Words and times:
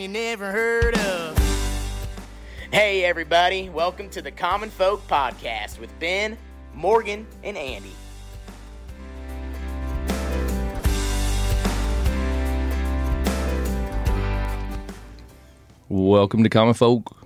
town 0.00 0.02
you 0.02 0.08
never 0.08 0.50
heard 0.50 0.96
of. 0.98 1.38
Hey, 2.72 3.04
everybody, 3.04 3.68
welcome 3.68 4.08
to 4.10 4.22
the 4.22 4.30
Common 4.30 4.70
Folk 4.70 5.06
Podcast 5.06 5.78
with 5.78 5.90
Ben, 5.98 6.38
Morgan, 6.74 7.26
and 7.44 7.56
Andy. 7.56 7.92
Welcome 15.88 16.44
to 16.44 16.48
Common 16.48 16.74
Folk. 16.74 17.19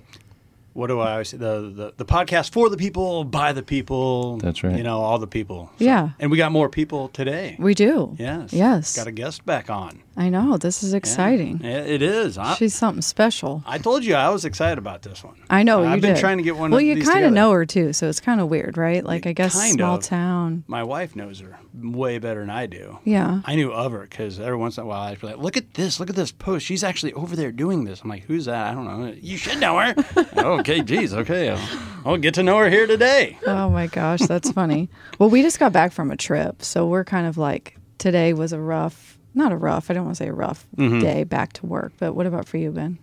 What 0.75 0.89
do 0.89 1.01
I 1.01 1.13
always 1.13 1.31
say? 1.31 1.37
The, 1.39 1.73
the 1.75 1.95
the 1.97 2.05
podcast 2.05 2.51
for 2.53 2.69
the 2.69 2.77
people, 2.77 3.25
by 3.25 3.53
the 3.53 3.63
people. 3.63 4.37
That's 4.39 4.63
right. 4.63 4.77
You 4.77 4.83
know, 4.83 5.01
all 5.01 5.19
the 5.19 5.27
people. 5.27 5.71
Yeah. 5.79 6.11
And 6.19 6.31
we 6.31 6.37
got 6.37 6.53
more 6.53 6.69
people 6.69 7.09
today. 7.09 7.57
We 7.59 7.75
do. 7.75 8.15
yes. 8.19 8.53
Yes. 8.53 8.95
Got 8.97 9.07
a 9.07 9.13
guest 9.13 9.47
back 9.47 9.71
on. 9.71 10.03
I 10.17 10.29
know. 10.29 10.57
This 10.59 10.85
is 10.85 10.95
exciting. 10.95 11.61
Yeah, 11.63 11.79
it 11.79 12.01
is. 12.01 12.39
I, 12.39 12.55
She's 12.55 12.73
something 12.75 13.03
special. 13.03 13.65
I 13.67 13.79
told 13.79 14.05
you 14.05 14.15
I 14.15 14.29
was 14.29 14.45
excited 14.45 14.79
about 14.79 15.03
this 15.03 15.25
one. 15.25 15.35
I 15.51 15.65
know. 15.65 15.83
I've 15.85 15.97
you 15.97 16.03
been 16.03 16.15
did. 16.15 16.21
trying 16.21 16.37
to 16.37 16.45
get 16.45 16.57
one 16.57 16.71
Well, 16.71 16.79
of 16.79 16.85
you 16.87 17.03
kind 17.03 17.25
of 17.25 17.33
know 17.33 17.51
her 17.51 17.67
too, 17.67 17.93
so 17.93 18.09
it's 18.09 18.21
kind 18.21 18.41
of 18.41 18.49
weird, 18.49 18.77
right? 18.79 19.05
Like 19.05 19.27
I 19.27 19.33
guess 19.33 19.55
Kind 19.55 19.73
small 19.75 19.97
of. 19.97 20.05
town. 20.05 20.63
My 20.69 20.85
wife 20.85 21.17
knows 21.17 21.41
her 21.41 21.59
way 21.83 22.19
better 22.19 22.41
than 22.41 22.51
I 22.51 22.67
do. 22.67 22.99
Yeah. 23.05 23.41
I 23.45 23.57
knew 23.57 23.73
of 23.73 23.91
her 23.91 24.03
because 24.03 24.39
every 24.39 24.57
once 24.57 24.79
in 24.79 24.85
a 24.85 24.87
while 24.87 25.03
I'd 25.03 25.21
be 25.21 25.27
like, 25.27 25.39
"Look 25.39 25.57
at 25.57 25.75
this! 25.75 25.99
Look 25.99 26.11
at 26.11 26.17
this 26.17 26.31
post! 26.31 26.65
She's 26.65 26.85
actually 26.85 27.13
over 27.15 27.35
there 27.35 27.51
doing 27.51 27.83
this." 27.85 28.03
I'm 28.03 28.09
like, 28.09 28.23
"Who's 28.25 28.45
that? 28.45 28.69
I 28.69 28.75
don't 28.75 28.85
know. 28.85 29.13
You 29.21 29.37
should 29.37 29.59
know 29.59 29.79
her." 29.81 29.95
Oh, 30.37 30.59
okay, 30.65 30.83
geez, 30.83 31.13
okay. 31.15 31.51
I'll, 31.51 31.69
I'll 32.07 32.17
get 32.17 32.35
to 32.35 32.43
know 32.43 32.59
her 32.59 32.71
here 32.71 32.87
today. 32.87 33.39
Oh 33.47 33.69
my 33.71 33.87
gosh, 33.87 34.21
that's 34.21 34.51
funny. 34.53 34.89
Well, 35.19 35.31
we 35.31 35.43
just 35.43 35.59
got 35.59 35.73
back 35.73 35.93
from 35.93 36.11
a 36.11 36.17
trip, 36.17 36.63
so 36.63 36.87
we're 36.87 37.05
kind 37.05 37.27
of 37.27 37.37
like 37.39 37.77
today 37.99 38.33
was 38.33 38.53
a 38.53 38.61
rough, 38.61 39.19
not 39.35 39.53
a 39.53 39.57
rough. 39.57 39.91
I 39.91 39.95
don't 39.95 40.05
want 40.05 40.17
to 40.17 40.25
say 40.25 40.29
a 40.29 40.33
rough 40.33 40.67
Mm-hmm. 40.77 41.01
day 41.01 41.25
back 41.25 41.53
to 41.55 41.67
work. 41.67 41.93
But 41.99 42.15
what 42.15 42.27
about 42.27 42.49
for 42.49 42.57
you, 42.57 42.71
Ben? 42.71 42.99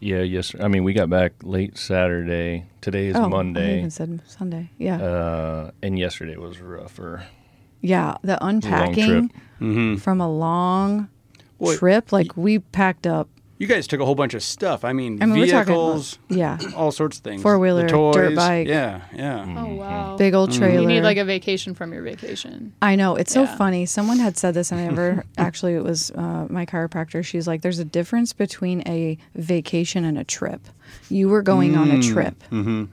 Yeah, 0.00 0.20
yes. 0.22 0.54
I 0.60 0.68
mean, 0.68 0.84
we 0.84 0.92
got 0.92 1.10
back 1.10 1.32
late 1.42 1.76
Saturday. 1.76 2.66
Today 2.80 3.08
is 3.08 3.16
oh, 3.16 3.24
I 3.24 3.28
Monday. 3.28 3.78
even 3.78 3.90
said 3.90 4.20
Sunday. 4.26 4.70
Yeah. 4.78 4.96
Uh, 5.02 5.70
and 5.82 5.98
yesterday 5.98 6.36
was 6.36 6.60
rougher. 6.60 7.24
yeah. 7.80 8.16
The 8.22 8.38
long 8.40 8.50
unpacking 8.56 9.30
trip. 9.58 9.98
from 10.00 10.20
a 10.20 10.28
long 10.30 11.08
Well, 11.58 11.76
trip. 11.76 12.12
Like 12.12 12.36
we 12.36 12.60
packed 12.60 13.06
up. 13.08 13.28
You 13.58 13.66
guys 13.66 13.88
took 13.88 13.98
a 14.00 14.04
whole 14.04 14.14
bunch 14.14 14.34
of 14.34 14.42
stuff. 14.44 14.84
I 14.84 14.92
mean, 14.92 15.20
I 15.20 15.26
mean, 15.26 15.44
vehicles, 15.44 16.16
we're. 16.30 16.36
Yeah. 16.36 16.58
all 16.76 16.92
sorts 16.92 17.18
of 17.18 17.24
things. 17.24 17.42
Four-wheeler, 17.42 17.88
dirt 17.88 18.36
bike. 18.36 18.68
Yeah, 18.68 19.02
yeah. 19.12 19.44
Oh 19.58 19.74
wow. 19.74 20.16
Big 20.16 20.32
old 20.32 20.52
trailer. 20.52 20.80
You 20.82 20.86
need 20.86 21.00
like 21.02 21.16
a 21.16 21.24
vacation 21.24 21.74
from 21.74 21.92
your 21.92 22.02
vacation. 22.02 22.72
I 22.80 22.94
know 22.94 23.16
it's 23.16 23.32
so 23.32 23.46
funny. 23.46 23.84
Someone 23.84 24.18
had 24.20 24.36
said 24.38 24.54
this, 24.54 24.70
and 24.70 24.80
I 24.80 24.86
never 24.88 25.24
actually. 25.36 25.74
It 25.74 25.82
was 25.82 26.12
uh, 26.12 26.46
my 26.48 26.66
chiropractor. 26.66 27.24
She's 27.24 27.48
like, 27.48 27.62
"There's 27.62 27.80
a 27.80 27.84
difference 27.84 28.32
between 28.32 28.86
a 28.86 29.18
vacation 29.34 30.04
and 30.04 30.16
a 30.16 30.24
trip. 30.24 30.60
You 31.10 31.28
were 31.28 31.42
going 31.42 31.76
on 31.76 31.90
a 31.90 32.00
trip." 32.00 32.36
Mm-hmm. 32.52 32.84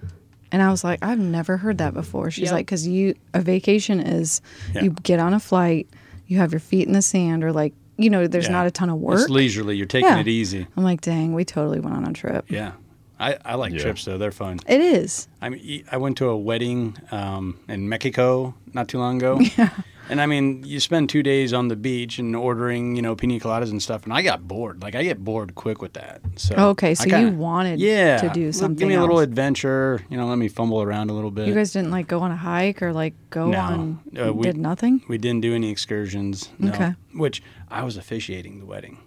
And 0.52 0.62
I 0.64 0.70
was 0.72 0.84
like, 0.86 1.04
I've 1.04 1.20
never 1.20 1.58
heard 1.58 1.80
that 1.80 1.94
before. 1.94 2.32
She's 2.32 2.46
Yep. 2.46 2.52
like, 2.54 2.66
because 2.66 2.88
you 2.88 3.16
a 3.34 3.42
vacation 3.42 4.00
is 4.00 4.42
Yeah. 4.74 4.84
you 4.84 4.92
get 5.04 5.20
on 5.20 5.34
a 5.34 5.40
flight, 5.40 5.90
you 6.28 6.38
have 6.38 6.54
your 6.54 6.60
feet 6.62 6.88
in 6.88 6.94
the 6.94 7.02
sand, 7.02 7.44
or 7.44 7.52
like 7.52 7.74
you 7.98 8.10
know, 8.10 8.28
there's 8.28 8.46
Yeah. 8.46 8.52
not 8.52 8.68
a 8.68 8.72
ton 8.72 8.90
of 8.90 8.98
work. 9.00 9.20
It's 9.22 9.30
leisurely. 9.30 9.78
You're 9.78 9.86
taking 9.88 10.10
Yeah. 10.10 10.20
it 10.20 10.28
easy. 10.28 10.68
I'm 10.76 10.84
like, 10.84 11.02
dang, 11.02 11.34
we 11.34 11.46
totally 11.46 11.80
went 11.80 11.96
on 11.96 12.06
a 12.06 12.14
trip. 12.14 12.46
Yeah. 12.50 12.72
I, 13.20 13.38
I 13.46 13.56
like 13.56 13.72
Yeah. 13.74 13.80
trips 13.80 14.04
though. 14.06 14.18
They're 14.18 14.32
fun. 14.32 14.60
It 14.68 14.82
is. 14.82 15.28
I 15.42 15.48
mean, 15.50 15.62
y- 15.66 15.84
I 15.92 15.98
went 15.98 16.18
to 16.18 16.28
a 16.28 16.38
wedding 16.38 16.98
um, 17.12 17.58
in 17.70 17.88
Mexico 17.88 18.54
not 18.74 18.88
too 18.90 19.00
long 19.00 19.18
ago. 19.18 19.40
Yeah. 19.58 19.70
And 20.08 20.22
I 20.22 20.28
mean, 20.28 20.64
you 20.64 20.80
spend 20.80 21.10
two 21.10 21.24
days 21.24 21.52
on 21.52 21.68
the 21.68 21.76
beach 21.76 22.20
and 22.20 22.36
ordering, 22.36 22.96
you 22.96 23.02
know, 23.02 23.16
pina 23.16 23.40
coladas 23.40 23.72
and 23.72 23.82
stuff, 23.82 24.04
and 24.04 24.14
I 24.14 24.22
got 24.22 24.48
bored. 24.48 24.84
Like 24.84 24.94
I 24.94 25.02
get 25.02 25.24
bored 25.24 25.56
quick 25.56 25.82
with 25.82 25.94
that. 25.94 26.22
So 26.36 26.54
Okay, 26.56 26.94
so 26.94 27.06
you 27.06 27.10
kinda- 27.10 27.32
wanted 27.32 27.80
yeah, 27.80 28.18
to 28.20 28.30
do 28.30 28.52
something 28.52 28.78
Give 28.78 28.88
me 28.88 28.94
a 28.94 29.02
little 29.02 29.18
else. 29.18 29.24
adventure. 29.24 30.02
You 30.12 30.18
know, 30.18 30.28
let 30.28 30.38
me 30.38 30.48
fumble 30.48 30.80
around 30.80 31.10
a 31.10 31.14
little 31.14 31.32
bit. 31.32 31.48
You 31.48 31.56
guys 31.56 31.74
didn't 31.74 31.90
like 31.90 32.06
go 32.08 32.20
on 32.20 32.30
a 32.30 32.36
hike 32.36 32.84
or 32.84 32.94
like 32.94 33.16
go 33.32 33.50
No. 33.50 33.58
on 33.60 34.00
Uh, 34.16 34.32
we- 34.32 34.44
did 34.44 34.58
nothing. 34.58 35.02
We 35.08 35.18
didn't 35.18 35.42
do 35.42 35.56
any 35.56 35.72
excursions. 35.72 36.50
No. 36.60 36.72
Okay. 36.72 36.94
Which 37.16 37.42
I 37.76 37.84
was 37.84 37.98
officiating 37.98 38.60
the 38.60 38.66
wedding. 38.66 38.98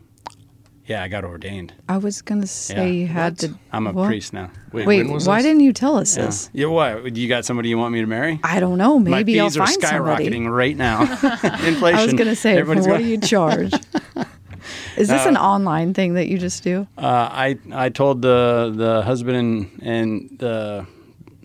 Yeah, 0.85 1.03
I 1.03 1.09
got 1.09 1.25
ordained. 1.25 1.73
I 1.89 1.97
was 1.99 2.23
gonna 2.23 2.47
say 2.47 2.75
Yeah. 2.77 2.85
you 3.01 3.07
had 3.07 3.33
What? 3.33 3.39
to. 3.41 3.59
I'm 3.73 3.87
a 3.87 3.93
what? 3.93 4.07
priest 4.07 4.33
now. 4.33 4.51
Wait, 4.73 4.87
Wait, 4.87 5.03
when 5.05 5.13
was 5.13 5.27
why 5.27 5.37
this? 5.39 5.45
didn't 5.47 5.61
you 5.61 5.73
tell 5.73 5.97
us 5.97 6.17
yeah. 6.17 6.27
this? 6.27 6.51
Yeah, 6.53 6.67
what? 6.67 7.15
You 7.17 7.29
got 7.29 7.45
somebody 7.45 7.69
you 7.71 7.77
want 7.79 7.93
me 7.93 8.01
to 8.01 8.07
marry? 8.07 8.41
I 8.43 8.61
don't 8.61 8.79
know. 8.79 8.99
Maybe 8.99 9.37
My 9.37 9.41
I'll 9.45 9.49
fees 9.51 9.57
are 9.59 9.67
find 9.67 9.83
skyrocketing 9.83 10.45
somebody. 10.45 10.49
right 10.49 10.77
now. 10.77 11.03
Inflation. 11.67 11.99
I 11.99 12.05
was 12.05 12.15
gonna 12.15 12.37
say, 12.37 12.53
Everybody's 12.59 12.87
what 12.87 12.95
going- 12.99 13.05
do 13.05 13.11
you 13.11 13.19
charge? 13.21 13.73
Is 14.99 15.09
this 15.09 15.25
an 15.27 15.37
online 15.37 15.95
thing 15.95 16.15
that 16.15 16.27
you 16.29 16.37
just 16.39 16.63
do? 16.63 16.87
Uh, 16.99 17.29
I 17.31 17.59
I 17.73 17.89
told 17.89 18.21
the 18.23 18.73
the 18.75 19.03
husband 19.03 19.37
and 19.39 19.71
and 19.83 20.39
the 20.39 20.87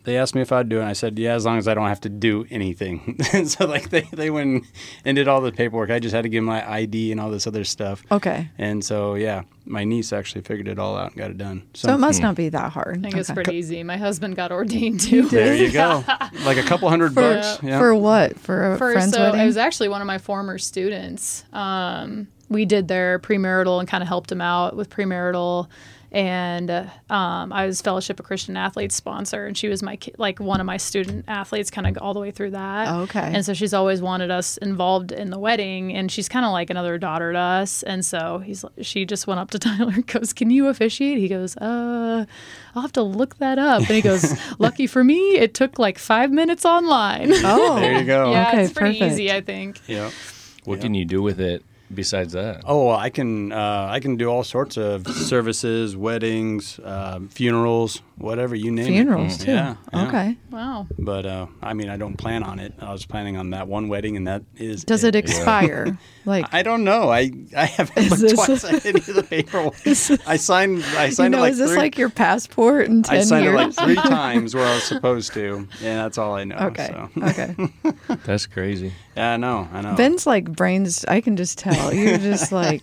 they 0.04 0.18
asked 0.18 0.36
me 0.36 0.42
if 0.42 0.52
I'd 0.52 0.70
do 0.70 0.78
it. 0.78 0.82
and 0.82 0.90
I 0.90 0.94
said 0.94 1.18
yeah, 1.18 1.34
as 1.34 1.46
long 1.46 1.58
as 1.58 1.68
I 1.68 1.74
don't 1.74 1.88
have 1.88 2.02
to 2.02 2.10
do 2.10 2.46
anything. 2.50 3.18
and 3.34 3.50
so 3.52 3.66
like 3.66 3.90
they 3.90 4.02
they 4.14 4.30
went 4.30 4.66
and 5.06 5.16
did 5.16 5.28
all 5.28 5.42
the 5.42 5.52
paperwork. 5.52 5.90
I 5.90 6.00
just 6.00 6.14
had 6.14 6.24
to 6.24 6.30
give 6.30 6.44
my 6.44 6.68
ID 6.70 7.12
and 7.12 7.20
all 7.22 7.30
this 7.30 7.48
other 7.48 7.64
stuff. 7.64 8.04
Okay, 8.12 8.50
And 8.58 8.84
so 8.84 9.16
yeah, 9.16 9.44
my 9.66 9.84
niece 9.84 10.12
actually 10.12 10.42
figured 10.42 10.68
it 10.68 10.78
all 10.80 10.98
out 10.98 11.12
and 11.12 11.18
got 11.18 11.32
it 11.32 11.38
done. 11.38 11.64
So, 11.74 11.88
so 11.88 11.96
it 11.96 12.00
must 12.00 12.22
not 12.22 12.36
be 12.36 12.50
that 12.50 12.72
hard. 12.72 12.98
I 12.98 13.02
think 13.02 13.16
it's 13.16 13.32
pretty 13.32 13.56
easy. 13.56 13.82
My 13.84 13.98
husband 13.98 14.36
got 14.36 14.52
ordained 14.52 15.00
too. 15.00 15.30
there 15.30 15.56
you 15.56 15.72
go, 15.72 16.04
like 16.46 16.58
a 16.58 16.64
couple 16.64 16.90
hundred 16.90 17.16
bucks. 17.16 17.60
Yeah. 17.64 17.80
For 17.80 17.96
what? 17.96 18.38
For 18.40 18.74
a 18.74 18.78
For, 18.78 18.92
friend's 18.94 19.14
so 19.14 19.22
wedding? 19.22 19.42
it 19.42 19.46
was 19.46 19.58
actually 19.58 19.90
one 19.90 20.02
of 20.02 20.08
my 20.08 20.18
former 20.18 20.58
students. 20.58 21.46
Um, 21.54 22.28
we 22.50 22.66
did 22.66 22.88
their 22.88 23.20
premarital 23.20 23.80
and 23.80 23.88
kind 23.88 24.02
of 24.04 24.08
helped 24.08 24.32
him 24.32 24.42
out 24.42 24.76
with 24.76 24.90
premarital. 24.90 25.68
And 26.14 26.70
uh, 26.70 26.86
um, 27.10 27.52
I 27.52 27.66
was 27.66 27.82
Fellowship 27.82 28.20
of 28.20 28.26
Christian 28.28 28.56
Athletes 28.56 28.94
sponsor, 28.96 29.48
and 29.48 29.58
she 29.58 29.68
was 29.68 29.82
my 29.82 29.98
like 30.20 30.40
one 30.40 30.60
of 30.60 30.66
my 30.68 30.78
student 30.78 31.26
athletes, 31.28 31.72
kind 31.72 31.88
of 31.88 31.98
all 31.98 32.14
the 32.14 32.20
way 32.20 32.30
through 32.30 32.52
that. 32.52 32.88
Oh, 32.88 33.02
okay. 33.02 33.32
And 33.34 33.44
so 33.44 33.56
she's 33.56 33.74
always 33.74 34.00
wanted 34.00 34.30
us 34.30 34.58
involved 34.58 35.12
in 35.12 35.32
the 35.32 35.40
wedding, 35.40 35.92
and 35.92 36.12
she's 36.12 36.30
kind 36.30 36.46
of 36.46 36.52
like 36.52 36.70
another 36.70 37.00
daughter 37.00 37.34
to 37.34 37.40
us. 37.40 37.82
And 37.82 38.06
so 38.06 38.38
he's 38.40 38.64
she 38.82 39.06
just 39.06 39.26
went 39.26 39.40
up 39.40 39.50
to 39.52 39.60
Tyler 39.66 39.92
and 39.96 40.06
goes, 40.06 40.34
"Can 40.34 40.52
you 40.52 40.68
officiate?" 40.68 41.18
He 41.18 41.28
goes, 41.28 41.58
"Uh, 41.58 42.26
I'll 42.76 42.82
have 42.84 42.94
to 42.94 43.02
look 43.04 43.40
that 43.40 43.58
up." 43.58 43.80
And 43.80 43.88
he 43.90 44.02
goes, 44.02 44.38
"Lucky 44.60 44.86
for 44.86 45.04
me, 45.04 45.38
it 45.38 45.56
took 45.56 45.80
like 45.80 45.98
five 45.98 46.32
minutes 46.32 46.64
online." 46.64 47.32
oh, 47.34 47.80
there 47.80 47.98
you 48.00 48.06
go. 48.06 48.32
Yeah, 48.32 48.50
Okay, 48.50 48.64
it's 48.66 48.74
pretty 48.74 49.00
perfect. 49.00 49.14
easy, 49.14 49.32
I 49.32 49.42
think. 49.42 49.80
Yeah. 49.88 50.12
What 50.66 50.80
can 50.80 50.94
you 50.94 51.06
do 51.06 51.24
with 51.24 51.42
it 51.42 51.64
besides 51.94 52.34
that? 52.34 52.62
Oh, 52.66 52.90
I 52.90 53.10
can 53.10 53.52
uh, 53.52 53.88
I 53.90 54.00
can 54.00 54.18
do 54.18 54.28
all 54.28 54.44
sorts 54.44 54.78
of 54.78 55.08
services, 55.08 55.96
weddings, 55.96 56.80
um, 56.84 57.28
funerals, 57.30 58.02
whatever 58.18 58.56
you 58.56 58.72
name 58.72 58.88
funerals 58.88 59.42
it. 59.42 59.46
too. 59.46 59.52
Yeah, 59.52 59.76
yeah. 59.94 60.08
Okay. 60.08 60.38
Wow. 60.52 60.88
But 60.98 61.26
uh, 61.26 61.48
I 61.62 61.74
mean, 61.74 61.90
I 61.90 61.98
don't 61.98 62.16
plan 62.16 62.44
on 62.44 62.60
it. 62.60 62.74
I 62.80 62.92
was 62.92 63.06
planning 63.06 63.38
on 63.38 63.52
that 63.52 63.68
one 63.68 63.88
wedding, 63.88 64.18
and 64.18 64.28
that 64.28 64.44
is. 64.56 64.84
Does 64.84 65.04
it 65.04 65.16
expire? 65.16 65.98
Like, 66.26 66.54
I 66.54 66.64
don't 66.64 66.86
know. 66.86 67.10
I 67.10 67.32
I 67.54 67.66
haven't 67.66 68.10
looked 68.10 68.36
twice 68.36 68.64
at 68.64 68.86
any 68.86 69.00
of 69.00 69.06
the 69.14 69.24
paperwork. 69.24 69.76
I 70.26 70.38
signed. 70.38 70.82
I 70.96 71.08
you 71.08 71.12
signed 71.12 71.34
know, 71.34 71.40
it 71.40 71.42
like 71.42 71.52
is 71.52 71.58
this 71.58 71.72
three, 71.72 71.78
like 71.78 71.98
your 71.98 72.10
passport 72.10 72.88
in 72.88 73.04
ten 73.04 73.18
I 73.18 73.22
signed 73.24 73.44
years? 73.44 73.54
it 73.54 73.58
like 73.58 73.74
three 73.74 73.96
times 73.96 74.56
where 74.56 74.66
I 74.66 74.74
was 74.76 74.86
supposed 74.86 75.34
to, 75.34 75.56
and 75.56 75.68
that's 75.82 76.18
all 76.18 76.34
I 76.34 76.46
know. 76.46 76.56
okay. 76.56 76.88
So. 76.88 77.10
Okay. 77.24 77.56
That's 78.26 78.46
crazy. 78.46 78.94
Yeah, 79.18 79.34
I 79.34 79.38
know. 79.38 79.68
I 79.74 79.82
know. 79.82 79.96
Ben's 79.96 80.26
like 80.26 80.50
brains. 80.50 81.04
I 81.10 81.20
can 81.20 81.36
just 81.36 81.58
tell 81.58 81.94
you're 81.94 82.18
just 82.18 82.54
like 82.54 82.82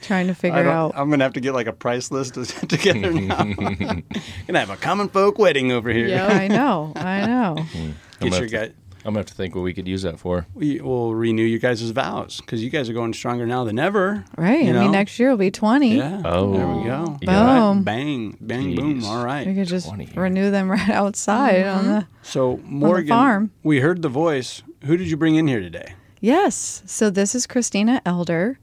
trying 0.00 0.26
to 0.28 0.34
figure 0.34 0.64
don't- 0.64 0.72
out. 0.72 0.92
I'm 0.96 1.10
gonna 1.10 1.24
have 1.24 1.34
to 1.34 1.40
get 1.40 1.54
like 1.54 1.66
a 1.66 1.72
price 1.72 2.10
list 2.10 2.34
together 2.68 3.12
now. 3.12 3.44
gonna 4.46 4.58
have 4.58 4.70
a 4.70 4.76
common 4.76 5.08
folk 5.08 5.38
wedding 5.38 5.72
over 5.72 5.90
here. 5.90 6.08
Yeah. 6.08 6.26
I 6.26 6.48
know. 6.48 6.92
I 6.96 7.26
know. 7.26 7.56
Mm. 7.58 7.94
I'm 8.20 8.28
Get 8.28 8.32
your 8.32 8.60
have 8.60 8.70
guy. 8.70 8.74
I'm 9.04 9.14
gonna 9.14 9.20
have 9.20 9.26
to 9.26 9.34
think 9.34 9.54
what 9.54 9.62
we 9.62 9.72
could 9.72 9.86
use 9.86 10.02
that 10.02 10.18
for. 10.18 10.46
We 10.54 10.80
will 10.80 11.14
renew 11.14 11.44
your 11.44 11.60
guys' 11.60 11.80
vows 11.90 12.40
because 12.40 12.62
you 12.62 12.68
guys 12.68 12.90
are 12.90 12.92
going 12.92 13.14
stronger 13.14 13.46
now 13.46 13.64
than 13.64 13.78
ever. 13.78 14.24
Right. 14.36 14.64
You 14.64 14.76
I 14.76 14.82
mean, 14.82 14.90
next 14.90 15.18
year 15.18 15.30
will 15.30 15.36
be 15.36 15.52
twenty. 15.52 15.96
Yeah. 15.96 16.20
Oh. 16.24 16.52
there 16.52 16.66
we 16.66 16.72
oh. 16.72 16.84
go. 16.84 17.18
Yeah. 17.22 17.38
All 17.38 17.46
right. 17.46 17.74
Boom. 17.74 17.82
Bang, 17.84 18.36
bang, 18.40 18.74
boom. 18.74 19.00
Jeez. 19.00 19.04
All 19.04 19.18
We 19.18 19.24
right. 19.24 19.54
could 19.54 19.66
just 19.66 19.86
20 19.86 20.04
years. 20.04 20.16
renew 20.16 20.50
them 20.50 20.70
right 20.70 20.90
outside 20.90 21.64
on 21.64 21.84
mm-hmm. 21.84 21.90
the. 21.90 22.06
So 22.22 22.60
Morgan, 22.64 23.08
farm. 23.08 23.50
we 23.62 23.80
heard 23.80 24.02
the 24.02 24.08
voice. 24.08 24.62
Who 24.84 24.96
did 24.96 25.08
you 25.08 25.16
bring 25.16 25.36
in 25.36 25.46
here 25.46 25.60
today? 25.60 25.94
Yes. 26.20 26.82
So 26.86 27.08
this 27.08 27.34
is 27.34 27.46
Christina 27.46 28.02
Elder. 28.04 28.58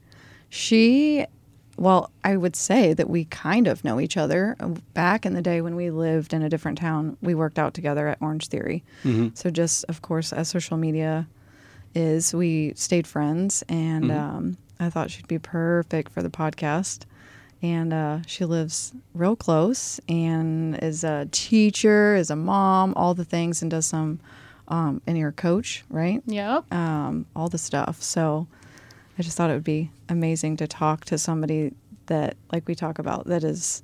She, 0.56 1.26
well, 1.76 2.10
I 2.24 2.36
would 2.36 2.56
say 2.56 2.94
that 2.94 3.10
we 3.10 3.26
kind 3.26 3.66
of 3.68 3.84
know 3.84 4.00
each 4.00 4.16
other. 4.16 4.56
Back 4.94 5.26
in 5.26 5.34
the 5.34 5.42
day 5.42 5.60
when 5.60 5.76
we 5.76 5.90
lived 5.90 6.32
in 6.32 6.42
a 6.42 6.48
different 6.48 6.78
town, 6.78 7.16
we 7.20 7.34
worked 7.34 7.58
out 7.58 7.74
together 7.74 8.08
at 8.08 8.18
Orange 8.22 8.48
Theory. 8.48 8.82
So 9.34 9.50
just, 9.50 9.84
of 9.88 10.00
course, 10.02 10.32
as 10.32 10.48
social 10.48 10.76
media 10.78 11.26
is, 11.94 12.34
we 12.34 12.72
stayed 12.74 13.06
friends, 13.06 13.62
and 13.68 14.10
um, 14.10 14.56
I 14.80 14.90
thought 14.90 15.10
she'd 15.10 15.28
be 15.28 15.38
perfect 15.38 16.12
for 16.12 16.22
the 16.22 16.30
podcast. 16.30 17.02
And 17.62 17.92
uh, 17.92 18.18
she 18.26 18.44
lives 18.44 18.92
real 19.14 19.34
close 19.34 19.98
and 20.10 20.78
is 20.82 21.04
a 21.04 21.26
teacher, 21.32 22.14
is 22.14 22.30
a 22.30 22.36
mom, 22.36 22.92
all 22.96 23.14
the 23.14 23.24
things, 23.24 23.62
and 23.62 23.70
does 23.70 23.86
some, 23.86 24.20
um, 24.68 25.00
and 25.06 25.16
you're 25.16 25.30
a 25.30 25.32
coach, 25.32 25.82
right? 25.90 26.22
Yep. 26.26 26.72
um, 26.72 27.24
all 27.34 27.48
the 27.48 27.58
stuff. 27.58 28.02
So 28.02 28.46
I 29.18 29.22
just 29.22 29.36
thought 29.38 29.48
it 29.48 29.54
would 29.54 29.64
be 29.64 29.90
amazing 30.08 30.56
to 30.58 30.66
talk 30.66 31.04
to 31.06 31.18
somebody 31.18 31.72
that, 32.06 32.36
like 32.52 32.66
we 32.68 32.74
talk 32.74 32.98
about, 32.98 33.26
that 33.26 33.42
is 33.44 33.82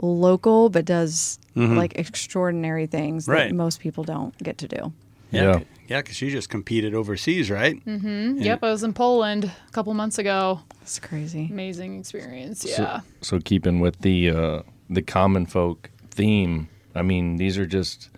local 0.00 0.68
but 0.68 0.84
does 0.84 1.38
like 1.56 1.98
extraordinary 1.98 2.86
things 2.86 3.24
Mm-hmm. 3.24 3.32
Right. 3.32 3.48
that 3.48 3.54
most 3.54 3.80
people 3.80 4.04
don't 4.04 4.36
get 4.38 4.58
to 4.58 4.68
do. 4.68 4.92
Yeah, 5.32 5.42
Yeah. 5.42 5.58
c- 5.58 5.64
yeah, 5.88 6.00
because 6.02 6.16
she 6.16 6.30
just 6.30 6.48
competed 6.50 6.94
overseas, 6.94 7.50
right? 7.50 7.84
Mm. 7.84 8.42
Yep, 8.44 8.62
I 8.62 8.70
was 8.70 8.82
in 8.84 8.92
Poland 8.92 9.44
a 9.46 9.72
couple 9.72 9.92
months 9.94 10.18
ago. 10.18 10.60
It's 10.82 10.98
crazy. 11.00 11.48
Amazing 11.50 11.98
experience. 11.98 12.64
Yeah. 12.64 13.00
So, 13.22 13.40
keeping 13.40 13.80
with 13.80 13.98
the 14.02 14.30
uh, 14.30 14.62
the 14.90 15.02
common 15.02 15.46
folk 15.46 15.90
theme, 16.10 16.68
I 16.94 17.02
mean, 17.02 17.36
these 17.38 17.58
are 17.58 17.66
just 17.66 18.10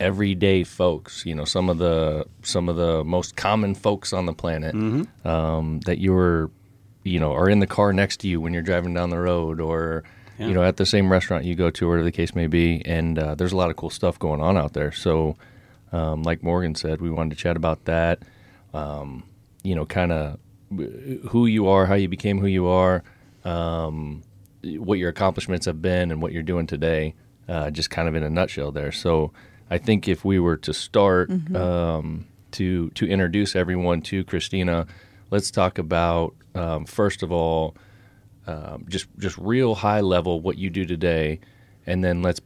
everyday 0.00 0.64
folks. 0.64 1.24
You 1.26 1.34
know, 1.34 1.44
some 1.44 1.68
of 1.70 1.78
the 1.78 2.24
some 2.42 2.68
of 2.68 2.76
the 2.76 3.04
most 3.04 3.36
common 3.36 3.74
folks 3.74 4.12
on 4.12 4.26
the 4.26 4.32
planet 4.34 4.74
um, 5.24 5.80
that 5.80 5.98
you're, 5.98 6.50
you 7.04 7.20
know, 7.20 7.32
are 7.32 7.48
in 7.48 7.60
the 7.60 7.66
car 7.66 7.92
next 7.92 8.18
to 8.20 8.28
you 8.28 8.40
when 8.40 8.52
you're 8.52 8.62
driving 8.62 8.94
down 8.94 9.10
the 9.10 9.18
road, 9.18 9.60
or 9.60 10.02
Yeah. 10.38 10.48
you 10.48 10.54
know, 10.54 10.64
at 10.64 10.76
the 10.78 10.86
same 10.86 11.12
restaurant 11.12 11.44
you 11.44 11.54
go 11.54 11.70
to, 11.70 11.88
whatever 11.88 12.04
the 12.04 12.10
case 12.12 12.34
may 12.34 12.46
be. 12.48 12.82
And 12.84 13.18
uh, 13.18 13.34
there's 13.36 13.52
a 13.52 13.56
lot 13.56 13.70
of 13.70 13.76
cool 13.76 13.90
stuff 13.90 14.18
going 14.18 14.40
on 14.40 14.56
out 14.56 14.72
there. 14.72 14.90
So, 14.90 15.36
um, 15.92 16.22
like 16.24 16.42
Morgan 16.42 16.74
said, 16.74 17.00
we 17.00 17.10
wanted 17.10 17.36
to 17.36 17.36
chat 17.36 17.56
about 17.56 17.84
that. 17.84 18.18
Um, 18.72 19.22
you 19.62 19.74
know, 19.76 19.86
kind 19.86 20.10
of 20.12 20.38
who 21.30 21.46
you 21.46 21.68
are, 21.68 21.86
how 21.86 21.94
you 21.94 22.08
became 22.08 22.40
who 22.40 22.48
you 22.48 22.66
are, 22.66 23.04
um, 23.44 24.22
what 24.64 24.98
your 24.98 25.10
accomplishments 25.10 25.66
have 25.66 25.80
been, 25.80 26.10
and 26.10 26.20
what 26.22 26.32
you're 26.32 26.42
doing 26.42 26.66
today. 26.66 27.14
Uh, 27.48 27.70
just 27.70 27.90
kind 27.90 28.08
of 28.08 28.14
in 28.14 28.22
a 28.22 28.30
nutshell 28.30 28.72
there. 28.72 28.90
So, 28.90 29.30
I 29.70 29.78
think 29.78 30.08
if 30.08 30.24
we 30.24 30.38
were 30.38 30.56
to 30.58 30.72
start 30.74 31.30
um, 31.54 32.26
to 32.52 32.90
to 32.90 33.06
introduce 33.06 33.54
everyone 33.54 34.00
to 34.02 34.24
Christina, 34.24 34.86
let's 35.34 35.50
talk 35.50 35.78
about 35.78 36.32
um, 36.54 36.84
first 36.84 37.24
of 37.24 37.32
all 37.32 37.74
um, 38.46 38.84
just 38.88 39.06
just 39.18 39.36
real 39.36 39.74
high 39.74 40.00
level 40.00 40.40
what 40.40 40.58
you 40.58 40.70
do 40.70 40.84
today, 40.84 41.40
and 41.86 42.04
then 42.04 42.22
let's 42.22 42.40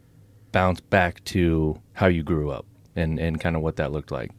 bounce 0.53 0.81
back 0.81 1.23
to 1.25 1.79
how 1.93 2.07
you 2.07 2.23
grew 2.23 2.51
up 2.51 2.65
and 2.97 3.19
and 3.19 3.41
kind 3.41 3.57
of 3.57 3.63
what 3.63 3.77
that 3.77 3.93
looked 3.93 4.11
like. 4.11 4.31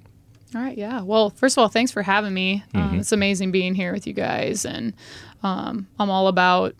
All 0.55 0.61
right, 0.61 0.75
yeah. 0.75 1.01
Well, 1.01 1.29
first 1.29 1.57
of 1.57 1.61
all, 1.61 1.67
thanks 1.67 1.91
for 1.91 2.01
having 2.01 2.33
me. 2.33 2.63
Um, 2.73 2.99
it's 2.99 3.11
amazing 3.11 3.51
being 3.51 3.75
here 3.75 3.93
with 3.93 4.07
you 4.07 4.13
guys, 4.13 4.65
and 4.65 4.93
um, 5.43 5.87
I'm 5.99 6.09
all 6.09 6.27
about 6.27 6.73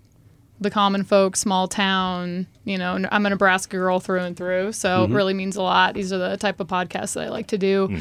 the 0.60 0.72
common 0.72 1.04
folk, 1.04 1.36
small 1.36 1.68
town. 1.68 2.48
You 2.64 2.80
know, 2.80 3.06
I'm 3.12 3.26
a 3.28 3.30
Nebraska 3.30 3.78
girl 3.78 4.00
through 4.00 4.22
and 4.22 4.36
through, 4.36 4.72
so 4.72 5.04
it 5.04 5.12
really 5.12 5.36
means 5.36 5.56
a 5.56 5.62
lot. 5.62 5.94
These 5.94 6.12
are 6.12 6.18
the 6.18 6.36
type 6.36 6.60
of 6.60 6.68
podcasts 6.68 7.14
that 7.14 7.28
I 7.28 7.30
like 7.30 7.48
to 7.48 7.60
do. 7.60 7.96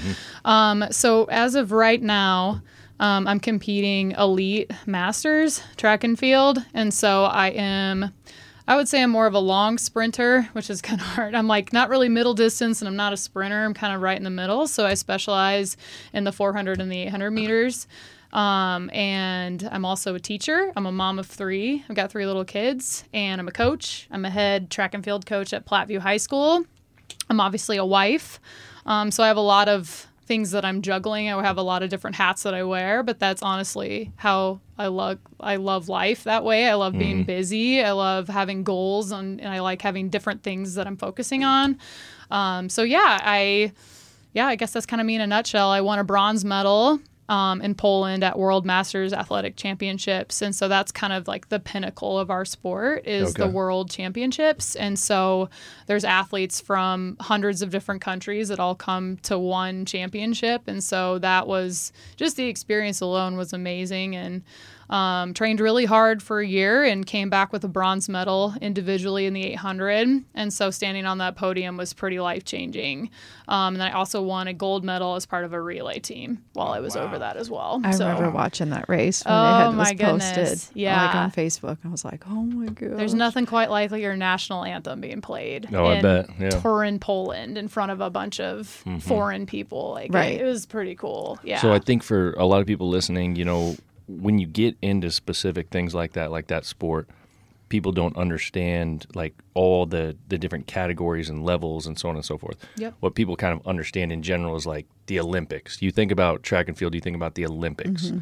Um, 0.47 0.85
so 0.91 1.25
as 1.25 1.55
of 1.55 1.71
right 1.71 2.01
now. 2.01 2.63
Um, 3.01 3.27
I'm 3.27 3.41
competing 3.41 4.13
elite 4.13 4.71
masters 4.87 5.63
track 5.77 6.05
and 6.05 6.19
field, 6.19 6.59
and 6.75 6.93
so 6.93 7.25
I 7.25 7.49
am 7.49 8.13
I 8.69 8.77
would 8.77 8.87
say 8.87 9.03
I'm 9.03 9.11
more 9.11 9.27
of 9.27 9.33
a 9.33 9.39
long 9.39 9.79
sprinter, 9.79 10.43
which 10.53 10.69
is 10.69 10.83
kind 10.83 11.01
of 11.01 11.07
hard. 11.07 11.35
I'm 11.35 11.49
like 11.49 11.73
not 11.73 11.89
really 11.89 12.11
middle 12.11 12.35
distance 12.35 12.83
and 12.83 12.89
I'm 12.89 12.97
not 12.97 13.15
a 13.15 13.17
sprinter. 13.17 13.65
I'm 13.65 13.73
kind 13.73 13.95
of 13.95 14.03
right 14.03 14.17
in 14.17 14.25
the 14.25 14.31
middle. 14.31 14.69
So 14.69 14.85
I 14.85 14.93
specialize 14.93 15.79
in 16.13 16.25
the 16.25 16.33
400 16.33 16.79
and 16.79 16.93
the 16.93 16.99
800 16.99 17.31
meters. 17.31 17.87
Um, 18.33 18.91
and 18.91 19.67
I'm 19.73 19.87
also 19.87 20.15
a 20.15 20.21
teacher. 20.21 20.71
I'm 20.77 20.85
a 20.85 20.93
mom 20.93 21.19
of 21.19 21.27
three. 21.27 21.83
I've 21.89 21.97
got 21.97 22.11
three 22.11 22.27
little 22.27 22.45
kids, 22.45 23.05
and 23.15 23.41
I'm 23.41 23.49
a 23.49 23.53
coach. 23.53 24.07
I'm 24.11 24.27
a 24.27 24.31
head 24.31 24.71
track 24.71 24.93
and 24.93 25.03
field 25.03 25.25
coach 25.25 25.55
at 25.55 25.65
Platteview 25.65 26.01
High 26.01 26.19
School. 26.19 26.67
I'm 27.31 27.41
obviously 27.41 27.79
a 27.79 27.87
wife. 27.87 28.39
Um, 28.85 29.11
so 29.11 29.23
I 29.23 29.29
have 29.29 29.39
a 29.39 29.41
lot 29.41 29.69
of 29.69 30.08
things 30.29 30.53
that 30.53 30.65
I'm 30.65 30.83
juggling. 30.83 31.29
I 31.29 31.43
have 31.43 31.57
a 31.57 31.63
lot 31.63 31.83
of 31.83 31.89
different 31.89 32.15
hats 32.17 32.45
that 32.45 32.55
I 32.55 32.63
wear, 32.63 33.03
but 33.03 33.19
that's 33.19 33.43
honestly 33.43 34.13
how 34.17 34.61
I 34.77 34.87
love 34.87 35.19
I 35.41 35.57
love 35.57 35.89
life 35.89 36.25
that 36.25 36.45
way. 36.45 36.69
I 36.69 36.75
love 36.75 36.93
being 36.97 37.25
busy. 37.25 37.83
I 37.83 37.93
love 37.93 38.29
having 38.29 38.63
goals 38.63 39.11
and, 39.11 39.41
and 39.41 39.53
I 39.53 39.61
like 39.61 39.83
having 39.83 40.09
different 40.11 40.45
things 40.45 40.75
that 40.75 40.87
I'm 40.87 40.97
focusing 40.97 41.43
on. 41.43 41.79
Um, 42.31 42.69
so 42.69 42.83
yeah, 42.83 43.19
I 43.23 43.73
yeah, 44.35 44.47
I 44.47 44.55
guess 44.55 44.73
that's 44.73 44.87
kind 44.87 45.01
of 45.01 45.07
me 45.07 45.17
in 45.17 45.21
a 45.21 45.27
nutshell. 45.27 45.71
I 45.71 45.81
won 45.81 45.99
a 45.99 46.05
bronze 46.05 46.45
medal 46.45 47.01
um, 47.29 47.61
in 47.61 47.75
Poland 47.75 48.25
at 48.25 48.39
World 48.39 48.65
Masters 48.65 49.13
Athletic 49.13 49.57
Championships, 49.57 50.41
and 50.41 50.55
so 50.55 50.69
that's 50.69 50.91
kind 50.91 51.13
of 51.13 51.29
like 51.29 51.49
the 51.49 51.61
pinnacle 51.61 52.19
of 52.19 52.31
our 52.31 52.45
sport 52.45 53.07
is 53.07 53.35
the 53.35 53.49
World 53.49 53.91
Championships. 53.91 54.75
And 54.77 54.99
so 54.99 55.51
there's 55.87 56.05
athletes 56.05 56.61
from 56.61 57.17
hundreds 57.21 57.63
of 57.63 57.71
different 57.71 58.01
countries 58.01 58.49
that 58.49 58.59
all 58.59 58.75
come 58.75 59.19
to 59.19 59.39
one 59.39 59.85
championship, 59.85 60.63
and 60.67 60.83
so 60.83 61.19
that 61.19 61.47
was 61.47 61.93
just 62.17 62.37
the 62.37 62.47
experience 62.47 63.01
alone 63.01 63.37
was 63.37 63.53
amazing 63.53 64.17
and. 64.17 64.43
Um, 64.91 65.35
trained 65.35 65.61
really 65.61 65.85
hard 65.85 66.23
for 66.23 66.41
a 66.41 66.47
year 66.47 66.83
and 66.83 67.05
came 67.05 67.29
back 67.29 67.53
with 67.53 67.63
a 67.63 67.69
bronze 67.69 68.09
medal 68.09 68.55
individually 68.63 69.27
in 69.27 69.35
the 69.35 69.45
800. 69.45 70.25
And 70.35 70.51
so 70.53 70.71
standing 70.71 71.05
on 71.05 71.19
that 71.19 71.37
podium 71.37 71.77
was 71.77 71.93
pretty 71.93 72.19
life 72.21 72.45
changing. 72.47 73.11
Um, 73.49 73.75
and 73.75 73.81
then 73.83 73.89
I 73.89 73.93
also 73.93 74.23
won 74.23 74.49
a 74.49 74.55
gold 74.55 74.85
medal 74.85 75.15
as 75.15 75.27
part 75.27 75.45
of 75.45 75.53
a 75.53 75.61
relay 75.61 75.99
team 75.99 76.43
while 76.55 76.69
I 76.69 76.81
was 76.81 76.97
over 76.97 77.19
that 77.19 77.37
as 77.37 77.51
well. 77.51 77.83
I 77.85 77.91
so 77.91 78.07
remember 78.09 78.31
watching 78.31 78.71
that 78.71 78.89
race 78.89 79.23
when 79.25 79.35
Oh, 79.35 79.39
it 79.39 79.59
had 79.59 79.67
was 79.69 79.77
my 79.77 79.95
posted, 79.95 80.35
goodness. 80.37 80.69
like 80.69 80.77
Yeah. 80.77 81.13
on 81.23 81.31
Facebook. 81.33 81.79
I 81.85 81.89
was 81.89 82.05
like, 82.05 82.25
oh 82.27 82.43
my 82.45 82.67
god. 82.69 82.97
there's 82.99 83.15
nothing 83.15 83.45
quite 83.45 83.71
like 83.71 83.91
your 83.91 84.17
national 84.17 84.65
anthem 84.65 85.01
being 85.03 85.21
played 85.21 85.69
Oh, 85.73 85.85
I 85.85 85.95
in 85.97 86.03
bet, 86.03 86.31
yeah. 86.39 86.49
Toruń, 86.51 86.99
Poland, 87.01 87.59
in 87.59 87.69
front 87.69 87.91
of 87.93 88.01
a 88.01 88.09
bunch 88.11 88.41
of 88.41 88.83
foreign 89.01 89.45
people. 89.45 89.91
Like, 89.93 90.15
Right. 90.15 90.33
it, 90.35 90.41
it 90.41 90.45
was 90.45 90.65
pretty 90.67 90.95
cool. 90.95 91.39
Yeah. 91.43 91.61
So 91.61 91.73
I 91.75 91.79
think 91.79 92.03
for 92.03 92.33
a 92.33 92.45
lot 92.47 92.61
of 92.63 92.67
people 92.67 92.89
listening, 92.89 93.37
you 93.37 93.45
know, 93.45 93.77
when 94.09 94.39
you 94.39 94.47
get 94.47 94.77
into 94.83 95.11
specific 95.11 95.69
things 95.69 95.95
like 95.95 96.13
that, 96.15 96.31
like 96.31 96.49
that 96.49 96.65
sport, 96.65 97.09
people 97.69 97.93
don't 97.93 98.17
understand 98.17 99.07
like 99.15 99.35
all 99.55 99.87
the 99.87 100.17
the 100.29 100.39
different 100.39 100.67
categories 100.67 101.29
and 101.29 101.45
levels 101.45 101.87
and 101.87 101.99
so 101.99 102.09
on 102.09 102.17
and 102.17 102.25
so 102.25 102.39
forth. 102.39 102.57
Yep. 102.77 102.95
What 103.01 103.15
people 103.15 103.37
kind 103.37 103.59
of 103.59 103.67
understand 103.67 104.11
in 104.13 104.23
general 104.23 104.57
is 104.57 104.67
like 104.67 104.87
the 105.07 105.21
Olympics. 105.21 105.83
You 105.83 105.91
think 105.91 106.11
about 106.11 106.43
track 106.43 106.69
and 106.69 106.77
field, 106.77 106.95
you 106.95 107.01
think 107.01 107.17
about 107.17 107.35
the 107.35 107.45
Olympics. 107.47 108.07
Mm-hmm. 108.07 108.19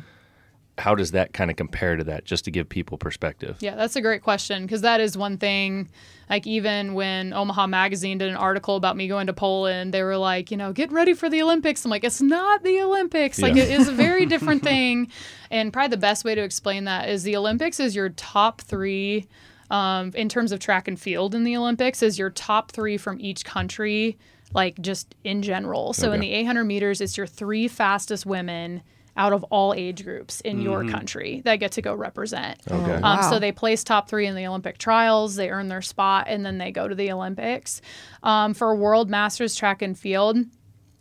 How 0.78 0.94
does 0.94 1.12
that 1.12 1.32
kind 1.32 1.50
of 1.50 1.56
compare 1.56 1.96
to 1.96 2.04
that 2.04 2.26
just 2.26 2.44
to 2.44 2.50
give 2.50 2.68
people 2.68 2.98
perspective? 2.98 3.56
Yeah, 3.60 3.76
that's 3.76 3.96
a 3.96 4.02
great 4.02 4.22
question 4.22 4.62
because 4.62 4.82
that 4.82 5.00
is 5.00 5.16
one 5.16 5.38
thing. 5.38 5.88
Like 6.28 6.46
even 6.46 6.92
when 6.92 7.32
Omaha 7.32 7.66
Magazine 7.66 8.18
did 8.18 8.28
an 8.28 8.36
article 8.36 8.76
about 8.76 8.96
me 8.96 9.08
going 9.08 9.26
to 9.28 9.32
Poland, 9.32 9.94
they 9.94 10.02
were 10.02 10.18
like, 10.18 10.50
you 10.50 10.56
know, 10.56 10.72
get 10.72 10.92
ready 10.92 11.14
for 11.14 11.30
the 11.30 11.40
Olympics. 11.40 11.84
I'm 11.84 11.90
like, 11.90 12.04
it's 12.04 12.20
not 12.20 12.62
the 12.62 12.80
Olympics. 12.82 13.40
Like 13.40 13.56
it 13.56 13.70
is 13.70 13.88
a 13.88 13.92
very 13.92 14.26
different 14.26 14.62
thing. 14.62 15.10
And 15.50 15.72
probably 15.72 15.88
the 15.88 15.96
best 15.96 16.24
way 16.24 16.34
to 16.34 16.42
explain 16.42 16.84
that 16.84 17.08
is 17.08 17.22
the 17.22 17.36
Olympics 17.36 17.80
is 17.80 17.96
your 17.96 18.10
top 18.10 18.60
three. 18.60 19.26
Um, 19.68 20.12
in 20.14 20.28
terms 20.28 20.52
of 20.52 20.60
track 20.60 20.86
and 20.86 21.00
field 21.00 21.34
in 21.34 21.42
the 21.42 21.56
Olympics, 21.56 22.00
is 22.00 22.20
your 22.20 22.30
top 22.30 22.70
three 22.70 22.96
from 22.96 23.20
each 23.20 23.44
country, 23.44 24.16
like 24.54 24.80
just 24.80 25.16
in 25.24 25.42
general. 25.42 25.92
So 25.92 26.12
in 26.12 26.20
the 26.20 26.30
800 26.30 26.62
meters, 26.62 27.00
it's 27.00 27.16
your 27.16 27.26
three 27.26 27.66
fastest 27.66 28.26
women 28.26 28.82
out 29.16 29.32
of 29.32 29.42
all 29.44 29.72
age 29.74 30.04
groups 30.04 30.40
in 30.42 30.60
your 30.60 30.84
country 30.88 31.42
that 31.44 31.56
get 31.56 31.72
to 31.72 31.82
go 31.82 31.94
represent. 31.94 32.58
Okay. 32.70 32.94
Um, 32.94 33.02
Wow. 33.02 33.30
So 33.30 33.38
they 33.38 33.52
place 33.52 33.82
top 33.84 34.08
three 34.08 34.26
in 34.26 34.34
the 34.34 34.46
Olympic 34.46 34.78
trials, 34.78 35.36
they 35.36 35.50
earn 35.50 35.68
their 35.68 35.82
spot, 35.82 36.26
and 36.28 36.44
then 36.44 36.58
they 36.58 36.70
go 36.72 36.86
to 36.88 36.94
the 36.94 37.10
Olympics. 37.12 37.80
Um, 38.22 38.52
for 38.54 38.74
World 38.76 39.08
Masters 39.08 39.54
track 39.56 39.80
and 39.82 39.98
field, 39.98 40.36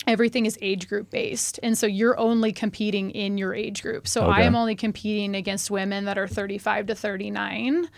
everything 0.08 0.46
is 0.46 0.58
age 0.62 0.88
group 0.88 1.10
based. 1.10 1.60
And 1.64 1.78
so 1.78 1.88
you're 1.88 2.18
only 2.20 2.54
competing 2.54 3.10
in 3.12 3.38
your 3.38 3.54
age 3.54 3.82
group. 3.82 4.08
So 4.08 4.28
I 4.30 4.42
am 4.42 4.56
only 4.56 4.76
competing 4.76 5.36
against 5.36 5.72
women 5.72 6.06
that 6.06 6.18
are 6.18 6.28
35 6.28 6.88
to 6.88 6.96
39. 6.96 7.90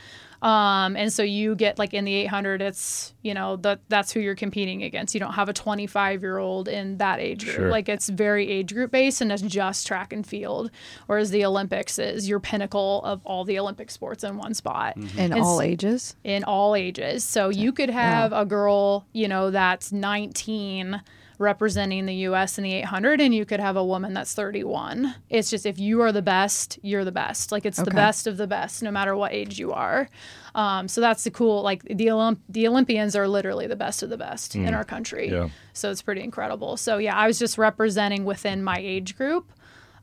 Um, 0.41 0.95
and 0.95 1.11
so 1.11 1.23
you 1.23 1.55
get 1.55 1.79
like 1.79 1.93
in 1.93 2.05
the 2.05 2.13
800, 2.13 2.61
it's, 2.61 3.13
you 3.23 3.33
know, 3.33 3.55
that 3.57 3.79
that's 3.89 4.11
who 4.11 4.19
you're 4.19 4.35
competing 4.35 4.83
against. 4.83 5.13
You 5.13 5.19
don't 5.19 5.33
have 5.33 5.49
a 5.49 5.53
25 5.53 6.21
year 6.21 6.37
old 6.37 6.67
in 6.67 6.97
that 6.97 7.19
age 7.19 7.43
group. 7.45 7.55
Sure. 7.55 7.69
Like 7.71 7.89
it's 7.89 8.07
very 8.09 8.47
age 8.49 8.73
group 8.73 8.91
based 8.91 9.21
and 9.21 9.31
it's 9.31 9.41
just 9.41 9.87
track 9.87 10.13
and 10.13 10.25
field. 10.25 10.69
Whereas 11.07 11.31
the 11.31 11.43
Olympics 11.45 11.97
is 11.97 12.29
your 12.29 12.39
pinnacle 12.39 13.01
of 13.03 13.21
all 13.25 13.45
the 13.45 13.57
Olympic 13.59 13.89
sports 13.89 14.23
in 14.23 14.37
one 14.37 14.53
spot 14.53 14.95
in 14.95 15.07
It's- 15.31 15.41
all 15.43 15.61
ages. 15.61 16.15
in 16.23 16.43
all 16.43 16.75
ages. 16.75 17.23
So 17.23 17.49
you 17.49 17.71
could 17.71 17.89
have 17.89 18.31
a 18.33 18.45
girl, 18.45 19.05
you 19.13 19.27
know, 19.27 19.49
that's 19.51 19.91
19 19.91 21.01
representing 21.39 22.05
the 22.07 22.13
US 22.15 22.57
in 22.57 22.63
the 22.63 22.73
800 22.73 23.21
and 23.21 23.33
you 23.33 23.45
could 23.45 23.59
have 23.59 23.75
a 23.77 23.83
woman 23.85 24.13
that's 24.13 24.33
31. 24.33 25.13
It's 25.29 25.49
just 25.49 25.65
if 25.65 25.77
you 25.79 26.01
are 26.01 26.11
the 26.11 26.21
best, 26.21 26.79
you're 26.81 27.05
the 27.05 27.11
best. 27.11 27.51
Like 27.51 27.65
it's 27.65 27.77
the 27.77 27.91
best 27.91 28.25
of 28.27 28.37
the 28.37 28.47
best 28.47 28.81
no 28.81 28.89
matter 28.91 29.15
what 29.15 29.33
age 29.33 29.59
you 29.59 29.71
are. 29.71 30.09
Um, 30.55 30.87
so 30.87 30.99
that's 31.01 31.23
the 31.23 31.31
cool 31.31 31.61
like 31.61 31.83
the 31.83 32.07
Olymp- 32.07 32.39
the 32.49 32.67
Olympians 32.67 33.15
are 33.15 33.27
literally 33.27 33.67
the 33.67 33.75
best 33.75 34.01
of 34.01 34.09
the 34.09 34.17
best 34.17 34.55
in 34.55 34.73
our 34.73 34.83
country. 34.83 35.29
Yeah. 35.29 35.49
So 35.73 35.91
it's 35.91 36.01
pretty 36.01 36.21
incredible. 36.21 36.77
So 36.77 36.97
yeah, 36.97 37.15
I 37.15 37.27
was 37.27 37.37
just 37.37 37.57
representing 37.57 38.25
within 38.25 38.63
my 38.63 38.77
age 38.79 39.15
group. 39.17 39.51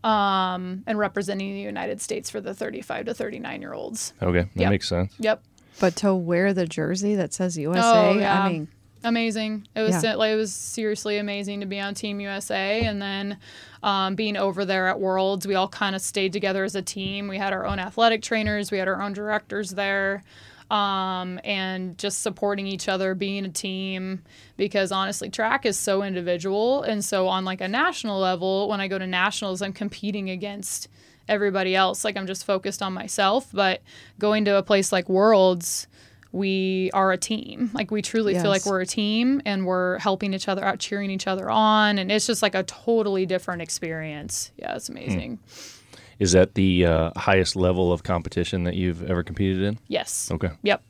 Um, 0.05 0.85
and 0.87 0.99
representing 0.99 1.55
the 1.55 1.61
United 1.61 1.99
States 2.03 2.29
for 2.29 2.39
the 2.39 2.53
35 2.53 3.07
to 3.07 3.15
39 3.15 3.63
year 3.63 3.73
olds. 3.73 4.13
Okay, 4.23 4.43
that 4.43 4.61
Yep. 4.61 4.71
makes 4.71 4.87
sense. 4.89 5.15
Yep. 5.19 5.43
But 5.81 5.97
to 5.97 6.15
wear 6.15 6.53
the 6.53 6.67
jersey 6.67 7.15
that 7.15 7.33
says 7.33 7.57
USA, 7.57 7.81
Oh, 8.11 8.19
yeah. 8.19 8.43
I 8.45 8.49
mean, 8.53 8.69
amazing. 9.05 9.67
It 9.75 9.83
was 9.83 10.03
Yeah. 10.03 10.15
like 10.15 10.33
it 10.33 10.37
was 10.37 10.53
seriously 10.53 11.19
amazing 11.19 11.61
to 11.61 11.67
be 11.67 11.79
on 11.81 11.95
Team 11.95 12.21
USA, 12.21 12.83
and 12.85 13.01
then 13.01 13.39
um, 13.83 14.15
being 14.15 14.37
over 14.37 14.65
there 14.65 14.89
at 14.89 14.99
Worlds, 14.99 15.47
we 15.47 15.55
all 15.55 15.69
kind 15.69 15.95
of 15.95 16.01
stayed 16.03 16.33
together 16.33 16.65
as 16.65 16.75
a 16.75 16.83
team. 16.83 17.29
We 17.29 17.39
had 17.39 17.53
our 17.53 17.67
own 17.67 17.79
athletic 17.79 18.23
trainers, 18.23 18.71
we 18.71 18.79
had 18.79 18.89
our 18.89 19.01
own 19.03 19.13
directors 19.13 19.71
there, 19.71 20.23
um, 20.71 21.39
and 21.45 21.97
just 21.99 22.23
supporting 22.23 22.67
each 22.67 22.89
other, 22.89 23.15
being 23.15 23.45
a 23.45 23.51
team. 23.51 24.23
Because 24.57 24.91
honestly, 24.91 25.29
track 25.29 25.67
is 25.67 25.79
so 25.79 26.03
individual, 26.03 26.83
and 26.83 27.05
so 27.05 27.29
on 27.29 27.45
like 27.45 27.61
a 27.61 27.69
national 27.69 28.19
level, 28.21 28.69
when 28.69 28.81
I 28.81 28.89
go 28.89 28.99
to 28.99 29.07
nationals, 29.07 29.61
I'm 29.63 29.73
competing 29.75 30.31
against 30.31 30.89
everybody 31.29 31.75
else. 31.75 32.05
Like 32.05 32.17
I'm 32.17 32.27
just 32.27 32.45
focused 32.45 32.83
on 32.83 32.93
myself, 32.93 33.49
but 33.53 33.81
going 34.19 34.45
to 34.47 34.57
a 34.57 34.63
place 34.63 34.93
like 34.93 35.09
Worlds 35.09 35.87
we 36.35 36.91
are 36.93 37.13
a 37.13 37.17
team. 37.17 37.71
Like 37.73 37.93
we 37.93 38.03
truly 38.03 38.35
feel 38.35 38.51
like 38.51 38.67
we're 38.67 38.81
a 38.81 38.87
team 38.87 39.41
and 39.47 39.65
we're 39.65 39.99
helping 40.01 40.35
each 40.35 40.49
other 40.49 40.65
out, 40.65 40.81
cheering 40.81 41.11
each 41.11 41.29
other 41.29 41.49
on, 41.49 41.97
and 41.99 42.11
it's 42.11 42.27
just 42.27 42.43
like 42.43 42.57
a 42.57 42.65
totally 42.65 43.25
different 43.25 43.63
experience. 43.63 44.51
Yeah, 44.57 44.75
it's 44.75 44.89
amazing. 44.89 45.39
Is 46.19 46.33
that 46.33 46.55
the 46.55 46.87
uh, 46.87 47.11
highest 47.17 47.55
level 47.55 47.93
of 47.93 48.03
competition 48.03 48.65
that 48.65 48.75
you've 48.75 49.09
ever 49.09 49.23
competed 49.23 49.63
in? 49.63 49.79
Yes. 49.87 50.29
Okay, 50.33 50.51
Yep. 50.63 50.83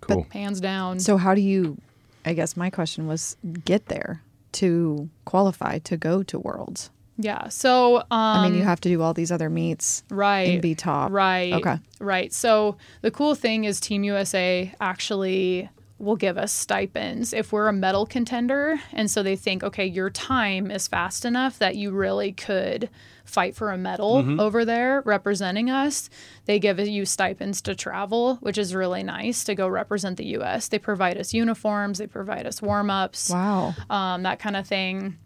cool. 0.00 0.26
Hands 0.30 0.60
down. 0.60 0.98
So 0.98 1.16
how 1.16 1.34
do 1.34 1.40
you? 1.40 1.78
I 2.24 2.34
guess 2.34 2.56
my 2.56 2.68
question 2.68 3.06
was 3.06 3.36
get 3.64 3.86
there 3.86 4.22
to 4.52 5.08
qualify 5.24 5.78
to 5.78 5.96
go 5.96 6.22
to 6.24 6.38
Worlds. 6.38 6.90
Yeah. 7.22 7.48
So 7.48 7.96
um, 7.98 8.04
I 8.10 8.48
mean, 8.48 8.58
you 8.58 8.64
have 8.64 8.80
to 8.82 8.88
do 8.88 9.02
all 9.02 9.14
these 9.14 9.30
other 9.32 9.50
meets 9.50 10.02
right 10.10 10.48
and 10.48 10.62
be 10.62 10.74
top. 10.74 11.10
Right. 11.12 11.52
Okay. 11.52 11.78
Right. 12.00 12.32
So 12.32 12.76
the 13.02 13.10
cool 13.10 13.34
thing 13.34 13.64
is 13.64 13.80
Team 13.80 14.04
USA 14.04 14.72
actually 14.80 15.68
will 15.98 16.16
give 16.16 16.38
us 16.38 16.50
stipends 16.50 17.34
if 17.34 17.52
we're 17.52 17.68
a 17.68 17.72
medal 17.74 18.06
contender. 18.06 18.80
And 18.94 19.10
so 19.10 19.22
they 19.22 19.36
think, 19.36 19.62
okay, 19.62 19.84
your 19.84 20.08
time 20.08 20.70
is 20.70 20.88
fast 20.88 21.26
enough 21.26 21.58
that 21.58 21.76
you 21.76 21.90
really 21.90 22.32
could 22.32 22.88
fight 23.26 23.54
for 23.54 23.70
a 23.70 23.76
medal 23.76 24.40
over 24.40 24.64
there 24.64 25.02
representing 25.04 25.68
us. 25.68 26.08
They 26.46 26.58
give 26.58 26.80
you 26.80 27.04
stipends 27.04 27.60
to 27.62 27.74
travel, 27.74 28.36
which 28.36 28.56
is 28.56 28.74
really 28.74 29.02
nice 29.02 29.44
to 29.44 29.54
go 29.54 29.68
represent 29.68 30.16
the 30.16 30.24
US. 30.38 30.68
They 30.68 30.78
provide 30.78 31.18
us 31.18 31.34
uniforms, 31.34 31.98
they 31.98 32.06
provide 32.06 32.46
us 32.46 32.62
warm 32.62 32.88
ups 32.88 33.28
Wow. 33.28 33.74
um, 33.90 34.22
that 34.22 34.38
kind 34.38 34.56
of 34.56 34.66
thing. 34.66 35.18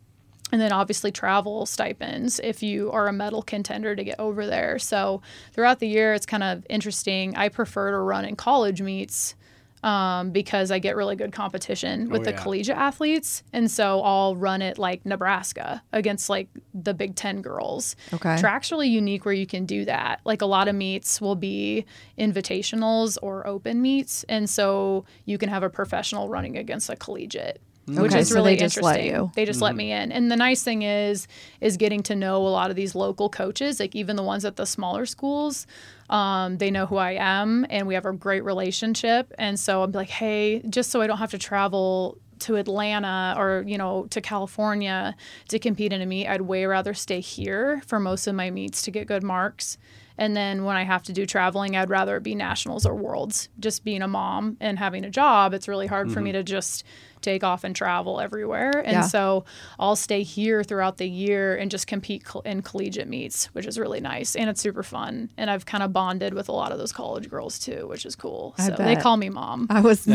And 0.52 0.60
then 0.60 0.72
obviously 0.72 1.10
travel 1.10 1.66
stipends 1.66 2.38
if 2.38 2.62
you 2.62 2.92
are 2.92 3.08
a 3.08 3.12
medal 3.12 3.42
contender 3.42 3.96
to 3.96 4.04
get 4.04 4.20
over 4.20 4.46
there. 4.46 4.78
So 4.78 5.20
throughout 5.52 5.80
the 5.80 5.88
year, 5.88 6.14
it's 6.14 6.26
kind 6.26 6.42
of 6.44 6.64
interesting. 6.70 7.34
I 7.36 7.48
prefer 7.48 7.90
to 7.90 7.98
run 7.98 8.24
in 8.24 8.36
college 8.36 8.80
meets 8.80 9.34
um, 9.82 10.30
because 10.30 10.70
I 10.70 10.78
get 10.78 10.96
really 10.96 11.16
good 11.16 11.32
competition 11.32 12.08
with 12.08 12.20
Oh, 12.22 12.24
the 12.24 12.30
yeah. 12.30 12.42
collegiate 12.42 12.76
athletes. 12.76 13.42
And 13.52 13.70
so 13.70 14.00
I'll 14.02 14.34
run 14.36 14.62
it 14.62 14.78
like 14.78 15.04
Nebraska 15.04 15.82
against 15.92 16.30
like 16.30 16.48
the 16.72 16.94
Big 16.94 17.16
Ten 17.16 17.42
girls. 17.42 17.96
Okay. 18.12 18.38
Track's 18.38 18.70
really 18.70 18.88
unique 18.88 19.24
where 19.24 19.34
you 19.34 19.46
can 19.46 19.66
do 19.66 19.84
that. 19.86 20.20
Like 20.24 20.40
a 20.40 20.46
lot 20.46 20.68
of 20.68 20.74
meets 20.74 21.20
will 21.20 21.36
be 21.36 21.84
invitationals 22.18 23.18
or 23.22 23.46
open 23.46 23.82
meets. 23.82 24.24
And 24.24 24.48
so 24.48 25.04
you 25.24 25.36
can 25.38 25.48
have 25.48 25.62
a 25.62 25.70
professional 25.70 26.28
running 26.28 26.56
against 26.56 26.88
a 26.90 26.96
collegiate. 26.96 27.60
Which 27.86 28.14
is 28.14 28.30
so 28.30 28.36
really 28.36 28.54
they 28.54 28.60
just 28.60 28.80
let 28.80 29.00
interesting. 29.00 29.22
you. 29.22 29.32
They 29.34 29.44
just 29.44 29.60
let 29.60 29.76
me 29.76 29.92
in. 29.92 30.10
And 30.10 30.30
the 30.30 30.36
nice 30.36 30.62
thing 30.62 30.82
is 30.82 31.28
is 31.60 31.76
getting 31.76 32.02
to 32.04 32.16
know 32.16 32.36
a 32.36 32.48
lot 32.48 32.70
of 32.70 32.76
these 32.76 32.94
local 32.94 33.28
coaches, 33.28 33.78
like 33.80 33.94
even 33.94 34.16
the 34.16 34.22
ones 34.22 34.44
at 34.44 34.56
the 34.56 34.64
smaller 34.64 35.06
schools. 35.06 35.66
Um, 36.08 36.58
they 36.58 36.70
know 36.70 36.86
who 36.86 36.96
I 36.96 37.12
am 37.12 37.66
and 37.70 37.86
we 37.86 37.94
have 37.94 38.06
a 38.06 38.12
great 38.12 38.44
relationship. 38.44 39.32
And 39.38 39.58
so 39.58 39.82
I'm 39.82 39.92
like, 39.92 40.10
hey, 40.10 40.62
just 40.68 40.90
so 40.90 41.02
I 41.02 41.06
don't 41.06 41.18
have 41.18 41.30
to 41.32 41.38
travel 41.38 42.18
to 42.40 42.56
Atlanta 42.56 43.34
or, 43.38 43.64
you 43.66 43.78
know, 43.78 44.06
to 44.10 44.20
California 44.20 45.14
to 45.48 45.58
compete 45.58 45.92
in 45.92 46.00
a 46.02 46.06
meet, 46.06 46.26
I'd 46.26 46.42
way 46.42 46.66
rather 46.66 46.94
stay 46.94 47.20
here 47.20 47.82
for 47.86 48.00
most 48.00 48.26
of 48.26 48.34
my 48.34 48.50
meets 48.50 48.82
to 48.82 48.90
get 48.90 49.06
good 49.06 49.22
marks. 49.22 49.78
And 50.16 50.36
then 50.36 50.64
when 50.64 50.76
I 50.76 50.84
have 50.84 51.02
to 51.04 51.12
do 51.12 51.26
traveling, 51.26 51.76
I'd 51.76 51.90
rather 51.90 52.16
it 52.16 52.22
be 52.22 52.34
nationals 52.34 52.86
or 52.86 52.94
worlds. 52.94 53.48
Just 53.58 53.82
being 53.84 54.02
a 54.02 54.08
mom 54.08 54.56
and 54.60 54.78
having 54.78 55.04
a 55.04 55.10
job, 55.10 55.54
it's 55.54 55.66
really 55.66 55.88
hard 55.88 56.12
for 56.12 56.20
me 56.20 56.30
to 56.32 56.44
just 56.44 56.84
take 57.24 57.42
off 57.42 57.64
and 57.64 57.74
travel 57.74 58.20
everywhere. 58.20 58.70
And 58.84 58.92
Yeah. 58.92 59.00
so 59.02 59.44
I'll 59.78 59.96
stay 59.96 60.22
here 60.22 60.62
throughout 60.62 60.98
the 60.98 61.08
year 61.08 61.56
and 61.56 61.70
just 61.70 61.86
compete 61.86 62.24
col- 62.24 62.42
in 62.42 62.62
collegiate 62.62 63.08
meets, 63.08 63.46
which 63.54 63.66
is 63.66 63.78
really 63.78 64.00
nice. 64.00 64.36
And 64.36 64.48
it's 64.50 64.60
super 64.60 64.82
fun. 64.82 65.30
And 65.36 65.50
I've 65.50 65.66
kind 65.66 65.82
of 65.82 65.92
bonded 65.92 66.34
with 66.34 66.48
a 66.48 66.52
lot 66.52 66.72
of 66.72 66.78
those 66.78 66.92
college 66.92 67.28
girls 67.28 67.58
too, 67.58 67.86
which 67.88 68.06
is 68.06 68.14
cool. 68.14 68.54
I 68.58 68.68
so 68.68 68.74
they 68.76 68.96
call 68.96 69.16
me 69.16 69.30
mom. 69.30 69.66
I 69.70 69.80
was. 69.80 70.04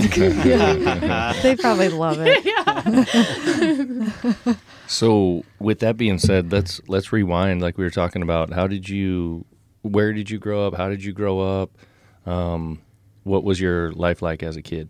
they 1.43 1.55
probably 1.59 1.89
love 1.89 2.17
it. 2.19 2.45
yeah. 2.45 4.55
So, 4.87 5.43
with 5.59 5.79
that 5.79 5.97
being 5.97 6.17
said, 6.17 6.51
let's 6.51 6.81
let's 6.87 7.11
rewind. 7.11 7.61
Like 7.61 7.77
we 7.77 7.83
were 7.83 7.91
talking 7.91 8.23
about, 8.23 8.51
how 8.51 8.65
did 8.65 8.89
you, 8.89 9.45
where 9.83 10.13
did 10.13 10.31
you 10.31 10.39
grow 10.39 10.65
up? 10.65 10.73
How 10.75 10.89
did 10.89 11.03
you 11.03 11.13
grow 11.13 11.39
up? 11.41 11.77
Um, 12.25 12.81
what 13.23 13.43
was 13.43 13.61
your 13.61 13.91
life 13.91 14.23
like 14.23 14.41
as 14.41 14.57
a 14.57 14.63
kid? 14.63 14.89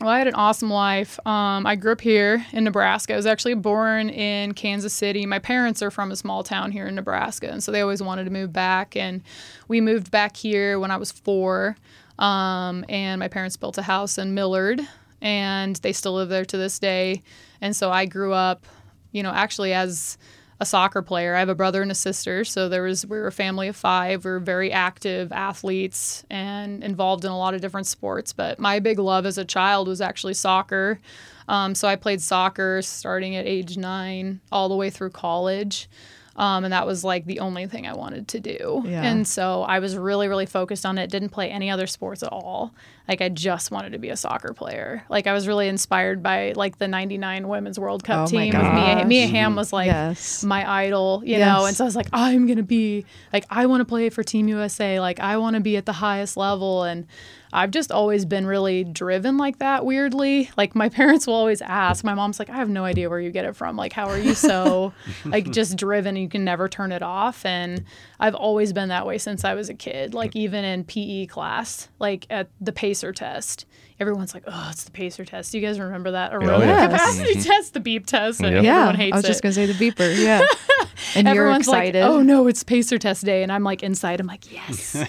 Well, 0.00 0.10
I 0.10 0.18
had 0.18 0.28
an 0.28 0.34
awesome 0.34 0.68
life. 0.68 1.18
Um, 1.26 1.66
I 1.66 1.74
grew 1.74 1.92
up 1.92 2.02
here 2.02 2.44
in 2.52 2.64
Nebraska. 2.64 3.14
I 3.14 3.16
was 3.16 3.24
actually 3.24 3.54
born 3.54 4.10
in 4.10 4.52
Kansas 4.52 4.92
City. 4.92 5.24
My 5.24 5.38
parents 5.38 5.80
are 5.80 5.90
from 5.90 6.12
a 6.12 6.16
small 6.16 6.42
town 6.42 6.70
here 6.70 6.86
in 6.86 6.94
Nebraska, 6.94 7.50
and 7.50 7.64
so 7.64 7.72
they 7.72 7.80
always 7.80 8.02
wanted 8.02 8.24
to 8.24 8.30
move 8.30 8.52
back. 8.52 8.94
And 8.94 9.22
we 9.68 9.80
moved 9.80 10.10
back 10.10 10.36
here 10.36 10.78
when 10.78 10.90
I 10.90 10.98
was 10.98 11.10
four. 11.10 11.76
Um, 12.18 12.84
and 12.90 13.18
my 13.18 13.28
parents 13.28 13.56
built 13.56 13.78
a 13.78 13.82
house 13.82 14.18
in 14.18 14.34
Millard, 14.34 14.82
and 15.22 15.76
they 15.76 15.94
still 15.94 16.14
live 16.14 16.28
there 16.28 16.44
to 16.44 16.58
this 16.58 16.78
day. 16.78 17.22
And 17.62 17.74
so 17.74 17.90
I 17.90 18.04
grew 18.04 18.34
up, 18.34 18.66
you 19.12 19.22
know, 19.22 19.32
actually 19.32 19.72
as 19.72 20.18
a 20.58 20.66
soccer 20.66 21.02
player. 21.02 21.34
I 21.34 21.40
have 21.40 21.48
a 21.48 21.54
brother 21.54 21.82
and 21.82 21.90
a 21.90 21.94
sister, 21.94 22.44
so 22.44 22.68
there 22.68 22.82
was 22.82 23.04
we 23.06 23.18
were 23.18 23.26
a 23.26 23.32
family 23.32 23.68
of 23.68 23.76
five. 23.76 24.24
We 24.24 24.30
were 24.30 24.40
very 24.40 24.72
active 24.72 25.32
athletes 25.32 26.24
and 26.30 26.82
involved 26.82 27.24
in 27.24 27.30
a 27.30 27.38
lot 27.38 27.54
of 27.54 27.60
different 27.60 27.86
sports. 27.86 28.32
But 28.32 28.58
my 28.58 28.78
big 28.78 28.98
love 28.98 29.26
as 29.26 29.38
a 29.38 29.44
child 29.44 29.88
was 29.88 30.00
actually 30.00 30.34
soccer. 30.34 30.98
Um, 31.48 31.74
so 31.74 31.86
I 31.86 31.96
played 31.96 32.20
soccer 32.20 32.80
starting 32.82 33.36
at 33.36 33.46
age 33.46 33.76
nine 33.76 34.40
all 34.50 34.68
the 34.68 34.76
way 34.76 34.90
through 34.90 35.10
college. 35.10 35.88
Um, 36.36 36.64
and 36.64 36.72
that 36.72 36.86
was 36.86 37.02
like 37.02 37.24
the 37.24 37.40
only 37.40 37.66
thing 37.66 37.86
I 37.86 37.94
wanted 37.94 38.28
to 38.28 38.40
do. 38.40 38.82
Yeah. 38.84 39.02
And 39.02 39.26
so 39.26 39.62
I 39.62 39.78
was 39.78 39.96
really, 39.96 40.28
really 40.28 40.44
focused 40.46 40.84
on 40.84 40.98
it. 40.98 41.08
Didn't 41.10 41.30
play 41.30 41.50
any 41.50 41.70
other 41.70 41.86
sports 41.86 42.22
at 42.22 42.30
all. 42.30 42.74
Like 43.08 43.22
I 43.22 43.28
just 43.30 43.70
wanted 43.70 43.92
to 43.92 43.98
be 43.98 44.10
a 44.10 44.16
soccer 44.16 44.52
player. 44.52 45.02
Like 45.08 45.26
I 45.26 45.32
was 45.32 45.48
really 45.48 45.66
inspired 45.68 46.22
by 46.22 46.52
like 46.56 46.76
the 46.78 46.88
'99 46.88 47.48
Women's 47.48 47.78
World 47.78 48.04
Cup 48.04 48.24
Oh 48.24 48.26
team. 48.30 48.52
with 48.52 48.62
Mia. 48.74 49.04
Mia 49.06 49.26
Hamm 49.28 49.56
was 49.56 49.72
like 49.72 49.86
Yes. 49.86 50.44
my 50.44 50.68
idol, 50.70 51.22
you 51.24 51.36
Yes. 51.38 51.46
know. 51.46 51.64
And 51.66 51.76
so 51.76 51.84
I 51.84 51.86
was 51.86 51.96
like, 51.96 52.08
I'm 52.12 52.46
gonna 52.46 52.62
be 52.62 53.06
like, 53.32 53.46
I 53.48 53.64
want 53.66 53.80
to 53.80 53.84
play 53.86 54.10
for 54.10 54.22
Team 54.22 54.48
USA. 54.48 55.00
Like 55.00 55.20
I 55.20 55.36
want 55.38 55.54
to 55.54 55.60
be 55.60 55.76
at 55.76 55.86
the 55.86 55.92
highest 55.92 56.36
level. 56.36 56.82
And 56.82 57.06
I've 57.52 57.70
just 57.70 57.92
always 57.92 58.24
been 58.24 58.46
really 58.46 58.84
driven 58.84 59.36
like 59.36 59.58
that. 59.58 59.84
Weirdly, 59.84 60.50
like 60.56 60.74
my 60.74 60.88
parents 60.96 61.26
will 61.26 61.34
always 61.34 61.62
ask. 61.62 62.04
My 62.04 62.14
mom's 62.14 62.38
like, 62.38 62.50
I 62.50 62.56
have 62.56 62.68
no 62.68 62.84
idea 62.84 63.08
where 63.08 63.20
you 63.20 63.30
get 63.30 63.44
it 63.44 63.56
from. 63.56 63.76
Like, 63.76 63.92
how 63.92 64.08
are 64.08 64.18
you 64.18 64.34
so 64.34 64.92
like 65.24 65.50
just 65.50 65.76
driven? 65.76 66.16
You 66.16 66.28
can 66.28 66.44
never 66.44 66.68
turn 66.68 66.92
it 66.92 67.02
off. 67.02 67.44
And 67.44 67.84
I've 68.18 68.34
always 68.34 68.72
been 68.72 68.88
that 68.88 69.06
way 69.06 69.18
since 69.18 69.44
I 69.44 69.54
was 69.54 69.68
a 69.68 69.74
kid. 69.74 70.14
Like 70.14 70.34
even 70.34 70.64
in 70.64 70.84
PE 70.84 71.26
class, 71.26 71.88
like 71.98 72.26
at 72.30 72.48
the 72.60 72.72
pacer 72.72 73.12
test. 73.12 73.66
Everyone's 73.98 74.34
like, 74.34 74.44
"Oh, 74.46 74.68
it's 74.70 74.84
the 74.84 74.90
pacer 74.90 75.24
test." 75.24 75.52
Do 75.52 75.58
you 75.58 75.66
guys 75.66 75.80
remember 75.80 76.10
that 76.10 76.32
aerobic 76.32 76.50
oh, 76.50 76.60
yeah. 76.60 76.86
capacity 76.86 77.32
mm-hmm. 77.32 77.40
test, 77.40 77.72
the 77.72 77.80
beep 77.80 78.04
test? 78.04 78.40
And 78.40 78.56
Yep. 78.56 78.64
Yeah, 78.64 78.92
hates 78.92 79.14
I 79.14 79.16
was 79.16 79.24
it. 79.24 79.28
just 79.28 79.42
gonna 79.42 79.54
say 79.54 79.64
the 79.64 79.72
beeper. 79.72 80.22
Yeah, 80.22 80.42
and 81.14 81.26
Everyone's 81.26 81.66
you're 81.66 81.76
excited. 81.76 82.02
like, 82.02 82.10
"Oh 82.10 82.20
no, 82.20 82.46
it's 82.46 82.62
pacer 82.62 82.98
test 82.98 83.24
day," 83.24 83.42
and 83.42 83.50
I'm 83.50 83.64
like 83.64 83.82
inside, 83.82 84.20
I'm 84.20 84.26
like, 84.26 84.52
"Yes, 84.52 85.02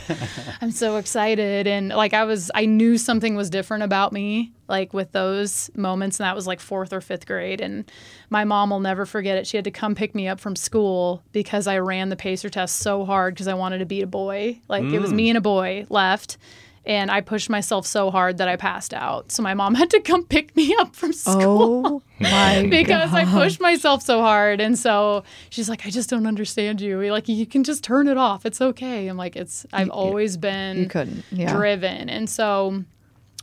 I'm 0.62 0.72
so 0.72 0.96
excited!" 0.96 1.68
And 1.68 1.90
like 1.90 2.14
I 2.14 2.24
was, 2.24 2.50
I 2.56 2.66
knew 2.66 2.98
something 2.98 3.36
was 3.36 3.50
different 3.50 3.84
about 3.84 4.14
me, 4.14 4.54
like 4.68 4.94
with 4.94 5.12
those 5.12 5.70
moments, 5.76 6.20
and 6.20 6.26
that 6.26 6.36
was 6.36 6.48
like 6.48 6.60
fourth 6.60 6.94
or 6.94 7.02
fifth 7.02 7.26
grade. 7.26 7.62
And 7.62 7.90
my 8.30 8.44
mom 8.44 8.70
will 8.70 8.80
never 8.80 9.06
forget 9.06 9.38
it. 9.38 9.48
She 9.48 9.58
had 9.58 9.64
to 9.66 9.72
come 9.72 9.96
pick 9.96 10.14
me 10.14 10.28
up 10.28 10.40
from 10.40 10.56
school 10.56 11.24
because 11.32 11.68
I 11.68 11.80
ran 11.80 12.10
the 12.10 12.16
pacer 12.16 12.50
test 12.50 12.78
so 12.78 13.06
hard 13.06 13.34
because 13.34 13.48
I 13.48 13.54
wanted 13.54 13.80
to 13.80 13.86
beat 13.86 14.04
a 14.04 14.08
boy. 14.08 14.60
Like 14.68 14.84
it 14.84 15.00
was 15.00 15.14
me 15.14 15.28
mm. 15.28 15.30
and 15.32 15.38
a 15.38 15.42
boy 15.42 15.86
left. 15.90 16.38
And 16.86 17.12
I 17.12 17.20
pushed 17.20 17.50
myself 17.50 17.86
so 17.86 18.10
hard 18.12 18.38
that 18.38 18.48
I 18.48 18.56
passed 18.56 18.94
out. 18.94 19.30
So 19.34 19.44
my 19.44 19.54
mom 19.54 19.76
had 19.76 19.90
to 19.90 20.00
come 20.00 20.24
pick 20.24 20.56
me 20.56 20.74
up 20.80 20.96
from 20.96 21.12
school 21.12 21.86
oh 21.86 22.02
my 22.20 22.66
because 22.70 23.14
I 23.14 23.26
pushed 23.26 23.60
myself 23.60 24.02
so 24.02 24.22
hard. 24.22 24.62
And 24.62 24.80
so 24.80 25.24
she's 25.50 25.68
like, 25.68 25.86
I 25.86 25.90
just 25.90 26.10
don't 26.10 26.26
understand 26.26 26.80
you. 26.80 27.00
Like 27.12 27.28
you 27.28 27.46
can 27.46 27.66
just 27.66 27.84
turn 27.84 28.08
it 28.08 28.18
off. 28.18 28.46
It's 28.46 28.62
okay. 28.62 29.08
I'm 29.08 29.18
like, 29.18 29.36
it's 29.36 29.66
I've 29.74 29.90
always 29.90 30.38
been 30.38 30.78
You 30.78 30.88
couldn't. 30.88 31.26
Yeah. 31.30 31.54
driven. 31.54 32.10
And 32.10 32.30
so 32.30 32.86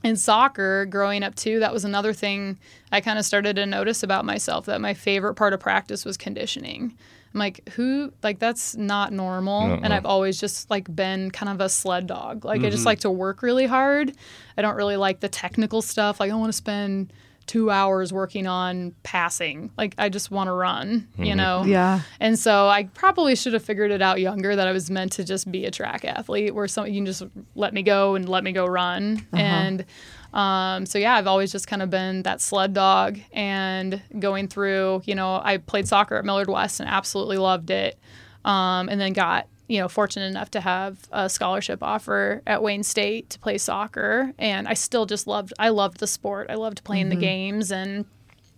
in 0.05 0.15
soccer, 0.17 0.87
growing 0.87 1.23
up 1.25 1.35
too, 1.35 1.59
that 1.61 1.73
was 1.73 1.85
another 1.85 2.13
thing 2.13 2.59
I 2.93 3.01
kind 3.01 3.19
of 3.19 3.25
started 3.25 3.57
to 3.57 3.67
notice 3.67 4.03
about 4.05 4.25
myself 4.25 4.67
that 4.67 4.81
my 4.81 4.95
favorite 4.95 5.35
part 5.35 5.53
of 5.53 5.61
practice 5.61 6.05
was 6.05 6.17
conditioning. 6.17 6.95
I'm 7.33 7.41
like, 7.41 7.69
who, 7.71 8.13
like, 8.23 8.39
that's 8.39 8.77
not 8.77 9.13
normal. 9.13 9.63
And 9.63 9.87
Uh-uh. 9.87 9.97
I've 9.97 10.07
always 10.07 10.39
just, 10.39 10.71
like, 10.71 10.95
been 10.95 11.33
kind 11.33 11.51
of 11.51 11.61
a 11.61 11.69
sled 11.69 12.07
dog. 12.07 12.45
Like, 12.45 12.61
I 12.61 12.65
Mm-hmm. 12.65 12.71
just 12.71 12.87
like 12.87 13.01
to 13.01 13.11
work 13.11 13.43
really 13.43 13.67
hard. 13.67 14.13
I 14.57 14.63
don't 14.63 14.77
really 14.77 14.97
like 14.97 15.19
the 15.19 15.29
technical 15.29 15.83
stuff. 15.83 16.21
Like, 16.21 16.29
I 16.29 16.31
don't 16.31 16.39
want 16.41 16.53
to 16.53 16.57
spend 16.57 17.13
two 17.47 17.71
hours 17.71 18.13
working 18.13 18.47
on 18.47 18.95
passing. 19.03 19.71
Like 19.77 19.95
I 19.99 20.09
just 20.09 20.31
want 20.31 20.49
to 20.49 20.53
run, 20.53 21.09
you 21.19 21.35
know? 21.35 21.65
Yeah. 21.65 22.01
And 22.21 22.39
so 22.39 22.69
I 22.69 22.85
probably 22.95 23.37
should 23.37 23.53
have 23.53 23.65
figured 23.65 23.91
it 23.91 24.03
out 24.03 24.21
younger 24.21 24.57
that 24.57 24.67
I 24.67 24.73
was 24.73 24.91
meant 24.91 25.13
to 25.13 25.25
just 25.25 25.51
be 25.51 25.65
a 25.65 25.71
track 25.71 26.05
athlete 26.05 26.55
where 26.55 26.69
some 26.69 26.87
you 26.87 26.95
can 26.95 27.07
just 27.07 27.23
let 27.55 27.75
me 27.75 27.83
go 27.83 28.15
and 28.15 28.29
let 28.29 28.45
me 28.45 28.53
go 28.53 28.67
run. 28.67 29.27
And 29.33 29.85
um, 30.33 30.85
so 30.87 30.99
yeah, 30.99 31.15
I've 31.15 31.27
always 31.27 31.53
just 31.53 31.67
kind 31.69 31.81
of 31.81 31.91
been 31.91 32.23
that 32.23 32.41
sled 32.41 32.75
dog 32.75 33.19
and 33.33 34.03
going 34.19 34.49
through, 34.49 35.03
you 35.05 35.15
know, 35.15 35.41
I 35.43 35.59
played 35.59 35.87
soccer 35.87 36.17
at 36.17 36.25
Millard 36.25 36.49
West 36.49 36.81
and 36.81 36.89
absolutely 36.89 37.39
loved 37.39 37.71
it. 37.71 37.99
Um, 38.45 38.89
and 38.89 39.01
then 39.01 39.13
got 39.13 39.47
you 39.69 39.81
know 39.81 39.89
fortunate 39.89 40.27
enough 40.27 40.51
to 40.51 40.61
have 40.61 40.99
a 41.11 41.29
scholarship 41.29 41.83
offer 41.83 42.43
at 42.47 42.63
Wayne 42.63 42.83
State 42.83 43.31
to 43.31 43.39
play 43.39 43.59
soccer, 43.59 44.33
and 44.39 44.69
I 44.69 44.75
still 44.75 45.07
just 45.07 45.27
loved 45.27 45.53
I 45.59 45.71
loved 45.71 46.01
the 46.01 46.07
sport. 46.07 46.51
I 46.51 46.55
loved 46.55 46.85
playing 46.85 47.09
the 47.09 47.17
games, 47.17 47.73
and 47.73 48.05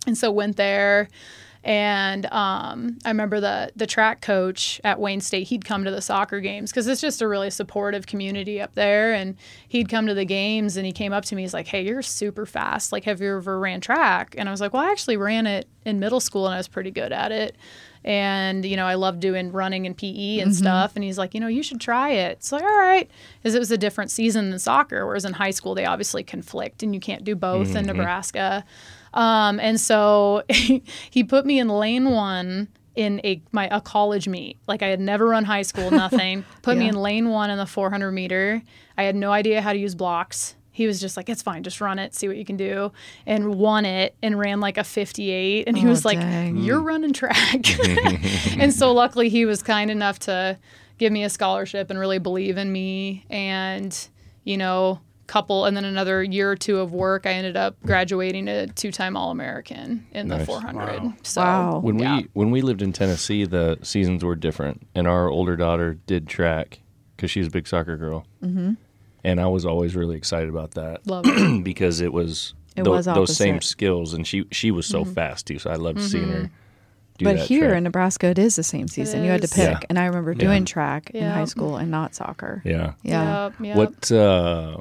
and 0.05 0.17
so 0.17 0.31
went 0.31 0.57
there. 0.57 1.09
And 1.63 2.27
um, 2.27 2.97
I 3.03 3.09
remember 3.09 3.41
the 3.41 3.71
the 3.75 3.87
track 3.87 4.21
coach 4.21 4.79
at 4.83 4.99
Wayne 4.99 5.19
State. 5.19 5.47
He'd 5.47 5.65
come 5.65 5.83
to 5.83 5.91
the 5.91 6.01
soccer 6.01 6.39
games 6.39 6.71
because 6.71 6.87
it's 6.87 7.01
just 7.01 7.21
a 7.21 7.27
really 7.27 7.49
supportive 7.49 8.07
community 8.07 8.61
up 8.61 8.73
there. 8.75 9.13
And 9.13 9.35
he'd 9.67 9.89
come 9.89 10.07
to 10.07 10.13
the 10.13 10.23
games, 10.23 10.77
and 10.77 10.85
he 10.85 10.93
came 10.93 11.11
up 11.11 11.25
to 11.25 11.35
me. 11.35 11.41
He's 11.41 11.53
like, 11.53 11.67
"Hey, 11.67 11.83
you're 11.85 12.01
super 12.01 12.45
fast. 12.45 12.91
Like, 12.91 13.03
have 13.03 13.19
you 13.21 13.35
ever 13.35 13.59
ran 13.59 13.81
track?" 13.81 14.35
And 14.37 14.47
I 14.47 14.51
was 14.51 14.61
like, 14.61 14.73
"Well, 14.73 14.83
I 14.83 14.91
actually 14.91 15.17
ran 15.17 15.45
it 15.45 15.67
in 15.83 15.99
middle 15.99 16.21
school, 16.21 16.45
and 16.45 16.53
I 16.53 16.57
was 16.57 16.67
pretty 16.67 16.91
good 16.91 17.11
at 17.11 17.31
it." 17.31 17.55
And 18.07 18.63
you 18.63 18.77
know, 18.77 18.85
I 18.87 18.93
love 18.93 19.19
doing 19.19 19.51
running 19.51 19.85
and 19.85 19.95
PE 19.95 20.39
and 20.39 20.55
stuff. 20.55 20.93
And 20.95 21.03
he's 21.03 21.17
like, 21.17 21.33
"You 21.33 21.41
know, 21.41 21.47
you 21.47 21.61
should 21.61 21.81
try 21.81 22.11
it." 22.11 22.37
It's 22.37 22.53
like, 22.53 22.63
"All 22.63 22.77
right," 22.79 23.09
because 23.43 23.53
it 23.53 23.59
was 23.59 23.69
a 23.69 23.77
different 23.77 24.11
season 24.11 24.49
than 24.49 24.59
soccer. 24.59 25.05
Whereas 25.05 25.25
in 25.25 25.33
high 25.33 25.51
school, 25.51 25.75
they 25.75 25.85
obviously 25.85 26.23
conflict, 26.23 26.83
and 26.83 26.93
you 26.93 27.01
can't 27.01 27.25
do 27.25 27.35
both 27.35 27.75
in 27.75 27.85
Nebraska. 27.85 28.63
Um, 29.13 29.59
and 29.59 29.77
so 29.79 30.43
he 30.49 31.23
put 31.23 31.45
me 31.45 31.59
in 31.59 31.67
lane 31.67 32.09
one 32.11 32.69
in 32.95 33.21
a 33.23 33.41
my 33.51 33.67
a 33.71 33.79
college 33.79 34.27
meet. 34.27 34.57
Like 34.67 34.81
I 34.81 34.87
had 34.87 34.99
never 34.99 35.27
run 35.27 35.43
high 35.43 35.61
school, 35.61 35.91
nothing. 36.05 36.45
put 36.61 36.77
me 36.77 36.87
in 36.87 36.95
lane 36.95 37.29
one 37.29 37.49
in 37.49 37.57
the 37.57 37.65
400 37.65 38.11
meter. 38.11 38.61
I 38.97 39.03
had 39.03 39.15
no 39.15 39.31
idea 39.31 39.61
how 39.61 39.73
to 39.73 39.79
use 39.79 39.95
blocks. 39.95 40.55
He 40.77 40.85
was 40.87 41.01
just 41.01 41.17
like, 41.17 41.27
"It's 41.27 41.41
fine, 41.41 41.63
just 41.63 41.81
run 41.81 41.97
it, 41.97 42.13
see 42.13 42.27
what 42.27 42.37
you 42.37 42.45
can 42.45 42.55
do," 42.55 42.91
and 43.25 43.55
won 43.55 43.83
it 43.83 44.15
and 44.21 44.37
ran 44.37 44.59
like 44.59 44.77
a 44.77 44.83
58. 44.83 45.67
And 45.67 45.75
he 45.77 45.85
Oh, 45.85 45.89
was 45.89 46.05
like, 46.05 46.19
dang. 46.19 46.57
"You're 46.57 46.81
running 46.81 47.13
track." 47.13 47.65
and 48.59 48.71
so 48.73 48.93
luckily 48.93 49.29
he 49.29 49.45
was 49.45 49.63
kind 49.63 49.89
enough 49.89 50.19
to 50.19 50.57
give 50.99 51.11
me 51.11 51.23
a 51.23 51.29
scholarship 51.29 51.89
and 51.89 51.97
really 51.99 52.19
believe 52.19 52.57
in 52.57 52.71
me 52.71 53.25
and 53.29 54.07
you 54.43 54.55
know 54.57 54.99
couple 55.27 55.65
and 55.65 55.75
then 55.75 55.83
another 55.83 56.23
year 56.23 56.49
or 56.49 56.55
two 56.55 56.79
of 56.79 56.93
work 56.93 57.25
i 57.25 57.33
ended 57.33 57.57
up 57.57 57.75
graduating 57.85 58.47
a 58.47 58.65
two-time 58.67 59.17
all-american 59.17 60.07
in 60.13 60.29
the 60.29 60.39
400 60.45 61.03
Wow. 61.03 61.13
so 61.21 61.41
Wow. 61.41 61.79
When 61.79 61.99
yeah. 61.99 62.17
we 62.19 62.27
when 62.33 62.49
we 62.51 62.61
lived 62.61 62.81
in 62.81 62.93
Tennessee, 62.93 63.43
the 63.45 63.77
seasons 63.83 64.23
were 64.23 64.35
different, 64.37 64.87
and 64.95 65.05
our 65.05 65.27
older 65.29 65.57
daughter 65.57 65.97
did 66.07 66.27
track 66.27 66.79
because 67.15 67.29
she's 67.29 67.47
a 67.47 67.49
big 67.49 67.67
soccer 67.67 67.97
girl, 67.97 68.25
mm-hmm. 68.41 68.73
And 69.27 69.39
I 69.39 69.47
was 69.47 69.65
always 69.65 69.95
really 69.95 70.17
excited 70.17 70.49
about 70.49 70.71
that 70.71 71.05
love 71.07 71.25
it 71.27 71.63
because 71.63 72.01
it 72.01 72.11
was 72.13 72.53
It 72.75 72.83
tho- 72.83 72.91
was 72.91 73.05
those 73.05 73.35
same 73.35 73.55
opposite. 73.55 73.69
skills, 73.69 74.13
and 74.13 74.25
she 74.25 74.45
she 74.51 74.71
was 74.71 74.85
so 74.85 75.03
fast 75.05 75.45
too. 75.47 75.59
So 75.59 75.69
I 75.69 75.75
loved 75.75 76.01
seeing 76.01 76.29
her. 76.29 76.49
Do 77.17 77.25
But 77.25 77.37
that 77.37 77.47
here 77.47 77.69
track. 77.69 77.77
in 77.77 77.83
Nebraska, 77.83 78.27
it 78.27 78.37
is 78.37 78.55
the 78.57 78.63
same 78.63 78.87
season. 78.87 79.23
You 79.23 79.31
had 79.31 79.41
to 79.41 79.45
is. 79.45 79.53
pick, 79.53 79.69
Yeah. 79.81 79.87
and 79.89 79.97
I 79.97 80.05
remember 80.05 80.35
doing 80.35 80.65
track 80.65 81.09
in 81.15 81.23
Yeah. 81.23 81.33
high 81.33 81.45
school 81.45 81.75
and 81.77 81.89
not 81.89 82.13
soccer. 82.13 82.61
yeah. 82.63 82.93
Yeah. 83.01 83.45
Yep, 83.45 83.53
yep. 83.61 83.75
What 83.77 84.11
uh, 84.11 84.77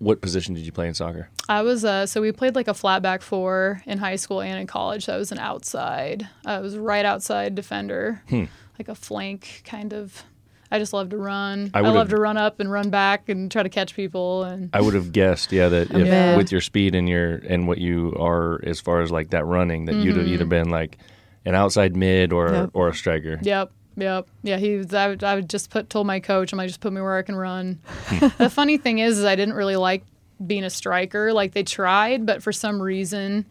what 0.00 0.20
position 0.20 0.54
did 0.54 0.64
you 0.66 0.72
play 0.72 0.86
in 0.88 0.94
soccer? 0.94 1.28
i 1.48 1.62
was 1.62 1.82
uh 1.84 2.04
so 2.06 2.20
we 2.20 2.30
played 2.30 2.54
like 2.54 2.68
a 2.68 2.74
flat 2.74 3.00
back 3.02 3.22
four 3.22 3.80
in 3.86 3.96
high 3.98 4.16
school 4.16 4.40
and 4.42 4.60
in 4.60 4.66
college 4.66 5.06
so 5.06 5.14
i 5.14 5.16
was 5.16 5.32
an 5.32 5.38
outside 5.38 6.28
i 6.44 6.58
was 6.60 6.76
right 6.76 7.06
outside 7.06 7.54
defender 7.54 8.20
Hmm. 8.28 8.44
like 8.78 8.88
a 8.88 8.94
flank 8.94 9.62
kind 9.64 9.92
of 9.94 10.24
i 10.70 10.78
just 10.78 10.92
love 10.92 11.08
to 11.10 11.16
run 11.16 11.70
I 11.74 11.78
i, 11.78 11.82
love 11.88 12.08
to 12.10 12.16
run 12.16 12.36
up 12.36 12.60
and 12.60 12.70
run 12.70 12.90
back 12.90 13.28
and 13.28 13.50
try 13.50 13.62
to 13.62 13.68
catch 13.68 13.94
people 13.94 14.44
and 14.44 14.70
I 14.72 14.80
would 14.80 14.94
have 14.94 15.12
guessed, 15.12 15.50
yeah, 15.52 15.68
that 15.68 15.90
if 15.90 16.08
mid. 16.08 16.36
with 16.36 16.52
your 16.52 16.60
speed 16.60 16.94
and 16.94 17.08
your 17.08 17.36
and 17.36 17.66
what 17.68 17.78
you 17.78 18.14
are 18.18 18.60
as 18.64 18.80
far 18.80 19.00
as 19.00 19.10
like 19.10 19.30
that 19.30 19.44
running, 19.46 19.86
that 19.86 19.94
you'd 19.96 20.16
have 20.16 20.26
Mm-hmm. 20.26 20.34
either 20.34 20.44
been 20.46 20.70
like 20.70 20.98
an 21.44 21.54
outside 21.54 21.96
mid 21.96 22.32
or 22.32 22.52
Yep. 22.52 22.70
or 22.74 22.88
a 22.88 22.94
striker. 22.94 23.38
Yep. 23.42 23.72
Yep. 23.96 24.28
Yeah. 24.42 24.56
He 24.58 24.76
was, 24.76 24.92
I 24.94 25.08
would, 25.08 25.24
I 25.24 25.34
would 25.34 25.48
just 25.50 25.70
put, 25.70 25.90
told 25.90 26.06
my 26.06 26.20
coach, 26.20 26.52
I'm 26.52 26.56
like, 26.58 26.68
just 26.68 26.80
put 26.80 26.92
me 26.92 27.00
where 27.00 27.16
I 27.16 27.22
can 27.22 27.34
run. 27.34 27.80
the 28.38 28.48
funny 28.50 28.76
thing 28.78 28.98
is, 29.00 29.18
is 29.18 29.24
I 29.24 29.34
didn't 29.34 29.54
really 29.54 29.76
like 29.76 30.04
being 30.46 30.62
a 30.64 30.70
striker. 30.70 31.32
Like 31.32 31.52
they 31.52 31.62
tried, 31.64 32.24
but 32.26 32.42
for 32.42 32.52
some 32.52 32.80
reason, 32.80 33.44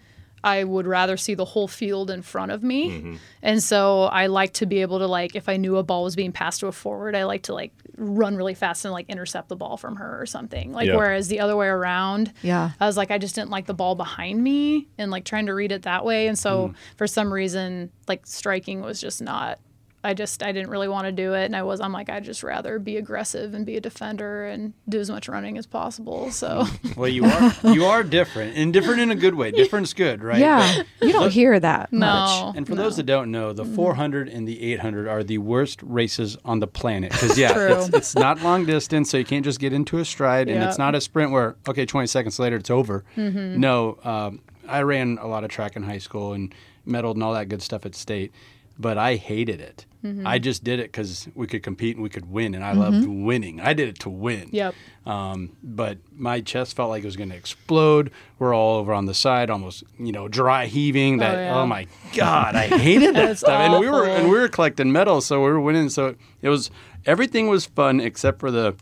I 0.44 0.64
would 0.64 0.86
rather 0.86 1.18
see 1.18 1.34
the 1.34 1.46
whole 1.46 1.68
field 1.68 2.10
in 2.12 2.22
front 2.22 2.52
of 2.52 2.64
me. 2.64 2.92
Mm-hmm. 2.92 3.16
And 3.42 3.62
so 3.62 4.04
I 4.04 4.28
like 4.28 4.54
to 4.54 4.66
be 4.66 4.82
able 4.82 5.00
to 5.00 5.08
like, 5.08 5.36
if 5.36 5.50
I 5.50 5.58
knew 5.58 5.78
a 5.78 5.84
ball 5.84 6.04
was 6.04 6.16
being 6.16 6.32
passed 6.32 6.60
to 6.60 6.68
a 6.68 6.72
forward, 6.72 7.16
I 7.16 7.24
like 7.24 7.44
to 7.44 7.54
like 7.54 7.74
run 7.98 8.36
really 8.36 8.54
fast 8.54 8.86
and 8.86 8.94
like 8.94 9.10
intercept 9.10 9.50
the 9.50 9.56
ball 9.56 9.78
from 9.78 9.96
her 9.96 10.22
or 10.22 10.26
something. 10.26 10.72
Like, 10.72 10.88
Yeah. 10.88 10.96
whereas 10.96 11.28
the 11.28 11.40
other 11.40 11.56
way 11.56 11.68
around, 11.68 12.34
Yeah. 12.44 12.72
I 12.80 12.86
was 12.86 12.98
like, 12.98 13.12
I 13.12 13.18
just 13.18 13.36
didn't 13.36 13.50
like 13.50 13.66
the 13.66 13.74
ball 13.74 13.96
behind 13.96 14.44
me 14.44 14.88
and 14.98 15.10
like 15.10 15.26
trying 15.26 15.48
to 15.48 15.54
read 15.54 15.72
it 15.72 15.82
that 15.84 16.06
way. 16.06 16.28
And 16.28 16.38
so 16.38 16.70
mm. 16.70 16.76
for 16.96 17.08
some 17.08 17.34
reason, 17.34 17.92
like 18.08 18.26
striking 18.28 18.82
was 18.82 19.02
just 19.02 19.22
not. 19.22 19.60
I 20.08 20.14
just 20.14 20.42
I 20.42 20.52
didn't 20.52 20.70
really 20.70 20.88
want 20.88 21.06
to 21.06 21.12
do 21.12 21.34
it, 21.34 21.46
and 21.46 21.56
I 21.56 21.64
was 21.64 21.80
I'm 21.82 21.92
like 21.92 22.10
I'd 22.10 22.24
just 22.24 22.42
rather 22.44 22.80
be 22.80 22.98
aggressive 22.98 23.54
and 23.54 23.66
be 23.66 23.78
a 23.78 23.82
defender 23.82 24.46
and 24.46 24.74
do 24.88 25.00
as 25.00 25.10
much 25.10 25.28
running 25.28 25.58
as 25.58 25.66
possible. 25.68 26.32
So 26.32 26.66
Well, 26.96 27.10
you 27.10 27.26
are 27.26 27.54
you 27.64 27.86
are 27.86 28.04
different, 28.04 28.56
and 28.58 28.72
different 28.74 29.02
in 29.02 29.12
a 29.12 29.16
good 29.16 29.36
way. 29.36 29.52
Different's 29.52 29.94
good, 29.94 30.24
right? 30.24 30.40
Yeah. 30.40 30.84
You 31.02 31.12
don't 31.14 31.32
hear 31.32 31.60
that 31.60 31.92
much. 31.92 32.42
no, 32.42 32.54
And 32.56 32.66
for 32.66 32.76
those 32.76 32.96
that 32.98 33.04
don't 33.06 33.32
know, 33.32 33.54
the 33.54 33.66
400 33.66 34.30
and 34.30 34.48
the 34.48 34.74
800 34.74 35.08
are 35.08 35.24
the 35.24 35.38
worst 35.40 35.82
races 35.84 36.38
on 36.46 36.60
the 36.60 36.68
planet. 36.68 37.12
Because 37.12 37.38
yeah, 37.38 37.54
True. 37.54 37.74
it's, 37.74 37.90
it's 37.90 38.16
not 38.16 38.42
long 38.42 38.66
distance, 38.66 39.10
so 39.12 39.18
you 39.18 39.26
can't 39.26 39.44
just 39.46 39.60
get 39.60 39.74
into 39.74 39.98
a 40.00 40.06
stride, 40.06 40.48
and 40.48 40.60
Yeah. 40.62 40.68
it's 40.70 40.78
not 40.78 40.96
a 40.96 41.02
sprint 41.02 41.32
where 41.32 41.56
okay, 41.68 41.86
20 41.86 42.08
seconds 42.08 42.40
later 42.40 42.56
it's 42.56 42.70
over. 42.70 43.04
No, 43.16 43.98
um, 44.04 44.42
I 44.68 44.82
ran 44.82 45.18
a 45.22 45.28
lot 45.28 45.44
of 45.44 45.50
track 45.50 45.76
in 45.76 45.84
high 45.84 45.98
school 45.98 46.34
and 46.34 46.54
medaled 46.88 47.16
and 47.16 47.24
all 47.24 47.34
that 47.34 47.50
good 47.50 47.62
stuff 47.62 47.86
at 47.86 47.96
state, 47.96 48.32
but 48.80 48.98
I 48.98 49.16
hated 49.16 49.62
it. 49.62 49.86
I 50.26 50.40
just 50.40 50.64
did 50.64 50.80
it 50.80 50.92
because 50.92 51.28
we 51.36 51.48
could 51.48 51.64
compete 51.64 51.98
and 51.98 52.04
we 52.04 52.10
could 52.10 52.32
win, 52.32 52.56
and 52.56 52.64
I 52.64 52.72
loved 52.72 53.06
winning. 53.06 53.60
I 53.60 53.74
did 53.74 53.90
it 53.90 54.00
to 54.00 54.10
win. 54.10 54.50
Yep. 54.54 54.74
Um, 55.06 55.58
but 55.62 55.98
my 56.16 56.40
chest 56.40 56.76
felt 56.76 56.90
like 56.90 57.04
it 57.04 57.06
was 57.06 57.18
going 57.18 57.30
to 57.30 57.36
explode. 57.36 58.12
We're 58.40 58.54
all 58.54 58.78
over 58.80 58.94
on 58.94 59.06
the 59.06 59.14
side, 59.14 59.50
almost 59.50 59.84
you 60.00 60.14
know 60.14 60.30
dry 60.30 60.68
heaving. 60.68 61.18
That 61.18 61.36
yeah. 61.36 61.60
oh, 61.60 61.66
my 61.66 61.88
god, 62.16 62.56
I 62.56 62.68
hated 62.68 63.16
that 63.16 63.38
stuff. 63.40 63.50
And 63.50 63.80
we 63.80 63.90
were 63.90 64.06
and 64.06 64.30
we 64.30 64.38
were 64.38 64.48
collecting 64.48 64.92
medals, 64.92 65.26
so 65.26 65.44
we 65.44 65.52
were 65.52 65.60
winning. 65.60 65.90
So 65.90 66.16
it 66.42 66.50
was 66.50 66.72
everything 67.06 67.48
was 67.48 67.66
fun 67.66 68.00
except 68.00 68.40
for 68.40 68.50
the 68.50 68.76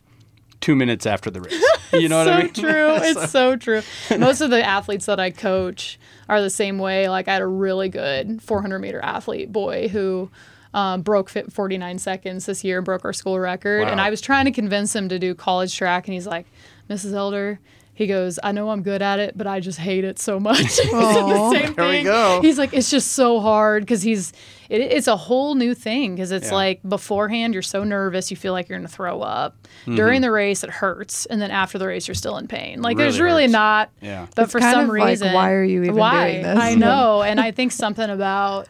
two 0.62 0.76
minutes 0.76 1.06
after 1.06 1.30
the 1.30 1.42
race. 1.42 1.64
You 1.94 2.10
know 2.10 2.18
what 2.18 2.26
so 2.26 2.34
I 2.34 2.44
mean? 2.44 2.54
So 2.54 2.62
true. 2.62 2.96
It's 2.98 3.32
so 3.32 3.56
true. 3.56 3.82
Most 4.18 4.42
of 4.42 4.50
the 4.50 4.62
athletes 4.62 5.06
that 5.06 5.18
I 5.18 5.30
coach 5.30 5.98
are 6.30 6.42
the 6.42 6.50
same 6.50 6.78
way. 6.80 7.10
Like 7.10 7.28
I 7.28 7.34
had 7.34 7.42
a 7.42 7.48
really 7.48 7.90
good 7.90 8.42
400 8.42 8.80
meter 8.80 9.00
athlete 9.02 9.52
boy 9.52 9.88
who 9.88 10.30
um, 10.74 11.02
broke 11.04 11.30
fit 11.30 11.52
49 11.54 12.00
seconds 12.00 12.46
this 12.46 12.64
year, 12.64 12.80
and 12.80 12.86
broke 12.86 13.06
our 13.06 13.14
school 13.14 13.40
record, 13.40 13.88
and 13.88 14.02
I 14.02 14.10
was 14.10 14.20
trying 14.20 14.46
to 14.46 14.52
convince 14.52 14.94
him 14.96 15.08
to 15.10 15.18
do 15.18 15.34
college 15.34 15.76
track, 15.76 16.08
and 16.08 16.14
he's 16.14 16.28
like, 16.28 16.48
"Mrs. 16.90 17.14
Elder." 17.14 17.60
He 17.96 18.08
goes, 18.08 18.38
I 18.44 18.52
know 18.52 18.70
I'm 18.72 18.84
good 18.84 19.02
at 19.02 19.20
it, 19.20 19.38
but 19.38 19.48
I 19.48 19.62
just 19.62 19.80
hate 19.80 20.04
it 20.04 20.20
so 20.20 20.38
much. 20.40 20.80
He 20.80 20.92
the 20.92 21.50
same 21.52 21.74
There 21.76 21.90
we 21.90 22.04
go. 22.04 22.42
He's 22.42 22.58
like, 22.58 22.74
it's 22.74 22.92
just 22.92 23.14
so 23.14 23.40
hard 23.40 23.84
because 23.84 24.02
he's, 24.02 24.34
it, 24.70 24.82
it's 24.82 25.08
a 25.08 25.16
whole 25.16 25.56
new 25.56 25.74
thing 25.74 26.14
because 26.14 26.32
it's 26.34 26.48
Yeah. 26.50 26.56
like 26.56 26.82
beforehand 26.88 27.54
you're 27.54 27.64
so 27.64 27.86
nervous 27.86 28.30
you 28.32 28.36
feel 28.38 28.52
like 28.52 28.68
you're 28.68 28.78
gonna 28.78 28.90
throw 28.90 29.22
up. 29.22 29.56
Mm-hmm. 29.84 29.96
During 29.96 30.22
the 30.22 30.30
race 30.32 30.62
it 30.66 30.70
hurts, 30.70 31.26
and 31.28 31.42
then 31.42 31.52
after 31.52 31.78
the 31.78 31.88
race 31.88 32.06
you're 32.08 32.16
still 32.16 32.36
in 32.38 32.48
pain. 32.48 32.82
Like 32.82 32.98
there's 32.98 33.18
Really 33.18 33.32
really 33.32 33.44
hurts. 33.44 33.54
not. 33.54 33.90
Yeah. 34.02 34.28
But 34.36 34.44
It's 34.44 34.52
for 34.52 34.60
kind 34.60 34.74
some 34.74 34.84
of 34.90 34.90
like, 34.90 35.08
reason, 35.08 35.32
why 35.34 35.52
are 35.54 35.64
you 35.64 35.84
even 35.84 35.96
why? 35.96 36.32
doing 36.32 36.44
this? 36.44 36.60
I 36.60 36.76
know, 36.76 37.22
and 37.24 37.40
I 37.40 37.52
think 37.52 37.72
something 37.72 38.10
about. 38.10 38.68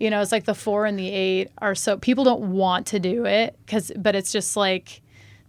You 0.00 0.08
know, 0.10 0.20
it's 0.22 0.32
like 0.32 0.46
the 0.46 0.54
four 0.54 0.84
and 0.86 0.98
the 0.98 1.08
eight 1.08 1.50
are 1.58 1.74
so 1.76 1.96
people 1.98 2.24
don't 2.24 2.52
want 2.52 2.86
to 2.88 2.98
do 2.98 3.24
it 3.26 3.54
because, 3.64 3.92
but 3.96 4.16
it's 4.16 4.32
just 4.32 4.56
like 4.56 5.01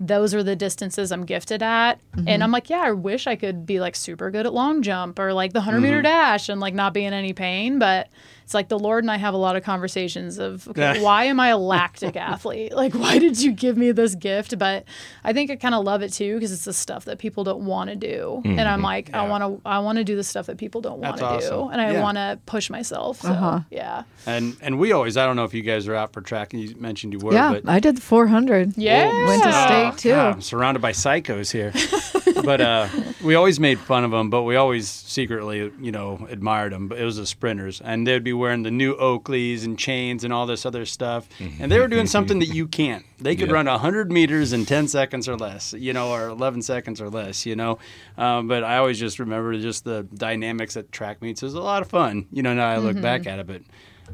those 0.08 0.34
are 0.34 0.44
the 0.44 0.56
distances 0.56 1.12
I'm 1.12 1.26
gifted 1.26 1.64
at. 1.64 1.94
Mm-hmm. 2.12 2.28
And 2.28 2.44
I'm 2.44 2.52
like, 2.52 2.70
yeah, 2.70 2.82
I 2.82 2.92
wish 2.92 3.26
I 3.28 3.36
could 3.36 3.66
be 3.66 3.80
like 3.80 3.96
super 3.96 4.30
good 4.32 4.46
at 4.46 4.54
long 4.54 4.82
jump 4.82 5.18
or 5.20 5.34
like 5.34 5.54
the 5.54 5.60
100 5.60 5.78
Mm-hmm. 5.78 5.84
meter 5.84 6.02
dash 6.02 6.50
and 6.50 6.60
like 6.60 6.74
not 6.74 6.94
be 6.94 7.06
in 7.06 7.14
any 7.14 7.34
pain. 7.34 7.80
But 7.80 8.10
it's 8.44 8.54
like 8.54 8.68
the 8.70 8.80
Lord 8.80 9.04
and 9.04 9.12
I 9.12 9.18
have 9.18 9.34
a 9.34 9.38
lot 9.38 9.56
of 9.56 9.64
conversations 9.64 10.38
of, 10.38 10.68
okay, 10.70 10.82
Yeah. 10.96 11.02
why 11.02 11.26
am 11.26 11.40
I 11.40 11.50
a 11.50 11.58
lactic 11.58 12.16
athlete? 12.32 12.74
Like, 12.74 12.94
why 12.94 13.18
did 13.20 13.42
you 13.42 13.52
give 13.52 13.78
me 13.78 13.92
this 13.92 14.16
gift? 14.16 14.58
But 14.60 14.86
I 15.24 15.34
think 15.34 15.50
I 15.52 15.56
kind 15.56 15.74
of 15.76 15.84
love 15.84 16.02
it 16.02 16.14
too 16.14 16.36
because 16.36 16.52
it's 16.52 16.66
the 16.66 16.74
stuff 16.74 17.06
that 17.06 17.18
people 17.20 17.44
don't 17.44 17.66
want 17.66 17.90
to 17.90 17.96
do. 17.96 18.42
And 18.46 18.62
I'm 18.62 18.82
like, 18.82 19.10
I 19.14 19.20
Mm-hmm. 19.20 19.30
Want 19.30 19.64
to, 19.64 19.70
I 19.70 19.80
want 19.80 19.98
to 19.98 20.04
do 20.04 20.16
the 20.16 20.24
stuff 20.24 20.46
that 20.48 20.58
people 20.58 20.82
don't 20.82 21.00
want 21.00 21.18
That's 21.18 21.46
to 21.46 21.50
do. 21.52 21.70
And 21.70 21.82
I 21.82 21.92
Yeah. 21.94 22.02
want 22.02 22.18
to 22.18 22.40
push 22.46 22.70
myself. 22.70 23.22
So, 23.22 23.30
Uh-huh. 23.30 23.60
yeah. 23.72 24.04
And 24.26 24.56
and 24.62 24.78
we 24.80 24.92
always 24.92 25.18
I 25.18 25.26
don't 25.26 25.36
know 25.36 25.44
if 25.46 25.54
you 25.54 25.62
guys 25.62 25.88
are 25.88 25.96
out 25.96 26.14
for 26.14 26.22
track. 26.22 26.54
You 26.54 26.76
mentioned 26.78 27.14
you 27.14 27.20
were, 27.20 27.34
Yeah, 27.34 27.52
but 27.54 27.68
I 27.70 27.80
did 27.80 27.98
the 27.98 28.02
400. 28.02 28.74
Yeah. 28.78 29.28
Went 29.28 29.44
to 29.44 29.52
state 29.54 29.98
too. 29.98 30.10
God, 30.10 30.34
I'm 30.36 30.42
surrounded 30.42 30.82
by 30.82 30.92
psychos 30.92 31.52
here. 31.52 31.72
but 32.44 32.62
uh, 32.62 32.88
we 33.24 33.36
always 33.36 33.60
made 33.60 33.80
fun 33.80 34.04
of 34.04 34.12
them, 34.12 34.30
but 34.30 34.44
we 34.44 34.56
always 34.56 34.90
secretly, 34.90 35.72
you 35.80 35.92
know, 35.92 36.26
admired 36.30 36.74
them. 36.74 36.88
But 36.88 37.00
it 37.00 37.04
was 37.06 37.18
the 37.18 37.26
sprinters, 37.26 37.82
and 37.82 38.06
they'd 38.08 38.24
be 38.24 38.34
wearing 38.34 38.64
the 38.64 38.72
new 38.72 38.96
Oakleys 38.96 39.64
and 39.66 39.78
chains 39.78 40.24
and 40.24 40.34
all 40.34 40.46
this 40.46 40.66
other 40.66 40.86
stuff, 40.86 41.28
and 41.40 41.72
they 41.72 41.80
were 41.80 41.88
doing 41.88 42.08
something 42.08 42.40
that 42.40 42.48
you 42.54 42.68
can't. 42.68 43.06
They 43.20 43.36
could 43.36 43.50
Yeah. 43.50 43.56
run 43.56 43.66
hundred 43.68 44.12
meters 44.12 44.54
in 44.54 44.66
ten 44.66 44.88
seconds 44.88 45.28
or 45.30 45.36
less, 45.38 45.74
you 45.74 45.94
know, 45.94 46.12
or 46.12 46.28
eleven 46.28 46.62
seconds 46.62 47.00
or 47.02 47.10
less, 47.10 47.46
you 47.46 47.56
know. 47.56 47.80
Um, 48.18 48.48
but 48.48 48.64
I 48.64 48.78
always 48.78 49.00
just 49.00 49.20
remember 49.20 49.58
just 49.60 49.84
the 49.86 50.04
dynamics 50.14 50.76
at 50.78 50.92
track 50.92 51.22
meets. 51.22 51.42
It 51.42 51.46
was 51.46 51.54
a 51.56 51.62
lot 51.62 51.82
of 51.82 51.90
fun, 51.90 52.28
you 52.32 52.44
know. 52.44 52.54
Now 52.54 52.68
I 52.68 52.78
look 52.78 53.00
back 53.02 53.26
at 53.28 53.40
it, 53.40 53.48
but 53.48 53.62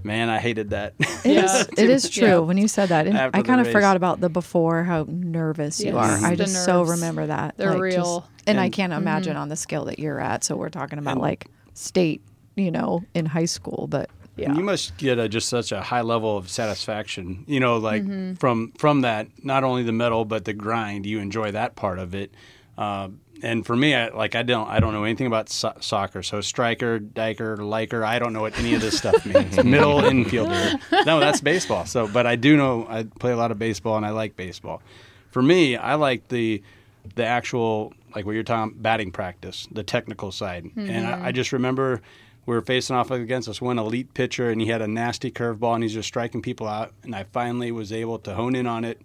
man, 0.04 0.30
I 0.30 0.40
hated 0.40 0.70
that. 0.72 0.94
It 1.00 1.08
Yeah. 1.26 1.44
is. 1.46 1.68
It 1.78 1.90
is 1.90 2.10
true. 2.10 2.28
Yeah. 2.28 2.38
When 2.40 2.58
you 2.58 2.68
said 2.68 2.90
that, 2.90 3.08
and 3.08 3.18
I 3.18 3.42
kind 3.42 3.62
of 3.62 3.72
forgot 3.72 3.96
about 3.98 4.20
the 4.22 4.30
before 4.30 4.84
how 4.84 5.06
nervous 5.08 5.80
you 5.82 5.98
are. 5.98 6.04
I 6.26 6.32
the 6.32 6.46
just 6.46 6.66
so 6.66 6.84
remember 6.84 7.28
that. 7.28 7.58
They're 7.58 7.72
just- 7.74 7.82
real. 7.82 8.28
and, 8.48 8.60
I 8.60 8.70
can't 8.70 8.94
imagine 8.94 9.36
on 9.38 9.50
the 9.50 9.56
scale 9.56 9.86
that 9.86 10.00
you're 10.00 10.20
at. 10.20 10.44
So 10.44 10.56
we're 10.56 10.70
talking 10.70 11.00
about 11.00 11.18
like 11.18 11.48
state, 11.74 12.22
you 12.56 12.72
know, 12.72 13.04
in 13.14 13.26
high 13.26 13.46
school, 13.46 13.88
but 13.90 14.10
Yeah. 14.38 14.54
You 14.54 14.64
must 14.64 14.96
get 14.98 15.20
a, 15.20 15.28
just 15.28 15.50
such 15.50 15.72
a 15.74 15.82
high 15.82 16.02
level 16.02 16.38
of 16.38 16.50
satisfaction, 16.50 17.44
you 17.48 17.60
know, 17.60 17.78
like 17.78 18.04
Mm-hmm. 18.04 18.36
from 18.36 18.72
from 18.78 19.02
that. 19.02 19.28
Not 19.44 19.64
only 19.64 19.84
the 19.84 19.92
medal, 19.92 20.24
but 20.26 20.46
the 20.46 20.54
grind. 20.54 21.06
You 21.06 21.20
enjoy 21.20 21.52
that 21.52 21.76
part 21.76 22.00
of 22.00 22.16
it. 22.16 22.34
Uh, 22.78 23.10
and 23.42 23.66
for 23.66 23.76
me, 23.76 23.96
I, 23.96 24.10
like 24.10 24.36
I 24.36 24.44
don't, 24.44 24.68
I 24.68 24.80
don't 24.80 24.94
know 24.94 25.04
anything 25.04 25.28
about 25.28 25.50
so- 25.50 25.76
soccer. 25.80 26.24
So 26.24 26.42
striker, 26.42 27.00
diker, 27.00 27.58
liker, 27.58 28.04
I 28.04 28.20
don't 28.20 28.34
know 28.34 28.42
what 28.42 28.58
any 28.60 28.74
of 28.74 28.82
this 28.82 28.98
stuff 28.98 29.26
means. 29.26 29.56
Middle 29.64 30.02
infielder. 30.02 30.80
No, 31.06 31.20
that's 31.20 31.42
baseball. 31.42 31.86
So, 31.86 32.08
but 32.08 32.26
I 32.26 32.36
do 32.36 32.58
know 32.58 32.86
I 32.90 33.04
play 33.04 33.32
a 33.32 33.38
lot 33.38 33.52
of 33.52 33.60
baseball, 33.60 33.98
and 33.98 34.06
I 34.06 34.12
like 34.12 34.36
baseball. 34.36 34.82
For 35.32 35.42
me, 35.42 35.76
I 35.76 35.96
like 35.96 36.28
the 36.28 36.64
the 37.16 37.26
actual 37.26 37.94
like 38.16 38.26
what 38.26 38.34
you're 38.34 38.44
talking 38.44 38.76
batting 38.78 39.12
practice, 39.12 39.68
the 39.72 39.84
technical 39.84 40.32
side. 40.32 40.70
And 40.76 41.08
I, 41.08 41.12
I 41.12 41.16
mm-hmm. 41.16 41.32
just 41.32 41.52
remember 41.52 42.02
we 42.46 42.56
were 42.56 42.62
facing 42.62 42.96
off 42.96 43.12
against 43.12 43.48
this 43.48 43.62
one 43.62 43.78
elite 43.78 44.14
pitcher, 44.14 44.50
and 44.50 44.60
he 44.60 44.68
had 44.68 44.82
a 44.82 44.88
nasty 44.88 45.32
curveball, 45.32 45.76
and 45.76 45.84
he's 45.84 45.94
just 45.94 46.08
striking 46.08 46.42
people 46.42 46.68
out. 46.68 46.94
And 47.04 47.16
I 47.16 47.26
finally 47.26 47.72
was 47.72 47.92
able 47.92 48.18
to 48.20 48.34
hone 48.34 48.56
in 48.56 48.66
on 48.66 48.84
it, 48.84 49.00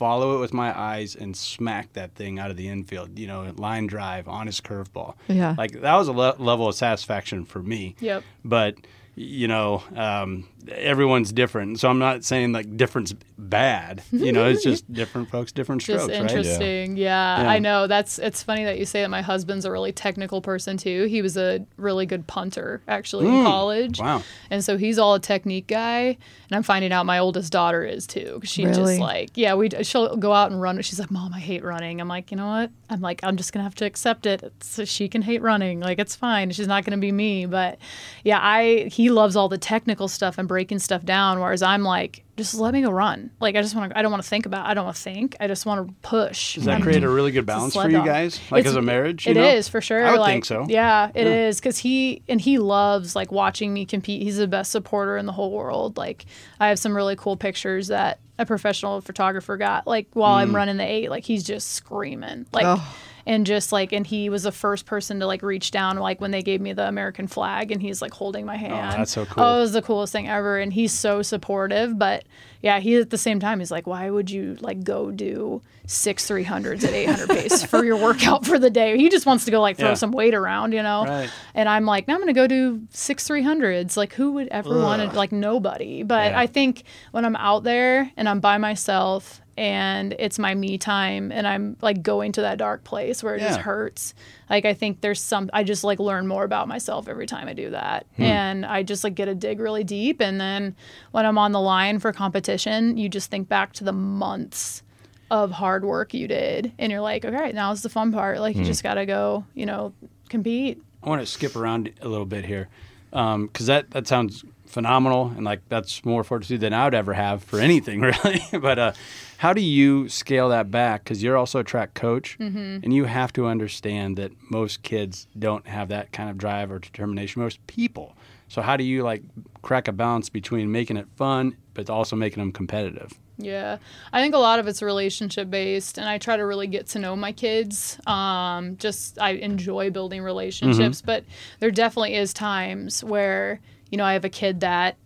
follow 0.00 0.34
it 0.34 0.40
with 0.40 0.54
my 0.54 0.76
eyes, 0.76 1.14
and 1.14 1.36
smack 1.36 1.92
that 1.92 2.14
thing 2.14 2.38
out 2.38 2.50
of 2.50 2.56
the 2.56 2.68
infield. 2.68 3.18
You 3.18 3.26
know, 3.26 3.52
line 3.56 3.86
drive 3.86 4.26
on 4.28 4.46
his 4.46 4.58
curveball. 4.58 5.14
Yeah. 5.28 5.54
like 5.58 5.72
that 5.82 5.94
was 5.94 6.08
a 6.08 6.12
le- 6.12 6.36
level 6.38 6.66
of 6.68 6.74
satisfaction 6.74 7.44
for 7.44 7.62
me. 7.62 7.96
Yep. 8.00 8.24
But 8.42 8.76
you 9.20 9.46
know, 9.48 9.82
um, 9.96 10.48
everyone's 10.70 11.30
different. 11.32 11.78
So 11.78 11.88
I'm 11.90 11.98
not 11.98 12.24
saying 12.24 12.52
like 12.52 12.76
difference 12.76 13.14
bad. 13.38 14.02
You 14.12 14.32
know, 14.32 14.46
it's 14.48 14.62
just 14.62 14.90
different 14.92 15.30
folks, 15.30 15.52
different 15.52 15.82
strokes, 15.82 16.06
just 16.06 16.10
right? 16.12 16.20
interesting. 16.20 16.96
Yeah. 16.96 17.42
Yeah. 17.42 17.50
I 17.50 17.58
know. 17.58 17.86
That's 17.86 18.18
it's 18.18 18.42
funny 18.42 18.64
that 18.64 18.78
you 18.78 18.84
say 18.86 19.02
that 19.02 19.10
my 19.10 19.20
husband's 19.22 19.64
a 19.64 19.70
really 19.70 19.92
technical 19.92 20.40
person 20.40 20.76
too. 20.76 21.04
He 21.04 21.20
was 21.22 21.36
a 21.36 21.64
really 21.76 22.06
good 22.06 22.26
punter 22.26 22.80
actually 22.88 23.26
in 23.26 23.44
college. 23.44 23.98
Mm. 23.98 24.02
Wow. 24.04 24.22
And 24.50 24.64
so 24.64 24.76
he's 24.78 24.98
all 24.98 25.14
a 25.14 25.20
technique 25.20 25.66
guy, 25.66 26.00
and 26.48 26.52
I'm 26.52 26.62
finding 26.62 26.92
out 26.92 27.04
my 27.06 27.18
oldest 27.18 27.52
daughter 27.52 27.84
is 27.84 28.06
too. 28.06 28.38
'cause 28.40 28.48
She 28.50 28.64
Really? 28.64 28.76
just 28.96 29.00
like, 29.00 29.30
yeah, 29.34 29.54
we 29.54 29.68
she'll 29.82 30.16
go 30.16 30.32
out 30.32 30.50
and 30.50 30.60
run. 30.60 30.80
She's 30.82 30.98
like, 31.00 31.10
"Mom, 31.10 31.34
I 31.34 31.40
hate 31.40 31.62
running." 31.64 32.00
I'm 32.00 32.08
like, 32.08 32.30
"You 32.30 32.36
know 32.36 32.46
what? 32.48 32.70
I'm 32.88 33.00
like, 33.00 33.20
I'm 33.22 33.36
just 33.36 33.52
going 33.52 33.60
to 33.60 33.64
have 33.64 33.74
to 33.76 33.84
accept 33.84 34.24
it. 34.26 34.42
It's, 34.42 34.88
she 34.88 35.08
can 35.08 35.22
hate 35.22 35.42
running. 35.42 35.80
Like 35.80 35.98
it's 35.98 36.16
fine. 36.16 36.50
She's 36.52 36.66
not 36.68 36.84
going 36.84 36.96
to 36.98 37.00
be 37.00 37.12
me." 37.12 37.46
But 37.46 37.78
yeah, 38.24 38.38
I 38.40 38.88
he 38.90 39.09
loves 39.10 39.36
all 39.36 39.48
the 39.48 39.58
technical 39.58 40.08
stuff 40.08 40.38
and 40.38 40.46
breaking 40.48 40.78
stuff 40.78 41.04
down 41.04 41.40
whereas 41.40 41.62
I'm 41.62 41.82
like, 41.82 42.24
just 42.36 42.54
let 42.54 42.72
me 42.72 42.80
go 42.82 42.90
run. 42.90 43.30
Like 43.40 43.54
I 43.56 43.62
just 43.62 43.74
want 43.74 43.90
to 43.92 43.98
I 43.98 44.02
don't 44.02 44.10
want 44.10 44.22
to 44.22 44.28
think 44.28 44.46
about 44.46 44.66
I 44.66 44.74
don't 44.74 44.84
want 44.84 44.96
to 44.96 45.02
think. 45.02 45.36
I 45.40 45.46
just 45.46 45.66
want 45.66 45.86
to 45.86 45.94
push. 46.02 46.54
Does 46.54 46.64
that 46.64 46.80
create 46.82 47.02
a 47.04 47.08
really 47.08 47.32
good 47.32 47.44
balance 47.46 47.74
for 47.74 47.86
you 47.86 47.98
dog. 47.98 48.06
guys? 48.06 48.40
Like 48.50 48.60
It's- 48.60 48.72
as 48.72 48.76
a 48.76 48.82
marriage? 48.82 49.26
It 49.26 49.36
you 49.36 49.42
is 49.42 49.68
for 49.68 49.80
sure. 49.80 50.04
I 50.06 50.12
would 50.12 50.20
like, 50.20 50.32
think 50.32 50.44
so. 50.46 50.66
Yeah, 50.68 51.10
it 51.14 51.26
is 51.26 51.60
because 51.60 51.78
he 51.78 52.22
and 52.28 52.40
he 52.40 52.58
loves 52.58 53.14
like 53.14 53.30
watching 53.30 53.74
me 53.74 53.84
compete. 53.84 54.22
He's 54.22 54.38
the 54.38 54.46
best 54.48 54.70
supporter 54.72 55.16
in 55.16 55.26
the 55.26 55.32
whole 55.32 55.50
world. 55.50 55.96
Like 55.96 56.24
I 56.58 56.68
have 56.68 56.78
some 56.78 56.94
really 56.96 57.16
cool 57.16 57.36
pictures 57.36 57.88
that 57.88 58.20
a 58.38 58.46
professional 58.46 59.00
photographer 59.02 59.56
got. 59.58 59.86
Like 59.86 60.06
while 60.14 60.34
Mm. 60.36 60.40
I'm 60.40 60.56
running 60.56 60.76
the 60.78 60.84
eight, 60.90 61.10
like 61.10 61.24
he's 61.24 61.42
just 61.44 61.72
screaming. 61.72 62.46
Like. 62.52 62.64
Oh. 62.66 62.96
And 63.26 63.46
just 63.46 63.72
like, 63.72 63.92
and 63.92 64.06
he 64.06 64.28
was 64.28 64.44
the 64.44 64.52
first 64.52 64.86
person 64.86 65.20
to 65.20 65.26
like 65.26 65.42
reach 65.42 65.70
down, 65.70 65.96
like 65.98 66.20
when 66.20 66.30
they 66.30 66.42
gave 66.42 66.60
me 66.60 66.72
the 66.72 66.86
American 66.88 67.26
flag, 67.26 67.70
and 67.70 67.80
he's 67.82 68.00
like 68.00 68.12
holding 68.12 68.46
my 68.46 68.54
oh, 68.54 68.58
hand. 68.58 68.94
Oh, 68.94 68.98
that's 68.98 69.12
so 69.12 69.22
oh, 69.22 69.26
cool. 69.26 69.42
Oh, 69.42 69.56
it 69.58 69.60
was 69.60 69.72
the 69.72 69.82
coolest 69.82 70.12
thing 70.12 70.28
ever, 70.28 70.58
and 70.58 70.72
he's 70.72 70.92
so 70.92 71.22
supportive. 71.22 71.98
But 71.98 72.24
yeah, 72.62 72.80
he 72.80 72.96
at 72.96 73.10
the 73.10 73.18
same 73.18 73.40
time, 73.40 73.58
he's 73.58 73.70
like, 73.70 73.86
why 73.86 74.10
would 74.10 74.30
you 74.30 74.56
like 74.60 74.84
go 74.84 75.10
do 75.10 75.62
six 75.86 76.24
three 76.26 76.44
hundreds 76.44 76.84
at 76.84 76.92
eight 76.92 77.06
hundred 77.08 77.28
pace 77.30 77.62
for 77.70 77.84
your 77.84 77.96
workout 77.96 78.46
for 78.46 78.58
the 78.58 78.70
day? 78.70 78.96
He 78.96 79.08
just 79.08 79.26
wants 79.26 79.44
to 79.46 79.50
go 79.50 79.60
like 79.60 79.76
throw 79.76 79.88
Yeah. 79.88 79.94
some 79.94 80.12
weight 80.12 80.34
around, 80.34 80.72
you 80.72 80.82
know. 80.82 81.04
Right. 81.04 81.30
And 81.54 81.68
I'm 81.68 81.84
like, 81.84 82.08
no, 82.08 82.14
I'm 82.14 82.20
gonna 82.20 82.32
go 82.32 82.46
do 82.46 82.82
six 82.90 83.26
three 83.26 83.42
hundreds. 83.42 83.96
Like, 83.96 84.12
who 84.14 84.32
would 84.32 84.48
ever 84.48 84.80
want 84.80 85.02
to? 85.02 85.16
Like, 85.16 85.32
nobody. 85.32 86.02
But 86.02 86.32
Yeah. 86.32 86.40
I 86.40 86.46
think 86.46 86.84
when 87.12 87.24
I'm 87.24 87.36
out 87.36 87.64
there 87.64 88.10
and 88.16 88.28
I'm 88.28 88.40
by 88.40 88.58
myself 88.58 89.40
and 89.56 90.14
it's 90.18 90.38
my 90.38 90.54
me 90.54 90.78
time 90.78 91.30
and 91.32 91.46
I'm 91.46 91.76
like 91.80 92.02
going 92.02 92.32
to 92.32 92.40
that 92.42 92.58
dark 92.58 92.84
place 92.84 93.22
where 93.22 93.36
it 93.36 93.40
just 93.40 93.60
hurts. 93.60 94.14
Like 94.48 94.64
I 94.64 94.74
think 94.74 95.00
there's 95.00 95.20
some 95.20 95.50
I 95.52 95.64
just 95.64 95.84
like 95.84 95.98
learn 95.98 96.26
more 96.26 96.44
about 96.44 96.68
myself 96.68 97.08
every 97.08 97.26
time 97.26 97.48
I 97.48 97.52
do 97.52 97.70
that. 97.70 98.06
Hmm. 98.16 98.22
And 98.22 98.66
I 98.66 98.82
just 98.82 99.04
like 99.04 99.14
get 99.14 99.28
a 99.28 99.34
dig 99.34 99.60
really 99.60 99.84
deep 99.84 100.20
and 100.20 100.40
then 100.40 100.74
when 101.10 101.26
I'm 101.26 101.38
on 101.38 101.52
the 101.52 101.60
line 101.60 101.98
for 101.98 102.12
competition, 102.12 102.96
you 102.96 103.08
just 103.08 103.30
think 103.30 103.48
back 103.48 103.72
to 103.74 103.84
the 103.84 103.92
months 103.92 104.82
of 105.30 105.52
hard 105.52 105.84
work 105.84 106.12
you 106.14 106.26
did 106.26 106.72
and 106.78 106.90
you're 106.90 107.00
like, 107.00 107.24
okay, 107.24 107.52
now's 107.52 107.82
the 107.82 107.88
fun 107.88 108.12
part. 108.12 108.40
Like 108.40 108.56
you 108.56 108.62
hmm. 108.62 108.66
just 108.66 108.82
got 108.82 108.94
to 108.94 109.06
go, 109.06 109.44
you 109.54 109.66
know, 109.66 109.92
compete. 110.28 110.82
I 111.02 111.08
want 111.08 111.20
to 111.20 111.26
skip 111.26 111.56
around 111.56 111.92
a 112.02 112.08
little 112.08 112.26
bit 112.26 112.44
here 112.44 112.68
um, 113.12 113.46
because 113.46 113.66
that 113.66 113.90
that 113.90 114.06
sounds 114.06 114.44
phenomenal 114.70 115.32
and 115.36 115.44
like 115.44 115.60
that's 115.68 116.04
more 116.04 116.24
fortitude 116.24 116.60
than 116.60 116.72
I 116.72 116.84
would 116.84 116.94
ever 116.94 117.12
have 117.12 117.42
for 117.42 117.58
anything 117.58 118.00
really. 118.00 118.42
but 118.52 118.78
uh, 118.78 118.92
how 119.38 119.52
do 119.52 119.60
you 119.60 120.08
scale 120.08 120.48
that 120.50 120.70
back? 120.70 121.04
Because 121.04 121.22
you're 121.22 121.36
also 121.36 121.60
a 121.60 121.64
track 121.64 121.94
coach, 121.94 122.36
and 122.38 122.92
you 122.92 123.04
have 123.06 123.32
to 123.34 123.46
understand 123.46 124.16
that 124.18 124.32
most 124.50 124.82
kids 124.82 125.26
don't 125.38 125.66
have 125.66 125.88
that 125.88 126.12
kind 126.12 126.28
of 126.28 126.36
drive 126.36 126.70
or 126.70 126.78
determination. 126.78 127.42
Most 127.42 127.66
people. 127.66 128.16
So 128.48 128.62
how 128.62 128.76
do 128.76 128.84
you 128.84 129.02
like 129.02 129.22
crack 129.62 129.88
a 129.88 129.92
balance 129.92 130.28
between 130.28 130.70
making 130.72 130.96
it 130.96 131.06
fun 131.16 131.56
but 131.72 131.88
also 131.88 132.16
making 132.16 132.40
them 132.42 132.52
competitive? 132.52 133.12
Yeah, 133.38 133.78
I 134.12 134.20
think 134.20 134.34
a 134.34 134.38
lot 134.38 134.58
of 134.58 134.68
it's 134.68 134.82
relationship 134.82 135.48
based, 135.48 135.96
and 135.96 136.06
I 136.06 136.18
try 136.18 136.36
to 136.36 136.44
really 136.44 136.66
get 136.66 136.88
to 136.88 136.98
know 136.98 137.16
my 137.16 137.32
kids. 137.32 137.98
Um, 138.06 138.76
just 138.76 139.18
I 139.18 139.30
enjoy 139.30 139.90
building 139.90 140.22
relationships, 140.22 141.00
but 141.00 141.24
there 141.60 141.70
definitely 141.70 142.16
is 142.16 142.34
times 142.34 143.02
where 143.02 143.60
you 143.90 143.98
know 143.98 144.04
I 144.04 144.14
have 144.14 144.24
a 144.24 144.30
kid 144.30 144.60
that 144.60 144.96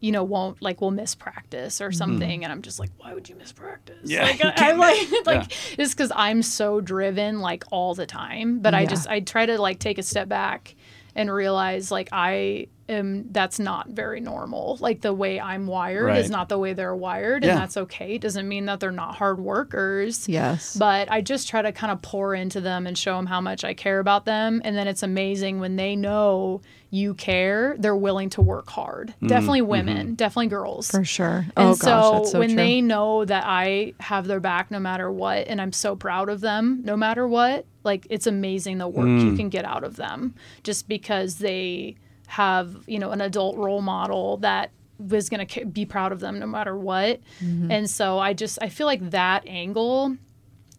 you 0.00 0.12
know 0.12 0.22
won't 0.22 0.60
like 0.60 0.80
will 0.80 0.90
miss 0.90 1.14
practice 1.14 1.80
or 1.80 1.88
mm-hmm. 1.88 1.96
something, 1.96 2.44
and 2.44 2.52
I'm 2.52 2.62
just 2.62 2.78
like, 2.78 2.90
why 2.98 3.14
would 3.14 3.28
you 3.28 3.36
miss 3.36 3.52
practice? 3.52 3.96
Yeah, 4.04 4.24
like 4.24 4.42
you 4.42 4.50
I, 4.50 4.70
I'm 4.70 4.78
like 4.78 5.08
like 5.26 5.50
Yeah. 5.50 5.76
just 5.76 5.96
because 5.96 6.12
I'm 6.14 6.42
so 6.42 6.80
driven 6.80 7.40
like 7.40 7.64
all 7.70 7.94
the 7.94 8.06
time, 8.06 8.58
but 8.60 8.74
I 8.74 8.86
just 8.86 9.08
I 9.08 9.20
try 9.20 9.46
to 9.46 9.58
like 9.58 9.78
take 9.78 9.98
a 9.98 10.02
step 10.02 10.28
back 10.28 10.74
and 11.14 11.32
realize 11.32 11.90
like 11.90 12.08
I 12.12 12.68
am 12.88 13.28
that's 13.32 13.58
not 13.58 13.88
very 13.88 14.20
normal. 14.20 14.76
Like 14.80 15.00
the 15.00 15.14
way 15.14 15.40
I'm 15.40 15.66
wired 15.66 16.04
Right. 16.04 16.18
is 16.18 16.28
not 16.30 16.48
the 16.50 16.58
way 16.58 16.74
they're 16.74 16.94
wired, 16.94 17.42
Yeah. 17.42 17.52
and 17.52 17.60
that's 17.60 17.76
okay. 17.78 18.16
It 18.16 18.20
doesn't 18.20 18.46
mean 18.46 18.66
that 18.66 18.80
they're 18.80 18.90
not 18.92 19.14
hard 19.16 19.40
workers. 19.40 20.28
yes. 20.28 20.76
But 20.76 21.10
I 21.10 21.20
just 21.22 21.48
try 21.48 21.62
to 21.62 21.72
kind 21.72 21.90
of 21.92 22.02
pour 22.02 22.34
into 22.34 22.60
them 22.60 22.86
and 22.86 22.96
show 22.96 23.16
them 23.16 23.26
how 23.26 23.40
much 23.40 23.64
I 23.64 23.72
care 23.74 24.00
about 24.00 24.26
them. 24.26 24.60
And 24.64 24.76
then 24.76 24.86
it's 24.86 25.02
amazing 25.02 25.60
when 25.60 25.76
they 25.76 25.96
know 25.96 26.60
you 26.90 27.14
care, 27.14 27.74
they're 27.78 27.96
willing 27.96 28.30
to 28.30 28.42
work 28.42 28.68
hard. 28.70 29.14
Mm, 29.22 29.28
definitely 29.28 29.60
mm-hmm. 29.62 29.70
women, 29.70 30.14
definitely 30.14 30.48
girls. 30.48 30.90
for 30.90 31.04
sure. 31.04 31.46
And 31.56 31.70
oh 31.70 31.74
so, 31.74 31.86
gosh, 31.86 32.28
so 32.28 32.38
when 32.38 32.50
true. 32.50 32.56
they 32.56 32.80
know 32.80 33.24
that 33.24 33.44
I 33.46 33.94
have 33.98 34.26
their 34.26 34.40
back 34.40 34.70
no 34.70 34.78
matter 34.78 35.10
what, 35.10 35.48
and 35.48 35.60
I'm 35.60 35.72
so 35.72 35.96
proud 35.96 36.28
of 36.28 36.40
them 36.40 36.82
no 36.84 36.96
matter 36.96 37.26
what, 37.26 37.66
like 37.84 38.06
it's 38.10 38.26
amazing 38.26 38.78
the 38.78 38.88
work 38.88 39.06
you 39.06 39.36
can 39.36 39.48
get 39.48 39.64
out 39.64 39.84
of 39.84 39.96
them 39.96 40.34
just 40.62 40.88
because 40.88 41.36
they 41.38 41.96
have, 42.26 42.76
you 42.86 42.98
know, 42.98 43.10
an 43.10 43.20
adult 43.20 43.56
role 43.56 43.82
model 43.82 44.38
that 44.38 44.70
was 44.98 45.28
going 45.28 45.46
to 45.46 45.64
be 45.66 45.84
proud 45.84 46.12
of 46.12 46.20
them 46.20 46.38
no 46.38 46.46
matter 46.46 46.76
what. 46.76 47.20
Mm-hmm. 47.42 47.70
And 47.70 47.90
so 47.90 48.18
I 48.18 48.32
just, 48.32 48.58
I 48.62 48.68
feel 48.68 48.86
like 48.86 49.10
that 49.10 49.46
angle, 49.46 50.16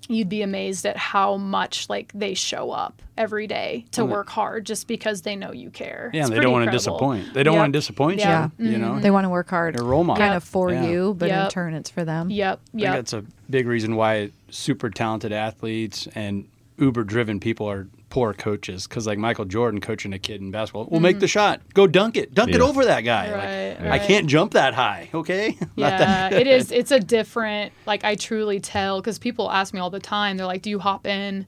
you'd 0.08 0.30
be 0.30 0.42
amazed 0.42 0.86
at 0.86 0.98
how 0.98 1.36
much 1.38 1.90
like 1.90 2.12
they 2.14 2.34
show 2.34 2.72
up 2.72 3.02
every 3.18 3.48
day 3.48 3.86
to 3.92 4.06
work 4.06 4.30
hard 4.30 4.66
just 4.66 4.88
because 4.88 5.22
they 5.24 5.36
know 5.36 5.52
you 5.52 5.70
care. 5.70 6.12
Yeah, 6.14 6.22
It's 6.22 6.30
they 6.32 6.40
don't 6.40 6.52
want 6.52 6.66
to 6.66 6.72
disappoint. 6.72 7.34
They 7.34 7.44
don't 7.44 7.54
Yep. 7.56 7.60
want 7.62 7.74
to 7.74 7.78
disappoint 7.80 8.20
Yeah. 8.20 8.50
you. 8.58 8.72
You 8.72 8.78
know, 8.78 9.00
they 9.00 9.10
want 9.12 9.26
to 9.26 9.30
work 9.30 9.50
hard, 9.50 9.76
they're 9.76 9.86
role 9.86 10.04
model. 10.04 10.22
kind 10.22 10.36
of 10.36 10.44
for 10.44 10.72
Yeah. 10.72 10.86
you, 10.86 11.16
but 11.18 11.30
in 11.30 11.50
turn, 11.50 11.74
it's 11.74 11.90
for 11.90 12.04
them. 12.06 12.30
Yep. 12.30 12.60
I 12.60 12.72
think 12.72 12.82
Yep. 12.84 12.94
that's 12.94 13.14
a 13.14 13.24
big 13.50 13.68
reason 13.68 13.96
why 13.96 14.32
super 14.50 14.90
talented 14.90 15.32
athletes 15.34 16.08
and 16.16 16.46
uber 16.78 17.04
driven 17.04 17.40
people 17.40 17.70
are 17.70 17.88
poor 18.10 18.34
coaches. 18.34 18.88
Because 18.88 19.08
like 19.08 19.18
Michael 19.18 19.46
Jordan 19.46 19.82
coaching 19.82 20.14
a 20.14 20.20
kid 20.20 20.42
in 20.42 20.52
basketball, 20.52 20.88
well, 20.90 21.00
make 21.00 21.16
mm-hmm. 21.16 21.22
the 21.22 21.28
shot, 21.28 21.62
go 21.74 21.88
dunk 21.88 22.18
it, 22.18 22.34
dunk 22.34 22.54
it 22.54 22.62
over 22.62 22.86
that 22.86 23.02
guy. 23.02 23.32
Like, 23.32 23.66
Mm-hmm. 23.76 23.88
Right, 23.88 24.02
I 24.02 24.06
can't 24.08 24.28
jump 24.28 24.54
that 24.54 24.74
high. 24.74 25.10
Okay, 25.14 25.58
Not 25.60 25.70
Yeah, 25.76 25.98
that- 25.98 26.34
it 26.34 26.48
is. 26.48 26.72
It's 26.72 26.92
a 26.92 27.00
different. 27.00 27.74
Like 27.86 28.06
I 28.06 28.16
truly 28.16 28.62
tell 28.62 29.02
because 29.02 29.20
people 29.20 29.52
ask 29.52 29.74
me 29.74 29.82
all 29.82 29.90
the 29.90 30.00
time. 30.00 30.38
They're 30.38 30.46
like, 30.46 30.62
"Do 30.62 30.70
you 30.70 30.80
hop 30.80 31.06
in 31.06 31.46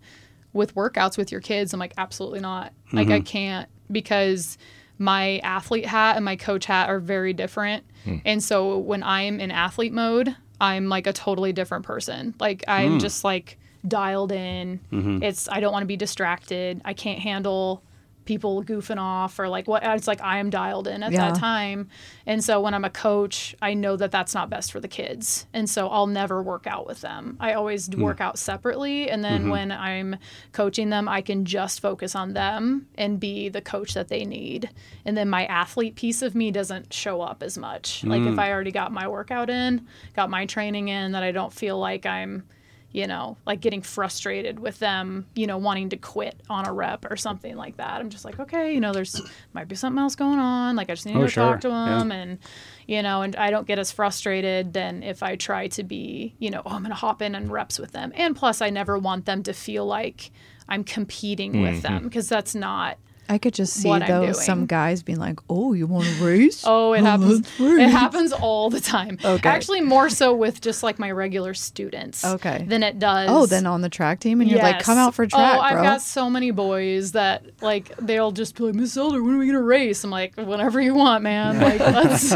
with 0.57 0.75
workouts 0.75 1.17
with 1.17 1.31
your 1.31 1.39
kids. 1.39 1.73
I'm 1.73 1.79
like, 1.79 1.93
absolutely 1.97 2.41
not. 2.41 2.73
Like, 2.91 3.07
I 3.07 3.19
mm-hmm. 3.19 3.23
can't 3.23 3.69
because 3.89 4.57
my 4.97 5.37
athlete 5.39 5.85
hat 5.85 6.15
and 6.15 6.25
my 6.25 6.35
coach 6.35 6.65
hat 6.65 6.89
are 6.89 6.99
very 6.99 7.31
different. 7.31 7.85
Hmm. 8.03 8.17
And 8.25 8.43
so 8.43 8.79
when 8.79 9.03
I'm 9.03 9.39
in 9.39 9.51
athlete 9.51 9.93
mode, 9.93 10.35
I'm 10.59 10.89
like 10.89 11.05
a 11.05 11.13
totally 11.13 11.53
different 11.53 11.85
person. 11.85 12.33
Like, 12.39 12.63
I'm 12.67 12.93
hmm. 12.93 12.99
just 12.99 13.23
like 13.23 13.59
dialed 13.85 14.31
in. 14.31 14.79
Mm-hmm. 14.91 15.23
It's, 15.23 15.49
I 15.49 15.59
don't 15.59 15.73
want 15.73 15.83
to 15.83 15.87
be 15.87 15.97
distracted. 15.97 16.81
I 16.85 16.93
can't 16.93 17.19
handle 17.19 17.83
people 18.27 18.63
goofing 18.63 18.99
off 18.99 19.39
or 19.39 19.49
like 19.49 19.67
what 19.67 19.83
it's 19.83 20.05
like 20.05 20.21
I 20.21 20.37
am 20.37 20.51
dialed 20.51 20.87
in 20.87 21.01
at 21.01 21.11
Yeah. 21.11 21.31
that 21.31 21.39
time. 21.39 21.89
And 22.27 22.43
so 22.43 22.61
when 22.61 22.75
I'm 22.75 22.85
a 22.85 22.89
coach, 22.89 23.55
I 23.61 23.73
know 23.73 23.95
that 23.95 24.11
that's 24.11 24.35
not 24.35 24.49
best 24.49 24.71
for 24.71 24.79
the 24.79 24.87
kids. 24.87 25.47
And 25.53 25.67
so 25.67 25.87
I'll 25.87 26.07
never 26.07 26.43
work 26.43 26.67
out 26.67 26.85
with 26.85 27.01
them. 27.01 27.37
I 27.39 27.53
always 27.53 27.89
mm. 27.89 27.99
work 27.99 28.21
out 28.21 28.37
separately 28.37 29.09
and 29.09 29.23
then 29.23 29.43
mm-hmm. 29.43 29.51
when 29.51 29.71
I'm 29.71 30.17
coaching 30.51 30.89
them, 30.89 31.07
I 31.07 31.21
can 31.21 31.45
just 31.45 31.79
focus 31.79 32.13
on 32.13 32.33
them 32.33 32.87
and 32.95 33.19
be 33.19 33.49
the 33.49 33.61
coach 33.61 33.93
that 33.95 34.09
they 34.09 34.25
need. 34.25 34.69
And 35.05 35.17
then 35.17 35.29
my 35.29 35.45
athlete 35.45 35.95
piece 35.95 36.21
of 36.21 36.35
me 36.35 36.51
doesn't 36.51 36.93
show 36.93 37.21
up 37.21 37.41
as 37.41 37.57
much. 37.57 38.03
Like 38.03 38.21
if 38.21 38.35
mm. 38.35 38.39
I 38.39 38.51
already 38.51 38.71
got 38.71 38.91
my 38.91 39.07
workout 39.07 39.49
in, 39.49 39.87
got 40.15 40.29
my 40.29 40.45
training 40.45 40.89
in 40.89 41.13
that 41.13 41.23
I 41.23 41.31
don't 41.31 41.53
feel 41.53 41.79
like 41.79 42.05
I'm 42.05 42.43
you 42.91 43.05
know, 43.05 43.37
like 43.45 43.59
getting 43.59 43.81
frustrated 43.81 44.59
with 44.59 44.79
them, 44.79 45.27
you 45.35 45.45
know, 45.45 45.57
wanting 45.57 45.89
to 45.89 45.97
quit 45.97 46.41
on 46.49 46.65
a 46.65 46.73
rep 46.73 47.05
or 47.11 47.17
something 47.17 47.55
like 47.55 47.77
that. 47.77 47.99
I'm 47.99 48.09
just 48.09 48.23
like, 48.23 48.39
okay, 48.39 48.73
you 48.73 48.79
know, 48.79 48.93
there's 48.93 49.21
might 49.53 49.67
be 49.67 49.75
something 49.75 49.99
else 49.99 50.15
going 50.15 50.39
on. 50.39 50.75
Like 50.75 50.89
I 50.89 50.93
just 50.93 51.05
need 51.05 51.15
Oh, 51.15 51.27
to 51.27 51.33
talk 51.33 51.61
to 51.61 51.67
sure. 51.67 51.71
Yeah. 51.71 51.99
them, 51.99 52.11
and 52.11 52.39
you 52.87 53.03
know, 53.03 53.21
and 53.21 53.35
I 53.35 53.51
don't 53.51 53.67
get 53.67 53.77
as 53.79 53.91
frustrated 53.91 54.73
than 54.73 55.03
if 55.03 55.21
I 55.21 55.35
try 55.35 55.67
to 55.69 55.83
be, 55.83 56.35
you 56.39 56.49
know, 56.49 56.61
oh, 56.65 56.71
I'm 56.71 56.81
gonna 56.81 56.95
hop 56.95 57.21
in 57.21 57.35
and 57.35 57.51
reps 57.51 57.77
with 57.77 57.91
them. 57.91 58.11
And 58.15 58.35
plus, 58.35 58.61
I 58.61 58.69
never 58.69 58.97
want 58.97 59.25
them 59.25 59.43
to 59.43 59.53
feel 59.53 59.85
like 59.85 60.31
I'm 60.69 60.83
competing 60.83 61.61
with 61.61 61.83
mm-hmm. 61.83 61.93
them 61.93 62.03
because 62.03 62.29
that's 62.29 62.55
not. 62.55 62.97
I 63.29 63.37
could 63.37 63.53
just 63.53 63.73
see 63.73 63.89
what 63.89 64.07
though 64.07 64.31
some 64.31 64.65
guys 64.65 65.03
being 65.03 65.19
like, 65.19 65.39
"Oh, 65.49 65.73
you 65.73 65.85
want 65.87 66.05
to 66.07 66.23
race? 66.25 66.63
Oh, 66.67 66.93
it 66.93 67.01
oh, 67.01 67.05
happens. 67.05 67.59
race." 67.59 67.79
It 67.81 67.89
happens 67.89 68.31
all 68.33 68.69
the 68.69 68.79
time. 68.79 69.17
Okay. 69.23 69.47
Actually, 69.49 69.81
more 69.81 70.09
so 70.09 70.33
with 70.33 70.61
just 70.61 70.83
like 70.83 70.97
my 70.99 71.11
regular 71.11 71.53
students. 71.53 72.23
Okay. 72.23 72.65
Than 72.67 72.83
it 72.83 72.99
does. 72.99 73.29
Oh, 73.31 73.45
then 73.45 73.65
on 73.65 73.81
the 73.81 73.89
track 73.89 74.19
team, 74.19 74.41
and 74.41 74.49
you're 74.49 74.61
like, 74.61 74.81
"Come 74.81 74.97
out 74.97 75.13
for 75.15 75.25
track, 75.27 75.57
Oh, 75.57 75.59
I've 75.59 75.73
bro." 75.73 75.83
got 75.83 76.01
so 76.01 76.29
many 76.29 76.51
boys 76.51 77.11
that 77.13 77.43
like 77.61 77.95
they'll 77.97 78.31
just 78.31 78.55
be 78.55 78.63
like, 78.63 78.75
Miss 78.75 78.95
Elder, 78.95 79.21
when 79.23 79.35
are 79.35 79.37
we 79.37 79.47
gonna 79.47 79.61
race? 79.61 80.03
I'm 80.03 80.09
like, 80.11 80.35
whenever 80.35 80.79
you 80.81 80.93
want, 80.95 81.23
man. 81.23 81.59
Like 81.67 81.79
let's 81.79 82.31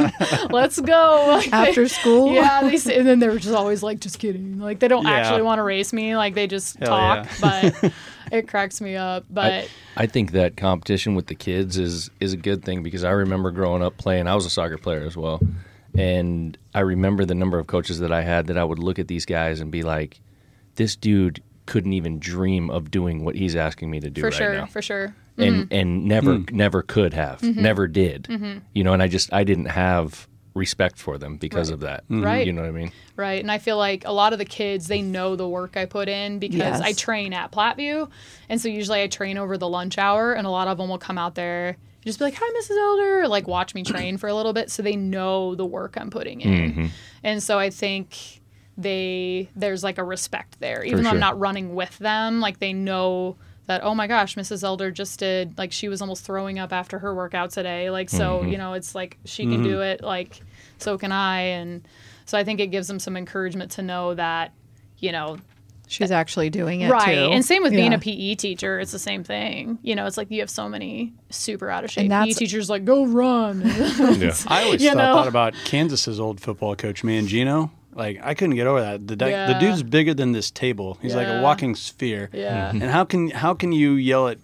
let's 0.49 0.79
go. 0.79 1.25
Like, 1.27 1.45
they- 1.51 1.69
After 1.69 1.87
school? 1.87 2.33
Yeah, 2.33 2.61
they 2.63 2.77
say, 2.77 2.97
and 2.97 3.07
then 3.07 3.19
they're 3.19 3.37
just 3.37 3.55
always 3.55 3.81
like, 3.81 3.99
just 3.99 4.19
kidding. 4.19 4.59
Like 4.59 4.79
they 4.79 4.87
don't 4.87 5.05
Yeah. 5.05 5.11
actually 5.11 5.41
want 5.43 5.59
to 5.59 5.63
race 5.63 5.93
me. 5.93 6.15
Like 6.17 6.33
they 6.33 6.47
just 6.47 6.77
Hell 6.79 6.87
talk, 6.89 7.27
yeah. 7.41 7.71
but 7.81 7.91
it 8.37 8.47
cracks 8.47 8.81
me 8.81 8.95
up. 8.95 9.25
But 9.29 9.69
I 9.97 10.05
think 10.07 10.31
that 10.31 10.57
competition 10.57 11.15
with 11.15 11.27
the 11.27 11.35
kids 11.35 11.77
is 11.77 12.09
is 12.19 12.33
a 12.33 12.37
good 12.37 12.63
thing 12.63 12.83
because 12.83 13.03
I 13.03 13.11
remember 13.11 13.51
growing 13.51 13.83
up 13.83 13.97
playing. 13.97 14.27
I 14.27 14.35
was 14.35 14.45
a 14.45 14.49
soccer 14.49 14.77
player 14.77 15.01
as 15.01 15.15
well, 15.17 15.39
and 15.97 16.57
I 16.73 16.79
remember 16.81 17.25
the 17.25 17.35
number 17.35 17.59
of 17.59 17.67
coaches 17.67 17.99
that 17.99 18.11
I 18.11 18.21
had 18.21 18.47
that 18.47 18.57
I 18.57 18.63
would 18.63 18.79
look 18.79 18.99
at 18.99 19.07
these 19.07 19.25
guys 19.25 19.59
and 19.59 19.71
be 19.71 19.83
like, 19.83 20.19
"This 20.75 20.95
dude 20.95 21.41
couldn't 21.65 21.93
even 21.93 22.19
dream 22.19 22.69
of 22.69 22.91
doing 22.91 23.23
what 23.23 23.35
he's 23.35 23.55
asking 23.55 23.89
me 23.91 23.99
to 23.99 24.09
do 24.09 24.21
for 24.21 24.27
right 24.27 24.33
sure, 24.33 24.53
now." 24.53 24.65
for 24.65 24.81
sure. 24.81 25.13
and 25.37 25.55
mm-hmm. 25.55 25.73
and 25.73 26.05
never 26.05 26.35
Hmm. 26.35 26.55
never 26.55 26.81
could 26.81 27.13
have 27.13 27.39
mm-hmm. 27.41 27.61
never 27.61 27.87
did 27.87 28.23
mm-hmm. 28.23 28.59
you 28.73 28.83
know 28.83 28.91
and 28.93 29.01
i 29.01 29.07
just 29.07 29.31
i 29.31 29.43
didn't 29.45 29.67
have 29.67 30.27
respect 30.53 30.97
for 30.97 31.17
them 31.17 31.37
because 31.37 31.69
of 31.69 31.79
that 31.79 32.03
mm-hmm. 32.03 32.23
Right. 32.23 32.45
you 32.45 32.51
know 32.51 32.61
what 32.61 32.67
i 32.67 32.71
mean 32.71 32.91
Right. 33.21 33.39
And 33.41 33.51
I 33.51 33.59
feel 33.59 33.77
like 33.77 34.03
a 34.05 34.11
lot 34.11 34.33
of 34.33 34.39
the 34.39 34.45
kids, 34.45 34.87
they 34.87 35.03
know 35.03 35.35
the 35.35 35.47
work 35.47 35.77
I 35.77 35.85
put 35.85 36.09
in 36.09 36.39
because 36.39 36.57
Yes. 36.57 36.81
I 36.81 36.93
train 36.93 37.33
at 37.33 37.51
Platteview. 37.51 38.09
And 38.49 38.59
so 38.59 38.67
usually 38.67 39.03
I 39.03 39.07
train 39.07 39.37
over 39.37 39.59
the 39.59 39.67
lunch 39.67 39.99
hour, 39.99 40.33
and 40.33 40.47
a 40.47 40.49
lot 40.49 40.67
of 40.67 40.79
them 40.79 40.89
will 40.89 40.97
come 40.97 41.19
out 41.19 41.35
there, 41.35 41.77
just 42.03 42.17
be 42.17 42.25
like, 42.25 42.33
Hi, 42.35 42.49
Mrs. 42.59 42.77
Elder, 42.79 43.21
or 43.21 43.27
like 43.27 43.47
watch 43.47 43.75
me 43.75 43.83
train 43.83 44.17
for 44.17 44.27
a 44.27 44.33
little 44.33 44.53
bit. 44.53 44.71
So 44.71 44.81
they 44.81 44.95
know 44.95 45.53
the 45.53 45.65
work 45.67 45.97
I'm 45.99 46.09
putting 46.09 46.41
in. 46.41 46.71
Mm-hmm. 46.71 46.85
And 47.23 47.43
so 47.43 47.59
I 47.59 47.69
think 47.69 48.41
they, 48.75 49.49
there's 49.55 49.83
like 49.83 49.99
a 49.99 50.03
respect 50.03 50.59
there. 50.59 50.83
Even 50.83 51.03
though 51.03 51.11
I'm 51.11 51.19
not 51.19 51.37
running 51.37 51.75
with 51.75 51.95
them, 51.99 52.39
like 52.39 52.57
they 52.57 52.73
know 52.73 53.37
that 53.71 53.83
oh 53.83 53.95
my 53.95 54.07
gosh 54.07 54.35
mrs 54.35 54.63
elder 54.63 54.91
just 54.91 55.19
did 55.19 55.57
like 55.57 55.71
she 55.71 55.87
was 55.87 56.01
almost 56.01 56.25
throwing 56.25 56.59
up 56.59 56.73
after 56.73 56.99
her 56.99 57.15
workout 57.15 57.51
today. 57.51 57.89
Like 57.89 58.09
so 58.09 58.39
mm-hmm. 58.39 58.49
you 58.49 58.57
know 58.57 58.73
it's 58.73 58.93
like 58.93 59.17
she 59.25 59.43
can 59.43 59.55
mm-hmm. 59.55 59.63
do 59.63 59.81
it 59.81 60.03
like 60.03 60.41
so 60.77 60.97
can 60.97 61.11
i. 61.11 61.41
And 61.41 61.87
so 62.25 62.37
i 62.37 62.43
think 62.43 62.59
it 62.59 62.67
gives 62.67 62.87
them 62.87 62.99
some 62.99 63.15
encouragement 63.15 63.71
to 63.71 63.81
know 63.81 64.13
that 64.15 64.53
you 64.97 65.11
know 65.11 65.37
She's 65.87 66.11
actually 66.11 66.49
doing 66.49 66.79
it 66.79 66.89
right. 66.89 67.15
too. 67.15 67.31
and 67.33 67.43
same 67.43 67.63
with 67.63 67.73
being 67.73 67.93
a 67.93 67.99
pe 67.99 68.35
teacher 68.35 68.79
it's 68.79 68.93
the 68.93 68.99
same 68.99 69.23
thing. 69.25 69.77
You 69.81 69.95
know 69.95 70.05
it's 70.05 70.17
like 70.17 70.31
you 70.31 70.39
have 70.39 70.49
so 70.49 70.69
many 70.69 71.13
super 71.29 71.69
out 71.69 71.83
of 71.83 71.91
shape 71.91 72.09
And 72.09 72.27
pe 72.27 72.33
teachers 72.33 72.69
like 72.69 72.85
go 72.85 73.05
run. 73.05 73.61
Yeah. 73.65 74.35
I 74.47 74.63
always 74.63 74.81
You 74.81 74.89
thought, 74.91 74.97
thought 74.97 75.27
about 75.27 75.53
Kansas's 75.65 76.19
old 76.19 76.39
football 76.39 76.75
coach, 76.75 77.03
Mangino. 77.03 77.71
Like 77.93 78.19
I 78.23 78.33
couldn't 78.33 78.55
get 78.55 78.67
over 78.67 78.81
that. 78.81 79.07
The, 79.07 79.15
di- 79.15 79.47
the 79.47 79.59
dude's 79.59 79.83
bigger 79.83 80.13
than 80.13 80.31
this 80.31 80.49
table. 80.51 80.97
He's 81.01 81.15
like 81.15 81.27
a 81.27 81.41
walking 81.41 81.75
sphere. 81.75 82.29
Yeah. 82.33 82.69
And 82.69 82.83
how 82.83 83.03
can 83.05 83.29
how 83.31 83.53
can 83.53 83.71
you 83.71 83.93
yell 83.93 84.27
at 84.29 84.37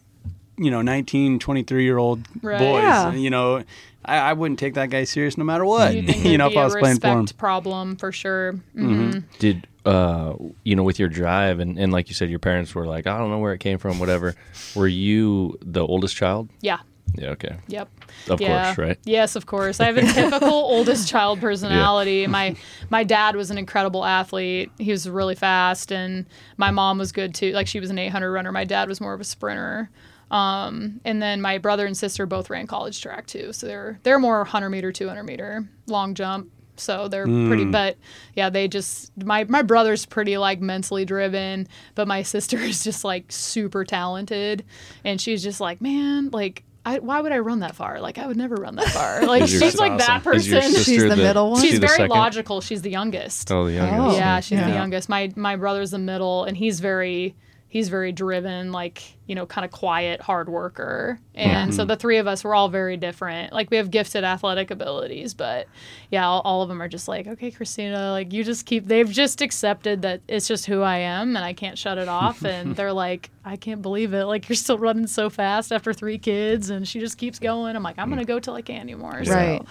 you 0.58 0.72
know 0.72 0.82
19, 0.82 1.40
23 1.40 1.84
year 1.84 1.98
old 1.98 2.26
Right. 2.42 2.60
boys? 2.60 2.84
Yeah. 2.84 3.12
You 3.14 3.30
know, 3.30 3.64
I, 4.04 4.18
I 4.18 4.34
wouldn't 4.34 4.60
take 4.60 4.74
that 4.76 4.90
guy 4.90 5.04
serious 5.06 5.38
no 5.38 5.44
matter 5.44 5.66
what. 5.66 5.94
you 5.96 6.02
you 6.32 6.38
know, 6.38 6.46
there'd 6.46 6.52
if 6.52 6.54
be 6.54 6.58
I 6.58 6.62
a 6.62 6.66
was 6.66 6.76
playing 6.76 7.00
for 7.00 7.08
him. 7.08 7.18
respect 7.22 7.38
problem 7.40 7.96
for 7.96 8.12
sure 8.12 8.54
hmm 8.74 9.20
did 9.40 9.68
uh 9.86 10.34
you 10.64 10.76
know 10.76 10.84
with 10.84 11.00
your 11.00 11.08
drive 11.08 11.60
and, 11.62 11.80
and 11.80 11.94
like 11.94 12.10
you 12.10 12.16
said 12.16 12.30
your 12.30 12.40
parents 12.40 12.76
were 12.76 12.86
like 12.86 13.08
i 13.08 13.18
don't 13.18 13.30
know 13.30 13.38
where 13.38 13.54
it 13.54 13.60
came 13.60 13.78
from 13.78 14.00
whatever 14.00 14.36
were 14.76 14.88
you 14.88 15.58
the 15.62 15.86
oldest 15.86 16.14
child 16.16 16.50
yeah 16.62 16.80
yeah 17.16 17.30
okay 17.30 17.56
Yep. 17.68 17.90
Of 18.30 18.42
yeah. 18.42 18.74
course, 18.74 18.78
right? 18.78 18.98
Yes, 19.06 19.36
of 19.36 19.46
course. 19.46 19.80
I 19.80 19.86
have 19.86 19.98
a 19.98 20.02
typical 20.02 20.50
oldest 20.50 21.08
child 21.08 21.40
personality. 21.40 22.28
My 22.28 22.56
my 22.90 23.04
dad 23.04 23.36
was 23.36 23.52
an 23.52 23.58
incredible 23.58 24.04
athlete. 24.06 24.72
He 24.78 24.92
was 24.92 25.10
really 25.10 25.36
fast, 25.36 25.92
and 25.92 26.26
my 26.58 26.72
mom 26.72 26.98
was 26.98 27.12
good 27.12 27.34
too. 27.34 27.52
Like 27.52 27.68
she 27.68 27.80
was 27.80 27.90
an 27.90 28.00
800 28.00 28.32
runner. 28.32 28.52
My 28.52 28.66
dad 28.66 28.88
was 28.90 29.00
more 29.02 29.14
of 29.14 29.22
a 29.22 29.24
sprinter. 29.24 29.90
Um, 30.30 31.00
and 31.06 31.22
then 31.22 31.42
my 31.42 31.58
brother 31.58 31.86
and 31.86 31.96
sister 31.96 32.26
both 32.26 32.50
ran 32.50 32.68
college 32.68 33.02
track 33.02 33.28
too. 33.28 33.54
So 33.54 33.68
they're 33.68 34.00
they're 34.04 34.20
more 34.20 34.40
100 34.40 34.70
meter, 34.70 34.92
200 34.92 35.24
meter, 35.24 35.68
long 35.88 36.14
jump. 36.14 36.52
So 36.80 37.08
they're 37.08 37.26
pretty, 37.26 37.66
but 37.66 37.98
yeah, 38.36 38.50
they 38.52 38.68
just 38.68 39.12
my 39.18 39.46
my 39.46 39.64
brother's 39.64 40.06
pretty 40.06 40.38
like 40.38 40.60
mentally 40.62 41.06
driven, 41.06 41.68
but 41.96 42.08
my 42.08 42.22
sister 42.34 42.58
is 42.58 42.84
just 42.84 43.04
like 43.04 43.26
super 43.32 43.84
talented, 43.84 44.64
and 45.04 45.20
she's 45.20 45.44
just 45.44 45.60
like, 45.62 45.82
man, 45.82 46.30
like. 46.32 46.64
I, 46.90 47.00
why 47.00 47.20
would 47.22 47.32
I 47.32 47.40
run 47.40 47.60
that 47.60 47.76
far? 47.76 48.00
Like 48.00 48.18
I 48.18 48.28
would 48.28 48.38
never 48.38 48.56
run 48.56 48.76
that 48.76 48.88
far. 48.90 49.26
Like 49.28 49.42
Is 49.44 49.52
your- 49.54 49.62
she's 49.62 49.78
like 49.80 49.98
That's 49.98 50.08
that 50.08 50.22
awesome. 50.22 50.34
Is 50.34 50.48
your 50.48 50.62
person. 50.62 50.84
She's 50.84 51.04
the 51.04 51.16
middle 51.18 51.52
one? 51.52 51.60
is 51.60 51.64
she 51.66 51.70
She's 51.72 51.80
very 51.80 51.92
second? 51.98 52.10
logical. 52.10 52.62
She's 52.62 52.82
the 52.82 52.92
youngest. 52.92 53.52
oh 53.52 53.66
the 53.66 53.74
youngest 53.74 54.16
Oh. 54.16 54.18
yeah, 54.18 54.40
she's 54.40 54.60
the 54.60 54.70
youngest. 54.70 55.10
My 55.10 55.32
my 55.36 55.56
brother's 55.58 55.92
the 55.92 56.00
middle, 56.00 56.46
and 56.46 56.56
he's 56.56 56.80
very 56.80 57.36
he's 57.68 57.90
very 57.90 58.12
driven, 58.14 58.72
like 58.72 59.02
you 59.28 59.36
know, 59.36 59.46
kind 59.46 59.66
of 59.66 59.72
quiet, 59.72 60.22
hard 60.22 60.48
worker. 60.48 61.20
And 61.36 61.76
so 61.76 61.84
hmm. 61.84 61.90
the 61.90 61.96
three 61.98 62.18
of 62.18 62.28
us, 62.28 62.44
we're 62.44 62.56
all 62.56 62.70
very 62.70 62.98
different. 62.98 63.54
Like 63.54 63.70
we 63.70 63.78
have 63.78 63.92
gifted 63.92 64.24
athletic 64.24 64.72
abilities, 64.72 65.34
but 65.34 65.68
yeah, 66.10 66.26
all, 66.26 66.42
all 66.46 66.62
of 66.62 66.70
them 66.70 66.82
are 66.82 66.88
just 66.88 67.08
like, 67.10 67.28
okay, 67.28 67.52
Christina, 67.52 68.12
like 68.12 68.32
you 68.32 68.44
just 68.44 68.66
keep. 68.66 68.88
They've 68.88 69.10
just 69.10 69.42
accepted 69.42 70.02
that 70.04 70.22
it's 70.28 70.48
just 70.48 70.66
who 70.66 70.82
I 70.82 70.98
am, 71.00 71.36
and 71.36 71.46
I 71.46 71.54
can't 71.54 71.78
shut 71.78 71.98
it 71.98 72.08
off. 72.08 72.42
and 72.46 72.76
they're 72.76 72.94
like, 72.94 73.30
I 73.44 73.58
can't 73.58 73.82
believe 73.82 74.14
it. 74.14 74.26
Like 74.26 74.48
you're 74.48 74.56
still 74.56 74.78
running 74.78 75.08
so 75.08 75.30
fast 75.30 75.72
after 75.74 75.94
three 75.94 76.18
kids, 76.18 76.70
and 76.70 76.88
she 76.88 77.00
just 77.02 77.18
keeps 77.18 77.38
going. 77.38 77.76
I'm 77.76 77.84
like, 77.84 78.00
I'm 78.00 78.10
gonna 78.10 78.22
hmm. 78.22 78.28
go 78.28 78.40
till 78.40 78.56
I 78.56 78.62
can 78.62 78.80
anymore. 78.82 79.24
So- 79.26 79.34
Right. 79.34 79.62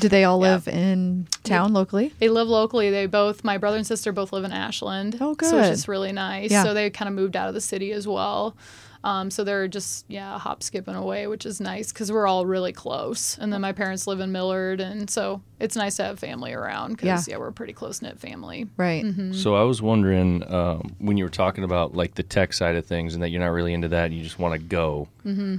Do 0.00 0.08
they 0.08 0.24
all 0.24 0.42
Yeah. 0.42 0.54
live 0.54 0.68
in 0.68 1.28
town 1.44 1.72
locally? 1.72 2.12
they 2.18 2.28
live 2.28 2.48
locally. 2.48 2.90
They 2.90 3.06
both, 3.06 3.44
my 3.44 3.58
brother 3.58 3.76
and 3.76 3.86
sister, 3.86 4.12
both 4.12 4.32
live 4.32 4.44
in 4.44 4.52
Ashland. 4.52 5.18
Oh, 5.20 5.34
good. 5.34 5.48
So 5.48 5.58
it's 5.58 5.68
just 5.68 5.88
really 5.88 6.12
nice. 6.12 6.50
Yeah. 6.50 6.64
So 6.64 6.74
they 6.74 6.90
kind 6.90 7.08
of 7.08 7.14
moved 7.14 7.36
out 7.36 7.48
of 7.48 7.54
the 7.54 7.60
city 7.60 7.92
as 7.92 8.06
well. 8.06 8.56
Um, 9.04 9.30
so 9.30 9.44
they're 9.44 9.68
just 9.68 10.06
yeah 10.08 10.38
hop 10.38 10.62
skipping 10.62 10.94
away, 10.94 11.26
which 11.26 11.44
is 11.44 11.60
nice 11.60 11.92
because 11.92 12.10
we're 12.10 12.26
all 12.26 12.46
really 12.46 12.72
close. 12.72 13.36
And 13.38 13.52
then 13.52 13.60
my 13.60 13.72
parents 13.72 14.06
live 14.06 14.18
in 14.18 14.32
Millard, 14.32 14.80
and 14.80 15.08
so 15.10 15.42
it's 15.60 15.76
nice 15.76 15.96
to 15.96 16.04
have 16.04 16.18
family 16.18 16.52
around 16.54 16.92
because 16.96 17.28
Yeah. 17.28 17.34
yeah. 17.34 17.38
we're 17.38 17.48
a 17.48 17.52
pretty 17.52 17.74
close 17.74 18.00
knit 18.00 18.18
family. 18.18 18.66
Right. 18.78 19.04
Mm-hmm. 19.04 19.34
So 19.34 19.54
I 19.56 19.62
was 19.62 19.82
wondering 19.82 20.42
um, 20.50 20.96
when 20.98 21.18
you 21.18 21.24
were 21.24 21.30
talking 21.30 21.64
about 21.64 21.94
like 21.94 22.14
the 22.14 22.22
tech 22.22 22.54
side 22.54 22.76
of 22.76 22.86
things 22.86 23.12
and 23.14 23.22
that 23.22 23.28
you're 23.28 23.42
not 23.42 23.48
really 23.52 23.74
into 23.74 23.88
that, 23.88 24.06
and 24.06 24.14
you 24.14 24.22
just 24.22 24.38
want 24.38 24.54
to 24.54 24.58
go. 24.58 25.06
Mm-hmm. 25.26 25.56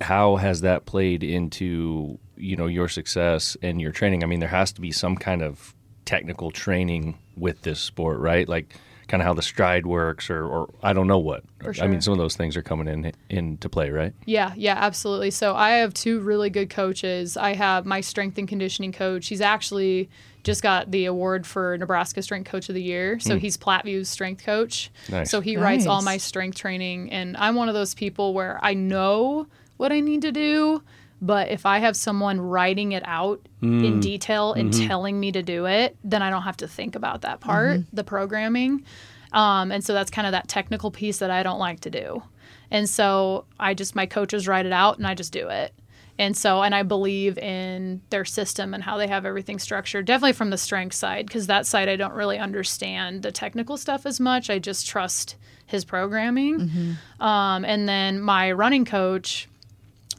How 0.00 0.36
has 0.36 0.60
that 0.62 0.86
played 0.86 1.22
into 1.22 2.18
you 2.36 2.56
know 2.56 2.66
your 2.66 2.88
success 2.88 3.56
and 3.62 3.80
your 3.80 3.92
training? 3.92 4.22
I 4.22 4.26
mean, 4.26 4.40
there 4.40 4.48
has 4.48 4.72
to 4.72 4.80
be 4.80 4.92
some 4.92 5.16
kind 5.16 5.42
of 5.42 5.74
technical 6.04 6.50
training 6.50 7.18
with 7.36 7.62
this 7.62 7.80
sport, 7.80 8.18
right? 8.20 8.48
Like, 8.48 8.74
kind 9.08 9.22
of 9.22 9.26
how 9.26 9.34
the 9.34 9.42
stride 9.42 9.86
works, 9.86 10.30
or, 10.30 10.44
or 10.44 10.74
I 10.82 10.92
don't 10.92 11.06
know 11.06 11.18
what. 11.18 11.44
For 11.60 11.74
I 11.80 11.86
mean, 11.86 12.00
some 12.00 12.12
of 12.12 12.18
those 12.18 12.36
things 12.36 12.56
are 12.56 12.62
coming 12.62 12.88
in 12.88 13.12
into 13.28 13.68
play, 13.68 13.90
right? 13.90 14.12
Yeah, 14.26 14.52
yeah, 14.56 14.76
absolutely. 14.76 15.30
So 15.30 15.54
I 15.54 15.72
have 15.72 15.94
two 15.94 16.20
really 16.20 16.50
good 16.50 16.70
coaches. 16.70 17.36
I 17.36 17.54
have 17.54 17.86
my 17.86 18.00
strength 18.00 18.38
and 18.38 18.48
conditioning 18.48 18.92
coach. 18.92 19.28
He's 19.28 19.40
actually 19.40 20.08
just 20.44 20.62
got 20.62 20.90
the 20.90 21.06
award 21.06 21.46
for 21.46 21.76
Nebraska 21.78 22.22
Strength 22.22 22.50
Coach 22.50 22.68
of 22.68 22.74
the 22.74 22.82
Year. 22.82 23.18
So 23.18 23.34
hmm. 23.34 23.40
he's 23.40 23.56
Platteview's 23.56 24.08
strength 24.08 24.44
coach. 24.44 24.90
Nice. 25.08 25.30
So 25.30 25.40
he 25.40 25.56
writes 25.56 25.86
all 25.86 26.02
my 26.02 26.18
strength 26.18 26.58
training 26.58 27.10
and 27.10 27.36
I'm 27.36 27.54
one 27.54 27.68
of 27.68 27.74
those 27.74 27.94
people 27.94 28.34
where 28.34 28.58
I 28.62 28.74
know 28.74 29.46
what 29.78 29.90
I 29.90 30.00
need 30.00 30.22
to 30.22 30.32
do, 30.32 30.82
but 31.24 31.48
if 31.48 31.64
I 31.64 31.78
have 31.78 31.96
someone 31.96 32.38
writing 32.40 32.92
it 32.92 33.02
out 33.06 33.40
in 33.62 34.00
detail 34.00 34.52
and 34.52 34.72
telling 34.88 35.18
me 35.18 35.32
to 35.32 35.42
do 35.42 35.64
it, 35.66 35.96
then 36.04 36.20
I 36.22 36.28
don't 36.28 36.42
have 36.42 36.58
to 36.58 36.68
think 36.68 36.94
about 36.96 37.22
that 37.22 37.40
part, 37.40 37.80
the 37.92 38.04
programming. 38.04 38.84
Um, 39.32 39.72
and 39.72 39.82
so 39.82 39.94
that's 39.94 40.10
kind 40.10 40.26
of 40.26 40.32
that 40.32 40.48
technical 40.48 40.90
piece 40.90 41.18
that 41.18 41.30
I 41.30 41.42
don't 41.42 41.58
like 41.58 41.80
to 41.80 41.90
do. 41.90 42.22
And 42.70 42.88
so 42.88 43.46
I 43.58 43.72
just, 43.74 43.96
my 43.96 44.06
coaches 44.06 44.46
write 44.46 44.66
it 44.66 44.72
out 44.72 44.98
and 44.98 45.06
I 45.06 45.14
just 45.14 45.32
do 45.32 45.48
it. 45.48 45.72
And 46.18 46.36
so, 46.36 46.62
and 46.62 46.74
I 46.74 46.82
believe 46.84 47.38
in 47.38 48.00
their 48.10 48.24
system 48.24 48.74
and 48.74 48.84
how 48.84 48.98
they 48.98 49.08
have 49.08 49.24
everything 49.26 49.58
structured, 49.58 50.04
definitely 50.04 50.34
from 50.34 50.50
the 50.50 50.58
strength 50.58 50.94
side, 50.94 51.26
because 51.26 51.48
that 51.48 51.66
side 51.66 51.88
I 51.88 51.96
don't 51.96 52.14
really 52.14 52.38
understand 52.38 53.22
the 53.22 53.32
technical 53.32 53.76
stuff 53.76 54.06
as 54.06 54.20
much. 54.20 54.50
I 54.50 54.60
just 54.60 54.86
trust 54.86 55.36
his 55.66 55.84
programming. 55.84 56.96
Um, 57.18 57.64
and 57.64 57.88
then 57.88 58.20
my 58.20 58.52
running 58.52 58.84
coach, 58.84 59.48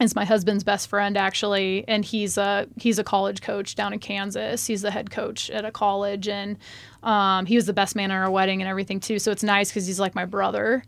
is 0.00 0.14
my 0.14 0.24
husband's 0.24 0.64
best 0.64 0.88
friend 0.88 1.16
actually 1.16 1.84
and 1.88 2.04
he's 2.04 2.36
a 2.36 2.66
he's 2.76 2.98
a 2.98 3.04
college 3.04 3.40
coach 3.40 3.74
down 3.74 3.92
in 3.92 3.98
Kansas. 3.98 4.66
He's 4.66 4.82
the 4.82 4.90
head 4.90 5.10
coach 5.10 5.50
at 5.50 5.64
a 5.64 5.70
college 5.70 6.28
and 6.28 6.58
um, 7.02 7.46
he 7.46 7.56
was 7.56 7.66
the 7.66 7.72
best 7.72 7.96
man 7.96 8.10
at 8.10 8.16
our 8.16 8.30
wedding 8.30 8.60
and 8.60 8.68
everything 8.68 9.00
too. 9.00 9.18
So 9.18 9.30
it's 9.30 9.42
nice 9.42 9.70
because 9.70 9.86
he's 9.86 10.00
like 10.00 10.14
my 10.14 10.24
brother. 10.24 10.82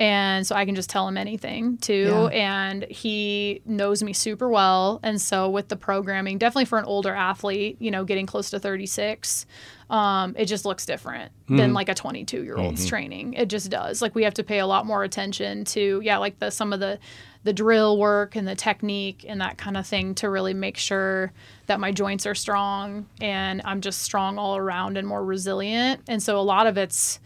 And 0.00 0.46
so 0.46 0.56
I 0.56 0.64
can 0.64 0.74
just 0.74 0.88
tell 0.88 1.06
him 1.06 1.18
anything 1.18 1.76
too. 1.76 2.30
Yeah. 2.32 2.70
And 2.70 2.84
he 2.84 3.60
knows 3.66 4.02
me 4.02 4.14
super 4.14 4.48
well. 4.48 4.98
And 5.02 5.20
so 5.20 5.50
with 5.50 5.68
the 5.68 5.76
programming, 5.76 6.38
definitely 6.38 6.64
for 6.64 6.78
an 6.78 6.86
older 6.86 7.14
athlete, 7.14 7.76
you 7.80 7.90
know, 7.90 8.04
getting 8.04 8.24
close 8.24 8.48
to 8.50 8.58
36, 8.58 9.44
um, 9.90 10.34
it 10.38 10.46
just 10.46 10.64
looks 10.64 10.86
different 10.86 11.32
than 11.48 11.74
like 11.74 11.90
a 11.90 11.94
22 11.94 12.44
year 12.44 12.56
old's 12.56 12.86
training. 12.86 13.34
It 13.34 13.46
just 13.50 13.70
does. 13.70 14.00
Like 14.00 14.14
we 14.14 14.24
have 14.24 14.34
to 14.34 14.44
pay 14.44 14.60
a 14.60 14.66
lot 14.66 14.86
more 14.86 15.04
attention 15.04 15.66
to, 15.66 16.00
yeah, 16.02 16.16
like 16.16 16.38
the 16.38 16.50
some 16.50 16.72
of 16.72 16.80
the 16.80 16.98
the 17.42 17.52
drill 17.52 17.98
work 17.98 18.36
and 18.36 18.46
the 18.46 18.54
technique 18.54 19.24
and 19.28 19.40
that 19.40 19.58
kind 19.58 19.76
of 19.76 19.86
thing 19.86 20.14
to 20.14 20.28
really 20.28 20.54
make 20.54 20.76
sure 20.76 21.32
that 21.66 21.80
my 21.80 21.90
joints 21.90 22.26
are 22.26 22.34
strong 22.34 23.06
and 23.20 23.62
I'm 23.64 23.80
just 23.80 24.02
strong 24.02 24.38
all 24.38 24.56
around 24.56 24.96
and 24.96 25.08
more 25.08 25.24
resilient. 25.24 26.02
And 26.06 26.22
so 26.22 26.38
a 26.38 26.42
lot 26.42 26.66
of 26.66 26.76
it's 26.76 27.18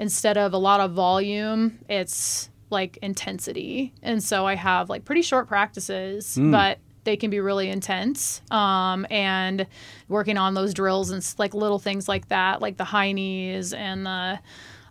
instead 0.00 0.36
of 0.36 0.52
a 0.52 0.58
lot 0.58 0.80
of 0.80 0.92
volume, 0.92 1.78
it's 1.88 2.48
like 2.70 2.98
intensity. 3.02 3.92
And 4.02 4.20
so 4.22 4.46
I 4.46 4.54
have 4.56 4.88
like 4.90 5.04
pretty 5.04 5.22
short 5.22 5.46
practices, 5.46 6.36
but 6.40 6.78
they 7.04 7.16
can 7.16 7.30
be 7.30 7.40
really 7.40 7.68
intense. 7.68 8.42
Um, 8.50 9.06
and 9.10 9.66
working 10.08 10.36
on 10.38 10.54
those 10.54 10.72
drills 10.74 11.10
and 11.10 11.22
like 11.38 11.54
little 11.54 11.78
things 11.78 12.08
like 12.08 12.28
that, 12.28 12.60
like 12.60 12.76
the 12.76 12.84
high 12.84 13.12
knees 13.12 13.72
and 13.72 14.04
the 14.06 14.38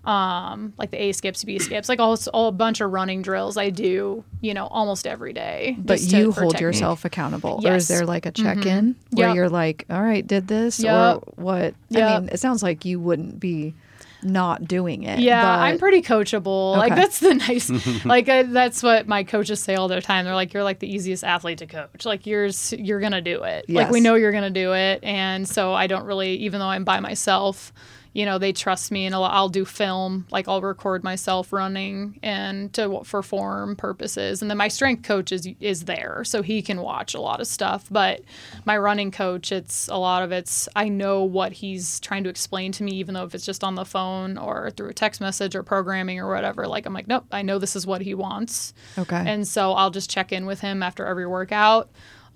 um, 0.09 0.73
like 0.77 0.91
the 0.91 1.01
A 1.01 1.11
skips, 1.11 1.43
B 1.43 1.59
skips, 1.59 1.89
like 1.89 1.99
all, 1.99 2.17
all 2.33 2.47
a 2.47 2.51
bunch 2.53 2.79
of 2.81 2.89
running 2.91 3.21
drills 3.21 3.57
I 3.57 3.69
do, 3.69 4.23
you 4.41 4.53
know, 4.53 4.67
almost 4.67 5.05
every 5.05 5.33
day. 5.33 5.75
But 5.77 5.97
just 5.97 6.11
to- 6.11 6.17
you 6.17 6.31
hold 6.31 6.51
technique. 6.51 6.61
yourself 6.61 7.03
accountable, 7.05 7.61
or 7.65 7.75
is 7.75 7.89
there 7.89 8.05
like 8.05 8.25
a 8.25 8.31
check-in 8.31 8.95
where 9.11 9.27
Yep. 9.27 9.35
you're 9.35 9.49
like, 9.49 9.85
"All 9.89 10.01
right, 10.01 10.25
did 10.25 10.47
this," 10.47 10.79
Yep. 10.79 10.93
or 10.93 11.19
what? 11.35 11.73
I 11.95 12.19
mean, 12.19 12.29
it 12.31 12.39
sounds 12.39 12.63
like 12.63 12.85
you 12.85 12.99
wouldn't 12.99 13.39
be 13.41 13.73
not 14.23 14.65
doing 14.67 15.03
it. 15.03 15.19
Yeah, 15.19 15.41
but- 15.41 15.59
I'm 15.61 15.79
pretty 15.79 16.01
coachable. 16.01 16.75
Like 16.77 16.95
that's 16.95 17.19
the 17.19 17.33
nice. 17.47 17.69
like 18.05 18.29
I, 18.29 18.43
that's 18.43 18.83
what 18.83 19.07
my 19.07 19.23
coaches 19.23 19.61
say 19.61 19.75
all 19.75 19.87
the 19.87 20.01
time. 20.01 20.25
They're 20.25 20.35
like, 20.35 20.53
"You're 20.53 20.63
like 20.63 20.79
the 20.79 20.93
easiest 20.93 21.23
athlete 21.23 21.59
to 21.59 21.67
coach. 21.67 22.05
Like 22.05 22.25
you're 22.25 22.49
you're 22.71 22.99
gonna 22.99 23.21
do 23.21 23.43
it. 23.43 23.69
Like 23.69 23.89
we 23.91 24.01
know 24.01 24.15
you're 24.15 24.31
gonna 24.31 24.49
do 24.49 24.73
it." 24.73 25.03
And 25.03 25.47
so 25.47 25.73
I 25.73 25.87
don't 25.87 26.05
really, 26.05 26.35
even 26.37 26.59
though 26.59 26.67
I'm 26.67 26.83
by 26.83 26.99
myself, 26.99 27.71
you 28.13 28.25
know, 28.25 28.37
they 28.37 28.51
trust 28.51 28.91
me, 28.91 29.05
and 29.05 29.13
I'll, 29.13 29.49
do 29.49 29.65
film. 29.65 30.27
Like 30.31 30.47
I'll 30.47 30.61
record 30.61 31.03
myself 31.03 31.51
running 31.51 32.19
and 32.21 32.71
to 32.73 33.01
for 33.03 33.23
form 33.23 33.75
purposes. 33.75 34.41
And 34.41 34.49
then 34.49 34.57
my 34.57 34.67
strength 34.67 35.03
coach 35.03 35.31
is 35.31 35.47
is 35.59 35.85
there, 35.85 36.23
so 36.23 36.41
he 36.41 36.61
can 36.61 36.81
watch 36.81 37.13
a 37.13 37.21
lot 37.21 37.39
of 37.39 37.47
stuff. 37.47 37.87
But 37.89 38.21
my 38.65 38.77
running 38.77 39.09
coach, 39.11 39.51
it's 39.51 39.87
a 39.87 39.97
lot 39.97 40.23
of 40.23 40.31
it's 40.31 40.69
I 40.75 40.89
know 40.89 41.23
what 41.23 41.51
he's 41.51 41.99
trying 41.99 42.23
to 42.25 42.29
explain 42.29 42.71
to 42.73 42.83
me, 42.83 42.91
even 42.93 43.13
though 43.13 43.23
if 43.23 43.33
it's 43.33 43.45
just 43.45 43.63
on 43.63 43.75
the 43.75 43.85
phone 43.85 44.37
or 44.37 44.71
through 44.71 44.89
a 44.89 44.93
text 44.93 45.21
message 45.21 45.55
or 45.55 45.63
programming 45.63 46.19
or 46.19 46.27
whatever. 46.27 46.67
Like 46.67 46.85
I'm 46.85 46.93
like, 46.93 47.07
nope, 47.07 47.25
I 47.31 47.41
know 47.41 47.57
this 47.57 47.75
is 47.75 47.87
what 47.87 48.01
he 48.01 48.13
wants. 48.13 48.73
Okay. 48.97 49.23
And 49.25 49.47
so 49.47 49.73
I'll 49.73 49.91
just 49.91 50.09
check 50.09 50.31
in 50.31 50.45
with 50.45 50.61
him 50.61 50.83
after 50.83 51.05
every 51.05 51.25
workout. 51.25 51.89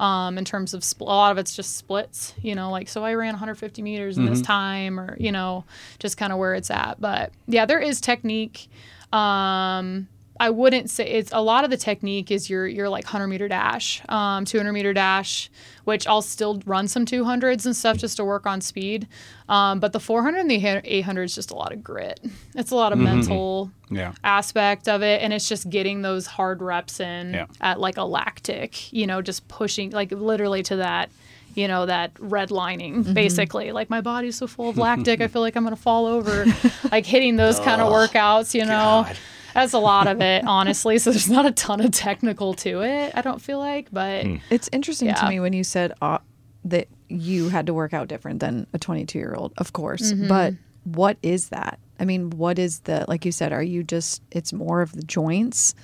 Um, 0.03 0.37
in 0.37 0.43
terms 0.43 0.73
of 0.73 0.81
spl- 0.81 1.01
a 1.01 1.03
lot 1.05 1.31
of 1.31 1.37
it's 1.37 1.55
just 1.55 1.77
splits, 1.77 2.33
you 2.41 2.55
know, 2.55 2.69
like 2.71 2.89
so 2.89 3.05
I 3.05 3.13
ran 3.13 3.29
150 3.33 3.81
meters 3.81 4.17
in 4.17 4.25
this 4.25 4.41
time, 4.41 4.99
or 4.99 5.15
you 5.17 5.31
know, 5.31 5.63
just 5.99 6.17
kind 6.17 6.33
of 6.33 6.39
where 6.39 6.53
it's 6.55 6.69
at. 6.69 6.99
But 6.99 7.31
yeah, 7.47 7.65
there 7.65 7.79
is 7.79 8.01
technique. 8.01 8.67
Um, 9.13 10.09
I 10.43 10.49
wouldn't 10.49 10.89
say 10.89 11.07
it's 11.07 11.31
a 11.31 11.41
lot 11.41 11.63
of 11.63 11.69
the 11.69 11.77
technique 11.77 12.29
is 12.29 12.49
your 12.49 12.67
your 12.67 12.89
like 12.89 13.05
100 13.05 13.27
meter 13.27 13.47
dash, 13.47 14.01
um, 14.09 14.43
200 14.43 14.73
meter 14.73 14.93
dash, 14.93 15.49
which 15.85 16.05
I'll 16.05 16.21
still 16.21 16.61
run 16.65 16.87
some 16.89 17.05
200s 17.05 17.65
and 17.65 17.73
stuff 17.75 17.97
just 17.97 18.17
to 18.17 18.25
work 18.25 18.45
on 18.45 18.59
speed. 18.59 19.07
Um, 19.47 19.79
but 19.79 19.93
the 19.93 20.01
400 20.01 20.39
and 20.39 20.51
the 20.51 20.81
800 20.83 21.23
is 21.23 21.35
just 21.35 21.51
a 21.51 21.55
lot 21.55 21.71
of 21.71 21.81
grit. 21.81 22.19
It's 22.55 22.71
a 22.71 22.75
lot 22.75 22.91
of 22.91 22.99
mental 22.99 23.71
Yeah. 23.89 24.11
aspect 24.23 24.89
of 24.89 25.01
it 25.01 25.21
and 25.21 25.31
it's 25.31 25.47
just 25.47 25.69
getting 25.69 26.01
those 26.01 26.25
hard 26.27 26.61
reps 26.61 26.99
in 26.99 27.33
Yeah. 27.33 27.45
at 27.61 27.79
like 27.79 27.95
a 27.97 28.03
lactic 28.03 28.91
you 28.91 29.07
know 29.07 29.21
just 29.21 29.47
pushing 29.47 29.91
like 29.91 30.11
literally 30.11 30.63
to 30.63 30.75
that 30.77 31.09
you 31.55 31.67
know 31.67 31.85
that 31.85 32.09
red 32.19 32.49
lining 32.49 33.03
basically 33.03 33.71
like 33.71 33.87
my 33.91 34.01
body's 34.01 34.35
so 34.35 34.47
full 34.47 34.69
of 34.69 34.77
lactic 34.79 35.21
i 35.21 35.27
feel 35.33 35.43
like 35.43 35.55
i'm 35.55 35.63
gonna 35.63 35.75
fall 35.75 36.07
over 36.07 36.45
like 36.91 37.05
hitting 37.05 37.35
those 37.35 37.59
kind 37.67 37.79
of 37.79 37.91
workouts 37.93 38.55
you 38.55 38.65
know 38.65 39.05
God. 39.05 39.17
That's 39.53 39.73
a 39.73 39.79
lot 39.79 40.07
of 40.07 40.21
it 40.21 40.43
honestly 40.47 40.97
so 40.97 41.11
there's 41.11 41.29
not 41.29 41.45
a 41.45 41.51
ton 41.51 41.79
of 41.81 41.91
technical 41.91 42.53
to 42.53 42.81
it 42.81 43.11
i 43.15 43.21
don't 43.21 43.41
feel 43.41 43.59
like 43.59 43.89
but 43.91 44.25
It's 44.49 44.69
interesting 44.71 45.13
to 45.13 45.29
me 45.29 45.39
when 45.39 45.53
you 45.53 45.63
said 45.63 45.93
uh, 46.01 46.19
that 46.65 46.87
you 47.09 47.49
had 47.49 47.67
to 47.67 47.73
work 47.73 47.93
out 47.93 48.07
different 48.07 48.39
than 48.39 48.67
a 48.73 48.79
22 48.79 49.19
year 49.19 49.35
old, 49.35 49.53
of 49.57 49.73
course. 49.73 50.11
Mm-hmm. 50.11 50.27
But 50.27 50.53
what 50.83 51.17
is 51.21 51.49
that? 51.49 51.79
I 51.99 52.05
mean, 52.05 52.31
what 52.31 52.57
is 52.57 52.79
the, 52.81 53.05
like 53.07 53.25
you 53.25 53.31
said, 53.31 53.53
are 53.53 53.63
you 53.63 53.83
just, 53.83 54.21
it's 54.31 54.51
more 54.51 54.81
of 54.81 54.93
the 54.93 55.03
joints? 55.03 55.75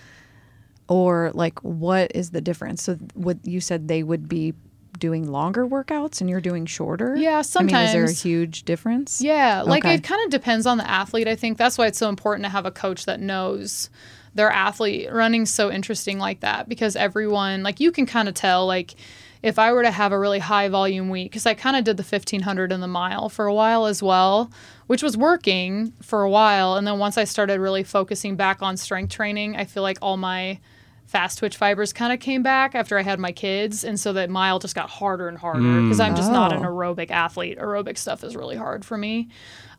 Or 0.87 1.31
like, 1.35 1.59
what 1.63 2.11
is 2.15 2.31
the 2.31 2.41
difference? 2.41 2.83
So, 2.83 2.95
what 3.13 3.37
you 3.43 3.61
said 3.61 3.87
they 3.87 4.01
would 4.01 4.27
be 4.27 4.55
doing 4.99 5.31
longer 5.31 5.65
workouts 5.65 6.21
and 6.21 6.29
you're 6.29 6.41
doing 6.41 6.65
shorter? 6.65 7.15
Yeah, 7.15 7.41
I 7.55 7.63
mean, 7.63 7.75
is 7.75 7.91
there 7.93 8.05
a 8.05 8.11
huge 8.11 8.63
difference? 8.63 9.21
Yeah, 9.21 9.63
like 9.63 9.85
Okay. 9.85 9.95
it 9.95 10.03
kind 10.03 10.23
of 10.25 10.29
depends 10.29 10.65
on 10.65 10.77
the 10.77 10.89
athlete. 10.89 11.27
I 11.27 11.35
think 11.35 11.57
that's 11.57 11.77
why 11.77 11.87
it's 11.87 11.97
so 11.97 12.09
important 12.09 12.43
to 12.45 12.49
have 12.49 12.65
a 12.65 12.71
coach 12.71 13.05
that 13.05 13.19
knows 13.19 13.89
their 14.35 14.51
athlete. 14.51 15.11
Running's 15.11 15.51
so 15.51 15.71
interesting 15.71 16.19
like 16.19 16.41
that 16.41 16.69
because 16.69 16.95
everyone, 16.95 17.63
like 17.63 17.79
you 17.79 17.91
can 17.91 18.05
kind 18.05 18.27
of 18.27 18.35
tell, 18.35 18.67
like 18.67 18.93
if 19.41 19.57
I 19.57 19.71
were 19.71 19.83
to 19.83 19.91
have 19.91 20.11
a 20.11 20.19
really 20.19 20.39
high 20.39 20.67
volume 20.67 21.09
week, 21.09 21.31
because 21.31 21.45
I 21.45 21.53
kind 21.53 21.77
of 21.77 21.83
did 21.85 21.97
the 21.97 22.03
1500 22.03 22.71
and 22.71 22.83
the 22.83 22.87
mile 22.87 23.29
for 23.29 23.45
a 23.47 23.53
while 23.53 23.85
as 23.85 24.03
well, 24.03 24.51
which 24.87 25.01
was 25.01 25.15
working 25.15 25.93
for 26.01 26.23
a 26.23 26.29
while. 26.29 26.75
And 26.75 26.85
then 26.85 26.99
once 26.99 27.17
I 27.17 27.23
started 27.23 27.59
really 27.59 27.83
focusing 27.83 28.35
back 28.35 28.61
on 28.61 28.75
strength 28.77 29.13
training, 29.13 29.55
I 29.55 29.63
feel 29.65 29.81
like 29.81 29.97
all 30.01 30.17
my 30.17 30.59
fast 31.09 31.39
twitch 31.39 31.57
fibers 31.57 31.91
kind 31.91 32.13
of 32.13 32.19
came 32.19 32.43
back 32.43 32.75
after 32.75 32.95
I 32.97 33.01
had 33.01 33.19
my 33.19 33.31
kids. 33.31 33.83
And 33.83 33.99
so 33.99 34.13
that 34.13 34.29
mile 34.29 34.59
just 34.59 34.75
got 34.75 34.91
harder 34.91 35.27
and 35.27 35.37
harder 35.37 35.81
because 35.81 35.99
I'm 35.99 36.15
just 36.15 36.31
not 36.31 36.53
an 36.53 36.63
Oh. 36.63 36.69
aerobic 36.69 37.09
athlete. 37.09 37.57
Aerobic 37.57 37.97
stuff 37.97 38.23
is 38.23 38.35
really 38.35 38.55
hard 38.55 38.85
for 38.85 38.95
me. 38.95 39.29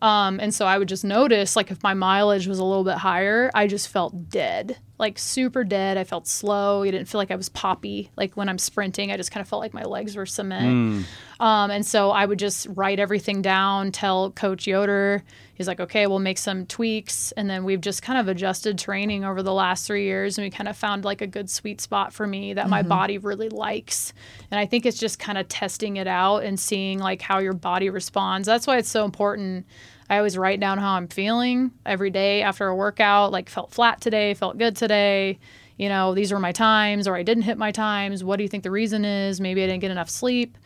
Um, 0.02 0.40
and 0.40 0.52
so 0.52 0.66
I 0.66 0.76
would 0.76 0.88
just 0.88 1.04
notice, 1.04 1.54
like, 1.54 1.70
if 1.70 1.82
my 1.84 1.94
mileage 1.94 2.48
was 2.48 2.58
a 2.58 2.64
little 2.64 2.82
bit 2.82 2.96
higher, 2.96 3.48
I 3.54 3.68
just 3.68 3.86
felt 3.88 4.28
dead, 4.28 4.78
like 5.00 5.18
super 5.18 5.64
dead. 5.64 5.96
I 5.96 6.04
felt 6.04 6.28
slow. 6.28 6.82
I 6.84 6.90
didn't 6.90 7.06
feel 7.08 7.18
like 7.18 7.30
I 7.32 7.36
was 7.36 7.48
poppy. 7.48 8.10
Like 8.16 8.36
when 8.36 8.48
I'm 8.48 8.58
sprinting, 8.58 9.10
I 9.10 9.16
just 9.16 9.32
kind 9.32 9.40
of 9.42 9.48
felt 9.48 9.60
like 9.60 9.74
my 9.74 9.82
legs 9.82 10.14
were 10.14 10.26
cement. 10.26 11.06
Um, 11.40 11.70
and 11.70 11.84
so 11.86 12.10
I 12.10 12.26
would 12.26 12.38
just 12.38 12.66
write 12.70 12.98
everything 13.00 13.40
down, 13.40 13.92
tell 13.92 14.30
Coach 14.30 14.66
Yoder, 14.66 15.24
he's 15.54 15.66
like, 15.66 15.80
okay, 15.80 16.06
we'll 16.06 16.18
make 16.18 16.36
some 16.36 16.66
tweaks. 16.66 17.32
And 17.32 17.48
then 17.48 17.64
we've 17.64 17.80
just 17.80 18.02
kind 18.02 18.18
of 18.18 18.28
adjusted 18.28 18.78
training 18.78 19.24
over 19.24 19.42
the 19.42 19.54
last 19.54 19.86
three 19.86 20.04
years. 20.04 20.36
And 20.36 20.44
we 20.44 20.50
kind 20.50 20.68
of 20.68 20.76
found 20.76 21.04
like 21.04 21.22
a 21.22 21.26
good 21.26 21.48
sweet 21.48 21.80
spot 21.80 22.12
for 22.12 22.26
me 22.26 22.52
that 22.52 22.68
my 22.68 22.82
body 22.82 23.16
really 23.16 23.48
likes. 23.48 24.12
And 24.50 24.60
I 24.60 24.66
think 24.66 24.84
it's 24.84 24.98
just 24.98 25.18
kind 25.18 25.38
of 25.38 25.48
testing 25.48 25.96
it 25.96 26.06
out 26.06 26.44
and 26.44 26.60
seeing 26.60 26.98
like 26.98 27.22
how 27.22 27.38
your 27.38 27.54
body 27.54 27.88
responds. 27.88 28.46
That's 28.46 28.66
why 28.66 28.76
it's 28.76 28.90
so 28.90 29.06
important. 29.06 29.64
I 30.10 30.18
always 30.18 30.36
write 30.36 30.60
down 30.60 30.76
how 30.78 30.92
I'm 30.94 31.08
feeling 31.08 31.70
every 31.86 32.10
day 32.10 32.42
after 32.42 32.66
a 32.66 32.74
workout, 32.76 33.30
like 33.32 33.48
felt 33.48 33.70
flat 33.70 34.00
today, 34.00 34.34
felt 34.34 34.58
good 34.58 34.76
today. 34.76 35.38
You 35.78 35.88
know, 35.88 36.12
these 36.14 36.30
were 36.32 36.40
my 36.40 36.52
times, 36.52 37.08
or 37.08 37.16
I 37.16 37.22
didn't 37.22 37.44
hit 37.44 37.56
my 37.56 37.70
times. 37.72 38.22
What 38.22 38.36
do 38.36 38.42
you 38.42 38.48
think 38.48 38.64
the 38.64 38.70
reason 38.70 39.04
is? 39.06 39.40
Maybe 39.40 39.62
I 39.62 39.66
didn't 39.66 39.80
get 39.80 39.90
enough 39.90 40.10
sleep. 40.10 40.58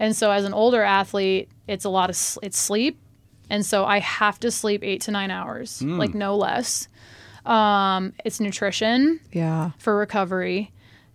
And 0.00 0.16
so, 0.16 0.30
as 0.32 0.44
an 0.44 0.52
older 0.54 0.82
athlete, 0.82 1.48
it's 1.68 1.84
a 1.84 1.88
lot 1.90 2.10
of 2.10 2.16
it's 2.42 2.58
sleep, 2.58 2.98
And 3.48 3.64
so 3.64 3.84
I 3.84 4.00
have 4.00 4.40
to 4.40 4.50
sleep 4.50 4.82
eight 4.82 5.02
to 5.02 5.12
nine 5.12 5.30
hours, 5.30 5.80
like 5.82 6.14
no 6.14 6.36
less. 6.36 6.88
Um, 7.44 8.12
it's 8.24 8.40
nutrition 8.40 9.20
Yeah. 9.32 9.70
for 9.78 9.96
recovery. 9.96 10.72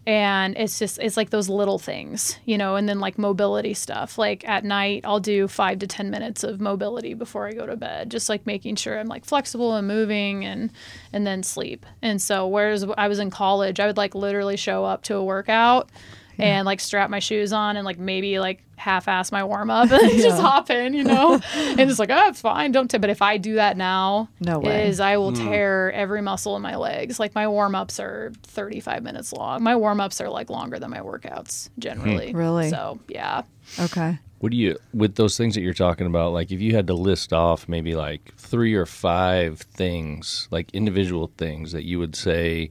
And 0.08 0.58
it's 0.58 0.80
just, 0.80 0.98
it's 0.98 1.16
like 1.16 1.30
those 1.30 1.48
little 1.48 1.78
things, 1.78 2.40
you 2.46 2.58
know, 2.58 2.76
and 2.76 2.90
then 2.90 3.00
like 3.00 3.20
mobility 3.20 3.76
stuff. 3.76 4.18
Like 4.18 4.48
at 4.48 4.64
night, 4.64 5.02
I'll 5.04 5.20
do 5.20 5.48
five 5.48 5.78
to 5.80 5.88
10 5.88 6.10
minutes 6.10 6.44
of 6.44 6.60
mobility 6.60 7.14
before 7.14 7.48
I 7.48 7.54
go 7.54 7.68
to 7.68 7.76
bed, 7.76 8.10
just 8.10 8.28
like 8.28 8.48
making 8.48 8.78
sure 8.78 9.00
I'm 9.00 9.08
like 9.08 9.26
flexible 9.26 9.76
and 9.76 9.88
moving 9.88 10.44
and, 10.44 10.72
and 11.14 11.28
then 11.28 11.44
sleep. 11.44 11.86
And 12.02 12.20
so, 12.20 12.48
whereas 12.48 12.84
I 12.98 13.08
was 13.08 13.20
in 13.20 13.30
college, 13.30 13.80
I 13.80 13.86
would 13.86 13.98
like 13.98 14.16
literally 14.16 14.58
show 14.58 14.86
up 14.86 15.04
to 15.04 15.16
a 15.16 15.24
workout 15.24 15.90
and 16.38 16.66
like 16.66 16.80
strap 16.80 17.10
my 17.10 17.20
shoes 17.20 17.54
on 17.54 17.78
and 17.78 17.86
like 17.86 18.00
maybe 18.00 18.40
like 18.40 18.64
half 18.82 19.08
ass 19.08 19.32
my 19.32 19.44
warm 19.44 19.70
up 19.70 19.92
and 19.92 20.12
just 20.12 20.42
hop 20.42 20.70
in, 20.70 20.94
you 20.94 21.04
know? 21.04 21.40
and 21.56 21.80
it's 21.80 22.00
like, 22.00 22.10
oh, 22.12 22.28
it's 22.28 22.42
fine. 22.42 22.72
Don't, 22.72 22.90
t-. 22.90 22.98
but 22.98 23.10
if 23.10 23.22
I 23.22 23.38
do 23.38 23.56
that 23.56 23.78
now, 23.78 24.30
No 24.40 24.60
way. 24.60 24.88
is 24.88 25.00
I 25.00 25.18
will 25.18 25.32
mm. 25.32 25.38
tear 25.38 25.92
every 25.94 26.22
muscle 26.22 26.56
in 26.56 26.62
my 26.62 26.76
legs. 26.76 27.20
Like 27.20 27.36
my 27.36 27.48
warm 27.48 27.76
ups 27.76 28.00
are 28.00 28.32
35 28.44 29.04
minutes 29.04 29.32
long. 29.34 29.64
My 29.64 29.76
warm 29.76 30.02
ups 30.02 30.20
are 30.20 30.30
like 30.30 30.50
longer 30.50 30.80
than 30.80 30.90
my 30.90 31.00
workouts 31.00 31.70
generally. 31.80 32.32
Hmm. 32.32 32.38
Really? 32.38 32.70
So, 32.70 33.00
yeah. 33.08 33.44
Okay. 33.80 34.18
What 34.40 34.52
do 34.52 34.58
you 34.58 34.76
with 34.92 35.16
those 35.16 35.38
things 35.38 35.54
that 35.54 35.62
you're 35.62 35.76
talking 35.76 36.08
about? 36.08 36.34
Like, 36.34 36.52
if 36.52 36.60
you 36.62 36.76
had 36.76 36.88
to 36.88 36.96
list 36.96 37.32
off 37.32 37.70
maybe 37.70 37.94
like 37.94 38.34
three 38.38 38.74
or 38.74 38.88
five 38.88 39.60
things, 39.60 40.48
like 40.50 40.72
individual 40.72 41.32
things 41.38 41.72
that 41.74 41.84
you 41.84 42.00
would 42.00 42.16
say 42.16 42.70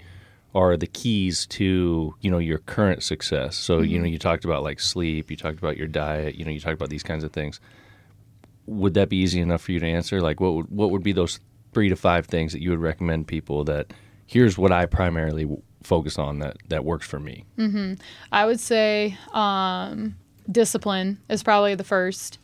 are 0.55 0.77
the 0.77 0.87
keys 0.87 1.47
to 1.47 2.15
you 2.21 2.31
know 2.31 2.39
your 2.39 2.59
current 2.59 3.03
success. 3.03 3.57
So 3.57 3.81
you 3.81 3.99
know 3.99 4.05
mm-hmm. 4.05 4.13
you 4.13 4.19
talked 4.19 4.45
about 4.45 4.63
like 4.63 4.81
sleep, 4.81 5.31
you 5.31 5.37
talked 5.37 5.59
about 5.59 5.77
your 5.77 5.89
diet, 5.89 6.35
you 6.35 6.45
know 6.45 6.51
you 6.51 6.61
talked 6.61 6.75
about 6.75 6.91
these 6.91 7.03
kinds 7.03 7.25
of 7.25 7.33
things. 7.33 7.61
Would 8.67 8.95
that 8.95 9.09
be 9.09 9.17
easy 9.17 9.41
enough 9.41 9.63
for 9.63 9.73
you 9.73 9.81
to 9.81 9.87
answer? 9.87 10.21
Like, 10.21 10.41
what 10.41 10.55
would 10.55 10.71
what 10.71 10.91
would 10.91 11.03
be 11.03 11.13
those 11.13 11.41
three 11.73 11.89
to 11.89 11.97
five 11.97 12.27
things 12.27 12.53
that 12.53 12.61
you 12.61 12.71
would 12.71 12.81
recommend 12.81 13.27
people 13.27 13.65
that 13.65 13.93
here's 14.27 14.59
what 14.59 14.73
I 14.73 14.87
primarily 14.87 15.43
w- 15.43 15.63
focus 15.83 16.19
on 16.19 16.39
that 16.41 16.57
that 16.69 16.85
works 16.85 17.07
for 17.07 17.21
me. 17.21 17.45
Mm-hmm. 17.59 17.95
I 18.33 18.47
would 18.47 18.61
say 18.61 19.17
um, 19.33 20.17
discipline 20.51 21.19
is 21.29 21.43
probably 21.43 21.75
the 21.75 21.85
first. 21.85 22.39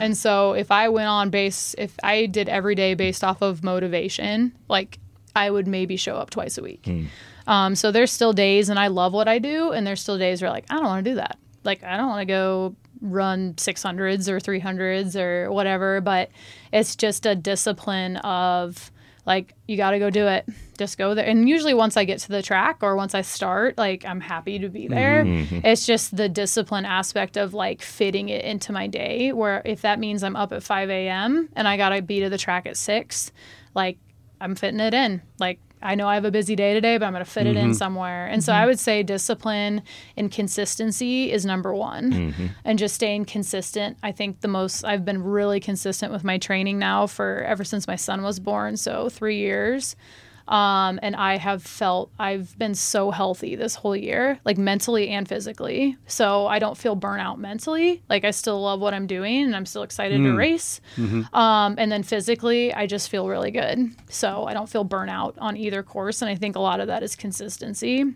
And 0.00 0.16
so 0.16 0.52
if 0.52 0.70
I 0.70 0.88
went 0.88 1.08
on 1.08 1.30
base, 1.30 1.74
if 1.78 1.96
I 2.02 2.26
did 2.26 2.48
every 2.48 2.74
day 2.74 2.94
based 2.94 3.24
off 3.24 3.42
of 3.42 3.64
motivation, 3.64 4.52
like 4.68 4.98
I 5.34 5.50
would 5.50 5.66
maybe 5.66 5.96
show 5.96 6.16
up 6.16 6.30
twice 6.30 6.58
a 6.58 6.62
week. 6.62 6.84
Hmm. 6.84 7.06
Um, 7.48 7.74
so 7.74 7.90
there's 7.90 8.12
still 8.12 8.32
days, 8.32 8.68
and 8.68 8.78
I 8.78 8.88
love 8.88 9.12
what 9.12 9.26
I 9.26 9.38
do, 9.38 9.72
and 9.72 9.86
there's 9.86 10.02
still 10.02 10.18
days 10.18 10.42
where 10.42 10.50
like 10.50 10.66
I 10.70 10.74
don't 10.74 10.84
want 10.84 11.04
to 11.04 11.10
do 11.10 11.14
that. 11.16 11.38
Like 11.64 11.82
I 11.82 11.96
don't 11.96 12.08
want 12.08 12.20
to 12.20 12.26
go 12.26 12.76
run 13.00 13.54
600s 13.54 14.28
or 14.28 14.38
300s 14.38 15.16
or 15.16 15.50
whatever, 15.50 16.00
but 16.00 16.30
it's 16.72 16.94
just 16.94 17.26
a 17.26 17.34
discipline 17.34 18.16
of 18.18 18.90
like 19.24 19.54
you 19.66 19.76
got 19.76 19.90
to 19.90 19.98
go 19.98 20.10
do 20.10 20.26
it. 20.26 20.46
Just 20.78 20.98
go 20.98 21.14
there. 21.14 21.26
And 21.26 21.48
usually 21.48 21.74
once 21.74 21.96
i 21.96 22.04
get 22.04 22.18
to 22.20 22.28
the 22.28 22.42
track 22.42 22.78
or 22.82 22.96
once 22.96 23.14
i 23.14 23.20
start 23.20 23.76
like 23.76 24.04
i'm 24.04 24.20
happy 24.20 24.58
to 24.58 24.68
be 24.68 24.88
there. 24.88 25.24
It's 25.64 25.86
just 25.86 26.16
the 26.16 26.28
discipline 26.28 26.84
aspect 26.84 27.36
of 27.36 27.54
like 27.54 27.82
fitting 27.82 28.28
it 28.30 28.44
into 28.44 28.72
my 28.72 28.86
day 28.86 29.32
where 29.32 29.62
if 29.64 29.82
that 29.82 29.98
means 29.98 30.22
i'm 30.22 30.36
up 30.36 30.52
at 30.52 30.62
5 30.62 30.88
a.m 30.90 31.48
and 31.54 31.68
i 31.68 31.76
gotta 31.76 32.00
be 32.00 32.20
to 32.20 32.30
the 32.30 32.38
track 32.38 32.66
at 32.66 32.76
6 32.76 33.32
like 33.74 33.98
i'm 34.40 34.54
fitting 34.54 34.80
it 34.80 34.94
in. 34.94 35.20
Like 35.38 35.60
i 35.82 35.94
know 35.94 36.06
i 36.08 36.14
have 36.14 36.24
a 36.24 36.30
busy 36.30 36.56
day 36.56 36.74
today 36.74 36.98
but 36.98 37.06
i'm 37.06 37.12
gonna 37.12 37.24
fit 37.24 37.46
it 37.46 37.56
in 37.56 37.66
mm-hmm. 37.66 37.72
somewhere. 37.72 38.26
And 38.26 38.42
so 38.42 38.52
i 38.52 38.58
mm-hmm. 38.58 38.66
would 38.66 38.78
say 38.78 39.02
discipline 39.02 39.82
and 40.16 40.30
consistency 40.30 41.32
is 41.32 41.44
number 41.44 41.74
one. 41.74 42.12
Mm-hmm. 42.12 42.46
And 42.64 42.78
just 42.78 42.94
staying 42.94 43.24
consistent 43.26 43.96
i 44.02 44.12
think 44.12 44.40
the 44.40 44.48
most 44.48 44.84
i've 44.84 45.04
been 45.04 45.22
really 45.22 45.60
consistent 45.60 46.12
with 46.12 46.24
my 46.24 46.38
training 46.38 46.78
now 46.78 47.06
for 47.06 47.42
ever 47.44 47.64
since 47.64 47.86
my 47.86 47.96
son 47.96 48.22
was 48.22 48.40
born 48.40 48.76
so 48.76 49.08
three 49.08 49.38
years 49.38 49.96
um, 50.48 50.98
and 51.02 51.14
I 51.14 51.36
have 51.36 51.62
felt 51.62 52.10
I've 52.18 52.58
been 52.58 52.74
so 52.74 53.10
healthy 53.10 53.54
this 53.54 53.74
whole 53.74 53.94
year, 53.94 54.40
like 54.44 54.56
mentally 54.58 55.10
and 55.10 55.28
physically. 55.28 55.96
So 56.06 56.46
I 56.46 56.58
don't 56.58 56.76
feel 56.76 56.96
burnout 56.96 57.36
mentally. 57.38 58.02
Like 58.08 58.24
I 58.24 58.30
still 58.30 58.60
love 58.62 58.80
what 58.80 58.94
I'm 58.94 59.06
doing 59.06 59.44
and 59.44 59.54
I'm 59.54 59.66
still 59.66 59.82
excited 59.82 60.18
to 60.22 60.36
race. 60.36 60.80
Um, 61.34 61.74
and 61.78 61.92
then 61.92 62.02
physically, 62.02 62.72
I 62.72 62.86
just 62.86 63.10
feel 63.10 63.28
really 63.28 63.50
good. 63.50 63.90
So 64.08 64.44
I 64.44 64.54
don't 64.54 64.68
feel 64.68 64.84
burnout 64.84 65.34
on 65.38 65.56
either 65.56 65.82
course. 65.82 66.22
And 66.22 66.30
I 66.30 66.34
think 66.34 66.56
a 66.56 66.60
lot 66.60 66.80
of 66.80 66.86
that 66.86 67.02
is 67.02 67.14
consistency 67.14 68.14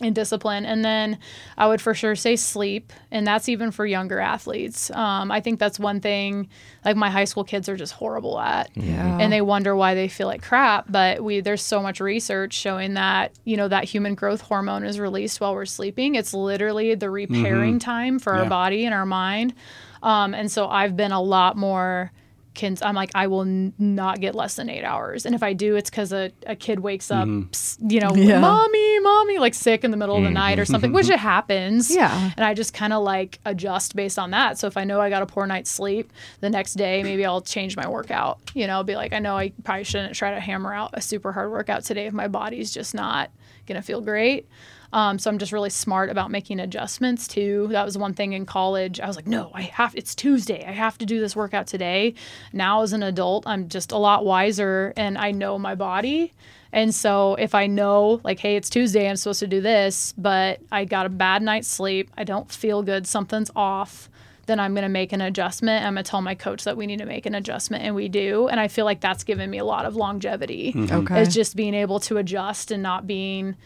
and 0.00 0.14
discipline. 0.14 0.64
And 0.64 0.84
then 0.84 1.18
I 1.56 1.66
would 1.66 1.80
for 1.80 1.92
sure 1.94 2.14
say 2.14 2.36
sleep, 2.36 2.92
and 3.10 3.26
that's 3.26 3.48
even 3.48 3.70
for 3.70 3.84
younger 3.86 4.20
athletes. 4.20 4.90
Um, 4.92 5.30
I 5.32 5.40
think 5.40 5.58
that's 5.58 5.78
one 5.78 6.00
thing 6.00 6.48
like 6.84 6.96
my 6.96 7.10
high 7.10 7.24
school 7.24 7.44
kids 7.44 7.68
are 7.68 7.76
just 7.76 7.92
horrible 7.94 8.38
at, 8.38 8.70
Yeah. 8.76 9.18
and 9.20 9.32
they 9.32 9.40
wonder 9.40 9.74
why 9.74 9.94
they 9.94 10.08
feel 10.08 10.26
like 10.28 10.42
crap. 10.42 10.86
But 10.88 11.22
we 11.24 11.40
there's 11.40 11.62
so 11.62 11.82
much 11.82 12.00
research 12.00 12.54
showing 12.54 12.94
that 12.94 13.32
you 13.44 13.56
know 13.56 13.68
that 13.68 13.84
human 13.84 14.14
growth 14.14 14.40
hormone 14.42 14.84
is 14.84 15.00
released 15.00 15.40
while 15.40 15.54
we're 15.54 15.66
sleeping. 15.66 16.14
It's 16.14 16.32
literally 16.32 16.94
the 16.94 17.10
repairing 17.10 17.78
time 17.78 18.18
for 18.18 18.34
our 18.34 18.46
body 18.46 18.84
and 18.84 18.94
our 18.94 19.06
mind. 19.06 19.54
Um, 20.02 20.32
and 20.34 20.50
so 20.50 20.68
I've 20.68 20.96
been 20.96 21.12
a 21.12 21.20
lot 21.20 21.56
more. 21.56 22.12
Can, 22.58 22.76
I'm 22.82 22.96
like 22.96 23.12
I 23.14 23.28
will 23.28 23.42
n- 23.42 23.72
not 23.78 24.20
get 24.20 24.34
less 24.34 24.56
than 24.56 24.68
eight 24.68 24.82
hours, 24.82 25.24
and 25.24 25.32
if 25.32 25.44
I 25.44 25.52
do, 25.52 25.76
it's 25.76 25.90
because 25.90 26.12
a, 26.12 26.32
a 26.44 26.56
kid 26.56 26.80
wakes 26.80 27.08
up, 27.08 27.28
mm-hmm. 27.28 27.50
s- 27.54 27.78
you 27.80 28.00
know, 28.00 28.12
Yeah. 28.16 28.40
mommy, 28.40 28.98
mommy, 28.98 29.38
like 29.38 29.54
sick 29.54 29.84
in 29.84 29.92
the 29.92 29.96
middle 29.96 30.16
of 30.16 30.24
the 30.24 30.30
night 30.30 30.58
or 30.58 30.62
mm-hmm. 30.62 30.72
something, 30.72 30.92
which 30.92 31.08
it 31.08 31.20
happens. 31.20 31.88
Yeah. 31.98 32.30
And 32.36 32.44
I 32.44 32.54
just 32.54 32.74
kind 32.74 32.92
of 32.92 33.04
like 33.04 33.38
adjust 33.44 33.94
based 33.94 34.18
on 34.18 34.32
that. 34.32 34.58
So 34.58 34.66
if 34.66 34.76
I 34.76 34.82
know 34.82 35.00
I 35.00 35.08
got 35.08 35.22
a 35.22 35.26
poor 35.26 35.46
night's 35.46 35.70
sleep, 35.70 36.12
the 36.40 36.50
next 36.50 36.74
day 36.74 37.02
maybe 37.04 37.24
I'll 37.24 37.40
change 37.40 37.76
my 37.76 37.88
workout. 37.88 38.38
You 38.54 38.66
know, 38.66 38.82
be 38.82 38.96
like, 38.96 39.12
I 39.12 39.20
know 39.20 39.36
I 39.36 39.52
probably 39.62 39.84
shouldn't 39.84 40.14
try 40.14 40.32
to 40.34 40.40
hammer 40.40 40.74
out 40.74 40.90
a 40.94 41.00
super 41.00 41.32
hard 41.32 41.52
workout 41.52 41.84
today 41.84 42.06
if 42.06 42.12
my 42.12 42.26
body's 42.28 42.72
just 42.72 42.92
not 42.92 43.30
gonna 43.66 43.82
feel 43.82 44.00
great. 44.00 44.48
Um, 44.92 45.18
so 45.18 45.30
I'm 45.30 45.38
just 45.38 45.52
really 45.52 45.70
smart 45.70 46.10
about 46.10 46.30
making 46.30 46.60
adjustments 46.60 47.28
too. 47.28 47.68
That 47.72 47.84
was 47.84 47.98
one 47.98 48.14
thing 48.14 48.32
in 48.32 48.46
college. 48.46 49.00
I 49.00 49.06
was 49.06 49.16
like, 49.16 49.26
no, 49.26 49.50
I 49.54 49.62
have. 49.62 49.94
It's 49.94 50.14
Tuesday. 50.14 50.64
I 50.66 50.72
have 50.72 50.96
to 50.98 51.06
do 51.06 51.20
this 51.20 51.36
workout 51.36 51.66
today. 51.66 52.14
Now 52.52 52.82
as 52.82 52.92
an 52.92 53.02
adult, 53.02 53.46
I'm 53.46 53.68
just 53.68 53.92
a 53.92 53.98
lot 53.98 54.24
wiser 54.24 54.92
and 54.96 55.18
I 55.18 55.30
know 55.30 55.58
my 55.58 55.74
body. 55.74 56.32
And 56.72 56.94
so 56.94 57.34
if 57.34 57.54
I 57.54 57.66
know, 57.66 58.20
like, 58.24 58.38
hey, 58.38 58.56
it's 58.56 58.68
Tuesday, 58.68 59.08
I'm 59.08 59.16
supposed 59.16 59.40
to 59.40 59.46
do 59.46 59.60
this, 59.60 60.12
but 60.18 60.60
I 60.70 60.84
got 60.84 61.06
a 61.06 61.08
bad 61.08 61.42
night's 61.42 61.68
sleep, 61.68 62.10
I 62.16 62.24
don't 62.24 62.50
feel 62.50 62.82
good, 62.82 63.06
something's 63.06 63.50
off, 63.56 64.10
then 64.48 64.60
I'm 64.60 64.74
going 64.74 64.82
to 64.82 64.88
make 64.88 65.12
an 65.12 65.20
adjustment. 65.20 65.84
I'm 65.84 65.94
going 65.94 66.04
to 66.04 66.10
tell 66.10 66.22
my 66.22 66.34
coach 66.34 66.64
that 66.64 66.76
we 66.76 66.86
need 66.86 66.98
to 66.98 67.06
make 67.06 67.26
an 67.26 67.34
adjustment, 67.34 67.84
and 67.84 67.94
we 67.94 68.08
do. 68.08 68.48
And 68.48 68.58
I 68.58 68.68
feel 68.68 68.86
like 68.86 69.00
that's 69.00 69.22
given 69.22 69.50
me 69.50 69.58
a 69.58 69.64
lot 69.64 69.84
of 69.84 69.94
longevity. 69.94 70.74
Okay. 70.90 71.20
Is 71.20 71.34
just 71.34 71.54
being 71.54 71.74
able 71.74 72.00
to 72.00 72.16
adjust 72.16 72.70
and 72.70 72.82
not 72.82 73.06
being, 73.06 73.56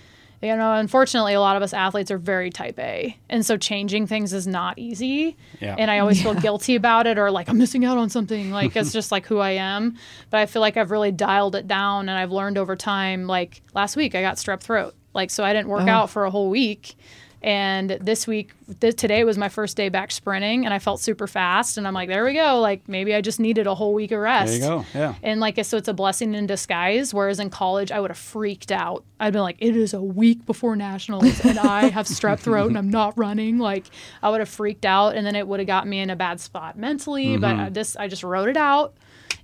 you 0.43 0.57
know, 0.57 0.75
unfortunately, 0.75 1.35
a 1.35 1.41
lot 1.41 1.57
of 1.57 1.63
us 1.63 1.73
athletes 1.73 2.11
are 2.11 2.19
very 2.19 2.51
type 2.51 2.79
A. 2.81 3.17
And 3.31 3.47
so 3.47 3.57
changing 3.57 4.09
things 4.09 4.33
is 4.33 4.47
not 4.47 4.77
easy. 4.77 5.37
Yeah. 5.61 5.77
And 5.79 5.89
I 5.91 6.01
always 6.01 6.21
feel 6.21 6.35
guilty 6.41 6.75
about 6.75 7.07
it 7.07 7.17
or 7.17 7.31
like 7.31 7.49
I'm 7.49 7.59
missing 7.59 7.85
out 7.85 7.97
on 7.97 8.11
something. 8.11 8.51
Like 8.51 8.75
it's 8.75 8.93
just 8.93 9.13
like 9.13 9.25
who 9.27 9.39
I 9.39 9.51
am. 9.51 9.97
But 10.31 10.41
I 10.41 10.47
feel 10.47 10.61
like 10.61 10.77
I've 10.77 10.91
really 10.91 11.13
dialed 11.13 11.55
it 11.55 11.69
down 11.69 12.09
and 12.09 12.19
I've 12.19 12.33
learned 12.33 12.59
over 12.59 12.75
time. 12.75 13.29
Like 13.29 13.63
last 13.73 13.95
week, 13.95 14.17
I 14.17 14.21
got 14.21 14.37
strep 14.37 14.61
throat. 14.61 14.95
Like, 15.15 15.31
so 15.31 15.45
I 15.45 15.53
didn't 15.53 15.69
work 15.69 15.87
oh. 15.87 15.91
out 15.91 16.11
for 16.11 16.25
a 16.25 16.31
whole 16.31 16.51
week. 16.51 16.97
And 17.43 17.91
this 18.01 18.27
week, 18.27 18.53
th- 18.81 18.95
today 18.95 19.25
was 19.25 19.37
my 19.37 19.49
first 19.49 19.77
day 19.77 19.89
back 19.89 20.13
sprinting, 20.13 20.65
and 20.65 20.73
I 20.73 20.79
felt 20.79 21.01
super 21.01 21.27
fast. 21.27 21.77
And 21.77 21.89
I'm 21.89 21.95
like, 21.95 22.09
there 22.09 22.25
we 22.25 22.35
go. 22.35 22.61
Like 22.61 22.89
maybe 22.89 23.15
I 23.15 23.21
just 23.21 23.41
needed 23.41 23.67
a 23.67 23.75
whole 23.75 23.95
week 23.95 24.13
of 24.13 24.21
rest. 24.21 24.61
There 24.61 24.61
you 24.61 24.83
go. 24.83 24.87
Yeah. 24.95 25.15
And 25.23 25.41
like, 25.41 25.63
so 25.65 25.77
it's 25.77 25.89
a 25.89 25.95
blessing 25.95 26.35
in 26.35 26.47
disguise. 26.47 27.13
Whereas 27.13 27.41
in 27.41 27.51
college, 27.51 27.91
I 27.91 27.99
would 27.99 28.11
have 28.11 28.19
freaked 28.19 28.71
out. 28.71 29.05
I'd 29.19 29.33
been 29.33 29.43
like, 29.43 29.57
it 29.59 29.77
is 29.77 29.93
a 29.93 30.03
week 30.03 30.47
before 30.47 30.77
nationals, 30.77 31.45
and 31.45 31.59
I 31.59 31.89
have 31.89 32.07
strep 32.07 32.39
throat, 32.39 32.69
and 32.69 32.79
I'm 32.79 32.91
not 32.91 33.17
running. 33.19 33.59
Like, 33.59 33.87
I 34.23 34.31
would 34.31 34.41
have 34.41 34.49
freaked 34.49 34.85
out, 34.85 35.17
and 35.17 35.27
then 35.27 35.35
it 35.35 35.47
would 35.47 35.61
have 35.61 35.67
got 35.67 35.87
me 35.87 36.01
in 36.01 36.11
a 36.11 36.17
bad 36.17 36.41
spot 36.41 36.79
mentally. 36.79 37.37
But 37.37 37.55
mm-hmm. 37.55 37.61
I 37.61 37.71
just, 37.71 37.97
I 37.99 38.09
just 38.09 38.23
wrote 38.23 38.49
it 38.49 38.57
out. 38.57 38.95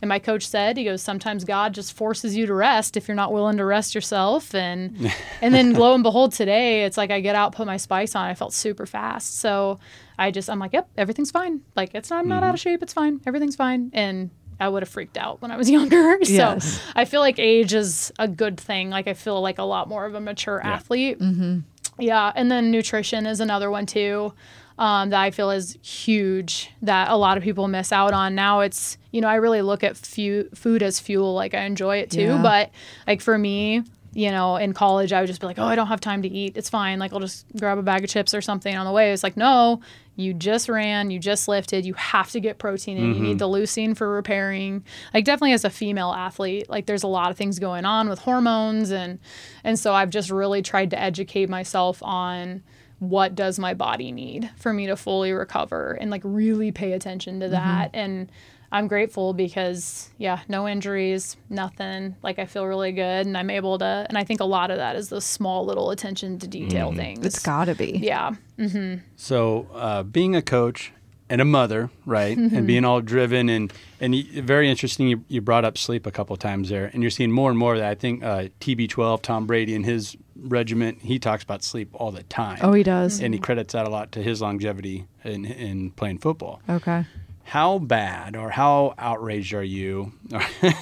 And 0.01 0.09
my 0.09 0.19
coach 0.19 0.47
said, 0.47 0.77
he 0.77 0.85
goes, 0.85 1.03
sometimes 1.03 1.45
God 1.45 1.75
just 1.75 1.93
forces 1.93 2.37
you 2.37 2.47
to 2.47 2.55
rest 2.55 2.97
if 2.97 3.09
you're 3.09 3.17
not 3.17 3.33
willing 3.33 3.57
to 3.57 3.65
rest 3.65 3.95
yourself. 3.95 4.55
And 4.55 5.13
and 5.43 5.55
then 5.55 5.75
lo 5.75 5.95
and 5.95 6.03
behold, 6.03 6.33
today 6.33 6.85
it's 6.85 6.97
like 6.97 7.11
I 7.11 7.21
get 7.21 7.35
out, 7.35 7.55
put 7.55 7.67
my 7.67 7.77
spikes 7.77 8.15
on, 8.15 8.27
I 8.27 8.35
felt 8.35 8.53
super 8.53 8.87
fast. 8.87 9.39
So 9.41 9.79
I 10.19 10.31
just 10.31 10.49
I'm 10.49 10.59
like, 10.59 10.73
yep, 10.73 10.89
everything's 10.97 11.31
fine. 11.31 11.63
Like 11.75 11.95
it's 11.95 12.11
I'm 12.13 12.29
not 12.29 12.37
mm-hmm. 12.37 12.45
out 12.45 12.55
of 12.55 12.61
shape, 12.61 12.83
it's 12.83 12.93
fine, 12.93 13.21
everything's 13.27 13.57
fine. 13.57 13.91
And 13.93 14.31
I 14.61 14.69
would 14.69 14.83
have 14.83 14.89
freaked 14.89 15.17
out 15.17 15.41
when 15.41 15.51
I 15.51 15.57
was 15.57 15.71
younger. 15.79 16.25
So 16.25 16.33
Yes. 16.33 16.81
I 16.95 17.05
feel 17.05 17.21
like 17.21 17.39
age 17.39 17.75
is 17.75 18.13
a 18.19 18.29
good 18.29 18.59
thing. 18.59 18.91
Like 18.91 19.09
I 19.09 19.15
feel 19.15 19.41
like 19.41 19.59
a 19.59 19.65
lot 19.65 19.89
more 19.89 20.07
of 20.07 20.15
a 20.15 20.21
mature 20.21 20.61
athlete. 20.61 21.19
Mm-hmm. 21.19 21.61
Yeah, 22.01 22.33
and 22.37 22.51
then 22.51 22.71
nutrition 22.71 23.27
is 23.27 23.41
another 23.41 23.71
one 23.71 23.85
too. 23.85 24.33
Um, 24.79 25.11
that 25.11 25.21
I 25.21 25.33
feel 25.33 25.51
is 25.51 25.77
huge 25.83 26.71
that 26.83 27.11
a 27.11 27.17
lot 27.17 27.37
of 27.37 27.43
people 27.43 27.67
miss 27.67 27.91
out 27.91 28.13
on. 28.13 28.37
Now 28.37 28.61
it's, 28.61 28.97
you 29.11 29.21
know, 29.21 29.27
I 29.27 29.35
really 29.35 29.61
look 29.61 29.83
at 29.83 29.97
fu- 29.97 30.49
food 30.55 30.85
as 30.85 31.01
fuel. 31.01 31.35
Like 31.35 31.53
I 31.53 31.65
enjoy 31.65 31.97
it 31.97 32.11
too, 32.13 32.21
Yeah. 32.23 32.43
but 32.43 32.71
like 33.07 33.21
for 33.21 33.37
me, 33.37 33.83
you 34.15 34.31
know, 34.31 34.55
in 34.57 34.73
college, 34.73 35.13
I 35.13 35.21
would 35.21 35.27
just 35.27 35.41
be 35.41 35.47
like, 35.49 35.59
oh, 35.59 35.65
I 35.65 35.75
don't 35.75 35.89
have 35.89 36.01
time 36.01 36.23
to 36.23 36.29
eat. 36.29 36.57
It's 36.57 36.71
fine. 36.71 36.99
Like, 36.99 37.13
I'll 37.13 37.21
just 37.21 37.45
grab 37.59 37.77
a 37.79 37.83
bag 37.83 38.03
of 38.05 38.11
chips 38.11 38.33
or 38.35 38.41
something 38.41 38.75
on 38.75 38.87
the 38.87 38.91
way. 38.91 39.13
It's 39.13 39.23
like, 39.23 39.37
no, 39.37 39.81
you 40.17 40.33
just 40.33 40.69
ran, 40.69 41.11
you 41.11 41.19
just 41.21 41.47
lifted, 41.47 41.85
you 41.85 41.93
have 41.95 42.31
to 42.31 42.41
get 42.41 42.59
protein 42.59 42.97
in. 42.97 43.15
You 43.15 43.21
need 43.21 43.39
the 43.39 43.47
leucine 43.47 43.97
for 43.97 44.09
repairing. 44.09 44.83
Like, 45.13 45.25
definitely 45.25 45.53
as 45.53 45.65
a 45.65 45.71
female 45.71 46.11
athlete, 46.13 46.69
like, 46.71 46.87
there's 46.87 47.03
a 47.05 47.07
lot 47.07 47.31
of 47.31 47.37
things 47.37 47.59
going 47.59 47.85
on 47.85 48.09
with 48.09 48.21
hormones. 48.21 48.91
And, 48.91 49.19
and 49.63 49.79
so 49.79 49.93
I've 49.93 50.11
just 50.11 50.31
really 50.31 50.63
tried 50.63 50.91
to 50.91 50.99
educate 51.01 51.49
myself 51.49 52.03
on 52.03 52.63
what 52.99 53.35
does 53.35 53.59
my 53.59 53.75
body 53.75 54.11
need 54.13 54.51
for 54.57 54.73
me 54.73 54.87
to 54.87 54.97
fully 54.97 55.33
recover 55.33 55.93
and 56.01 56.11
like 56.11 56.23
really 56.25 56.73
pay 56.73 56.93
attention 56.93 57.41
to 57.41 57.49
that. 57.49 57.91
And, 57.95 58.31
I'm 58.71 58.87
grateful 58.87 59.33
because 59.33 60.11
yeah, 60.19 60.41
no 60.47 60.69
injuries, 60.69 61.37
nothing. 61.49 62.17
Like 62.23 62.39
I 62.39 62.45
feel 62.45 62.67
really 62.67 62.93
good 62.93 63.27
and 63.27 63.37
I'm 63.37 63.49
able 63.49 63.79
to 63.79 64.07
and 64.09 64.19
I 64.19 64.25
think 64.25 64.41
a 64.41 64.45
lot 64.45 64.71
of 64.71 64.77
that 64.77 64.95
is 64.95 65.09
the 65.09 65.21
small 65.21 65.65
little 65.65 65.91
attention 65.91 66.39
to 66.41 66.47
detail 66.47 66.93
things. 66.93 67.25
It's 67.25 67.43
gotta 67.43 67.75
be. 67.75 67.99
yeah. 68.03 68.33
Mm-hmm. 68.59 69.03
So, 69.17 69.69
uh, 69.73 70.03
being 70.03 70.37
a 70.37 70.43
coach 70.43 70.93
and 71.31 71.41
a 71.41 71.45
mother, 71.45 71.91
right, 72.07 72.37
and 72.37 72.67
being 72.67 72.85
all 72.85 73.01
driven 73.01 73.49
and 73.49 73.73
and 74.01 74.13
y- 74.13 74.27
very 74.35 74.69
interesting. 74.69 75.09
You, 75.09 75.25
you 75.29 75.41
brought 75.41 75.65
up 75.65 75.79
sleep 75.79 76.07
a 76.07 76.11
couple 76.11 76.37
times 76.37 76.69
there, 76.69 76.91
and 76.93 77.03
you're 77.03 77.11
seeing 77.11 77.31
more 77.31 77.51
and 77.51 77.59
more 77.59 77.75
of 77.75 77.81
that. 77.81 77.91
I 77.91 77.95
think 77.95 78.23
uh, 78.23 78.49
TB12, 78.61 79.23
Tom 79.23 79.47
Brady, 79.47 79.75
and 79.75 79.85
his 79.85 80.17
regiment, 80.41 81.03
he 81.03 81.19
talks 81.19 81.43
about 81.43 81.63
sleep 81.63 81.91
all 81.95 82.11
the 82.11 82.23
time. 82.25 82.59
Oh, 82.63 82.73
he 82.73 82.83
does. 82.83 83.21
and 83.21 83.35
he 83.35 83.41
credits 83.41 83.73
that 83.73 83.87
a 83.87 83.91
lot 83.91 84.13
to 84.13 84.23
his 84.23 84.41
longevity 84.41 85.07
in 85.25 85.45
in 85.45 85.91
playing 85.91 86.19
football. 86.19 86.61
Okay. 86.69 87.05
How 87.45 87.79
bad 87.79 88.37
or 88.37 88.51
how 88.51 88.95
outraged 88.99 89.55
are 89.55 89.63
you? 89.63 90.13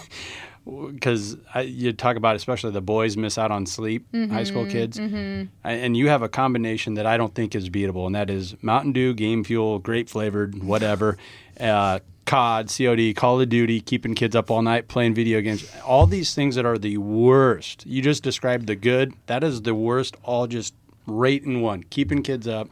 Because 0.67 1.37
you 1.63 1.93
talk 1.93 2.17
about, 2.17 2.35
especially 2.35 2.73
the 2.73 2.81
boys 2.81 3.17
miss 3.17 3.39
out 3.39 3.53
on 3.53 3.67
sleep, 3.67 4.05
high 4.11 4.19
mm-hmm, 4.19 4.45
school 4.45 4.67
kids, 4.67 4.99
mm-hmm. 4.99 5.45
I- 5.63 5.75
and 5.75 5.97
you 5.97 6.09
have 6.09 6.23
a 6.23 6.29
combination 6.29 6.95
that 6.95 7.07
I 7.07 7.17
don't 7.17 7.33
think 7.33 7.55
is 7.55 7.71
beatable, 7.71 8.05
and 8.05 8.17
that 8.17 8.31
is 8.31 8.57
Mountain 8.63 8.91
Dew, 8.93 9.15
Game 9.15 9.45
Fuel, 9.45 9.79
grape 9.79 10.09
flavored, 10.09 10.65
whatever, 10.65 11.19
uh, 11.61 12.01
COD, 12.25 12.69
COD, 12.69 13.15
Call 13.15 13.41
of 13.41 13.49
Duty, 13.49 13.81
keeping 13.81 14.15
kids 14.15 14.35
up 14.35 14.51
all 14.51 14.63
night 14.63 14.89
playing 14.89 15.15
video 15.15 15.41
games. 15.41 15.71
All 15.85 16.07
these 16.07 16.35
things 16.35 16.57
that 16.57 16.67
are 16.67 16.79
the 16.79 16.99
worst. 16.99 17.87
You 17.87 18.03
just 18.03 18.23
described 18.23 18.67
the 18.67 18.77
good. 18.77 19.15
That 19.27 19.45
is 19.45 19.63
the 19.63 19.75
worst. 19.75 20.17
All 20.23 20.47
just 20.47 20.75
right 21.07 21.43
in 21.43 21.61
one. 21.61 21.85
Keeping 21.85 22.23
kids 22.23 22.49
up, 22.49 22.69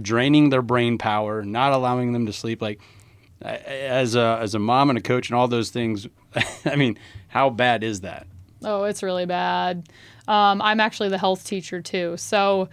draining 0.00 0.50
their 0.50 0.62
brain 0.62 0.98
power, 0.98 1.42
not 1.44 1.72
allowing 1.72 2.12
them 2.12 2.26
to 2.26 2.32
sleep. 2.32 2.62
Like 2.62 2.80
as 3.42 4.14
a 4.14 4.38
as 4.40 4.54
a 4.54 4.58
mom 4.58 4.88
and 4.88 4.98
a 4.98 5.02
coach 5.02 5.28
and 5.28 5.36
all 5.36 5.48
those 5.48 5.70
things. 5.70 6.06
I 6.64 6.76
mean, 6.76 6.98
how 7.28 7.50
bad 7.50 7.84
is 7.84 8.00
that? 8.00 8.26
Oh, 8.64 8.84
it's 8.84 9.02
really 9.02 9.26
bad. 9.26 9.88
Um, 10.26 10.60
I'm 10.62 10.80
actually 10.80 11.10
the 11.10 11.18
health 11.18 11.44
teacher 11.44 11.80
too. 11.80 12.16
So 12.16 12.68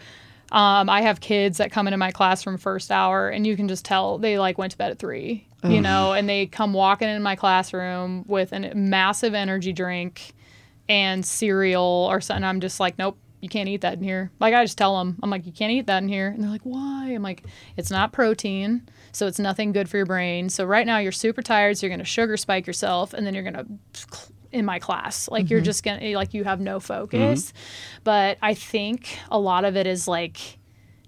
um, 0.54 0.90
I 0.90 1.02
have 1.02 1.20
kids 1.20 1.58
that 1.58 1.72
come 1.72 1.88
into 1.88 1.98
my 1.98 2.12
classroom 2.12 2.58
first 2.58 2.92
hour, 2.92 3.28
and 3.28 3.46
you 3.46 3.58
can 3.58 3.68
just 3.68 3.84
tell 3.84 4.18
they 4.20 4.40
like 4.40 4.58
went 4.58 4.72
to 4.72 4.78
bed 4.78 4.92
at 4.92 5.00
three, 5.00 5.48
you 5.64 5.82
know, 5.82 6.14
and 6.14 6.30
they 6.30 6.46
come 6.46 6.74
walking 6.74 7.10
in 7.10 7.22
my 7.22 7.36
classroom 7.36 8.24
with 8.28 8.54
a 8.54 8.74
massive 8.76 9.34
energy 9.34 9.74
drink 9.74 10.34
and 10.88 11.26
cereal 11.26 12.08
or 12.10 12.22
something. 12.22 12.44
I'm 12.44 12.62
just 12.62 12.80
like, 12.80 12.98
nope. 12.98 13.18
You 13.42 13.50
can't 13.50 13.68
eat 13.68 13.82
that 13.82 13.98
in 13.98 14.04
here. 14.06 14.32
Like 14.40 14.54
I 14.54 14.64
just 14.64 14.78
tell 14.78 14.98
them, 14.98 15.20
I'm 15.22 15.30
like, 15.30 15.46
you 15.46 15.52
can't 15.52 15.70
eat 15.70 15.88
that 15.88 16.02
in 16.02 16.08
here, 16.08 16.30
and 16.30 16.42
they're 16.42 16.50
like, 16.50 16.62
why? 16.64 17.12
I'm 17.14 17.24
like, 17.24 17.44
it's 17.76 17.92
not 17.92 18.14
protein, 18.14 18.88
so 19.12 19.28
it's 19.28 19.38
nothing 19.38 19.74
good 19.74 19.90
for 19.90 19.98
your 19.98 20.06
brain. 20.06 20.48
So 20.48 20.64
right 20.64 20.88
now 20.88 21.00
you're 21.00 21.12
super 21.12 21.42
tired, 21.42 21.78
so 21.78 21.86
you're 21.86 21.94
gonna 21.94 22.06
sugar 22.06 22.38
spike 22.38 22.66
yourself, 22.66 23.14
and 23.14 23.28
then 23.28 23.34
you're 23.34 23.44
gonna 23.44 23.66
in 24.54 24.66
my 24.66 24.80
class. 24.80 25.28
Like 25.28 25.50
you're 25.50 25.60
mm-hmm. 25.60 25.66
just 25.66 25.84
gonna 25.84 26.12
like 26.12 26.34
you 26.34 26.44
have 26.44 26.62
no 26.62 26.80
focus. 26.80 27.48
Mm-hmm. 27.48 28.02
But 28.04 28.38
I 28.42 28.54
think 28.54 29.18
a 29.30 29.40
lot 29.40 29.66
of 29.66 29.76
it 29.76 29.88
is 29.88 30.08
like 30.08 30.60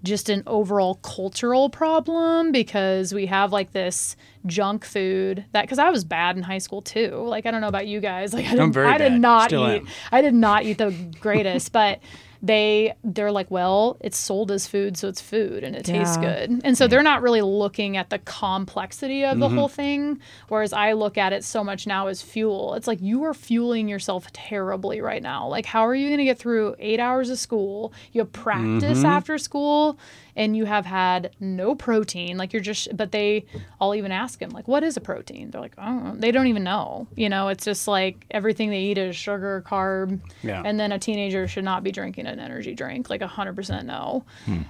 just 0.03 0.29
an 0.29 0.43
overall 0.47 0.95
cultural 0.95 1.69
problem 1.69 2.51
because 2.51 3.13
we 3.13 3.25
have 3.25 3.51
like 3.51 3.71
this 3.71 4.15
junk 4.45 4.85
food 4.85 5.43
that 5.51 5.63
because 5.63 5.79
I 5.79 5.89
was 5.89 6.03
bad 6.03 6.37
in 6.37 6.43
high 6.43 6.59
school 6.59 6.81
too. 6.81 7.23
Like 7.25 7.45
I 7.45 7.51
don't 7.51 7.61
know 7.61 7.67
about 7.67 7.87
you 7.87 7.99
guys. 7.99 8.33
Like 8.33 8.45
I, 8.45 8.51
didn't, 8.51 8.71
very 8.71 8.87
I 8.87 8.97
did 8.97 9.13
not 9.13 9.49
Still 9.49 9.67
eat 9.69 9.81
am. 9.81 9.87
I 10.11 10.21
did 10.21 10.33
not 10.33 10.63
eat 10.63 10.77
the 10.77 10.91
greatest, 11.19 11.71
but 11.73 11.99
they 12.41 12.93
they're 13.03 13.31
like, 13.31 13.49
well, 13.51 13.97
it's 14.01 14.17
sold 14.17 14.51
as 14.51 14.67
food, 14.67 14.97
so 14.97 15.07
it's 15.07 15.21
food 15.21 15.63
and 15.63 15.75
it 15.75 15.85
tastes 15.85 16.17
Yeah. 16.17 16.47
good. 16.47 16.61
And 16.63 16.77
so 16.77 16.87
they're 16.87 17.03
not 17.03 17.21
really 17.21 17.41
looking 17.41 17.97
at 17.97 18.09
the 18.09 18.19
complexity 18.19 19.23
of 19.23 19.39
the 19.39 19.47
mm-hmm. 19.47 19.57
whole 19.57 19.67
thing. 19.67 20.19
Whereas 20.47 20.73
I 20.73 20.93
look 20.93 21.17
at 21.17 21.33
it 21.33 21.43
so 21.43 21.63
much 21.63 21.87
now 21.87 22.07
as 22.07 22.21
fuel. 22.21 22.73
It's 22.75 22.87
like 22.87 23.01
you 23.01 23.23
are 23.23 23.33
fueling 23.33 23.87
yourself 23.87 24.31
terribly 24.33 25.01
right 25.01 25.21
now. 25.21 25.47
Like, 25.47 25.65
how 25.65 25.85
are 25.85 25.95
you 25.95 26.07
going 26.09 26.19
to 26.19 26.25
get 26.25 26.39
through 26.39 26.75
eight 26.79 26.99
hours 26.99 27.29
of 27.29 27.39
school? 27.39 27.93
You 28.11 28.21
have 28.21 28.31
practice 28.31 28.99
mm-hmm. 28.99 29.05
after 29.05 29.37
school 29.37 29.97
and 30.35 30.55
you 30.55 30.65
have 30.65 30.85
had 30.85 31.35
no 31.39 31.75
protein. 31.75 32.37
Like, 32.37 32.53
you're 32.53 32.61
just, 32.61 32.95
but 32.95 33.11
they, 33.11 33.45
I'll 33.79 33.95
even 33.95 34.11
ask 34.11 34.39
them, 34.39 34.49
like, 34.49 34.67
what 34.67 34.83
is 34.83 34.97
a 34.97 35.01
protein? 35.01 35.51
They're 35.51 35.61
like, 35.61 35.75
oh, 35.77 36.13
they 36.15 36.31
don't 36.31 36.47
even 36.47 36.63
know. 36.63 37.07
You 37.15 37.29
know, 37.29 37.47
it's 37.47 37.63
just 37.65 37.87
like 37.87 38.25
everything 38.31 38.69
they 38.69 38.81
eat 38.81 38.97
is 38.97 39.15
sugar, 39.15 39.63
carb. 39.65 40.19
Yeah. 40.43 40.61
And 40.65 40.79
then 40.79 40.91
a 40.91 40.99
teenager 40.99 41.47
should 41.47 41.63
not 41.63 41.83
be 41.83 41.91
drinking 41.91 42.27
an 42.27 42.39
energy 42.39 42.73
drink, 42.73 43.09
like 43.09 43.21
100% 43.21 43.85
no. 43.85 44.25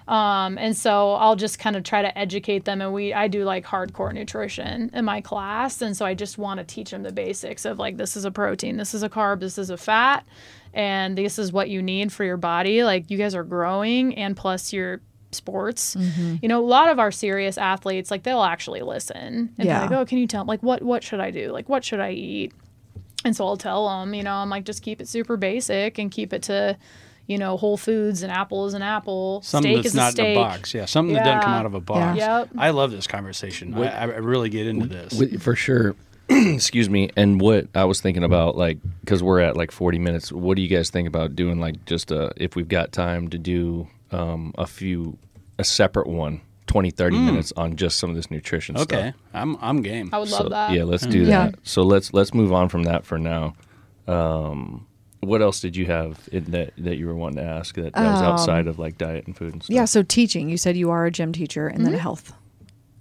Um, 0.08 0.58
and 0.58 0.76
so 0.78 1.14
I'll 1.14 1.36
just 1.36 1.60
kind 1.60 1.76
of 1.76 1.84
try 1.84 2.02
to 2.02 2.18
educate 2.18 2.66
them. 2.66 2.82
And 2.82 2.94
we, 2.94 3.14
I 3.14 3.28
do 3.28 3.44
like 3.44 3.66
hardcore 3.66 4.14
nutrition 4.14 4.92
in 4.94 5.06
my 5.06 5.22
class. 5.22 5.82
And 5.82 5.96
so 5.98 6.06
I 6.06 6.14
just 6.14 6.38
want 6.38 6.60
to 6.60 6.64
teach 6.64 6.92
them 6.92 7.04
the 7.04 7.12
basics 7.12 7.66
of 7.66 7.80
like, 7.80 7.98
this 7.98 8.16
is 8.16 8.26
a 8.26 8.32
protein, 8.32 8.78
this 8.78 8.94
is 8.94 9.04
a 9.04 9.10
carb, 9.10 9.40
this 9.40 9.58
is 9.58 9.70
a 9.70 9.78
fat, 9.78 10.26
and 10.74 11.18
this 11.18 11.40
is 11.40 11.52
what 11.52 11.70
you 11.70 11.82
need 11.82 12.12
for 12.12 12.24
your 12.24 12.38
body. 12.38 12.84
Like, 12.84 13.10
you 13.10 13.18
guys 13.18 13.34
are 13.34 13.44
growing, 13.44 14.16
and 14.16 14.36
plus 14.36 14.74
your 14.74 15.02
sports. 15.36 15.96
You 16.42 16.48
know, 16.50 16.60
a 16.64 16.66
lot 16.66 16.90
of 16.90 16.98
our 17.00 17.12
serious 17.12 17.58
athletes, 17.58 18.10
like, 18.12 18.24
they'll 18.24 18.42
actually 18.44 18.82
listen 18.82 19.54
and 19.58 19.68
Yeah. 19.68 19.88
be 19.88 19.94
like, 19.96 20.00
oh, 20.02 20.06
can 20.06 20.18
you 20.18 20.28
tell, 20.28 20.46
like, 20.46 20.64
what, 20.64 20.82
what 20.82 21.04
should 21.04 21.20
I 21.20 21.32
do? 21.32 21.52
Like, 21.52 21.70
what 21.70 21.84
should 21.86 22.00
I 22.00 22.12
eat? 22.12 22.54
And 23.24 23.36
so 23.36 23.46
I'll 23.46 23.58
tell 23.58 23.88
them, 23.88 24.14
you 24.14 24.24
know, 24.24 24.34
I'm 24.36 24.50
like, 24.50 24.66
just 24.66 24.82
keep 24.84 25.02
it 25.02 25.08
super 25.08 25.36
basic 25.38 25.98
and 25.98 26.12
keep 26.12 26.32
it 26.34 26.44
to, 26.44 26.78
you 27.28 27.38
know, 27.40 27.58
whole 27.58 27.76
foods 27.78 28.22
and 28.22 28.32
apple 28.32 28.68
is 28.68 28.74
an 28.76 28.84
apple. 28.84 29.42
Something 29.42 29.72
steak 29.72 29.84
that's 29.84 29.88
is 29.88 29.96
not 29.96 30.10
a 30.10 30.12
steak. 30.12 30.26
in 30.28 30.32
a 30.38 30.46
box. 30.46 30.74
Yeah, 30.76 30.86
something 30.86 31.16
that 31.16 31.26
doesn't 31.26 31.42
come 31.42 31.54
out 31.54 31.66
of 31.66 31.74
a 31.74 31.80
box. 31.82 32.18
Yeah. 32.20 32.40
Yep. 32.40 32.50
I 32.58 32.70
love 32.70 32.92
this 32.92 33.08
conversation. 33.08 33.74
I, 33.74 33.88
I 33.88 34.04
really 34.06 34.50
get 34.50 34.68
into 34.68 34.86
this. 34.88 35.12
Wi- 35.14 35.38
For 35.40 35.56
sure. 35.56 35.96
Excuse 36.30 36.90
me. 36.90 37.10
And 37.16 37.40
what 37.42 37.68
I 37.76 37.86
was 37.86 38.00
thinking 38.02 38.24
about, 38.24 38.56
like, 38.58 38.78
because 39.02 39.24
we're 39.24 39.40
at 39.42 39.56
like 39.58 39.72
40 39.72 39.98
minutes, 40.00 40.32
what 40.32 40.56
do 40.56 40.62
you 40.62 40.68
guys 40.68 40.90
think 40.92 41.08
about 41.08 41.36
doing, 41.36 41.60
like, 41.60 41.84
just 41.86 42.12
a, 42.12 42.32
if 42.38 42.56
we've 42.56 42.68
got 42.68 42.92
time 42.92 43.28
to 43.30 43.38
do 43.40 43.88
um, 44.12 44.54
a 44.58 44.66
few, 44.68 45.18
a 45.58 45.64
separate 45.64 46.08
one, 46.08 46.42
20, 46.68 46.92
30 46.92 47.18
minutes 47.18 47.54
on 47.56 47.76
just 47.76 47.98
some 47.98 48.10
of 48.10 48.16
this 48.16 48.30
nutrition 48.32 48.76
stuff? 48.76 48.92
okay, 48.92 49.14
I'm 49.34 49.56
I'm 49.62 49.82
game. 49.82 50.10
I 50.14 50.18
would 50.20 50.30
love 50.30 50.44
So, 50.44 50.50
that. 50.50 50.72
Yeah, 50.72 50.84
let's 50.84 51.06
do 51.06 51.20
Yeah. 51.24 51.48
that. 51.48 51.56
So 51.64 51.84
let's 51.84 52.14
let's 52.14 52.34
move 52.34 52.52
on 52.54 52.70
from 52.70 52.84
that 52.84 53.06
for 53.06 53.18
now. 53.18 53.56
Um, 54.08 54.88
what 55.22 55.42
else 55.42 55.60
did 55.60 55.76
you 55.76 55.86
have 55.88 56.28
in 56.32 56.46
that 56.52 56.74
that 56.78 56.98
you 56.98 57.08
were 57.08 57.16
wanting 57.16 57.38
to 57.38 57.50
ask 57.50 57.76
that, 57.76 57.94
that 57.94 58.12
was 58.12 58.22
Um, 58.22 58.28
outside 58.28 58.68
of 58.68 58.78
like 58.80 58.98
diet 58.98 59.26
and 59.28 59.36
food 59.36 59.54
and 59.54 59.64
stuff? 59.64 59.74
Yeah. 59.74 59.86
So 59.86 60.04
teaching, 60.04 60.50
you 60.50 60.58
said 60.58 60.78
you 60.78 60.92
are 60.92 61.06
a 61.06 61.12
gym 61.12 61.32
teacher 61.34 61.68
and 61.68 61.86
then 61.86 61.94
health. 61.94 62.34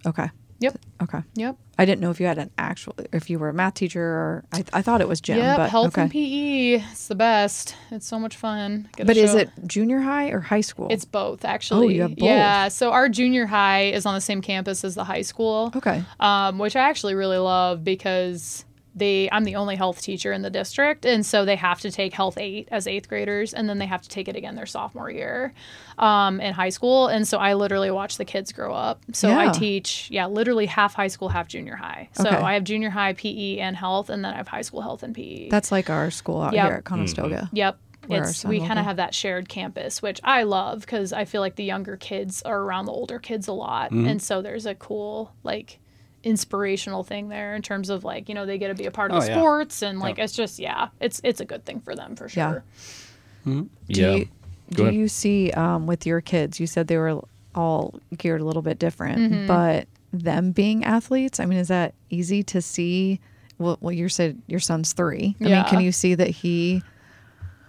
Okay. 0.07 0.31
Yep. 0.61 0.79
Okay. 1.03 1.23
Yep. 1.35 1.57
I 1.77 1.85
didn't 1.85 2.01
know 2.01 2.11
if 2.11 2.21
you 2.21 2.27
had 2.27 2.39
an 2.39 2.51
actual, 2.57 2.95
if 3.13 3.29
you 3.29 3.39
were 3.39 3.49
a 3.49 3.53
math 3.55 3.75
teacher 3.75 4.03
or 4.03 4.45
I, 4.53 4.65
I 4.73 4.83
thought 4.83 5.01
it 5.01 5.09
was 5.09 5.21
gym. 5.21 5.39
Yep. 5.39 5.57
but 5.57 5.71
Health 5.71 5.89
okay. 5.89 6.03
and 6.03 6.11
PE. 6.11 6.73
It's 6.93 7.09
the 7.09 7.15
best. 7.15 7.75
It's 7.91 8.07
so 8.07 8.19
much 8.19 8.37
fun. 8.37 8.89
Get 8.97 9.07
But 9.07 9.17
is 9.17 9.35
it 9.35 9.51
junior 9.67 10.01
high 10.01 10.29
or 10.29 10.41
high 10.41 10.61
school? 10.61 10.89
It's 10.91 11.05
both, 11.05 11.45
actually. 11.45 11.87
Oh, 11.87 11.89
you 11.89 12.03
have 12.03 12.17
both. 12.17 12.27
Yeah. 12.27 12.69
So 12.69 12.93
our 12.93 13.09
junior 13.09 13.47
high 13.47 13.85
is 13.87 14.07
on 14.07 14.15
the 14.15 14.21
same 14.21 14.41
campus 14.41 14.85
as 14.85 14.95
the 14.95 15.05
high 15.05 15.23
school. 15.23 15.73
okay. 15.75 16.05
um, 16.21 16.59
which 16.59 16.77
I 16.77 16.81
actually 16.89 17.15
really 17.15 17.39
love 17.39 17.83
because 17.83 18.65
they 18.95 19.29
I'm 19.33 19.45
the 19.45 19.57
only 19.57 19.77
health 19.77 20.01
teacher 20.01 20.33
in 20.33 20.43
the 20.43 20.51
district, 20.51 21.05
and 21.05 21.27
so 21.27 21.45
they 21.45 21.57
have 21.57 21.81
to 21.81 21.91
take 21.91 22.13
Health 22.15 22.39
Eight 22.39 22.69
as 22.71 22.87
eighth 22.87 23.09
graders, 23.09 23.53
and 23.53 23.69
then 23.69 23.79
they 23.79 23.87
have 23.87 24.03
to 24.03 24.09
take 24.09 24.29
it 24.29 24.37
again 24.37 24.55
their 24.55 24.67
sophomore 24.67 25.11
year 25.11 25.53
um, 25.99 26.41
in 26.41 26.55
high 26.55 26.69
school. 26.69 27.09
And 27.09 27.27
so 27.27 27.39
I 27.39 27.55
literally 27.55 27.91
watch 27.91 28.17
the 28.19 28.25
kids 28.25 28.53
grow 28.53 28.73
up. 28.75 29.01
So 29.13 29.37
I 29.37 29.51
teach, 29.51 30.09
yeah, 30.11 30.27
literally 30.27 30.67
half 30.67 30.95
high 30.95 31.09
school, 31.09 31.29
half 31.29 31.49
junior 31.49 31.77
high. 31.77 32.09
So 32.13 32.29
Okay. 32.29 32.37
I 32.37 32.55
have 32.55 32.65
junior 32.65 32.91
high 32.91 33.13
PE 33.15 33.59
and 33.59 33.77
health, 33.77 34.11
and 34.11 34.25
then 34.25 34.33
I 34.33 34.37
have 34.37 34.49
high 34.49 34.63
school 34.63 34.81
health 34.83 35.03
and 35.03 35.15
PE. 35.15 35.49
That's 35.49 35.73
like 35.73 35.91
our 35.91 36.11
school 36.11 36.41
out 36.43 36.53
Yep. 36.55 36.65
here 36.67 36.75
at 36.77 36.85
Conestoga. 36.85 37.51
Yep. 37.53 37.79
where 38.07 38.23
our 38.25 38.29
It's 38.31 38.45
we 38.45 38.61
kind 38.61 38.79
of 38.79 38.85
have 38.85 38.97
that 38.99 39.15
shared 39.15 39.49
campus, 39.49 40.03
which 40.03 40.21
I 40.23 40.43
love 40.43 40.81
because 40.83 41.13
I 41.13 41.25
feel 41.25 41.41
like 41.41 41.57
the 41.57 41.65
younger 41.65 41.97
kids 41.97 42.43
are 42.43 42.61
around 42.61 42.85
the 42.85 42.93
older 42.93 43.19
kids 43.19 43.49
a 43.49 43.53
lot, 43.53 43.91
Mm-hmm. 43.93 44.07
and 44.07 44.23
so 44.23 44.43
there's 44.43 44.67
a 44.67 44.75
cool 44.75 45.33
like 45.43 45.79
inspirational 46.25 47.05
thing 47.05 47.29
there 47.29 47.55
in 47.55 47.63
terms 47.63 47.91
of 47.91 48.03
like 48.03 48.29
you 48.29 48.35
know 48.35 48.47
they 48.47 48.59
get 48.59 48.69
to 48.69 48.75
be 48.75 48.87
a 48.87 48.91
part 48.91 49.11
of 49.11 49.19
Oh, 49.19 49.21
the 49.21 49.27
yeah. 49.29 49.37
sports 49.37 49.83
and 49.83 50.01
like 50.01 50.19
it's 50.19 50.33
just 50.33 50.59
yeah 50.59 50.89
it's 51.01 51.21
it's 51.23 51.41
a 51.41 51.45
good 51.45 51.65
thing 51.65 51.81
for 51.81 51.95
them 51.95 52.17
for 52.17 52.29
sure. 52.29 52.43
Yeah. 52.43 52.53
sure. 52.53 53.53
Do 53.55 53.69
yeah. 53.89 54.11
you, 54.15 54.29
do 54.71 54.91
you 54.91 55.07
see 55.09 55.51
um, 55.53 55.87
with 55.87 56.07
your 56.07 56.21
kids? 56.23 56.59
You 56.59 56.67
said 56.67 56.89
they 56.89 56.97
were 56.97 57.21
all 57.55 58.01
geared 58.17 58.41
a 58.41 58.45
little 58.45 58.63
bit 58.63 58.79
different, 58.79 59.19
Mm-hmm. 59.19 59.47
but 59.47 59.87
them 60.13 60.53
being 60.53 60.85
athletes, 60.85 61.39
I 61.41 61.45
mean, 61.47 61.59
is 61.59 61.69
that 61.69 61.93
easy 62.09 62.43
to 62.45 62.63
see? 62.63 63.21
Well, 63.59 63.77
well 63.81 63.93
you 63.93 64.09
said 64.09 64.41
your 64.47 64.61
son's 64.61 64.93
three. 64.95 65.37
I 65.41 65.45
mean, 65.45 65.65
can 65.65 65.81
you 65.81 65.93
see 65.93 66.15
that 66.15 66.29
he 66.31 66.83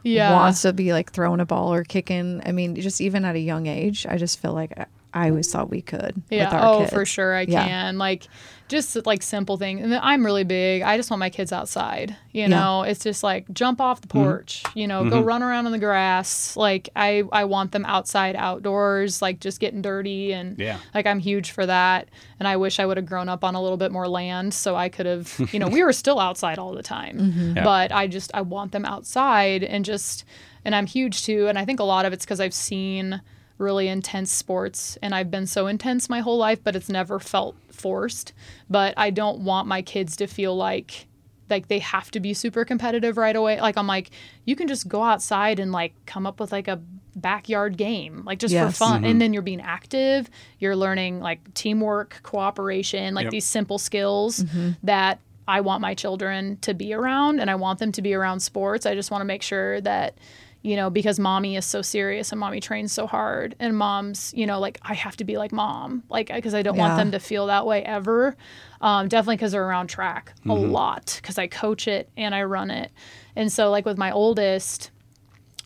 Yeah. 0.04 0.32
wants 0.34 0.62
to 0.62 0.72
be 0.72 0.94
like 0.94 1.12
throwing 1.12 1.40
a 1.42 1.46
ball 1.46 1.74
or 1.74 1.84
kicking. 1.84 2.42
I 2.46 2.52
mean, 2.54 2.76
just 2.76 3.02
even 3.02 3.26
at 3.26 3.36
a 3.36 3.40
young 3.40 3.68
age, 3.68 4.06
I 4.08 4.18
just 4.18 4.40
feel 4.40 4.54
like 4.54 4.72
I, 5.16 5.26
I 5.26 5.30
always 5.30 5.52
thought 5.52 5.70
we 5.70 5.82
could. 5.82 6.22
Yeah. 6.30 6.46
With 6.46 6.54
our 6.54 6.74
oh, 6.74 6.80
kids. 6.80 6.94
for 6.94 7.06
sure 7.06 7.36
I 7.36 7.42
Yeah. 7.42 7.66
can. 7.66 7.98
Like 7.98 8.28
just 8.68 9.06
like 9.06 9.22
simple 9.22 9.58
things. 9.58 9.82
And 9.84 9.94
I'm 9.94 10.26
really 10.26 10.44
big. 10.44 10.82
I 10.82 10.98
just 10.98 11.12
want 11.12 11.20
my 11.20 11.30
kids 11.30 11.52
outside. 11.52 12.16
You 12.32 12.42
Yeah. 12.42 12.48
know, 12.48 12.82
it's 12.82 13.04
just 13.04 13.24
like 13.24 13.46
jump 13.54 13.80
off 13.80 14.02
the 14.02 14.08
mm-hmm. 14.08 14.24
porch, 14.24 14.64
you 14.74 14.88
know, 14.88 15.08
go 15.08 15.18
mm-hmm. 15.18 15.26
run 15.26 15.44
around 15.44 15.68
on 15.68 15.72
the 15.72 15.78
grass. 15.80 16.58
Like 16.58 16.90
I 16.96 17.24
I 17.32 17.46
want 17.46 17.72
them 17.72 17.86
outside 17.86 18.36
outdoors, 18.36 19.22
like 19.22 19.40
just 19.40 19.60
getting 19.60 19.82
dirty 19.82 20.34
and 20.34 20.58
Yeah. 20.58 20.80
like 20.94 21.06
I'm 21.06 21.20
huge 21.20 21.52
for 21.52 21.66
that. 21.66 22.10
And 22.40 22.48
I 22.48 22.58
wish 22.58 22.80
I 22.80 22.86
would 22.86 22.98
have 22.98 23.06
grown 23.06 23.30
up 23.30 23.44
on 23.44 23.56
a 23.56 23.62
little 23.62 23.78
bit 23.78 23.92
more 23.92 24.08
land 24.08 24.54
so 24.54 24.76
I 24.76 24.90
could 24.90 25.06
have, 25.06 25.50
you 25.52 25.60
know, 25.60 25.68
we 25.68 25.84
were 25.84 25.94
still 25.94 26.20
outside 26.20 26.58
all 26.60 26.74
the 26.74 26.84
time. 26.84 27.06
Mm-hmm. 27.26 27.58
Yeah. 27.58 27.64
But 27.64 27.92
I 27.92 28.08
just 28.08 28.30
I 28.34 28.42
want 28.42 28.72
them 28.72 28.86
outside 28.86 29.64
and 29.64 29.84
just 29.84 30.26
and 30.64 30.76
I'm 30.76 30.86
huge 30.86 31.24
too 31.24 31.48
and 31.48 31.58
I 31.58 31.66
think 31.66 31.80
a 31.80 31.84
lot 31.84 32.06
of 32.06 32.14
it's 32.14 32.26
cuz 32.26 32.40
I've 32.40 32.54
seen 32.54 33.22
really 33.58 33.88
intense 33.88 34.32
sports 34.32 34.98
and 35.02 35.16
I've 35.16 35.32
been 35.32 35.48
so 35.48 35.68
intense 35.68 36.10
my 36.10 36.20
whole 36.20 36.38
life 36.38 36.64
but 36.64 36.76
it's 36.76 36.90
never 36.90 37.20
felt 37.20 37.56
forced. 37.72 38.34
But 38.70 38.94
I 38.98 39.10
don't 39.10 39.40
want 39.42 39.68
my 39.68 39.82
kids 39.82 40.16
to 40.18 40.28
feel 40.28 40.56
like 40.56 41.08
like 41.50 41.68
they 41.68 41.80
have 41.80 42.10
to 42.12 42.20
be 42.20 42.34
super 42.34 42.66
competitive 42.66 43.18
right 43.18 43.36
away. 43.36 43.62
Like 43.62 43.78
I'm 43.78 43.86
like, 43.86 44.10
you 44.46 44.56
can 44.56 44.68
just 44.68 44.88
go 44.88 45.04
outside 45.04 45.60
and 45.60 45.72
like 45.72 45.94
come 46.08 46.26
up 46.26 46.40
with 46.40 46.52
like 46.52 46.68
a 46.68 46.82
backyard 47.16 47.78
game, 47.78 48.24
like 48.26 48.40
just 48.40 48.54
Yes. 48.54 48.72
for 48.72 48.76
fun. 48.86 49.02
Mm-hmm. 49.02 49.12
And 49.12 49.22
then 49.22 49.34
you're 49.34 49.44
being 49.44 49.62
active, 49.62 50.30
you're 50.60 50.76
learning 50.76 51.20
like 51.20 51.54
teamwork, 51.54 52.20
cooperation, 52.24 53.14
like 53.14 53.26
Yep. 53.26 53.32
these 53.32 53.46
simple 53.46 53.78
skills 53.78 54.40
mm-hmm. 54.40 54.72
that 54.84 55.20
I 55.48 55.62
want 55.62 55.82
my 55.82 55.94
children 55.94 56.58
to 56.62 56.74
be 56.74 56.94
around 56.94 57.40
and 57.40 57.52
I 57.52 57.56
want 57.56 57.78
them 57.78 57.92
to 57.92 58.02
be 58.02 58.16
around 58.16 58.40
sports. 58.40 58.88
I 58.88 58.96
just 58.96 59.12
want 59.12 59.22
to 59.22 59.26
make 59.26 59.44
sure 59.44 59.80
that 59.82 60.18
you 60.66 60.76
know, 60.76 60.90
because 60.90 61.20
mommy 61.20 61.56
is 61.56 61.64
so 61.66 61.84
serious 61.84 62.32
and 62.32 62.40
mommy 62.40 62.60
trains 62.60 62.92
so 62.92 63.06
hard, 63.06 63.56
and 63.60 63.78
mom's, 63.78 64.34
you 64.36 64.48
know, 64.48 64.60
like 64.60 64.80
I 64.82 64.96
have 64.96 65.16
to 65.18 65.24
be 65.24 65.38
like 65.38 65.52
mom, 65.52 66.04
like 66.10 66.34
because 66.34 66.56
I 66.56 66.64
don't 66.64 66.76
want 66.76 66.98
them 66.98 67.12
to 67.12 67.20
feel 67.20 67.46
that 67.48 67.68
way 67.68 67.84
ever. 67.84 68.36
Um, 68.82 69.08
definitely 69.08 69.36
because 69.36 69.52
they're 69.52 69.66
around 69.66 69.88
track 69.88 70.34
a 70.46 70.54
lot 70.54 71.20
because 71.22 71.38
I 71.38 71.46
coach 71.48 71.88
it 71.88 72.10
and 72.18 72.34
I 72.34 72.44
run 72.44 72.72
it, 72.72 72.92
and 73.36 73.52
so 73.52 73.70
like 73.70 73.86
with 73.86 73.98
my 73.98 74.12
oldest, 74.12 74.90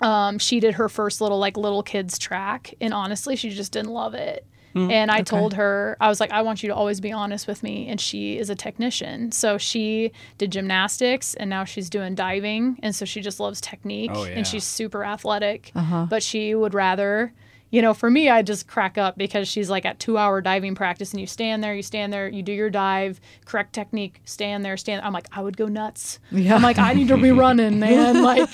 um, 0.01 0.37
she 0.37 0.59
did 0.59 0.73
her 0.75 0.89
first 0.89 1.21
little 1.21 1.39
like 1.39 1.55
little 1.55 1.81
kids 1.81 2.19
track, 2.19 2.73
and 2.81 2.93
honestly, 2.93 3.37
she 3.37 3.49
just 3.51 3.71
didn't 3.71 3.91
love 3.91 4.13
it. 4.13 4.45
And 4.75 5.09
I 5.11 5.21
told 5.21 5.53
her, 5.55 5.97
I 5.99 6.07
was 6.09 6.19
like, 6.19 6.31
I 6.31 6.41
want 6.41 6.61
you 6.63 6.69
to 6.69 6.75
always 6.75 7.01
be 7.01 7.11
honest 7.11 7.47
with 7.47 7.63
me. 7.63 7.87
And 7.87 7.99
she 7.99 8.37
is 8.37 8.49
a 8.49 8.55
technician. 8.55 9.31
So 9.31 9.57
she 9.57 10.11
did 10.37 10.51
gymnastics 10.51 11.33
and 11.33 11.49
now 11.49 11.63
she's 11.65 11.89
doing 11.89 12.15
diving. 12.15 12.77
And 12.83 12.95
so 12.95 13.05
she 13.05 13.21
just 13.21 13.39
loves 13.39 13.59
technique 13.61 14.11
Oh, 14.13 14.23
yeah. 14.25 14.31
and 14.31 14.47
she's 14.47 14.63
super 14.63 15.03
athletic. 15.03 15.71
Uh-huh. 15.75 16.05
But 16.09 16.23
she 16.23 16.53
would 16.55 16.73
rather, 16.73 17.33
you 17.71 17.81
know, 17.81 17.93
for 17.93 18.09
me, 18.09 18.29
I 18.29 18.41
just 18.41 18.67
crack 18.67 18.97
up 18.97 19.17
because 19.17 19.47
she's 19.47 19.69
like 19.69 19.85
at 19.85 19.99
two 19.99 20.17
hour 20.17 20.41
diving 20.41 20.75
practice 20.75 21.11
and 21.11 21.21
you 21.21 21.27
stand 21.27 21.63
there, 21.63 21.75
you 21.75 21.83
stand 21.83 22.11
there, 22.11 22.27
you 22.27 22.41
do 22.41 22.51
your 22.51 22.69
dive, 22.69 23.19
correct 23.45 23.73
technique, 23.73 24.21
stand 24.25 24.65
there, 24.65 24.75
stand. 24.77 25.03
I'm 25.05 25.13
like, 25.13 25.27
I 25.31 25.41
would 25.41 25.55
go 25.57 25.67
nuts. 25.67 26.19
Yeah. 26.31 26.55
I'm 26.55 26.61
like, 26.63 26.77
I 26.79 26.93
need 26.93 27.09
to 27.09 27.17
be 27.17 27.31
running, 27.45 27.79
man. 27.79 28.23
Like, 28.23 28.49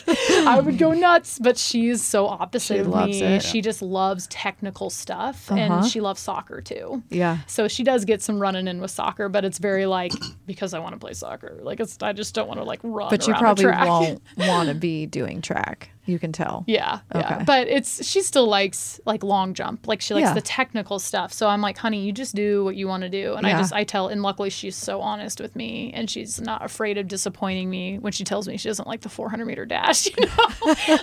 I 0.45 0.59
would 0.59 0.77
go 0.77 0.91
nuts. 0.91 1.39
But 1.39 1.57
she's 1.57 2.03
so 2.03 2.27
opposite 2.27 2.75
She 2.75 2.79
of 2.79 2.87
loves 2.87 3.21
me. 3.21 3.25
it. 3.27 3.43
She 3.43 3.61
just 3.61 3.81
loves 3.81 4.27
technical 4.27 4.89
stuff 4.89 5.49
Uh-huh. 5.51 5.59
and 5.59 5.85
she 5.85 6.01
loves 6.01 6.19
soccer 6.19 6.61
too. 6.61 7.03
Yeah. 7.09 7.37
So 7.47 7.67
she 7.67 7.83
does 7.83 8.05
get 8.05 8.21
some 8.21 8.39
running 8.39 8.67
in 8.67 8.81
with 8.81 8.91
soccer, 8.91 9.29
but 9.29 9.45
it's 9.45 9.59
very 9.59 9.85
like 9.85 10.11
because 10.45 10.73
I 10.73 10.79
want 10.79 10.93
to 10.93 10.99
play 10.99 11.13
soccer. 11.13 11.57
Like 11.61 11.79
it's 11.79 11.97
I 12.01 12.13
just 12.13 12.35
don't 12.35 12.47
want 12.47 12.59
to 12.59 12.63
like 12.65 12.79
run. 12.83 13.09
But 13.09 13.27
you 13.27 13.33
probably 13.35 13.65
won't 13.67 14.21
want 14.37 14.69
to 14.69 14.75
be 14.75 15.05
doing 15.05 15.41
track. 15.41 15.89
You 16.05 16.19
can 16.19 16.31
tell. 16.31 16.63
Yeah, 16.67 16.99
yeah. 17.13 17.43
But 17.45 17.67
it's 17.67 18.05
she 18.07 18.21
still 18.21 18.47
likes 18.47 18.99
like 19.05 19.23
long 19.23 19.53
jump. 19.53 19.87
Like 19.87 20.01
she 20.01 20.13
likes 20.13 20.27
Yeah. 20.27 20.33
the 20.33 20.41
technical 20.41 20.99
stuff. 20.99 21.33
So 21.33 21.47
I'm 21.47 21.61
like, 21.61 21.77
honey, 21.77 22.05
you 22.05 22.11
just 22.11 22.35
do 22.35 22.63
what 22.63 22.75
you 22.75 22.87
want 22.87 23.01
to 23.03 23.09
do. 23.09 23.33
And 23.35 23.45
I 23.47 23.51
just 23.57 23.73
I 23.73 23.83
tell 23.83 24.07
and 24.09 24.21
luckily 24.21 24.49
she's 24.49 24.75
so 24.75 25.01
honest 25.01 25.39
with 25.41 25.55
me 25.55 25.91
and 25.93 26.09
she's 26.09 26.39
not 26.39 26.63
afraid 26.63 26.97
of 26.97 27.07
disappointing 27.07 27.69
me 27.69 27.97
when 27.99 28.13
she 28.13 28.23
tells 28.23 28.47
me 28.47 28.57
she 28.57 28.69
doesn't 28.69 28.87
like 28.87 29.01
the 29.01 29.09
400 29.09 29.45
meter 29.45 29.65
dash. 29.65 30.07
You 30.17 30.25
know, 30.27 30.31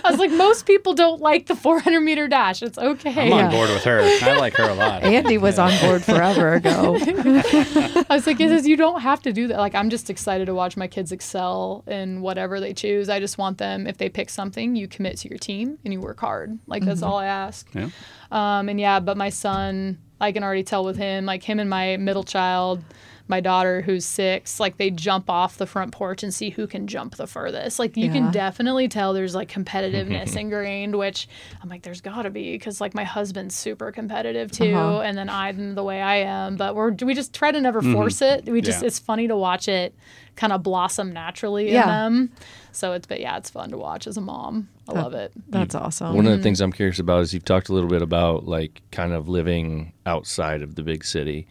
I 0.03 0.09
was 0.11 0.19
like, 0.19 0.31
most 0.31 0.65
people 0.65 0.93
don't 0.93 1.21
like 1.21 1.45
the 1.47 1.55
400 1.55 1.99
meter 2.01 2.27
dash. 2.27 2.61
It's 2.63 2.77
okay. 2.77 3.09
I'm 3.23 3.27
Yeah. 3.29 3.45
on 3.45 3.51
board 3.51 3.69
with 3.69 3.83
her. 3.83 3.99
I 4.01 4.37
like 4.37 4.55
her 4.57 4.69
a 4.69 4.73
lot. 4.73 5.03
Andy 5.03 5.37
was 5.37 5.59
on 5.59 5.71
board 5.81 6.03
forever 6.03 6.53
ago. 6.53 6.97
I 7.01 8.05
was 8.09 8.25
like, 8.27 8.39
it 8.39 8.51
is, 8.51 8.67
you 8.67 8.75
don't 8.77 9.01
have 9.01 9.21
to 9.23 9.33
do 9.33 9.47
that. 9.47 9.57
Like, 9.57 9.75
I'm 9.75 9.89
just 9.89 10.09
excited 10.09 10.45
to 10.45 10.55
watch 10.55 10.75
my 10.77 10.87
kids 10.87 11.11
excel 11.11 11.83
in 11.87 12.21
whatever 12.21 12.59
they 12.59 12.73
choose. 12.73 13.09
I 13.09 13.19
just 13.19 13.37
want 13.37 13.57
them, 13.57 13.87
if 13.87 13.97
they 13.97 14.09
pick 14.09 14.29
something, 14.29 14.75
you 14.75 14.87
commit 14.93 15.17
to 15.17 15.29
your 15.29 15.37
team 15.39 15.77
and 15.83 15.93
you 15.93 15.99
work 15.99 16.19
hard. 16.19 16.57
Like, 16.67 16.83
that's 16.85 17.01
all 17.01 17.17
I 17.17 17.25
ask. 17.25 17.67
Yeah. 17.73 17.89
Um, 18.31 18.69
and 18.69 18.79
yeah, 18.79 18.99
but 18.99 19.17
my 19.17 19.29
son, 19.29 19.97
I 20.21 20.31
can 20.31 20.43
already 20.43 20.63
tell 20.63 20.85
with 20.85 20.97
him, 20.97 21.25
like 21.25 21.43
him 21.43 21.59
and 21.59 21.69
my 21.69 21.97
middle 21.97 22.23
child, 22.23 22.83
my 23.27 23.39
daughter 23.39 23.81
who's 23.81 24.05
six, 24.05 24.59
like 24.59 24.75
they 24.77 24.89
jump 24.89 25.29
off 25.29 25.57
the 25.57 25.65
front 25.65 25.93
porch 25.93 26.23
and 26.23 26.33
see 26.33 26.49
who 26.49 26.67
can 26.67 26.87
jump 26.87 27.15
the 27.15 27.25
furthest. 27.25 27.79
Like 27.79 27.95
you 27.95 28.07
Yeah. 28.07 28.11
can 28.13 28.31
definitely 28.31 28.89
tell 28.89 29.13
there's 29.13 29.33
like 29.33 29.49
competitiveness 29.49 30.35
ingrained, 30.39 30.95
which 30.97 31.27
I'm 31.61 31.69
like, 31.69 31.83
there's 31.83 32.01
got 32.01 32.23
to 32.23 32.29
be 32.29 32.51
because 32.53 32.81
like 32.81 32.93
my 32.93 33.05
husband's 33.05 33.55
super 33.55 33.91
competitive 33.93 34.51
too, 34.51 34.73
Uh-huh. 34.75 35.01
and 35.01 35.17
then 35.17 35.29
I'm 35.29 35.73
the 35.75 35.83
way 35.83 36.01
I 36.01 36.17
am. 36.17 36.57
But 36.57 36.75
we're 36.75 36.91
we 37.01 37.13
just 37.13 37.33
try 37.33 37.51
to 37.51 37.61
never 37.61 37.81
force 37.81 38.21
it. 38.21 38.45
We 38.45 38.59
just 38.61 38.81
Yeah. 38.81 38.87
it's 38.87 38.99
funny 38.99 39.27
to 39.29 39.37
watch 39.37 39.67
it 39.69 39.95
kind 40.35 40.51
of 40.51 40.61
blossom 40.63 41.13
naturally 41.13 41.71
Yeah. 41.71 41.83
in 41.83 41.87
them. 41.87 42.31
So 42.73 42.91
it's 42.93 43.07
but 43.07 43.19
yeah, 43.19 43.37
it's 43.37 43.49
fun 43.49 43.69
to 43.69 43.77
watch 43.77 44.07
as 44.07 44.17
a 44.17 44.21
mom. 44.21 44.69
I 44.89 44.93
love 44.93 45.13
it. 45.13 45.31
That's 45.47 45.75
awesome. 45.75 46.15
One 46.15 46.27
of 46.27 46.35
the 46.35 46.43
things 46.43 46.59
I'm 46.59 46.73
curious 46.73 46.99
about 46.99 47.21
is 47.21 47.33
you've 47.33 47.45
talked 47.45 47.69
a 47.69 47.73
little 47.73 47.89
bit 47.89 48.01
about 48.01 48.45
like 48.45 48.81
kind 48.91 49.13
of 49.13 49.29
living 49.29 49.93
outside 50.05 50.61
of 50.61 50.75
the 50.75 50.83
big 50.83 51.05
city 51.05 51.47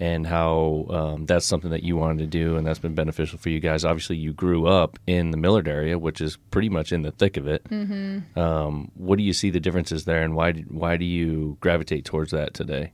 and 0.00 0.26
how 0.26 0.86
um, 0.90 1.26
that's 1.26 1.46
something 1.46 1.70
that 1.70 1.84
you 1.84 1.96
wanted 1.96 2.18
to 2.18 2.26
do 2.26 2.56
and 2.56 2.66
that's 2.66 2.80
been 2.80 2.94
beneficial 2.94 3.38
for 3.38 3.48
you 3.48 3.60
guys. 3.60 3.84
Obviously, 3.84 4.16
you 4.16 4.32
grew 4.32 4.66
up 4.66 4.98
in 5.06 5.30
the 5.30 5.36
Millard 5.36 5.68
area, 5.68 5.98
which 5.98 6.20
is 6.20 6.36
pretty 6.50 6.68
much 6.68 6.92
in 6.92 7.02
the 7.02 7.12
thick 7.12 7.36
of 7.36 7.46
it. 7.46 7.64
Mm-hmm. 7.64 8.38
Um, 8.38 8.90
what 8.94 9.16
do 9.16 9.22
you 9.22 9.32
see 9.32 9.50
the 9.50 9.60
differences 9.60 10.04
there, 10.04 10.22
and 10.22 10.34
why 10.34 10.52
why 10.52 10.96
do 10.96 11.04
you 11.04 11.56
gravitate 11.60 12.04
towards 12.04 12.32
that 12.32 12.54
today? 12.54 12.92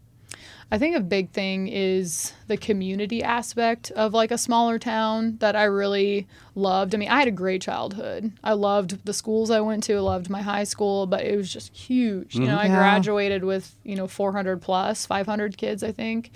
I 0.72 0.78
think 0.78 0.94
a 0.94 1.00
big 1.00 1.30
thing 1.30 1.66
is 1.66 2.32
the 2.46 2.56
community 2.56 3.24
aspect 3.24 3.90
of 3.92 4.14
like 4.14 4.30
a 4.30 4.38
smaller 4.38 4.78
town 4.78 5.36
that 5.40 5.56
I 5.56 5.64
really 5.64 6.28
loved. 6.54 6.94
I 6.94 6.98
mean, 6.98 7.08
I 7.08 7.18
had 7.18 7.26
a 7.26 7.32
great 7.32 7.60
childhood. 7.60 8.32
I 8.44 8.52
loved 8.52 9.04
the 9.04 9.12
schools 9.12 9.50
I 9.50 9.60
went 9.60 9.82
to, 9.84 10.00
loved 10.00 10.30
my 10.30 10.42
high 10.42 10.64
school, 10.64 11.06
but 11.06 11.24
it 11.24 11.36
was 11.36 11.52
just 11.52 11.76
huge. 11.76 12.36
You 12.36 12.42
know, 12.42 12.56
mm-hmm. 12.56 12.72
I 12.72 12.76
graduated 12.76 13.42
with, 13.42 13.74
you 13.82 13.96
know, 13.96 14.06
400 14.06 14.62
plus, 14.62 15.06
500 15.06 15.56
kids, 15.56 15.82
I 15.82 15.90
think. 15.90 16.30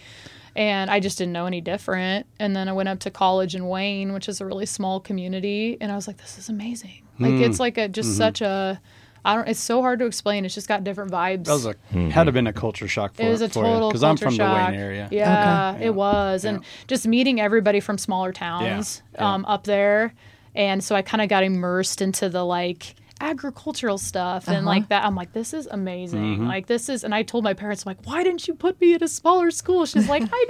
And 0.57 0.91
I 0.91 0.99
just 0.99 1.19
didn't 1.19 1.33
know 1.33 1.47
any 1.47 1.61
different. 1.61 2.27
And 2.41 2.57
then 2.57 2.69
I 2.69 2.73
went 2.73 2.89
up 2.89 3.01
to 3.01 3.11
college 3.13 3.55
in 3.55 3.69
Wayne, 3.69 4.13
which 4.13 4.29
is 4.29 4.41
a 4.41 4.47
really 4.47 4.67
small 4.67 4.99
community, 5.01 5.77
and 5.81 5.91
I 5.91 5.97
was 5.97 6.07
like, 6.07 6.17
this 6.17 6.39
is 6.39 6.49
amazing. 6.49 7.03
Like 7.19 7.35
it's 7.35 7.57
mm. 7.57 7.61
like 7.61 7.79
a 7.79 7.89
just 7.89 8.11
mm-hmm. 8.11 8.19
such 8.19 8.41
a 8.41 8.81
I 9.25 9.35
don't 9.37 9.49
it's 9.49 9.61
so 9.61 9.81
hard 9.81 9.99
to 10.01 10.07
explain. 10.07 10.45
It's 10.45 10.55
just 10.55 10.69
got 10.69 10.85
different 10.85 11.11
vibes. 11.11 11.45
That 11.47 11.53
was 11.53 11.67
a 11.67 11.75
had 12.11 12.25
to 12.25 12.33
been 12.33 12.47
a 12.47 12.53
culture 12.53 12.89
shock 12.89 13.15
for 13.15 13.23
It 13.23 13.29
was 13.31 13.41
a 13.41 13.49
for 13.49 13.63
total 13.63 13.89
because 13.89 14.03
I'm 14.03 14.17
culture 14.17 14.25
from 14.27 14.35
shock. 14.35 14.67
the 14.69 14.73
Wayne 14.73 14.81
area. 14.81 15.09
Yeah, 15.11 15.73
Okay. 15.77 15.87
it 15.87 15.95
was, 15.95 16.45
and 16.45 16.63
just 16.89 17.07
meeting 17.07 17.41
everybody 17.41 17.81
from 17.81 17.97
smaller 17.99 18.33
towns 18.33 19.03
Yeah. 19.15 19.35
Um, 19.35 19.45
up 19.47 19.65
there, 19.65 20.13
and 20.55 20.85
so 20.85 20.95
I 20.95 21.03
kind 21.03 21.23
of 21.23 21.29
got 21.29 21.43
immersed 21.43 22.03
into 22.03 22.29
the 22.29 22.45
like 22.45 22.95
agricultural 23.25 23.97
stuff 23.97 24.49
and 24.49 24.67
like 24.67 24.89
that. 24.89 25.05
I'm 25.05 25.15
like, 25.15 25.33
this 25.33 25.55
is 25.55 25.67
amazing. 25.71 26.37
Mm-hmm. 26.37 26.47
Like 26.47 26.67
this 26.67 26.89
is, 26.89 27.05
and 27.05 27.15
I 27.15 27.23
told 27.23 27.43
my 27.43 27.55
parents, 27.55 27.85
I'm 27.85 27.91
like, 27.91 28.07
why 28.07 28.23
didn't 28.23 28.47
you 28.47 28.55
put 28.55 28.81
me 28.81 28.95
at 28.95 29.03
a 29.03 29.09
smaller 29.09 29.51
school? 29.51 29.87
She's 29.87 30.09
like, 30.09 30.23
I 30.31 30.45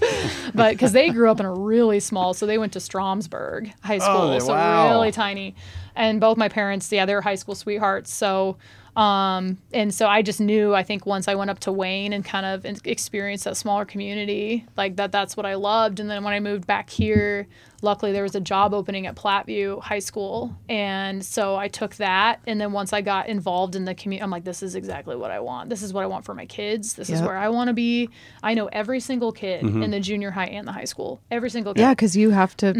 know, 0.00 0.50
but 0.54 0.72
because 0.72 0.92
they 0.92 1.08
grew 1.10 1.30
up 1.30 1.40
in 1.40 1.46
a 1.46 1.52
really 1.52 2.00
small, 2.00 2.34
so 2.34 2.44
they 2.46 2.58
went 2.58 2.72
to 2.74 2.78
Stromsburg 2.78 3.72
High 3.82 3.98
School, 3.98 4.30
they- 4.30 4.40
so 4.40 4.52
wow. 4.52 4.90
really 4.90 5.10
tiny, 5.10 5.54
and 5.96 6.20
both 6.20 6.36
my 6.36 6.48
parents, 6.48 6.92
yeah, 6.92 7.06
they're 7.06 7.22
high 7.22 7.34
school 7.36 7.54
sweethearts, 7.54 8.12
so. 8.12 8.56
Um, 8.98 9.58
and 9.72 9.94
so 9.94 10.08
I 10.08 10.22
just 10.22 10.40
knew, 10.40 10.74
I 10.74 10.82
think 10.82 11.06
once 11.06 11.28
I 11.28 11.36
went 11.36 11.50
up 11.50 11.60
to 11.60 11.72
Wayne 11.72 12.12
and 12.12 12.24
kind 12.24 12.44
of 12.44 12.66
experienced 12.84 13.44
that 13.44 13.56
smaller 13.56 13.84
community, 13.84 14.66
like 14.76 14.96
that, 14.96 15.12
that's 15.12 15.36
what 15.36 15.46
I 15.46 15.54
loved. 15.54 16.00
And 16.00 16.10
then 16.10 16.24
when 16.24 16.34
I 16.34 16.40
moved 16.40 16.66
back 16.66 16.90
here, 16.90 17.46
luckily 17.80 18.10
there 18.10 18.24
was 18.24 18.34
a 18.34 18.40
job 18.40 18.74
opening 18.74 19.06
at 19.06 19.14
Platteview 19.14 19.80
High 19.80 20.00
School. 20.00 20.56
And 20.68 21.24
so 21.24 21.54
I 21.54 21.68
took 21.68 21.94
that. 21.96 22.40
And 22.48 22.60
then 22.60 22.72
once 22.72 22.92
I 22.92 23.00
got 23.00 23.28
involved 23.28 23.76
in 23.76 23.84
the 23.84 23.94
community, 23.94 24.24
I'm 24.24 24.30
like, 24.30 24.42
this 24.42 24.64
is 24.64 24.74
exactly 24.74 25.14
what 25.14 25.30
I 25.30 25.38
want. 25.38 25.70
This 25.70 25.82
is 25.82 25.92
what 25.92 26.02
I 26.02 26.06
want 26.08 26.24
for 26.24 26.34
my 26.34 26.46
kids. 26.46 26.94
This 26.94 27.08
is 27.08 27.22
where 27.22 27.36
I 27.36 27.50
want 27.50 27.68
to 27.68 27.74
be. 27.74 28.10
I 28.42 28.54
know 28.54 28.66
every 28.66 28.98
single 28.98 29.30
kid 29.30 29.62
in 29.64 29.92
the 29.92 30.00
junior 30.00 30.32
high 30.32 30.46
and 30.46 30.66
the 30.66 30.72
high 30.72 30.86
school, 30.86 31.20
every 31.30 31.50
single 31.50 31.72
kid. 31.72 31.82
Yeah, 31.82 31.92
because 31.92 32.16
you 32.16 32.30
have 32.30 32.56
to 32.56 32.72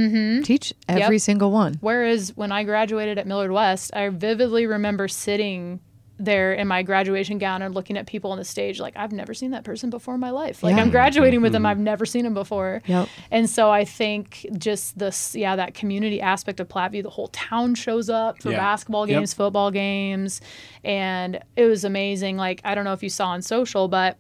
teach 0.43 0.75
every 0.89 1.15
Yep. 1.15 1.21
single 1.21 1.53
one. 1.53 1.77
Whereas 1.81 2.37
when 2.37 2.51
I 2.51 2.65
graduated 2.65 3.19
at 3.19 3.27
Millard 3.29 3.53
West, 3.53 3.95
I 3.95 4.09
vividly 4.09 4.67
remember 4.67 5.07
sitting 5.07 5.79
there 6.19 6.53
in 6.53 6.67
my 6.67 6.83
graduation 6.83 7.39
gown 7.39 7.63
and 7.63 7.75
looking 7.75 7.97
at 7.97 8.07
people 8.07 8.33
on 8.33 8.39
the 8.39 8.45
stage 8.45 8.81
like 8.81 8.97
I've 8.97 9.13
never 9.13 9.35
seen 9.35 9.53
that 9.53 9.63
person 9.65 9.89
before 9.89 10.15
in 10.15 10.21
my 10.21 10.31
life. 10.31 10.63
Like 10.63 10.75
Yeah. 10.77 10.83
I'm 10.83 10.91
graduating 10.91 11.41
with 11.43 11.53
them, 11.53 11.61
mm-hmm. 11.61 11.67
I've 11.71 11.79
never 11.79 12.05
seen 12.05 12.25
them 12.25 12.35
before. 12.35 12.83
Yep. 12.87 13.09
And 13.31 13.49
so 13.49 13.71
I 13.71 13.85
think 13.85 14.45
just 14.59 14.99
this, 14.99 15.35
yeah, 15.37 15.55
that 15.57 15.75
community 15.75 16.21
aspect 16.21 16.59
of 16.61 16.69
Platteview, 16.69 17.03
the 17.05 17.11
whole 17.11 17.29
town 17.29 17.75
shows 17.75 18.11
up 18.11 18.43
for 18.43 18.51
Yeah. 18.51 18.59
basketball 18.59 19.09
Yep. 19.09 19.19
games, 19.19 19.35
football 19.35 19.71
games, 19.71 20.41
and 20.85 21.41
it 21.57 21.65
was 21.65 21.85
amazing. 21.85 22.37
Like 22.37 22.61
I 22.65 22.75
don't 22.75 22.85
know 22.85 22.93
if 22.93 23.03
you 23.03 23.09
saw 23.11 23.29
on 23.29 23.43
social, 23.43 23.87
but 23.89 24.17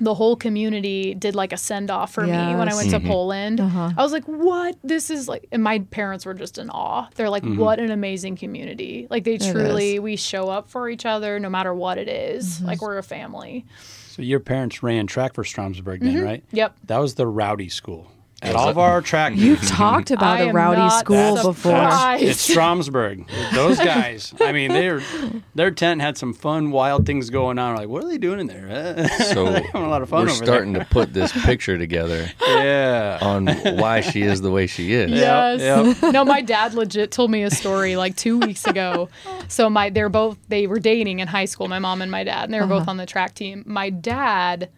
the 0.00 0.14
whole 0.14 0.36
community 0.36 1.14
did 1.14 1.34
like 1.34 1.52
a 1.52 1.56
send 1.56 1.90
off 1.90 2.12
for 2.12 2.22
me 2.22 2.30
when 2.30 2.68
I 2.68 2.72
Yes. 2.72 2.76
went 2.76 2.90
to 2.90 2.98
mm-hmm. 2.98 3.08
Poland. 3.08 3.60
Uh-huh. 3.60 3.90
I 3.96 4.02
was 4.02 4.12
like, 4.12 4.24
"What? 4.24 4.76
This 4.82 5.10
is 5.10 5.28
like." 5.28 5.46
And 5.52 5.62
my 5.62 5.80
parents 5.90 6.24
were 6.24 6.34
just 6.34 6.58
in 6.58 6.70
awe. 6.70 7.08
They're 7.14 7.30
like, 7.30 7.42
mm-hmm. 7.42 7.60
"What 7.60 7.78
an 7.78 7.90
amazing 7.90 8.36
community!" 8.36 9.06
Like 9.10 9.24
they 9.24 9.38
truly, 9.38 9.94
is. 9.94 10.00
we 10.00 10.16
show 10.16 10.48
up 10.48 10.70
for 10.70 10.88
each 10.88 11.04
other 11.06 11.38
no 11.38 11.50
matter 11.50 11.74
what 11.74 11.98
it 11.98 12.08
is. 12.08 12.56
Mm-hmm. 12.56 12.66
Like 12.66 12.82
we're 12.82 12.98
a 12.98 13.02
family. 13.02 13.66
So 14.08 14.22
your 14.22 14.40
parents 14.40 14.82
ran 14.82 15.06
track 15.06 15.34
for 15.34 15.44
Stromsburg 15.44 16.00
then, 16.00 16.22
right? 16.24 16.44
Yep. 16.50 16.76
That 16.84 16.98
was 16.98 17.14
the 17.14 17.26
rowdy 17.26 17.68
school. 17.68 18.10
At 18.42 18.56
all 18.56 18.68
of 18.68 18.78
our 18.78 19.02
track 19.02 19.34
You've 19.36 19.60
talked 19.66 20.10
about 20.10 20.38
I 20.38 20.44
a 20.44 20.48
am 20.48 20.56
rowdy 20.56 20.78
not 20.78 21.00
school 21.00 21.16
That's- 21.16 21.46
before. 21.46 21.72
surprised. 21.72 22.22
It's 22.24 22.48
Stromsburg. 22.48 23.26
Those 23.52 23.78
guys. 23.78 24.32
I 24.40 24.52
mean, 24.52 24.72
they're 24.72 25.02
their 25.54 25.70
tent 25.70 26.00
had 26.00 26.16
some 26.16 26.32
fun, 26.32 26.70
wild 26.70 27.04
things 27.04 27.28
going 27.28 27.58
on. 27.58 27.74
We're 27.74 27.80
like, 27.80 27.88
what 27.88 28.04
are 28.04 28.08
they 28.08 28.18
doing 28.18 28.40
in 28.40 28.46
there? 28.46 29.08
So 29.30 29.44
They're 29.44 29.62
having 29.62 29.82
a 29.82 29.88
lot 29.88 30.02
of 30.02 30.08
fun 30.08 30.24
we're 30.24 30.32
over 30.32 30.44
starting 30.44 30.74
to 30.74 30.84
put 30.86 31.12
this 31.12 31.32
picture 31.44 31.78
together 31.78 32.28
there. 32.40 32.64
Yeah. 32.64 33.18
on 33.20 33.46
why 33.78 34.00
she 34.00 34.22
is 34.22 34.40
the 34.40 34.50
way 34.50 34.66
she 34.66 34.92
is. 34.92 35.10
Yes. 35.10 35.60
yep. 35.60 36.12
no, 36.12 36.24
my 36.24 36.40
dad 36.40 36.74
legit 36.74 37.10
told 37.10 37.30
me 37.30 37.42
a 37.42 37.50
story 37.50 37.96
like 37.96 38.16
two 38.16 38.38
weeks 38.38 38.66
ago. 38.66 39.08
So 39.48 39.68
my 39.68 39.90
they're 39.90 40.08
both 40.08 40.38
they 40.48 40.66
were 40.66 40.78
dating 40.78 41.20
in 41.20 41.28
high 41.28 41.44
school, 41.44 41.68
my 41.68 41.78
mom 41.78 42.02
and 42.02 42.10
my 42.10 42.24
dad, 42.24 42.44
and 42.44 42.54
they 42.54 42.58
were 42.58 42.64
uh-huh. 42.64 42.80
both 42.80 42.88
on 42.88 42.96
the 42.96 43.06
track 43.06 43.34
team. 43.34 43.62
My 43.66 43.90
dad 43.90 44.70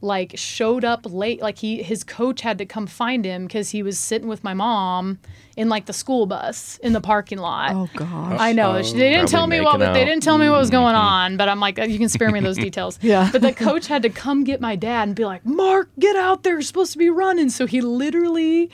like 0.00 0.32
showed 0.36 0.84
up 0.84 1.00
late 1.04 1.40
like 1.40 1.58
he 1.58 1.82
his 1.82 2.04
coach 2.04 2.42
had 2.42 2.58
to 2.58 2.64
come 2.64 2.86
find 2.86 3.24
him 3.24 3.46
because 3.46 3.70
he 3.70 3.82
was 3.82 3.98
sitting 3.98 4.28
with 4.28 4.44
my 4.44 4.54
mom 4.54 5.18
in 5.56 5.68
like 5.68 5.86
the 5.86 5.92
school 5.92 6.24
bus 6.24 6.78
in 6.84 6.92
the 6.92 7.00
parking 7.00 7.38
lot 7.38 7.72
Oh 7.74 7.88
gosh. 7.94 8.36
I 8.40 8.52
know. 8.52 8.76
Oh, 8.76 8.82
they 8.82 9.10
didn't 9.10 9.28
tell 9.28 9.46
me 9.46 9.60
what 9.60 9.78
making 9.78 9.94
they 9.94 10.04
didn't 10.04 10.22
tell 10.22 10.38
me 10.38 10.48
what 10.48 10.58
was 10.58 10.68
mm-hmm. 10.68 10.78
going 10.78 10.94
on, 10.94 11.36
but 11.36 11.48
I'm 11.48 11.60
like, 11.60 11.78
oh, 11.78 11.84
you 11.84 11.98
can 11.98 12.08
spare 12.08 12.30
me 12.30 12.40
those 12.40 12.56
details. 12.56 12.98
Yeah. 13.08 13.30
But 13.32 13.40
the 13.40 13.52
coach 13.52 13.86
had 13.86 14.02
to 14.02 14.10
come 14.10 14.44
get 14.44 14.60
my 14.60 14.76
dad 14.76 15.08
and 15.08 15.16
be 15.16 15.24
like, 15.24 15.46
Mark, 15.46 15.88
get 15.98 16.14
out 16.14 16.42
there. 16.42 16.54
You're 16.54 16.62
supposed 16.62 16.92
to 16.92 16.98
be 16.98 17.08
running. 17.08 17.48
So 17.48 17.64
he 17.64 17.80
literally 17.80 18.70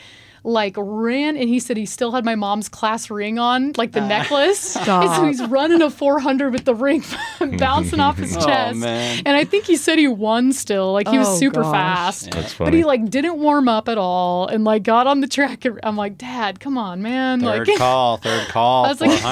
like 0.47 0.75
ran 0.77 1.39
and 1.39 1.49
he 1.49 1.59
said 1.59 1.77
he 1.79 1.87
still 1.87 2.13
had 2.13 2.23
my 2.25 2.35
mom's 2.35 2.69
class 2.69 3.09
ring 3.11 3.39
on, 3.39 3.73
like 3.79 3.93
the 3.93 4.01
ah. 4.03 4.07
necklace. 4.09 4.77
And 4.85 4.85
so 4.85 5.03
Stop. 5.15 5.27
he's 5.27 5.43
running 5.47 5.81
a 5.81 5.89
400 5.89 6.53
with 6.53 6.65
the 6.67 6.75
ring 6.75 7.03
bouncing 7.59 7.99
off 7.99 8.19
his 8.19 8.37
Oh, 8.37 8.45
chest. 8.45 8.79
man. 8.79 9.23
And 9.25 9.37
I 9.37 9.45
think 9.45 9.65
he 9.65 9.77
said 9.77 9.99
he 9.99 10.07
won 10.07 10.53
still. 10.53 10.93
Like 10.93 11.09
he 11.09 11.17
was 11.19 11.29
Oh, 11.29 11.37
super 11.39 11.63
gosh. 11.63 11.73
fast. 11.73 12.31
That's 12.33 12.55
But 12.55 12.75
he 12.75 12.85
like 12.85 13.09
didn't 13.09 13.39
warm 13.39 13.69
up 13.69 13.89
at 13.89 13.97
all 13.97 14.47
and 14.47 14.65
like 14.65 14.83
got 14.83 15.07
on 15.07 15.21
the 15.21 15.27
track. 15.29 15.65
And 15.65 15.81
I'm 15.83 15.97
like, 15.97 16.19
Dad, 16.19 16.61
come 16.61 16.77
on, 16.77 17.01
man. 17.01 17.41
Third 17.41 17.67
like 17.69 17.79
call, 17.79 18.19
third 18.19 18.47
call, 18.49 18.85
I 18.85 18.89
was 18.89 19.01
like- 19.01 19.23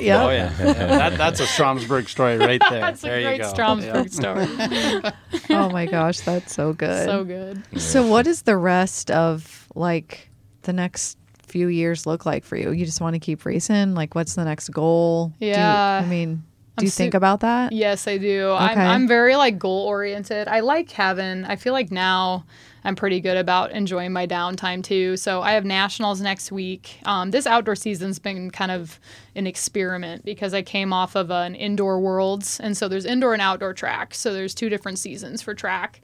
Yeah. 0.00 0.24
Oh, 0.24 0.30
yeah. 0.30 0.52
Yeah, 0.60 0.72
That, 0.72 1.18
that's 1.18 1.40
a 1.40 1.44
Stromsburg 1.44 2.08
story 2.08 2.36
right 2.38 2.62
there. 2.70 2.80
that's 2.80 3.02
a 3.02 3.08
great 3.08 3.38
you. 3.38 3.44
Stromsburg 3.44 4.12
story. 4.12 5.12
oh 5.50 5.68
my 5.70 5.86
gosh, 5.86 6.20
that's 6.20 6.54
so 6.54 6.72
good. 6.72 7.04
so 7.04 7.24
good. 7.24 7.62
So 7.80 8.06
what 8.06 8.26
is 8.28 8.42
the 8.42 8.56
rest 8.56 9.10
of 9.10 9.68
like 9.74 10.28
the 10.62 10.72
next 10.72 11.18
few 11.46 11.68
years 11.68 12.06
look 12.06 12.24
like 12.26 12.44
for 12.44 12.56
you? 12.56 12.70
You 12.72 12.84
just 12.84 13.00
want 13.00 13.14
to 13.14 13.20
keep 13.20 13.44
racing? 13.44 13.94
Like 13.94 14.14
what's 14.14 14.34
the 14.34 14.44
next 14.44 14.68
goal? 14.70 15.32
Do 15.40 15.46
you- 15.46 15.52
Yeah. 15.52 16.00
I 16.02 16.06
mean, 16.06 16.36
do 16.36 16.42
I'm 16.78 16.84
you 16.84 16.90
think 16.90 17.12
su- 17.12 17.16
about 17.18 17.40
that? 17.40 17.72
Yes, 17.72 18.08
I 18.08 18.16
do. 18.16 18.50
I'm, 18.52 18.78
I'm 18.78 19.06
very 19.08 19.36
like 19.36 19.58
goal 19.58 19.86
oriented. 19.86 20.48
I 20.48 20.60
like 20.60 20.90
having, 20.90 21.44
I 21.44 21.56
feel 21.56 21.74
like 21.74 21.90
now 21.92 22.46
I'm 22.84 22.96
pretty 22.96 23.20
good 23.20 23.36
about 23.36 23.72
enjoying 23.72 24.12
my 24.14 24.26
downtime 24.26 24.82
too. 24.82 25.18
So 25.18 25.42
I 25.42 25.52
have 25.52 25.66
nationals 25.66 26.22
next 26.22 26.50
week. 26.50 26.98
Um, 27.04 27.30
this 27.30 27.46
outdoor 27.46 27.76
season's 27.76 28.18
been 28.18 28.50
kind 28.50 28.70
of 28.72 28.98
an 29.36 29.46
experiment 29.46 30.24
because 30.24 30.54
I 30.54 30.62
came 30.62 30.92
off 30.94 31.14
of 31.14 31.30
an 31.30 31.54
indoor 31.54 32.00
worlds. 32.00 32.58
And 32.58 32.74
so 32.76 32.88
there's 32.88 33.04
indoor 33.04 33.34
and 33.34 33.42
outdoor 33.42 33.74
track. 33.74 34.14
So 34.14 34.32
there's 34.32 34.54
two 34.54 34.70
different 34.70 34.98
seasons 34.98 35.42
for 35.42 35.54
track. 35.54 36.00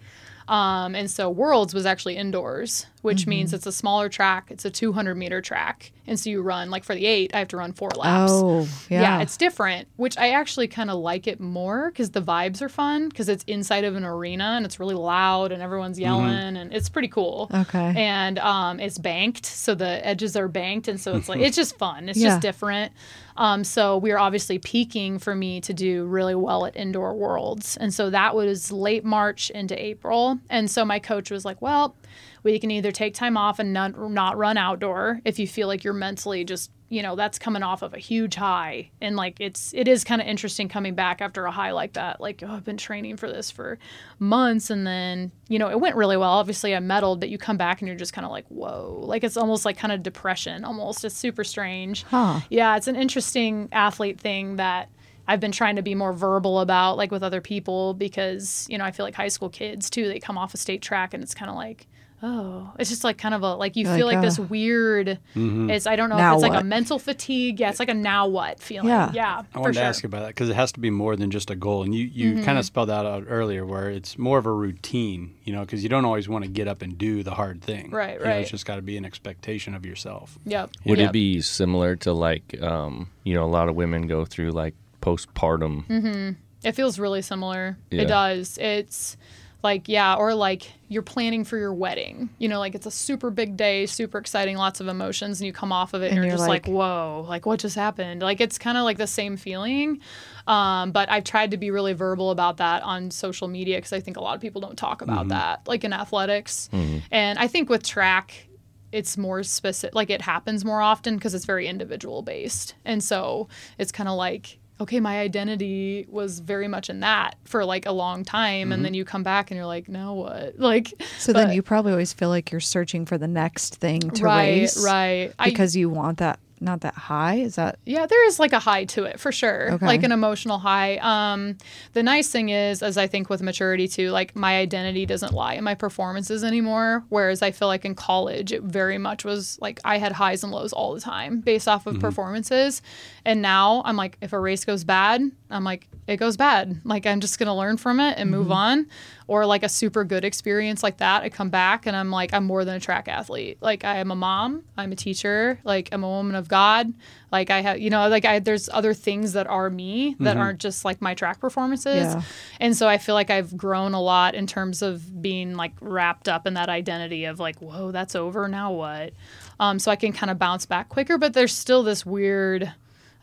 Um, 0.49 0.95
and 0.95 1.11
so 1.11 1.29
Worlds 1.29 1.75
was 1.75 1.85
actually 1.85 2.17
indoors, 2.17 2.87
which 3.09 3.23
Mm-hmm. 3.23 3.31
means 3.31 3.53
it's 3.55 3.67
a 3.67 3.73
smaller 3.73 4.09
track. 4.09 4.51
It's 4.51 4.65
a 4.65 4.71
200 4.71 5.15
meter 5.17 5.41
track. 5.41 5.91
And 6.07 6.19
so 6.19 6.31
you 6.31 6.41
run, 6.41 6.71
like 6.71 6.85
for 6.85 6.95
the 6.95 7.05
eight, 7.05 7.35
I 7.35 7.39
have 7.41 7.49
to 7.49 7.57
run 7.57 7.73
four 7.73 7.91
laps. 7.91 8.33
Oh, 8.33 8.67
yeah. 8.89 9.21
it's 9.21 9.37
different, 9.37 9.89
which 9.97 10.17
I 10.17 10.31
actually 10.31 10.67
kind 10.69 10.91
of 10.91 10.99
like 10.99 11.27
it 11.27 11.39
more 11.41 11.91
because 11.91 12.11
the 12.13 12.23
vibes 12.23 12.63
are 12.63 12.69
fun 12.71 13.09
because 13.11 13.29
it's 13.29 13.45
inside 13.45 13.85
of 13.85 13.95
an 13.97 14.05
arena 14.05 14.55
and 14.57 14.65
it's 14.65 14.79
really 14.81 14.95
loud 14.95 15.53
and 15.53 15.61
everyone's 15.63 15.99
yelling 15.99 16.57
and 16.57 16.73
it's 16.73 16.89
pretty 16.89 17.09
cool. 17.09 17.51
Okay. 17.53 17.93
And 17.97 18.39
um, 18.39 18.81
it's 18.81 18.97
banked, 18.99 19.45
so 19.47 19.75
the 19.75 20.07
edges 20.07 20.35
are 20.37 20.49
banked, 20.49 20.89
and 20.89 20.99
so 21.01 21.15
it's 21.17 21.29
like 21.29 21.41
it's 21.41 21.57
just 21.57 21.77
fun. 21.77 22.09
It's 22.09 22.19
Yeah. 22.19 22.29
just 22.31 22.41
different. 22.43 22.93
Um, 23.37 23.63
so 23.63 23.99
we 23.99 24.11
are 24.13 24.19
obviously 24.19 24.59
peaking 24.59 25.19
for 25.19 25.35
me 25.35 25.61
to 25.61 25.73
do 25.75 26.07
really 26.07 26.35
well 26.35 26.65
at 26.67 26.75
indoor 26.77 27.15
worlds, 27.15 27.77
and 27.77 27.93
so 27.93 28.09
that 28.11 28.35
was 28.35 28.73
late 28.73 29.05
March 29.05 29.51
into 29.51 29.81
April. 29.81 30.39
And 30.49 30.71
so 30.71 30.85
my 30.85 30.99
coach 30.99 31.31
was 31.31 31.45
like, 31.45 31.61
"Well, 31.63 31.95
we 32.43 32.59
can 32.59 32.71
either 32.71 32.91
take 32.99 33.15
time 33.15 33.37
off 33.37 33.61
and 33.61 33.73
not 33.73 33.97
not 34.11 34.37
run 34.37 34.57
outdoor 34.57 35.21
if 35.25 35.39
you 35.39 35.47
feel 35.47 35.69
like 35.69 35.85
you're 35.85 35.95
mentally 35.95 36.45
just 36.45 36.71
you 36.89 37.01
know 37.01 37.15
that's 37.15 37.39
coming 37.39 37.63
off 37.63 37.83
of 37.83 37.95
a 37.95 37.99
huge 37.99 38.35
high 38.35 38.91
and 39.01 39.15
like 39.15 39.37
it's 39.39 39.73
it 39.73 39.87
is 39.87 40.03
kind 40.03 40.21
of 40.21 40.27
interesting 40.27 40.69
coming 40.69 40.95
back 40.97 41.21
after 41.21 41.45
a 41.45 41.51
high 41.53 41.71
like 41.71 41.93
that 41.93 42.21
like 42.21 42.43
oh 42.45 42.51
i've 42.51 42.65
been 42.65 42.77
training 42.77 43.17
for 43.17 43.29
this 43.29 43.51
for 43.53 43.79
months 44.19 44.69
and 44.69 44.85
then 44.87 45.31
you 45.49 45.59
know 45.61 45.69
it 45.71 45.79
went 45.79 45.95
really 45.95 46.17
well 46.17 46.31
obviously 46.31 46.75
i 46.75 46.79
medaled 46.79 47.21
but 47.21 47.29
you 47.29 47.39
come 47.39 47.57
back 47.57 47.81
and 47.81 47.87
you're 47.87 47.97
just 47.97 48.13
kind 48.13 48.25
of 48.25 48.31
like 48.33 48.47
whoa 48.49 48.99
like 49.03 49.23
it's 49.23 49.37
almost 49.37 49.65
like 49.65 49.79
kind 49.79 49.93
of 49.93 50.03
depression 50.03 50.65
almost 50.65 51.05
it's 51.05 51.15
super 51.15 51.45
strange 51.45 52.03
Huh. 52.05 52.41
yeah 52.51 52.77
it's 52.77 52.89
an 52.89 52.97
interesting 52.97 53.69
athlete 53.71 54.21
thing 54.21 54.57
that 54.57 54.89
I've 55.31 55.41
been 55.41 55.53
trying 55.53 55.77
to 55.77 55.83
be 55.83 55.95
more 55.95 56.15
verbal 56.15 56.59
about, 56.61 56.97
like 56.97 57.11
with 57.11 57.23
other 57.23 57.43
people, 57.43 57.93
because 57.93 58.67
you 58.71 58.79
know 58.79 58.85
I 58.87 58.93
feel 58.93 59.05
like 59.05 59.15
high 59.15 59.29
school 59.29 59.51
kids 59.51 59.91
too. 59.91 60.09
They 60.09 60.19
come 60.21 60.39
off 60.39 60.55
a 60.55 60.57
state 60.57 60.81
track, 60.81 61.13
and 61.13 61.23
it's 61.23 61.35
kind 61.35 61.51
of 61.51 61.55
like, 61.55 61.87
oh, 62.23 62.73
it's 62.79 62.91
just 62.91 63.05
like 63.05 63.19
kind 63.19 63.35
of 63.35 63.43
a 63.43 63.55
like 63.55 63.77
you 63.77 63.85
You're 63.85 63.97
feel 63.97 64.07
like, 64.07 64.17
like, 64.17 64.25
this 64.25 64.39
uh, 64.39 64.43
weird. 64.43 65.19
It's 65.35 65.87
I 65.87 65.97
don't 65.97 66.09
know 66.09 66.17
now 66.17 66.33
if 66.33 66.43
it's 66.43 66.49
like 66.51 66.61
a 66.61 66.65
mental 66.65 66.99
fatigue. 66.99 67.61
Yeah, 67.61 67.71
it's 67.71 67.81
like 67.81 67.89
a 67.89 67.95
now 67.95 68.27
what 68.27 68.61
feeling. 68.61 68.89
Yeah. 68.89 69.11
Yeah, 69.13 69.39
I 69.39 69.43
for 69.53 69.61
wanted 69.61 69.75
sure. 69.75 69.83
to 69.83 69.89
ask 69.89 70.03
you 70.03 70.09
about 70.09 70.21
that 70.21 70.29
because 70.29 70.49
it 70.49 70.57
has 70.57 70.73
to 70.73 70.81
be 70.81 70.91
more 70.91 71.17
than 71.17 71.31
just 71.31 71.51
a 71.51 71.57
goal, 71.57 71.83
and 71.83 71.95
you 71.95 72.05
you 72.05 72.29
Mm-hmm. 72.35 72.45
kind 72.45 72.59
of 72.59 72.65
spelled 72.65 72.89
that 72.89 73.07
out 73.07 73.25
earlier, 73.29 73.65
where 73.65 73.91
it's 73.91 74.19
more 74.19 74.39
of 74.39 74.47
a 74.47 74.53
routine, 74.53 75.35
you 75.45 75.53
know, 75.53 75.61
because 75.61 75.83
you 75.83 75.89
don't 75.89 76.05
always 76.05 76.29
want 76.29 76.45
to 76.45 76.51
get 76.51 76.69
up 76.69 76.83
and 76.83 76.99
do 76.99 77.23
the 77.23 77.33
hard 77.35 77.63
thing. 77.63 77.91
Right, 77.91 78.15
You 78.15 78.25
know, 78.25 78.31
right. 78.31 78.41
it's 78.43 78.51
just 78.51 78.67
got 78.67 78.77
to 78.77 78.83
be 78.83 78.97
an 78.97 79.05
expectation 79.05 79.75
of 79.75 79.87
yourself. 79.87 80.39
Yep. 80.45 80.71
Would 80.85 80.99
yep. 80.99 81.11
it 81.11 81.13
be 81.13 81.41
similar 81.41 81.97
to 81.97 82.13
like, 82.13 82.61
um, 82.61 83.11
you 83.25 83.35
know, 83.35 83.45
a 83.45 83.47
lot 83.47 83.69
of 83.69 83.75
women 83.77 84.07
go 84.07 84.25
through 84.25 84.51
like 84.51 84.75
postpartum? 85.01 85.87
Mm-hmm. 85.87 86.31
It 86.65 86.73
feels 86.73 86.99
really 86.99 87.23
similar. 87.23 87.79
Yeah. 87.91 88.03
It 88.03 88.07
does. 88.07 88.59
It's 88.59 89.17
like 89.63 89.89
yeah, 89.89 90.15
or 90.15 90.35
like 90.35 90.73
you're 90.89 91.03
planning 91.03 91.45
for 91.45 91.59
your 91.59 91.75
wedding. 91.75 92.31
You 92.39 92.49
know, 92.49 92.59
like 92.61 92.75
it's 92.75 92.87
a 92.87 92.91
super 92.91 93.31
big 93.31 93.57
day, 93.57 93.87
super 93.87 94.19
exciting, 94.19 94.57
lots 94.57 94.81
of 94.81 94.87
emotions, 94.89 95.41
and 95.41 95.47
you 95.47 95.53
come 95.53 95.73
off 95.73 95.95
of 95.95 96.03
it 96.03 96.07
and, 96.07 96.15
And 96.15 96.17
you're, 96.19 96.25
you're 96.27 96.37
just 96.37 96.49
like, 96.49 96.67
like- 96.69 96.75
whoa, 96.75 97.25
like 97.29 97.45
what 97.45 97.59
just 97.61 97.75
happened? 97.77 98.23
Like 98.23 98.41
it's 98.41 98.57
kind 98.59 98.79
of 98.79 98.85
like 98.85 98.99
the 98.99 99.07
same 99.07 99.37
feeling. 99.37 100.01
Um, 100.47 100.93
but 100.93 101.11
I've 101.11 101.25
tried 101.25 101.51
to 101.51 101.57
be 101.57 101.71
really 101.71 101.93
verbal 101.93 102.31
about 102.31 102.57
that 102.59 102.83
on 102.83 103.11
social 103.11 103.49
media 103.49 103.77
because 103.79 103.93
I 103.93 104.01
think 104.01 104.17
a 104.17 104.21
lot 104.21 104.35
of 104.35 104.41
people 104.41 104.61
don't 104.61 104.79
talk 104.79 105.03
about 105.03 105.29
that, 105.29 105.67
like 105.67 105.85
in 105.85 105.93
athletics. 105.93 106.69
And 106.73 107.39
I 107.39 107.49
think 107.49 107.69
with 107.69 107.83
track, 107.83 108.47
it's 108.91 109.19
more 109.19 109.43
specific 109.43 109.95
like 109.95 110.09
it 110.09 110.23
happens 110.23 110.65
more 110.65 110.81
often 110.81 111.17
because 111.17 111.35
it's 111.35 111.45
very 111.45 111.67
individual 111.67 112.23
based 112.23 112.75
and 112.87 113.05
so 113.05 113.47
it's 113.77 113.93
kind 113.93 114.09
of 114.09 114.17
like 114.17 114.59
okay 114.81 115.01
my 115.01 115.19
identity 115.19 116.07
was 116.09 116.39
very 116.41 116.69
much 116.69 116.89
in 116.91 117.01
that 117.01 117.37
for 117.45 117.65
like 117.65 117.87
a 117.87 117.93
long 117.93 118.25
time. 118.25 118.73
And 118.73 118.85
then 118.85 118.93
mm-hmm. 118.93 118.99
you 118.99 119.05
come 119.05 119.23
back 119.23 119.51
and 119.51 119.57
you're 119.57 119.67
like 119.67 119.89
now 119.89 120.15
what? 120.15 120.59
Like 120.69 120.93
So 121.19 121.33
then 121.33 121.53
you 121.53 121.63
probably 121.63 121.93
always 121.93 122.13
feel 122.13 122.29
like 122.29 122.51
you're 122.53 122.61
searching 122.61 123.07
for 123.07 123.17
the 123.19 123.29
next 123.29 123.77
thing 123.77 124.01
to 124.01 124.25
right 124.25 124.61
race. 124.61 124.85
right. 124.85 125.33
I- 125.39 125.49
Because 125.51 125.75
you 125.75 125.89
want 125.89 126.19
that 126.19 126.39
not 126.61 126.81
that 126.83 126.95
high. 126.95 127.37
Is 127.37 127.57
that 127.57 127.79
Yeah, 127.87 128.07
there 128.07 128.27
is 128.27 128.39
like 128.39 128.53
a 128.53 128.59
high 128.59 128.85
to 128.87 129.05
it 129.05 129.21
for 129.21 129.33
sure. 129.33 129.73
Okay. 129.73 129.87
Like 129.87 130.03
an 130.03 130.13
emotional 130.13 130.59
high. 130.59 130.97
Um 130.97 131.57
the 131.93 132.03
nice 132.03 132.29
thing 132.29 132.49
is 132.49 132.83
as 132.83 132.97
I 132.97 133.07
think 133.07 133.31
with 133.31 133.43
maturity 133.43 133.89
too, 133.89 134.11
like 134.11 134.35
my 134.37 134.59
identity 134.59 135.07
doesn't 135.07 135.33
lie 135.33 135.55
in 135.55 135.65
my 135.65 135.75
performances 135.75 136.45
anymore, 136.45 137.05
whereas 137.09 137.43
I 137.43 137.51
feel 137.51 137.69
like 137.69 137.85
in 137.85 137.95
college 137.95 138.53
it 138.53 138.63
very 138.63 138.99
much 138.99 139.25
was 139.25 139.59
like 139.61 139.81
I 139.85 139.99
had 139.99 140.13
highs 140.13 140.43
and 140.43 140.53
lows 140.53 140.73
all 140.73 140.95
the 140.95 141.01
time 141.01 141.41
based 141.41 141.69
off 141.69 141.87
of 141.87 142.01
performances. 142.01 142.83
And 143.25 143.43
now 143.43 143.83
I'm 143.85 143.97
like 143.97 144.19
if 144.21 144.33
a 144.33 144.41
race 144.41 144.65
goes 144.65 144.85
bad, 144.85 145.23
I'm 145.51 145.65
like, 145.65 145.89
it 146.07 146.17
goes 146.17 146.37
bad. 146.37 146.81
Like 146.85 147.07
I'm 147.07 147.21
just 147.21 147.39
gonna 147.39 147.57
learn 147.57 147.77
from 147.77 148.01
it 148.01 148.19
and 148.19 148.31
move 148.31 148.51
on. 148.51 148.87
Or 149.27 149.45
like 149.45 149.63
a 149.63 149.69
super 149.69 150.05
good 150.05 150.25
experience 150.25 150.83
like 150.83 150.99
that, 150.99 151.23
I 151.23 151.29
come 151.29 151.51
back 151.51 151.85
and 151.87 151.95
I'm 151.95 152.11
like, 152.11 152.33
I'm 152.33 152.45
more 152.45 152.65
than 152.65 152.77
a 152.77 152.81
track 152.81 153.09
athlete. 153.09 153.59
Like 153.61 153.85
I 153.85 153.97
am 153.97 154.11
a 154.11 154.17
mom, 154.17 154.65
I'm 154.77 154.91
a 154.91 154.97
teacher, 154.97 155.59
like 155.65 155.91
I'm 155.93 156.03
a 156.03 156.09
woman 156.09 156.35
of 156.35 156.49
God. 156.49 156.93
Like 157.31 157.51
I 157.51 157.61
have, 157.61 157.79
you 157.79 157.91
know, 157.91 158.09
like 158.09 158.25
I 158.25 158.39
there's 158.39 158.71
other 158.71 158.95
things 158.95 159.35
that 159.35 159.47
are 159.47 159.69
me 159.69 160.17
that 160.21 160.39
aren't 160.39 160.61
just 160.61 160.85
like 160.85 161.03
my 161.03 161.15
track 161.15 161.41
performances. 161.41 162.15
Yeah. 162.15 162.23
And 162.59 162.75
so 162.75 162.89
I 162.89 162.97
feel 162.97 163.15
like 163.15 163.29
I've 163.29 163.55
grown 163.57 163.93
a 163.93 164.01
lot 164.01 164.35
in 164.35 164.47
terms 164.47 164.81
of 164.81 165.21
being 165.21 165.55
like 165.55 165.73
wrapped 165.81 166.29
up 166.29 166.47
in 166.47 166.55
that 166.55 166.71
identity 166.71 167.27
of 167.27 167.39
like, 167.39 167.61
whoa, 167.61 167.91
that's 167.91 168.15
over. 168.15 168.49
Now 168.49 168.73
what? 168.73 169.13
Um, 169.61 169.79
so 169.79 169.91
I 169.91 169.97
can 169.97 170.13
kind 170.13 170.31
of 170.31 170.39
bounce 170.39 170.65
back 170.65 170.89
quicker, 170.89 171.19
but 171.19 171.35
there's 171.35 171.55
still 171.55 171.83
this 171.83 172.07
weird, 172.07 172.73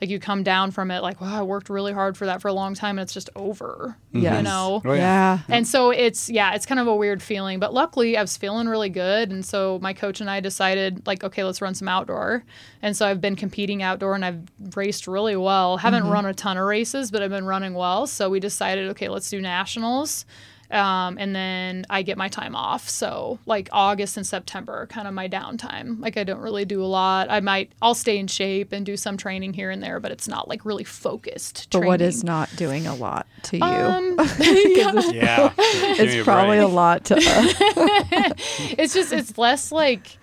like 0.01 0.09
you 0.09 0.19
come 0.19 0.43
down 0.43 0.71
from 0.71 0.91
it, 0.91 1.01
like, 1.01 1.21
wow, 1.21 1.39
I 1.39 1.43
worked 1.43 1.69
really 1.69 1.93
hard 1.93 2.17
for 2.17 2.25
that 2.25 2.41
for 2.41 2.49
a 2.49 2.53
long 2.53 2.73
time 2.73 2.99
and 2.99 3.03
it's 3.03 3.13
just 3.13 3.29
over. 3.35 3.95
Mm-hmm. 4.09 4.23
Yes. 4.23 4.37
You 4.37 4.43
know? 4.43 4.81
Oh, 4.83 4.93
yeah. 4.93 5.39
yeah. 5.47 5.55
And 5.55 5.67
so 5.67 5.91
it's 5.91 6.29
yeah, 6.29 6.53
it's 6.53 6.65
kind 6.65 6.79
of 6.79 6.87
a 6.87 6.95
weird 6.95 7.23
feeling, 7.23 7.59
but 7.59 7.73
luckily 7.73 8.17
I 8.17 8.21
was 8.21 8.35
feeling 8.35 8.67
really 8.67 8.89
good, 8.89 9.31
and 9.31 9.45
so 9.45 9.79
my 9.81 9.93
coach 9.93 10.21
and 10.21 10.29
I 10.29 10.39
decided 10.39 11.05
like, 11.07 11.23
okay, 11.23 11.43
let's 11.43 11.61
run 11.61 11.75
some 11.75 11.87
outdoor. 11.87 12.43
And 12.81 12.95
so 12.95 13.07
I've 13.07 13.21
been 13.21 13.35
competing 13.35 13.81
outdoor, 13.81 14.15
and 14.15 14.25
I've 14.25 14.41
raced 14.75 15.07
really 15.07 15.35
well. 15.35 15.77
Haven't 15.77 16.03
mm-hmm. 16.03 16.11
run 16.11 16.25
a 16.25 16.33
ton 16.33 16.57
of 16.57 16.65
races, 16.65 17.09
but 17.11 17.21
I've 17.21 17.31
been 17.31 17.45
running 17.45 17.73
well. 17.73 18.05
So 18.07 18.29
we 18.29 18.39
decided, 18.39 18.89
okay, 18.89 19.09
let's 19.09 19.29
do 19.29 19.41
nationals. 19.41 20.25
Um, 20.71 21.17
and 21.19 21.35
then 21.35 21.85
I 21.89 22.01
get 22.01 22.17
my 22.17 22.27
time 22.27 22.55
off. 22.55 22.89
So 22.89 23.39
like 23.45 23.69
August 23.71 24.17
and 24.17 24.25
September 24.25 24.73
are 24.73 24.87
kind 24.87 25.07
of 25.07 25.13
my 25.13 25.27
downtime. 25.27 25.99
Like 25.99 26.17
I 26.17 26.23
don't 26.23 26.39
really 26.41 26.65
do 26.65 26.83
a 26.83 26.85
lot. 26.85 27.29
I 27.29 27.39
might 27.39 27.71
I'll 27.81 27.95
stay 27.95 28.17
in 28.17 28.27
shape 28.27 28.71
and 28.71 28.85
do 28.85 28.97
some 28.97 29.17
training 29.17 29.53
here 29.53 29.69
and 29.69 29.81
there, 29.81 29.99
but 29.99 30.11
it's 30.11 30.27
not 30.27 30.47
like 30.47 30.65
really 30.65 30.83
focused. 30.83 31.67
But 31.71 31.85
what 31.85 32.01
is 32.01 32.23
not 32.23 32.49
doing 32.55 32.87
a 32.87 32.95
lot 32.95 33.27
to 33.43 33.57
you? 33.57 33.63
um, 33.63 34.15
yeah. 34.39 34.91
Yeah. 35.11 35.53
it's 35.57 36.23
probably 36.23 36.57
a 36.57 36.67
lot 36.67 37.05
to 37.05 37.15
us. 37.15 37.23
it's 38.77 38.93
just 38.93 39.13
it's 39.13 39.37
less 39.37 39.71
like 39.71 40.17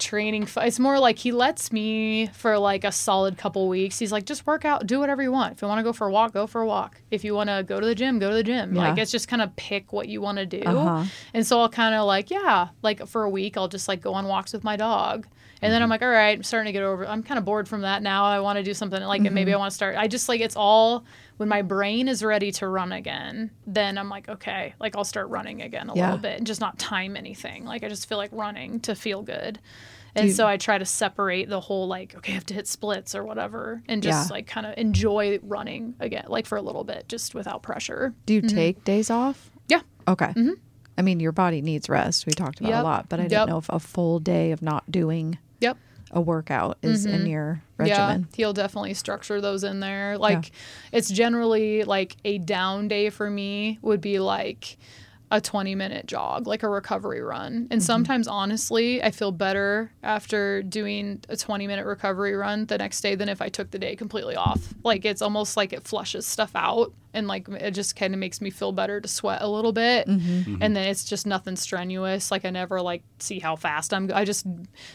training 0.00 0.42
f- 0.44 0.56
it's 0.62 0.78
more 0.78 0.98
like 0.98 1.18
he 1.18 1.30
lets 1.30 1.70
me 1.70 2.26
for 2.28 2.58
like 2.58 2.82
a 2.84 2.90
solid 2.90 3.36
couple 3.38 3.68
weeks 3.68 3.98
he's 3.98 4.10
like 4.10 4.24
just 4.24 4.46
work 4.46 4.64
out 4.64 4.86
do 4.86 4.98
whatever 4.98 5.22
you 5.22 5.30
want 5.30 5.52
if 5.52 5.62
you 5.62 5.68
want 5.68 5.78
to 5.78 5.82
go 5.84 5.92
for 5.92 6.06
a 6.06 6.10
walk 6.10 6.32
go 6.32 6.46
for 6.46 6.60
a 6.62 6.66
walk 6.66 7.00
if 7.10 7.22
you 7.22 7.34
want 7.34 7.48
to 7.50 7.62
go 7.66 7.78
to 7.78 7.86
the 7.86 7.94
gym 7.94 8.18
go 8.18 8.30
to 8.30 8.34
the 8.36 8.42
gym 8.42 8.74
like 8.74 8.96
Yeah. 8.96 9.02
it's 9.02 9.12
just 9.12 9.28
kind 9.28 9.42
of 9.42 9.54
pick 9.56 9.92
what 9.92 10.08
you 10.08 10.20
want 10.20 10.38
to 10.38 10.46
do 10.46 10.62
Uh-huh. 10.64 11.04
and 11.34 11.46
so 11.46 11.60
i'll 11.60 11.68
kind 11.68 11.94
of 11.94 12.06
like 12.06 12.30
yeah 12.30 12.68
like 12.82 13.06
for 13.06 13.22
a 13.24 13.30
week 13.30 13.56
i'll 13.56 13.68
just 13.68 13.86
like 13.88 14.00
go 14.00 14.14
on 14.14 14.26
walks 14.26 14.52
with 14.52 14.64
my 14.64 14.76
dog 14.76 15.26
and 15.62 15.70
then 15.70 15.82
I'm 15.82 15.90
like, 15.90 16.00
all 16.00 16.08
right, 16.08 16.38
I'm 16.38 16.42
starting 16.42 16.72
to 16.72 16.72
get 16.72 16.82
over. 16.82 17.06
I'm 17.06 17.22
kind 17.22 17.36
of 17.36 17.44
bored 17.44 17.68
from 17.68 17.82
that 17.82 18.02
now. 18.02 18.24
I 18.24 18.40
want 18.40 18.56
to 18.56 18.62
do 18.62 18.72
something 18.72 18.98
like, 19.02 19.20
and 19.26 19.34
maybe 19.34 19.52
I 19.52 19.58
want 19.58 19.70
to 19.70 19.74
start. 19.74 19.94
I 19.94 20.08
just 20.08 20.26
like 20.26 20.40
it's 20.40 20.56
all 20.56 21.04
when 21.40 21.48
my 21.48 21.62
brain 21.62 22.06
is 22.06 22.22
ready 22.22 22.52
to 22.52 22.68
run 22.68 22.92
again. 22.92 23.50
Then 23.66 23.96
I'm 23.96 24.10
like, 24.10 24.28
okay, 24.28 24.74
like 24.78 24.94
I'll 24.94 25.04
start 25.04 25.30
running 25.30 25.62
again 25.62 25.88
a 25.88 25.94
Yeah. 25.94 26.04
little 26.04 26.18
bit 26.18 26.36
and 26.36 26.46
just 26.46 26.60
not 26.60 26.78
time 26.78 27.16
anything. 27.16 27.64
Like 27.64 27.82
I 27.82 27.88
just 27.88 28.06
feel 28.06 28.18
like 28.18 28.28
running 28.30 28.78
to 28.80 28.94
feel 28.94 29.22
good. 29.22 29.58
And 30.14 30.30
so 30.30 30.46
I 30.46 30.58
try 30.58 30.76
to 30.76 30.84
separate 30.84 31.48
the 31.48 31.60
whole 31.60 31.86
like, 31.88 32.14
okay, 32.14 32.32
I 32.32 32.34
have 32.34 32.44
to 32.46 32.54
hit 32.54 32.68
splits 32.68 33.14
or 33.14 33.24
whatever, 33.24 33.82
and 33.88 34.02
just 34.02 34.28
Yeah. 34.28 34.34
like 34.34 34.46
kind 34.48 34.66
of 34.66 34.74
enjoy 34.76 35.38
running 35.42 35.94
again, 35.98 36.26
like 36.28 36.44
for 36.44 36.58
a 36.58 36.62
little 36.62 36.84
bit, 36.84 37.08
just 37.08 37.34
without 37.34 37.62
pressure. 37.62 38.12
Do 38.26 38.34
you 38.34 38.42
mm-hmm. 38.42 38.54
take 38.54 38.84
days 38.84 39.08
off? 39.08 39.50
Yeah. 39.66 39.80
Okay. 40.06 40.26
Mm-hmm. 40.26 40.52
I 40.98 41.02
mean, 41.02 41.20
your 41.20 41.32
body 41.32 41.62
needs 41.62 41.88
rest. 41.88 42.26
We 42.26 42.32
talked 42.32 42.60
about 42.60 42.68
Yep. 42.68 42.80
a 42.80 42.84
lot, 42.84 43.08
but 43.08 43.18
I 43.18 43.22
Yep. 43.22 43.30
didn't 43.30 43.48
know 43.48 43.58
if 43.58 43.68
a 43.70 43.78
full 43.80 44.18
day 44.18 44.50
of 44.50 44.60
not 44.60 44.92
doing 44.92 45.38
Yep. 45.62 45.78
A 46.10 46.20
workout 46.20 46.78
is 46.82 47.06
in 47.06 47.20
mm-hmm. 47.20 47.26
your 47.26 47.62
regimen. 47.76 48.20
Yeah, 48.30 48.36
he'll 48.36 48.52
definitely 48.52 48.94
structure 48.94 49.40
those 49.40 49.64
in 49.64 49.80
there. 49.80 50.18
Like 50.18 50.52
it's 50.92 51.10
generally 51.10 51.84
like 51.84 52.16
a 52.24 52.38
down 52.38 52.88
day 52.88 53.10
for 53.10 53.30
me 53.30 53.78
would 53.82 54.00
be 54.00 54.18
like 54.18 54.76
a 55.30 55.40
20 55.40 55.74
minute 55.76 56.06
jog, 56.06 56.46
like 56.46 56.62
a 56.62 56.68
recovery 56.68 57.20
run. 57.20 57.68
And 57.70 57.70
mm-hmm. 57.70 57.80
sometimes 57.80 58.26
honestly, 58.26 59.02
I 59.02 59.12
feel 59.12 59.30
better 59.30 59.92
after 60.02 60.62
doing 60.62 61.22
a 61.28 61.36
20 61.36 61.66
minute 61.66 61.86
recovery 61.86 62.34
run 62.34 62.66
the 62.66 62.78
next 62.78 63.00
day 63.00 63.14
than 63.14 63.28
if 63.28 63.40
I 63.40 63.48
took 63.48 63.70
the 63.70 63.78
day 63.78 63.94
completely 63.94 64.34
off. 64.34 64.74
Like 64.82 65.04
it's 65.04 65.22
almost 65.22 65.56
like 65.56 65.72
it 65.72 65.84
flushes 65.84 66.26
stuff 66.26 66.50
out 66.54 66.92
and 67.12 67.26
like 67.26 67.48
it 67.48 67.72
just 67.72 67.96
kind 67.96 68.14
of 68.14 68.20
makes 68.20 68.40
me 68.40 68.50
feel 68.50 68.72
better 68.72 69.00
to 69.00 69.08
sweat 69.08 69.42
a 69.42 69.48
little 69.48 69.72
bit. 69.72 70.06
Mm-hmm. 70.06 70.30
Mm-hmm. 70.30 70.62
And 70.62 70.76
then 70.76 70.86
it's 70.88 71.04
just 71.04 71.26
nothing 71.26 71.56
strenuous. 71.56 72.30
Like 72.30 72.44
I 72.44 72.50
never 72.50 72.80
like 72.80 73.02
see 73.18 73.38
how 73.38 73.56
fast 73.56 73.92
I'm 73.92 74.10
I 74.12 74.24
just 74.24 74.46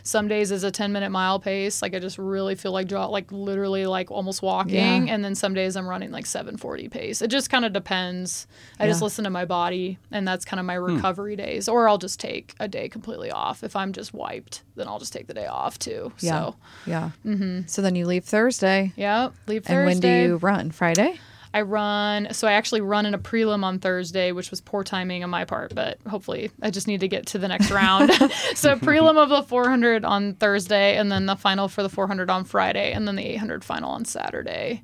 some 0.04 0.28
days 0.28 0.52
is 0.52 0.64
a 0.64 0.72
10 0.72 0.92
minute 0.92 1.10
mile 1.10 1.40
pace. 1.40 1.82
Like 1.82 1.94
I 1.94 2.00
just 2.00 2.18
really 2.18 2.56
feel 2.56 2.72
like 2.72 2.88
draw 2.88 3.06
like 3.08 3.32
literally 3.32 3.86
like 3.86 4.12
almost 4.12 4.42
walking 4.42 4.76
Yeah. 4.76 5.14
and 5.14 5.24
then 5.24 5.36
some 5.36 5.54
days 5.54 5.76
I'm 5.76 5.88
running 5.88 6.12
like 6.12 6.26
740 6.26 6.90
pace. 6.90 7.22
It 7.22 7.28
just 7.28 7.50
kind 7.50 7.66
of 7.66 7.74
depends. 7.74 8.48
I 8.80 8.88
just 8.88 9.02
listen 9.02 9.24
to 9.26 9.30
my 9.30 9.46
body 9.46 9.98
and 10.12 10.28
that's 10.28 10.46
kind 10.46 10.60
of 10.60 10.66
my 10.66 10.78
hmm. 10.78 10.96
recovery 10.96 11.36
days 11.36 11.68
or 11.68 11.88
I'll 11.88 11.98
just 11.98 12.20
take 12.20 12.56
a 12.60 12.68
day 12.68 12.90
completely 12.90 13.32
off. 13.32 13.64
If 13.64 13.76
I'm 13.76 13.94
just 13.94 14.14
wiped, 14.14 14.64
then 14.76 14.88
I'll 14.88 15.00
just 15.00 15.14
take 15.14 15.28
the 15.28 15.34
day 15.34 15.48
off 15.48 15.78
too. 15.80 16.14
Yeah. 16.20 16.32
So, 16.32 16.56
Yeah. 16.86 17.10
Mm-hmm. 17.26 17.62
So 17.68 17.82
then 17.82 17.96
you 17.96 18.06
leave 18.06 18.24
Thursday. 18.26 18.94
yeah, 18.96 19.30
leave 19.48 19.64
thursday 19.66 19.76
And 19.78 19.86
when 19.86 20.00
do 20.00 20.08
you 20.08 20.38
run? 20.38 20.72
Friday? 20.72 21.20
I 21.56 21.62
run, 21.62 22.34
so 22.34 22.50
I 22.50 22.52
actually 22.52 22.82
run 22.82 23.06
in 23.06 23.14
a 23.14 23.18
prelim 23.18 23.64
on 23.64 23.80
Thursday, 23.80 24.34
which 24.34 24.52
was 24.52 24.60
poor 24.60 24.84
timing 24.84 25.24
on 25.24 25.30
my 25.30 25.46
part, 25.46 25.74
but 25.74 26.00
hopefully 26.06 26.52
I 26.62 26.70
just 26.70 26.86
need 26.86 27.00
to 27.00 27.08
get 27.08 27.28
to 27.28 27.38
the 27.38 27.48
next 27.48 27.72
round. 27.72 28.12
so 28.56 28.76
prelim 28.76 29.16
of 29.18 29.30
the 29.30 29.42
400 29.42 30.04
on 30.04 30.34
Thursday, 30.34 30.98
and 30.98 31.10
then 31.10 31.28
the 31.28 31.38
final 31.38 31.70
for 31.70 31.82
the 31.82 31.88
400 31.90 32.30
on 32.30 32.44
Friday, 32.44 32.92
and 32.92 33.08
then 33.08 33.16
the 33.16 33.26
800 33.26 33.64
final 33.64 33.92
on 33.92 34.04
Saturday. 34.04 34.84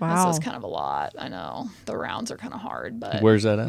And 0.00 0.10
So 0.18 0.24
Wow. 0.24 0.30
it's 0.30 0.38
kind 0.40 0.56
of 0.56 0.62
a 0.64 0.68
lot. 0.68 1.14
I 1.18 1.28
know 1.28 1.70
the 1.86 1.96
rounds 1.96 2.30
are 2.32 2.36
kind 2.36 2.54
of 2.54 2.60
hard, 2.60 2.98
but 3.00 3.20
Where's 3.22 3.42
that 3.44 3.58
at? 3.60 3.68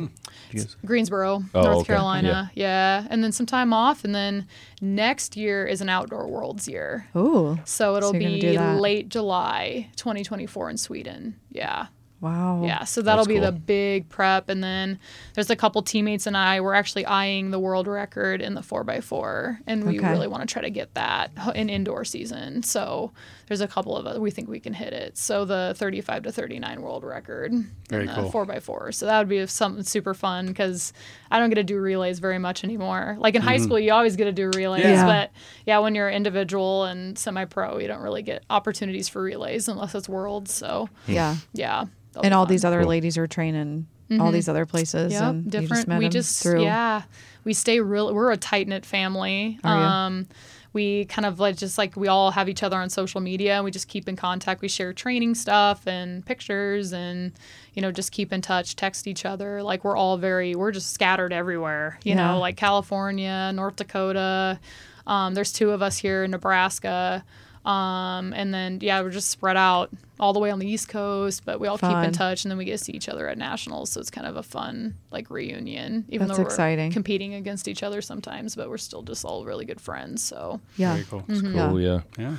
You 0.51 0.64
Greensboro, 0.86 1.43
Oh, 1.56 1.62
North 1.62 1.78
okay. 1.78 1.88
Carolina, 1.88 2.51
yeah. 2.56 3.06
and 3.10 3.24
then 3.24 3.32
some 3.32 3.45
time 3.45 3.74
off, 3.74 4.04
and 4.04 4.14
then 4.14 4.47
next 4.82 5.36
year 5.38 5.66
is 5.66 5.82
an 5.82 5.89
outdoor 5.89 6.28
worlds 6.28 6.68
year. 6.68 7.08
Ooh. 7.16 7.60
So 7.66 7.95
it'll 7.95 8.12
So 8.14 8.20
be 8.20 8.58
late 8.58 9.10
July 9.10 9.89
2024 9.95 10.70
in 10.72 10.78
Sweden. 10.78 11.39
Yeah. 11.51 11.88
Wow. 12.24 12.64
Yeah, 12.66 12.86
so 12.86 13.02
that'll 13.02 13.26
That's 13.26 13.28
be 13.28 13.42
cool. 13.42 13.52
the 13.52 13.52
big 13.52 14.08
prep, 14.08 14.48
and 14.48 14.64
then 14.64 14.98
there's 15.34 15.50
a 15.50 15.58
couple 15.58 15.82
teammates 15.82 16.26
and 16.26 16.38
I. 16.38 16.62
We're 16.62 16.74
actually 16.74 17.06
eyeing 17.06 17.52
the 17.52 17.60
world 17.60 17.86
record 17.86 18.42
in 18.42 18.54
the 18.54 18.64
four 18.64 18.90
x 18.90 19.06
four, 19.06 19.60
and 19.68 19.84
we 19.84 20.00
Okay. 20.00 20.10
really 20.10 20.28
want 20.30 20.48
to 20.48 20.52
try 20.52 20.62
to 20.62 20.70
get 20.70 20.94
that 20.94 21.32
in 21.54 21.68
indoor 21.70 22.06
season. 22.06 22.64
So 22.64 23.12
there's 23.48 23.60
a 23.60 23.68
couple 23.68 23.98
of 23.98 24.08
us 24.08 24.18
we 24.20 24.32
think 24.32 24.48
we 24.48 24.62
can 24.62 24.74
hit 24.74 24.94
it. 24.94 25.18
So 25.18 25.44
the 25.44 25.74
35 25.76 26.24
to 26.24 26.32
39 26.32 26.82
world 26.82 27.04
record 27.04 27.52
Very 27.90 28.04
in 28.04 28.08
the 28.08 28.14
cool. 28.22 28.32
four 28.32 28.50
x 28.50 28.64
four. 28.64 28.94
So 28.94 29.06
that 29.06 29.20
would 29.20 29.28
be 29.28 29.46
something 29.48 29.84
super 29.84 30.14
fun 30.14 30.48
because 30.48 30.94
I 31.30 31.40
don't 31.40 31.50
get 31.50 31.56
to 31.56 31.64
do 31.66 31.78
relays 31.78 32.20
very 32.20 32.40
much 32.40 32.64
anymore. 32.64 33.18
Like 33.20 33.36
in 33.36 33.42
high 33.42 33.58
mm. 33.58 33.64
school, 33.66 33.78
you 33.80 33.92
always 33.92 34.16
get 34.16 34.26
to 34.26 34.32
do 34.32 34.50
relays, 34.56 34.86
Yeah. 34.86 35.06
but 35.06 35.32
yeah, 35.66 35.80
when 35.80 35.94
you're 35.94 36.10
individual 36.10 36.86
and 36.86 37.20
semi-pro, 37.20 37.80
you 37.80 37.88
don't 37.90 38.02
really 38.02 38.22
get 38.22 38.46
opportunities 38.50 39.10
for 39.10 39.22
relays 39.22 39.68
unless 39.68 39.94
it's 39.94 40.08
worlds. 40.08 40.54
So 40.54 40.88
Yeah. 41.06 41.36
yeah. 41.52 41.86
That'll 42.14 42.26
And 42.26 42.34
all 42.34 42.45
fun. 42.45 42.51
these 42.53 42.64
other 42.66 42.82
Cool. 42.82 42.89
ladies 42.89 43.18
are 43.18 43.28
training 43.28 43.88
all 44.20 44.32
these 44.32 44.47
other 44.47 44.66
places. 44.66 45.11
Yep, 45.11 45.22
and 45.24 45.45
You 45.45 45.51
just 45.51 45.61
different. 45.70 45.88
met 45.88 45.99
we 45.99 46.09
just 46.09 46.43
through. 46.43 46.64
yeah, 46.64 47.01
we 47.43 47.53
stay 47.53 47.80
real. 47.80 48.14
We're 48.14 48.32
a 48.32 48.38
tight 48.38 48.68
knit 48.68 48.86
family. 48.86 49.59
Are 49.64 49.76
you? 49.76 49.84
Um, 49.84 50.28
we 50.72 51.05
kind 51.05 51.26
of 51.28 51.39
like 51.39 51.55
just 51.57 51.78
like 51.78 51.95
we 51.95 52.07
all 52.07 52.32
have 52.32 52.49
each 52.49 52.64
other 52.64 52.78
on 52.78 52.89
social 52.89 53.22
media. 53.22 53.55
and 53.55 53.64
We 53.66 53.70
just 53.72 53.88
keep 53.88 54.07
in 54.09 54.16
contact. 54.16 54.61
We 54.61 54.68
share 54.68 54.91
training 54.93 55.36
stuff 55.36 55.88
and 55.88 56.26
pictures, 56.26 56.91
and 56.93 57.32
you 57.74 57.82
know 57.82 57.91
just 57.91 58.11
keep 58.11 58.32
in 58.34 58.41
touch. 58.41 58.76
Text 58.76 59.05
each 59.07 59.26
other. 59.26 59.61
Like 59.64 59.84
we're 59.84 59.95
all 59.97 60.18
very 60.18 60.55
we're 60.55 60.72
just 60.72 60.91
scattered 60.93 61.32
everywhere. 61.34 61.99
You 62.03 62.16
Yeah. 62.16 62.28
know, 62.34 62.39
like 62.39 62.55
California, 62.57 63.51
North 63.53 63.76
Dakota. 63.76 64.59
Um, 65.05 65.34
there's 65.34 65.51
two 65.51 65.72
of 65.72 65.82
us 65.82 65.97
here 65.97 66.24
in 66.24 66.32
Nebraska. 66.32 67.24
Um, 67.66 68.34
and 68.34 68.53
then 68.53 68.80
yeah, 68.82 69.01
we're 69.01 69.09
just 69.09 69.30
spread 69.30 69.55
out 69.55 69.89
all 70.20 70.34
the 70.34 70.39
way 70.39 70.51
on 70.51 70.59
the 70.59 70.68
East 70.68 70.89
Coast, 70.89 71.43
but 71.45 71.59
we 71.59 71.68
all 71.68 71.78
keep 71.78 71.95
in 71.95 72.11
touch, 72.11 72.43
and 72.43 72.51
then 72.51 72.57
we 72.57 72.66
get 72.66 72.78
to 72.78 72.84
see 72.84 72.91
each 72.91 73.07
other 73.07 73.28
at 73.28 73.38
nationals. 73.38 73.91
So 73.91 74.01
it's 74.01 74.09
kind 74.09 74.28
of 74.28 74.36
a 74.36 74.43
fun 74.43 74.95
like 75.11 75.30
reunion, 75.30 76.05
even 76.09 76.28
That's 76.28 76.38
though 76.38 76.43
we're 76.43 76.49
exciting. 76.49 76.91
competing 76.91 77.34
against 77.34 77.68
each 77.68 77.84
other 77.84 78.01
sometimes, 78.01 78.55
but 78.55 78.70
we're 78.70 78.78
still 78.78 79.01
just 79.01 79.24
all 79.24 79.45
really 79.45 79.66
good 79.66 79.80
friends. 79.82 80.22
So 80.22 80.59
Yeah. 80.76 80.93
Very 80.93 81.05
cool. 81.05 81.22
Mm-hmm. 81.22 81.57
Cool, 81.57 81.82
yeah. 81.82 82.01
Yeah. 82.18 82.36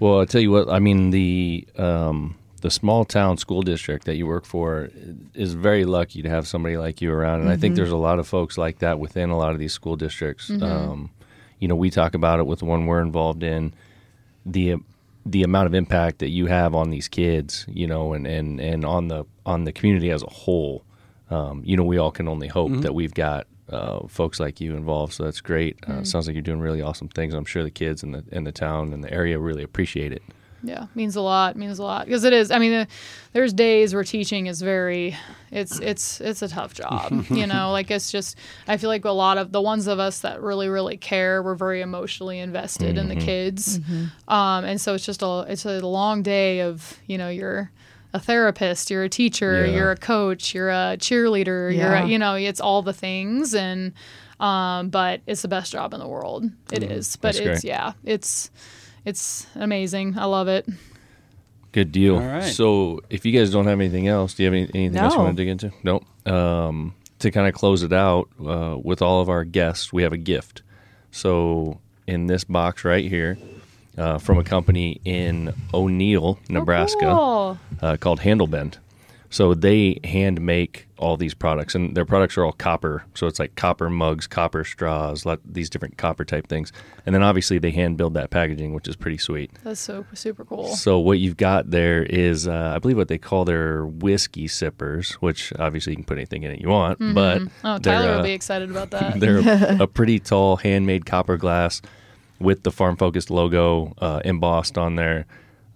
Well, 0.00 0.20
I 0.20 0.24
tell 0.24 0.40
you 0.40 0.50
what. 0.50 0.68
I 0.68 0.78
mean, 0.80 1.10
the 1.10 1.66
um, 1.76 2.36
the 2.62 2.70
small 2.70 3.04
town 3.04 3.36
school 3.36 3.60
district 3.62 4.06
that 4.06 4.16
you 4.16 4.26
work 4.26 4.46
for 4.46 4.88
is 5.34 5.52
very 5.52 5.84
lucky 5.84 6.22
to 6.22 6.30
have 6.30 6.46
somebody 6.48 6.78
like 6.78 7.02
you 7.02 7.12
around, 7.12 7.42
and 7.42 7.50
I 7.50 7.56
think 7.56 7.76
there's 7.76 7.90
a 7.90 7.96
lot 7.96 8.18
of 8.18 8.26
folks 8.26 8.56
like 8.56 8.78
that 8.78 8.98
within 8.98 9.28
a 9.30 9.36
lot 9.36 9.52
of 9.52 9.58
these 9.58 9.72
school 9.74 9.96
districts. 9.96 10.50
Um, 10.50 11.10
you 11.60 11.68
know, 11.68 11.76
we 11.76 11.90
talk 11.90 12.14
about 12.14 12.40
it 12.40 12.46
with 12.46 12.60
the 12.60 12.64
one 12.64 12.86
we're 12.86 13.02
involved 13.02 13.42
in. 13.42 13.74
The 14.46 14.76
the 15.26 15.42
amount 15.42 15.66
of 15.66 15.74
impact 15.74 16.18
that 16.18 16.28
you 16.28 16.46
have 16.46 16.74
on 16.74 16.90
these 16.90 17.08
kids, 17.08 17.64
you 17.68 17.86
know, 17.86 18.12
and, 18.12 18.26
and, 18.26 18.60
and 18.60 18.84
on 18.84 19.08
the 19.08 19.24
on 19.46 19.64
the 19.64 19.72
community 19.72 20.10
as 20.10 20.22
a 20.22 20.30
whole. 20.30 20.84
Um, 21.30 21.62
you 21.64 21.76
know, 21.76 21.84
we 21.84 21.96
all 21.96 22.10
can 22.10 22.28
only 22.28 22.48
hope 22.48 22.70
that 22.82 22.94
we've 22.94 23.14
got 23.14 23.46
uh, 23.70 24.06
folks 24.06 24.38
like 24.38 24.60
you 24.60 24.76
involved. 24.76 25.14
So 25.14 25.24
that's 25.24 25.40
great. 25.40 25.78
Uh, 25.88 26.00
it 26.00 26.06
sounds 26.06 26.26
like 26.26 26.34
you're 26.34 26.42
doing 26.42 26.60
really 26.60 26.82
awesome 26.82 27.08
things. 27.08 27.32
I'm 27.32 27.46
sure 27.46 27.62
the 27.62 27.70
kids 27.70 28.02
in 28.02 28.12
the 28.12 28.24
in 28.30 28.44
the 28.44 28.52
town 28.52 28.92
and 28.92 29.02
the 29.02 29.12
area 29.12 29.38
really 29.38 29.62
appreciate 29.62 30.12
it. 30.12 30.22
Yeah, 30.66 30.86
means 30.94 31.14
a 31.16 31.20
lot. 31.20 31.56
Means 31.56 31.78
a 31.78 31.82
lot 31.82 32.06
because 32.06 32.24
it 32.24 32.32
is. 32.32 32.50
I 32.50 32.58
mean, 32.58 32.72
uh, 32.72 32.84
there's 33.32 33.52
days 33.52 33.94
where 33.94 34.02
teaching 34.04 34.46
is 34.46 34.62
very, 34.62 35.14
it's 35.50 35.78
it's 35.80 36.20
it's 36.20 36.40
a 36.42 36.48
tough 36.48 36.72
job. 36.74 37.26
you 37.30 37.46
know, 37.46 37.70
like 37.70 37.90
it's 37.90 38.10
just. 38.10 38.38
I 38.66 38.76
feel 38.78 38.88
like 38.88 39.04
a 39.04 39.10
lot 39.10 39.36
of 39.38 39.52
the 39.52 39.60
ones 39.60 39.86
of 39.86 39.98
us 39.98 40.20
that 40.20 40.40
really 40.40 40.68
really 40.68 40.96
care, 40.96 41.42
we're 41.42 41.54
very 41.54 41.82
emotionally 41.82 42.38
invested 42.38 42.96
in 42.96 43.08
the 43.08 43.16
kids, 43.16 43.78
um, 44.28 44.64
and 44.64 44.80
so 44.80 44.94
it's 44.94 45.04
just 45.04 45.22
a 45.22 45.44
it's 45.48 45.66
a 45.66 45.80
long 45.86 46.22
day 46.22 46.60
of 46.60 46.98
you 47.06 47.18
know 47.18 47.28
you're 47.28 47.70
a 48.14 48.18
therapist, 48.20 48.90
you're 48.90 49.02
a 49.04 49.08
teacher, 49.08 49.66
Yeah. 49.66 49.72
you're 49.76 49.90
a 49.90 49.96
coach, 49.96 50.54
you're 50.54 50.70
a 50.70 50.96
cheerleader, 50.98 51.76
you're 51.76 51.92
a, 51.94 52.06
you 52.06 52.18
know 52.18 52.34
it's 52.36 52.60
all 52.60 52.82
the 52.82 52.92
things 52.94 53.54
and. 53.54 53.92
Um, 54.40 54.88
but 54.90 55.20
it's 55.28 55.42
the 55.42 55.48
best 55.48 55.70
job 55.70 55.94
in 55.94 56.00
the 56.00 56.08
world. 56.08 56.44
It 56.72 56.82
is, 56.82 57.14
but 57.16 57.28
That's 57.34 57.38
it's 57.38 57.60
great. 57.62 57.64
yeah, 57.70 57.92
it's 58.04 58.50
it's 59.04 59.46
amazing. 59.54 60.18
I 60.18 60.24
love 60.26 60.48
it. 60.48 60.66
Good 61.72 61.90
deal. 61.92 62.16
All 62.16 62.20
right. 62.26 62.42
So, 62.44 63.00
if 63.10 63.24
you 63.26 63.32
guys 63.36 63.50
don't 63.50 63.66
have 63.66 63.80
anything 63.80 64.06
else, 64.06 64.34
do 64.34 64.42
you 64.42 64.46
have 64.46 64.54
any, 64.54 64.70
anything 64.74 64.96
else 64.96 65.14
you 65.14 65.20
want 65.20 65.36
to 65.36 65.40
dig 65.42 65.48
into? 65.48 65.72
Nope. 65.82 66.04
Um, 66.26 66.94
to 67.18 67.30
kind 67.30 67.48
of 67.48 67.54
close 67.54 67.82
it 67.82 67.92
out, 67.92 68.28
uh, 68.44 68.76
with 68.82 69.02
all 69.02 69.20
of 69.20 69.28
our 69.28 69.44
guests, 69.44 69.92
we 69.92 70.02
have 70.04 70.12
a 70.12 70.16
gift. 70.18 70.62
So, 71.10 71.80
in 72.06 72.26
this 72.26 72.44
box 72.44 72.84
right 72.84 73.08
here, 73.08 73.38
uh, 73.98 74.18
from 74.18 74.38
a 74.38 74.44
company 74.44 75.00
in 75.04 75.52
O'Neill, 75.72 76.38
Nebraska, 76.48 77.06
Oh, 77.06 77.58
uh, 77.82 77.96
called 77.96 78.20
Handlebend. 78.20 78.76
So 79.30 79.52
they 79.54 79.98
hand 80.04 80.40
make 80.40 80.86
all 80.96 81.16
these 81.16 81.34
products, 81.34 81.74
and 81.74 81.96
their 81.96 82.04
products 82.04 82.38
are 82.38 82.44
all 82.44 82.52
copper. 82.52 83.04
So 83.14 83.26
it's 83.26 83.38
like 83.38 83.56
copper 83.56 83.90
mugs, 83.90 84.26
copper 84.26 84.62
straws, 84.64 85.26
lot, 85.26 85.40
these 85.44 85.68
different 85.68 85.98
copper 85.98 86.24
type 86.24 86.46
things. 86.46 86.72
And 87.04 87.14
then 87.14 87.22
obviously 87.22 87.58
they 87.58 87.72
hand 87.72 87.96
build 87.96 88.14
that 88.14 88.30
packaging, 88.30 88.74
which 88.74 88.86
is 88.86 88.96
pretty 88.96 89.18
sweet. 89.18 89.50
that's 89.64 89.80
so 89.80 90.06
super 90.14 90.44
cool. 90.44 90.68
So 90.74 90.98
what 90.98 91.18
you've 91.18 91.36
got 91.36 91.70
there 91.70 92.04
is, 92.04 92.46
uh, 92.46 92.72
I 92.74 92.78
believe, 92.78 92.96
what 92.96 93.08
they 93.08 93.18
call 93.18 93.44
their 93.44 93.84
whiskey 93.86 94.46
sippers, 94.46 95.12
which 95.14 95.52
obviously 95.58 95.92
you 95.92 95.96
can 95.96 96.04
put 96.04 96.16
anything 96.18 96.44
in 96.44 96.52
it 96.52 96.60
you 96.60 96.68
want, 96.68 96.98
but 97.14 97.42
Oh, 97.64 97.78
Tyler 97.78 98.12
uh, 98.12 98.16
will 98.18 98.24
be 98.24 98.32
excited 98.32 98.70
about 98.70 98.90
that. 98.92 99.18
they're 99.20 99.38
a, 99.38 99.78
a 99.82 99.86
pretty 99.86 100.20
tall 100.20 100.56
handmade 100.56 101.06
copper 101.06 101.36
glass 101.36 101.82
with 102.38 102.62
the 102.62 102.70
farm 102.70 102.96
focused 102.96 103.30
logo 103.30 103.94
uh, 103.98 104.20
embossed 104.24 104.78
on 104.78 104.94
there. 104.96 105.26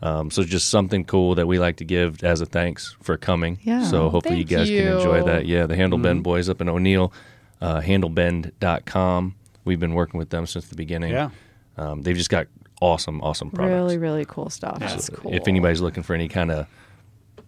Um, 0.00 0.30
so 0.30 0.44
just 0.44 0.68
something 0.68 1.04
cool 1.04 1.34
that 1.34 1.46
we 1.46 1.58
like 1.58 1.76
to 1.76 1.84
give 1.84 2.22
as 2.22 2.40
a 2.40 2.46
thanks 2.46 2.96
for 3.02 3.16
coming. 3.16 3.58
Yeah. 3.62 3.84
So 3.84 4.10
hopefully 4.10 4.38
you 4.38 4.44
Thank 4.44 4.60
guys 4.60 4.68
can 4.68 4.96
enjoy 4.96 5.24
that. 5.24 5.46
Yeah, 5.46 5.66
the 5.66 5.74
Handle 5.76 5.98
Bend 5.98 6.22
boys 6.22 6.48
up 6.48 6.60
in 6.60 6.68
O'Neill, 6.68 7.12
uh, 7.60 7.80
handlebend.com. 7.80 9.34
We've 9.64 9.80
been 9.80 9.94
working 9.94 10.18
with 10.18 10.30
them 10.30 10.46
since 10.46 10.68
the 10.68 10.76
beginning. 10.76 11.12
Yeah. 11.12 11.30
Um, 11.76 12.02
they've 12.02 12.16
just 12.16 12.30
got 12.30 12.46
awesome, 12.80 13.20
awesome 13.22 13.50
products. 13.50 13.74
Really, 13.74 13.98
really 13.98 14.24
cool 14.24 14.50
stuff. 14.50 14.78
That's 14.78 15.08
cool. 15.10 15.34
If 15.34 15.48
anybody's 15.48 15.80
looking 15.80 16.02
for 16.02 16.14
any 16.14 16.28
kind 16.28 16.50
of 16.50 16.66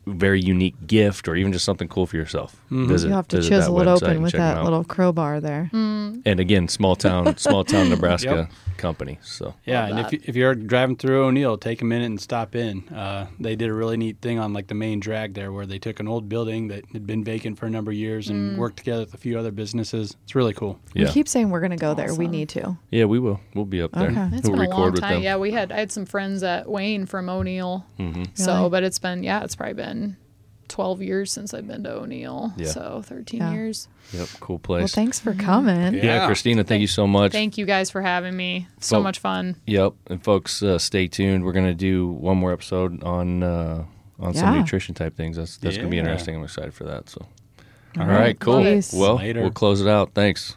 very 0.06 0.40
unique 0.40 0.74
gift 0.86 1.28
or 1.28 1.36
even 1.36 1.52
just 1.52 1.64
something 1.64 1.88
cool 1.88 2.06
for 2.06 2.16
yourself, 2.16 2.60
visit, 2.70 3.08
You 3.08 3.14
have 3.14 3.28
to 3.28 3.42
chisel 3.42 3.80
it 3.80 3.86
open 3.86 4.22
with 4.22 4.32
that 4.32 4.64
little 4.64 4.84
crowbar 4.84 5.40
there. 5.40 5.70
Mm. 5.72 6.22
And 6.26 6.40
again, 6.40 6.68
small 6.68 6.96
town, 6.96 7.36
small 7.38 7.64
town 7.64 7.88
Nebraska 7.90 8.48
Yep. 8.48 8.76
company. 8.78 9.18
So 9.22 9.54
Yeah, 9.64 9.82
Love 9.82 9.90
and 9.90 9.98
if, 10.06 10.12
you, 10.12 10.20
if 10.24 10.36
you're 10.36 10.54
driving 10.54 10.96
through 10.96 11.24
O'Neill, 11.26 11.58
take 11.58 11.82
a 11.82 11.84
minute 11.84 12.06
and 12.06 12.20
stop 12.20 12.54
in. 12.56 12.88
Uh, 12.88 13.26
they 13.38 13.56
did 13.56 13.68
a 13.68 13.74
really 13.74 13.96
neat 13.96 14.20
thing 14.20 14.38
on 14.38 14.52
like 14.52 14.66
the 14.68 14.74
main 14.74 15.00
drag 15.00 15.34
there, 15.34 15.52
where 15.52 15.66
they 15.66 15.78
took 15.78 16.00
an 16.00 16.08
old 16.08 16.28
building 16.28 16.68
that 16.68 16.84
had 16.92 17.06
been 17.06 17.22
vacant 17.22 17.58
for 17.58 17.66
a 17.66 17.70
number 17.70 17.90
of 17.90 17.96
years 17.96 18.28
Mm. 18.28 18.30
and 18.30 18.58
worked 18.58 18.78
together 18.78 19.02
with 19.04 19.14
a 19.14 19.18
few 19.18 19.38
other 19.38 19.50
businesses. 19.52 20.16
It's 20.24 20.34
really 20.34 20.54
cool. 20.54 20.78
yeah, 20.94 21.06
We 21.06 21.12
keep 21.12 21.28
saying 21.28 21.50
we're 21.50 21.60
going 21.60 21.70
to 21.70 21.76
go 21.76 21.94
there. 21.94 22.14
We 22.14 22.26
need 22.26 22.48
to. 22.50 22.76
yeah, 22.90 23.04
we 23.04 23.18
will. 23.18 23.40
We'll 23.54 23.64
be 23.64 23.82
up 23.82 23.92
there. 23.92 24.10
Okay. 24.10 24.28
It's 24.32 24.48
we'll 24.48 24.58
been 24.58 24.66
a 24.72 24.76
long 24.78 24.94
time. 24.94 25.22
Yeah, 25.22 25.36
we 25.36 25.50
had 25.52 25.70
I 25.72 25.78
had 25.78 25.92
some 25.92 26.06
friends 26.06 26.42
at 26.42 26.68
Wayne 26.68 27.06
from 27.06 27.28
O'Neill. 27.28 27.84
Mm-hmm. 27.98 28.24
So, 28.34 28.54
Really? 28.56 28.70
but 28.70 28.82
it's 28.82 28.98
been 28.98 29.22
yeah, 29.22 29.44
it's 29.44 29.54
probably 29.56 29.74
been 29.74 29.99
twelve 30.68 31.02
years 31.02 31.32
since 31.32 31.52
I've 31.52 31.66
been 31.66 31.82
to 31.84 31.92
O'Neill. 31.94 32.52
Yeah. 32.56 32.68
So 32.68 33.02
thirteen 33.04 33.40
Yeah. 33.40 33.52
years. 33.52 33.88
Yep, 34.12 34.28
cool 34.40 34.54
Well, 34.54 34.78
place. 34.80 34.94
thanks 34.94 35.18
for 35.18 35.34
coming. 35.34 35.94
yeah. 35.94 36.02
Yeah. 36.04 36.26
Christina, 36.26 36.62
thank 36.64 36.80
you 36.80 36.86
so 36.86 37.06
much. 37.06 37.32
Thank 37.32 37.58
you 37.58 37.66
guys 37.66 37.90
for 37.90 38.02
having 38.02 38.36
me. 38.36 38.66
So 38.80 38.96
Well- 38.96 39.02
much 39.04 39.18
fun. 39.18 39.56
Yep, 39.66 39.92
and 40.08 40.22
folks, 40.22 40.62
uh, 40.62 40.78
stay 40.78 41.06
tuned. 41.08 41.44
We're 41.44 41.52
gonna 41.52 41.74
do 41.74 42.08
one 42.08 42.36
more 42.38 42.52
episode 42.52 43.02
on 43.02 43.42
uh, 43.42 43.84
on 44.20 44.34
some 44.34 44.56
nutrition 44.58 44.94
type 44.94 45.16
things. 45.16 45.36
That's 45.36 45.56
that's 45.56 45.76
gonna 45.76 45.88
be 45.88 45.98
interesting. 45.98 46.36
I'm 46.36 46.44
excited 46.44 46.74
for 46.74 46.84
that. 46.84 47.08
So, 47.08 47.26
All 47.96 48.02
all 48.04 48.08
right, 48.08 48.38
cool. 48.38 48.62
Love. 48.62 48.92
Well, 48.92 49.16
Later. 49.16 49.40
we'll 49.42 49.50
close 49.50 49.80
it 49.80 49.88
out. 49.88 50.12
Thanks. 50.14 50.56